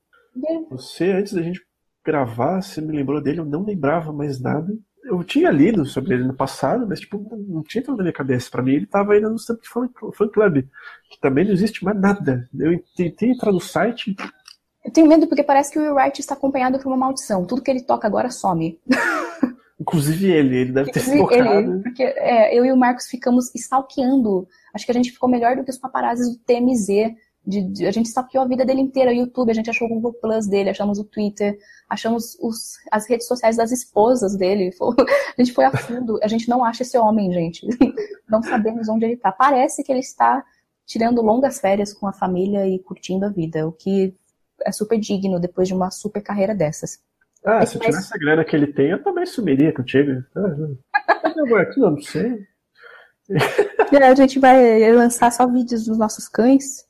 É. 0.45 0.61
Você, 0.71 1.11
antes 1.13 1.33
da 1.33 1.43
gente 1.43 1.61
gravar, 2.05 2.61
você 2.61 2.81
me 2.81 2.93
lembrou 2.93 3.21
dele, 3.21 3.41
eu 3.41 3.45
não 3.45 3.65
lembrava 3.65 4.13
mais 4.13 4.41
nada. 4.41 4.73
Eu 5.05 5.23
tinha 5.25 5.51
lido 5.51 5.85
sobre 5.85 6.15
ele 6.15 6.25
no 6.25 6.35
passado, 6.35 6.87
mas 6.89 7.01
tipo, 7.01 7.19
não 7.49 7.63
tinha 7.63 7.81
entrado 7.81 7.97
na 7.97 8.05
minha 8.05 8.13
cabeça. 8.13 8.51
Para 8.51 8.63
mim, 8.63 8.73
ele 8.73 8.85
estava 8.85 9.13
ainda 9.13 9.29
no 9.29 9.37
tempo 9.37 9.61
de 9.61 9.69
fan, 9.69 9.89
fan 10.15 10.29
club, 10.29 10.65
que 11.11 11.21
também 11.21 11.45
não 11.45 11.53
existe 11.53 11.85
mais 11.85 12.01
nada. 12.01 12.49
Eu 12.59 12.83
tentei 12.97 13.31
entrar 13.31 13.53
no 13.53 13.61
site, 13.61 14.15
eu 14.85 14.91
tenho 14.91 15.07
medo 15.07 15.29
porque 15.29 15.45
parece 15.45 15.71
que 15.71 15.79
o 15.79 15.83
Will 15.83 15.95
Wright 15.95 16.21
está 16.21 16.35
acompanhado 16.35 16.79
por 16.79 16.89
uma 16.89 16.97
maldição. 16.97 17.47
Tudo 17.47 17.63
que 17.63 17.71
ele 17.71 17.83
toca 17.83 18.07
agora 18.07 18.31
some. 18.31 18.81
Inclusive 19.83 20.31
ele, 20.31 20.57
ele 20.59 20.73
deve 20.73 20.93
ter 20.93 21.01
se 21.01 21.19
tocado. 21.19 21.73
Ele, 21.73 21.83
porque 21.83 22.05
é, 22.05 22.57
eu 22.57 22.65
e 22.65 22.71
o 22.71 22.77
Marcos 22.77 23.07
ficamos 23.07 23.53
stalkeando. 23.53 24.47
Acho 24.73 24.87
que 24.87 24.93
a 24.93 24.95
gente 24.95 25.11
ficou 25.11 25.29
melhor 25.29 25.57
do 25.57 25.65
que 25.65 25.71
os 25.71 25.79
paparazzis 25.79 26.31
do 26.31 26.39
TMZ. 26.39 26.87
De, 27.45 27.61
de, 27.63 27.87
a 27.89 27.91
gente 27.91 28.07
stalkeou 28.07 28.45
a 28.45 28.47
vida 28.47 28.65
dele 28.65 28.81
inteira, 28.81 29.11
o 29.11 29.15
YouTube, 29.15 29.51
a 29.51 29.55
gente 29.55 29.69
achou 29.69 29.89
o 29.89 29.91
Google 29.91 30.13
Plus 30.13 30.47
dele, 30.47 30.71
achamos 30.71 31.01
o 31.01 31.05
Twitter, 31.05 31.59
achamos 31.89 32.39
os, 32.41 32.77
as 32.93 33.09
redes 33.09 33.27
sociais 33.27 33.57
das 33.57 33.73
esposas 33.73 34.37
dele. 34.37 34.71
a 35.37 35.43
gente 35.43 35.53
foi 35.53 35.65
a 35.65 35.77
fundo. 35.77 36.21
A 36.23 36.29
gente 36.29 36.49
não 36.49 36.65
acha 36.65 36.85
esse 36.85 36.97
homem, 36.97 37.33
gente. 37.33 37.67
Não 38.31 38.43
sabemos 38.43 38.89
onde 38.89 39.05
ele 39.05 39.15
está. 39.15 39.31
Parece 39.31 39.83
que 39.83 39.93
ele 39.93 40.01
está 40.01 40.43
tirando 40.87 41.21
longas 41.21 41.61
férias 41.61 41.93
com 41.93 42.07
a 42.07 42.13
família 42.13 42.67
e 42.67 42.79
curtindo 42.79 43.27
a 43.27 43.29
vida, 43.29 43.67
o 43.69 43.73
que 43.73 44.15
é 44.65 44.73
super 44.73 44.99
digno 44.99 45.39
depois 45.39 45.69
de 45.69 45.75
uma 45.75 45.91
super 45.91 46.23
carreira 46.23 46.55
dessas. 46.55 46.99
Ah, 47.45 47.67
se 47.67 47.77
eu 47.77 47.81
tivesse 47.81 48.15
a 48.15 48.19
grana 48.19 48.45
que 48.45 48.55
ele 48.55 48.73
tem, 48.73 48.91
eu 48.91 49.03
também 49.03 49.27
sumiria 49.27 49.73
contigo. 49.73 50.23
Ah, 50.37 50.55
eu 51.77 51.91
não 51.91 52.01
sei. 52.01 52.47
A 54.01 54.15
gente 54.15 54.39
vai 54.39 54.93
lançar 54.93 55.33
só 55.33 55.47
vídeos 55.47 55.85
dos 55.85 55.99
nossos 55.99 56.29
cães 56.29 56.87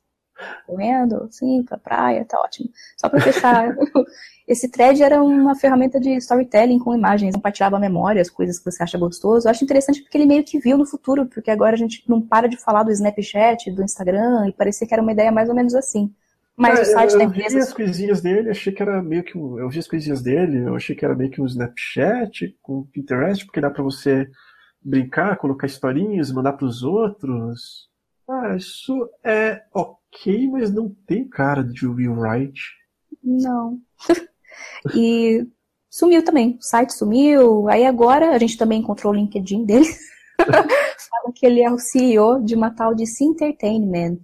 correndo, 0.67 1.25
assim, 1.25 1.63
pra 1.63 1.79
praia, 1.79 2.25
tá 2.25 2.41
ótimo. 2.41 2.69
Só 2.97 3.09
pra 3.09 3.21
fechar, 3.21 3.75
esse 4.47 4.69
thread 4.69 5.03
era 5.03 5.23
uma 5.23 5.55
ferramenta 5.55 6.01
de 6.01 6.17
storytelling 6.17 6.79
com 6.79 6.95
imagens, 6.95 7.35
compartilhava 7.35 7.79
memórias, 7.79 8.29
coisas 8.31 8.59
que 8.59 8.71
você 8.71 8.83
acha 8.83 8.99
gostoso. 8.99 9.47
Eu 9.47 9.51
acho 9.51 9.65
interessante 9.65 10.03
porque 10.03 10.19
ele 10.19 10.27
meio 10.27 10.45
que 10.45 10.59
viu 10.59 10.77
no 10.77 10.87
futuro, 10.87 11.27
porque 11.27 11.51
agora 11.51 11.75
a 11.75 11.79
gente 11.79 12.03
não 12.09 12.21
para 12.21 12.49
de 12.49 12.57
falar 12.57 12.83
do 12.83 12.91
Snapchat, 12.91 13.71
do 13.71 13.83
Instagram, 13.83 14.49
e 14.49 14.53
parecia 14.53 14.87
que 14.87 14.95
era 14.95 15.03
uma 15.03 15.13
ideia 15.13 15.31
mais 15.31 15.49
ou 15.49 15.55
menos 15.55 15.75
assim. 15.75 16.13
Mas 16.57 16.79
é, 16.79 16.83
o 16.83 16.85
site 16.85 17.13
eu, 17.13 17.19
da 17.19 17.25
empresa. 17.25 17.49
Eu 17.49 17.53
vi 17.53 17.59
as 17.59 17.73
coisinhas 17.73 18.21
dele, 18.21 18.51
achei 18.51 18.73
que 18.73 18.83
era 18.83 19.03
meio 19.03 19.25
que 19.25 19.37
um. 19.37 19.59
Eu 19.59 19.69
vi 19.69 19.79
as 19.79 19.89
coisinhas 19.89 20.23
dele, 20.23 20.67
eu 20.67 20.77
achei 20.77 20.95
que 20.95 21.05
era 21.05 21.15
meio 21.15 21.31
que 21.31 21.41
um 21.41 21.47
Snapchat 21.47 22.57
com 22.61 22.85
Pinterest, 22.93 23.45
porque 23.47 23.61
dá 23.61 23.71
para 23.71 23.83
você 23.83 24.29
brincar, 24.81 25.37
colocar 25.37 25.67
historinhas, 25.67 26.33
mandar 26.33 26.53
para 26.53 26.67
os 26.67 26.83
outros. 26.83 27.89
Ah, 28.29 28.55
isso 28.57 29.09
é 29.25 29.63
ok, 29.75 30.49
mas 30.51 30.73
não 30.73 30.95
tem 31.07 31.29
cara 31.29 31.63
de 31.63 31.87
Will 31.87 32.15
Wright. 32.15 32.61
Não. 33.23 33.81
e 34.95 35.47
sumiu 35.91 36.25
também. 36.25 36.57
O 36.61 36.63
site 36.63 36.93
sumiu. 36.93 37.69
Aí 37.69 37.87
agora 37.87 38.31
a 38.31 38.39
gente 38.39 38.59
também 38.59 38.81
encontrou 38.81 39.13
o 39.13 39.17
LinkedIn 39.17 39.65
dele. 39.65 39.87
Fala 40.39 41.33
que 41.35 41.47
ele 41.47 41.63
é 41.63 41.71
o 41.71 41.79
CEO 41.79 42.43
de 42.43 42.55
uma 42.55 42.71
tal 42.71 42.95
de 42.95 43.05
Entertainment 43.21 44.21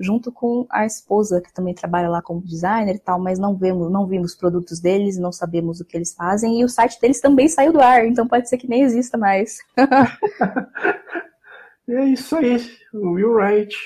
junto 0.00 0.32
com 0.32 0.66
a 0.70 0.86
esposa, 0.86 1.40
que 1.40 1.52
também 1.52 1.74
trabalha 1.74 2.08
lá 2.08 2.22
como 2.22 2.42
designer 2.42 2.96
e 2.96 2.98
tal, 2.98 3.20
mas 3.20 3.38
não 3.38 3.56
vemos, 3.56 3.92
não 3.92 4.06
vimos 4.06 4.34
produtos 4.34 4.80
deles, 4.80 5.18
não 5.18 5.30
sabemos 5.30 5.80
o 5.80 5.84
que 5.84 5.96
eles 5.96 6.14
fazem, 6.14 6.60
e 6.60 6.64
o 6.64 6.68
site 6.68 6.98
deles 7.00 7.20
também 7.20 7.48
saiu 7.48 7.72
do 7.72 7.80
ar, 7.80 8.06
então 8.06 8.26
pode 8.26 8.48
ser 8.48 8.56
que 8.56 8.68
nem 8.68 8.82
exista 8.82 9.18
mais. 9.18 9.58
é 11.88 12.04
isso 12.06 12.34
aí, 12.36 12.56
Will 12.94 13.34
Wright, 13.34 13.76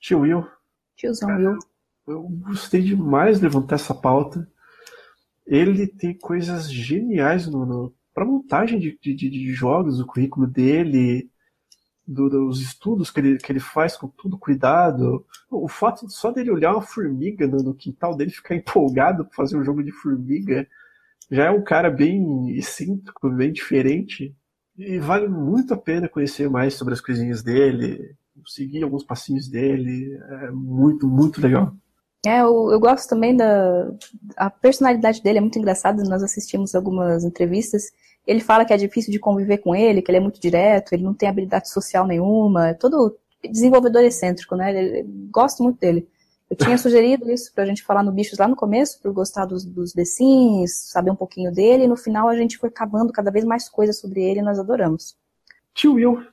tio 0.00 0.20
Will. 0.20 0.44
Tiozão 0.96 1.28
Cara, 1.28 1.40
Will. 1.40 1.58
Eu 2.06 2.22
gostei 2.22 2.82
demais 2.82 3.38
de 3.38 3.44
levantar 3.44 3.76
essa 3.76 3.94
pauta. 3.94 4.46
Ele 5.46 5.86
tem 5.86 6.18
coisas 6.18 6.70
geniais 6.70 7.46
no, 7.46 7.64
no 7.64 7.94
para 8.14 8.26
montagem 8.26 8.78
de, 8.78 8.98
de, 9.00 9.14
de, 9.14 9.52
jogos, 9.52 9.98
o 9.98 10.06
currículo 10.06 10.46
dele, 10.46 11.30
do, 12.12 12.28
dos 12.28 12.60
estudos 12.60 13.10
que 13.10 13.20
ele, 13.20 13.38
que 13.38 13.50
ele 13.50 13.60
faz 13.60 13.96
com 13.96 14.08
todo 14.08 14.38
cuidado. 14.38 15.24
O 15.50 15.68
fato 15.68 16.08
só 16.10 16.30
dele 16.30 16.50
olhar 16.50 16.72
uma 16.72 16.82
formiga 16.82 17.46
no, 17.46 17.58
no 17.58 17.74
quintal 17.74 18.16
dele 18.16 18.30
ficar 18.30 18.54
empolgado 18.56 19.24
para 19.24 19.34
fazer 19.34 19.56
um 19.56 19.64
jogo 19.64 19.82
de 19.82 19.92
formiga 19.92 20.66
já 21.30 21.46
é 21.46 21.50
um 21.50 21.62
cara 21.62 21.90
bem 21.90 22.50
excêntrico, 22.50 23.30
bem 23.30 23.52
diferente. 23.52 24.34
E 24.76 24.98
vale 24.98 25.28
muito 25.28 25.72
a 25.72 25.76
pena 25.76 26.08
conhecer 26.08 26.48
mais 26.48 26.74
sobre 26.74 26.92
as 26.92 27.00
coisinhas 27.00 27.42
dele, 27.42 28.14
seguir 28.46 28.82
alguns 28.82 29.02
passinhos 29.02 29.48
dele. 29.48 30.18
É 30.28 30.50
muito, 30.50 31.08
muito 31.08 31.40
legal. 31.40 31.74
É, 32.24 32.40
eu, 32.40 32.70
eu 32.70 32.78
gosto 32.78 33.08
também 33.08 33.36
da 33.36 33.90
a 34.36 34.48
personalidade 34.50 35.22
dele, 35.22 35.38
é 35.38 35.40
muito 35.40 35.58
engraçada. 35.58 36.02
Nós 36.04 36.22
assistimos 36.22 36.74
algumas 36.74 37.24
entrevistas. 37.24 37.84
Ele 38.26 38.40
fala 38.40 38.64
que 38.64 38.72
é 38.72 38.76
difícil 38.76 39.10
de 39.10 39.18
conviver 39.18 39.58
com 39.58 39.74
ele, 39.74 40.00
que 40.00 40.10
ele 40.10 40.18
é 40.18 40.20
muito 40.20 40.40
direto, 40.40 40.92
ele 40.92 41.02
não 41.02 41.14
tem 41.14 41.28
habilidade 41.28 41.68
social 41.68 42.06
nenhuma, 42.06 42.68
é 42.68 42.74
todo 42.74 43.18
desenvolvedor 43.50 44.02
excêntrico, 44.02 44.54
né? 44.54 44.70
Ele, 44.70 45.02
gosto 45.30 45.62
muito 45.62 45.78
dele. 45.78 46.08
Eu 46.48 46.56
tinha 46.56 46.76
sugerido 46.78 47.30
isso 47.30 47.52
pra 47.54 47.66
gente 47.66 47.82
falar 47.82 48.02
no 48.02 48.12
Bichos 48.12 48.38
lá 48.38 48.46
no 48.46 48.56
começo, 48.56 49.00
por 49.00 49.12
gostar 49.12 49.44
dos, 49.44 49.64
dos 49.64 49.92
The 49.92 50.04
Sims, 50.04 50.90
saber 50.90 51.10
um 51.10 51.16
pouquinho 51.16 51.52
dele, 51.52 51.84
e 51.84 51.88
no 51.88 51.96
final 51.96 52.28
a 52.28 52.36
gente 52.36 52.58
foi 52.58 52.70
cavando 52.70 53.12
cada 53.12 53.30
vez 53.30 53.44
mais 53.44 53.68
coisas 53.68 53.98
sobre 53.98 54.22
ele 54.22 54.40
e 54.40 54.42
nós 54.42 54.58
adoramos. 54.58 55.16
Tio 55.74 55.94
Will. 55.94 56.24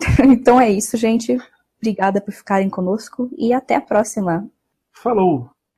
então 0.28 0.60
é 0.60 0.70
isso, 0.70 0.96
gente. 0.96 1.38
Obrigada 1.80 2.20
por 2.20 2.32
ficarem 2.32 2.68
conosco 2.68 3.30
e 3.36 3.52
até 3.52 3.76
a 3.76 3.80
próxima. 3.80 4.48
Falou! 4.92 5.57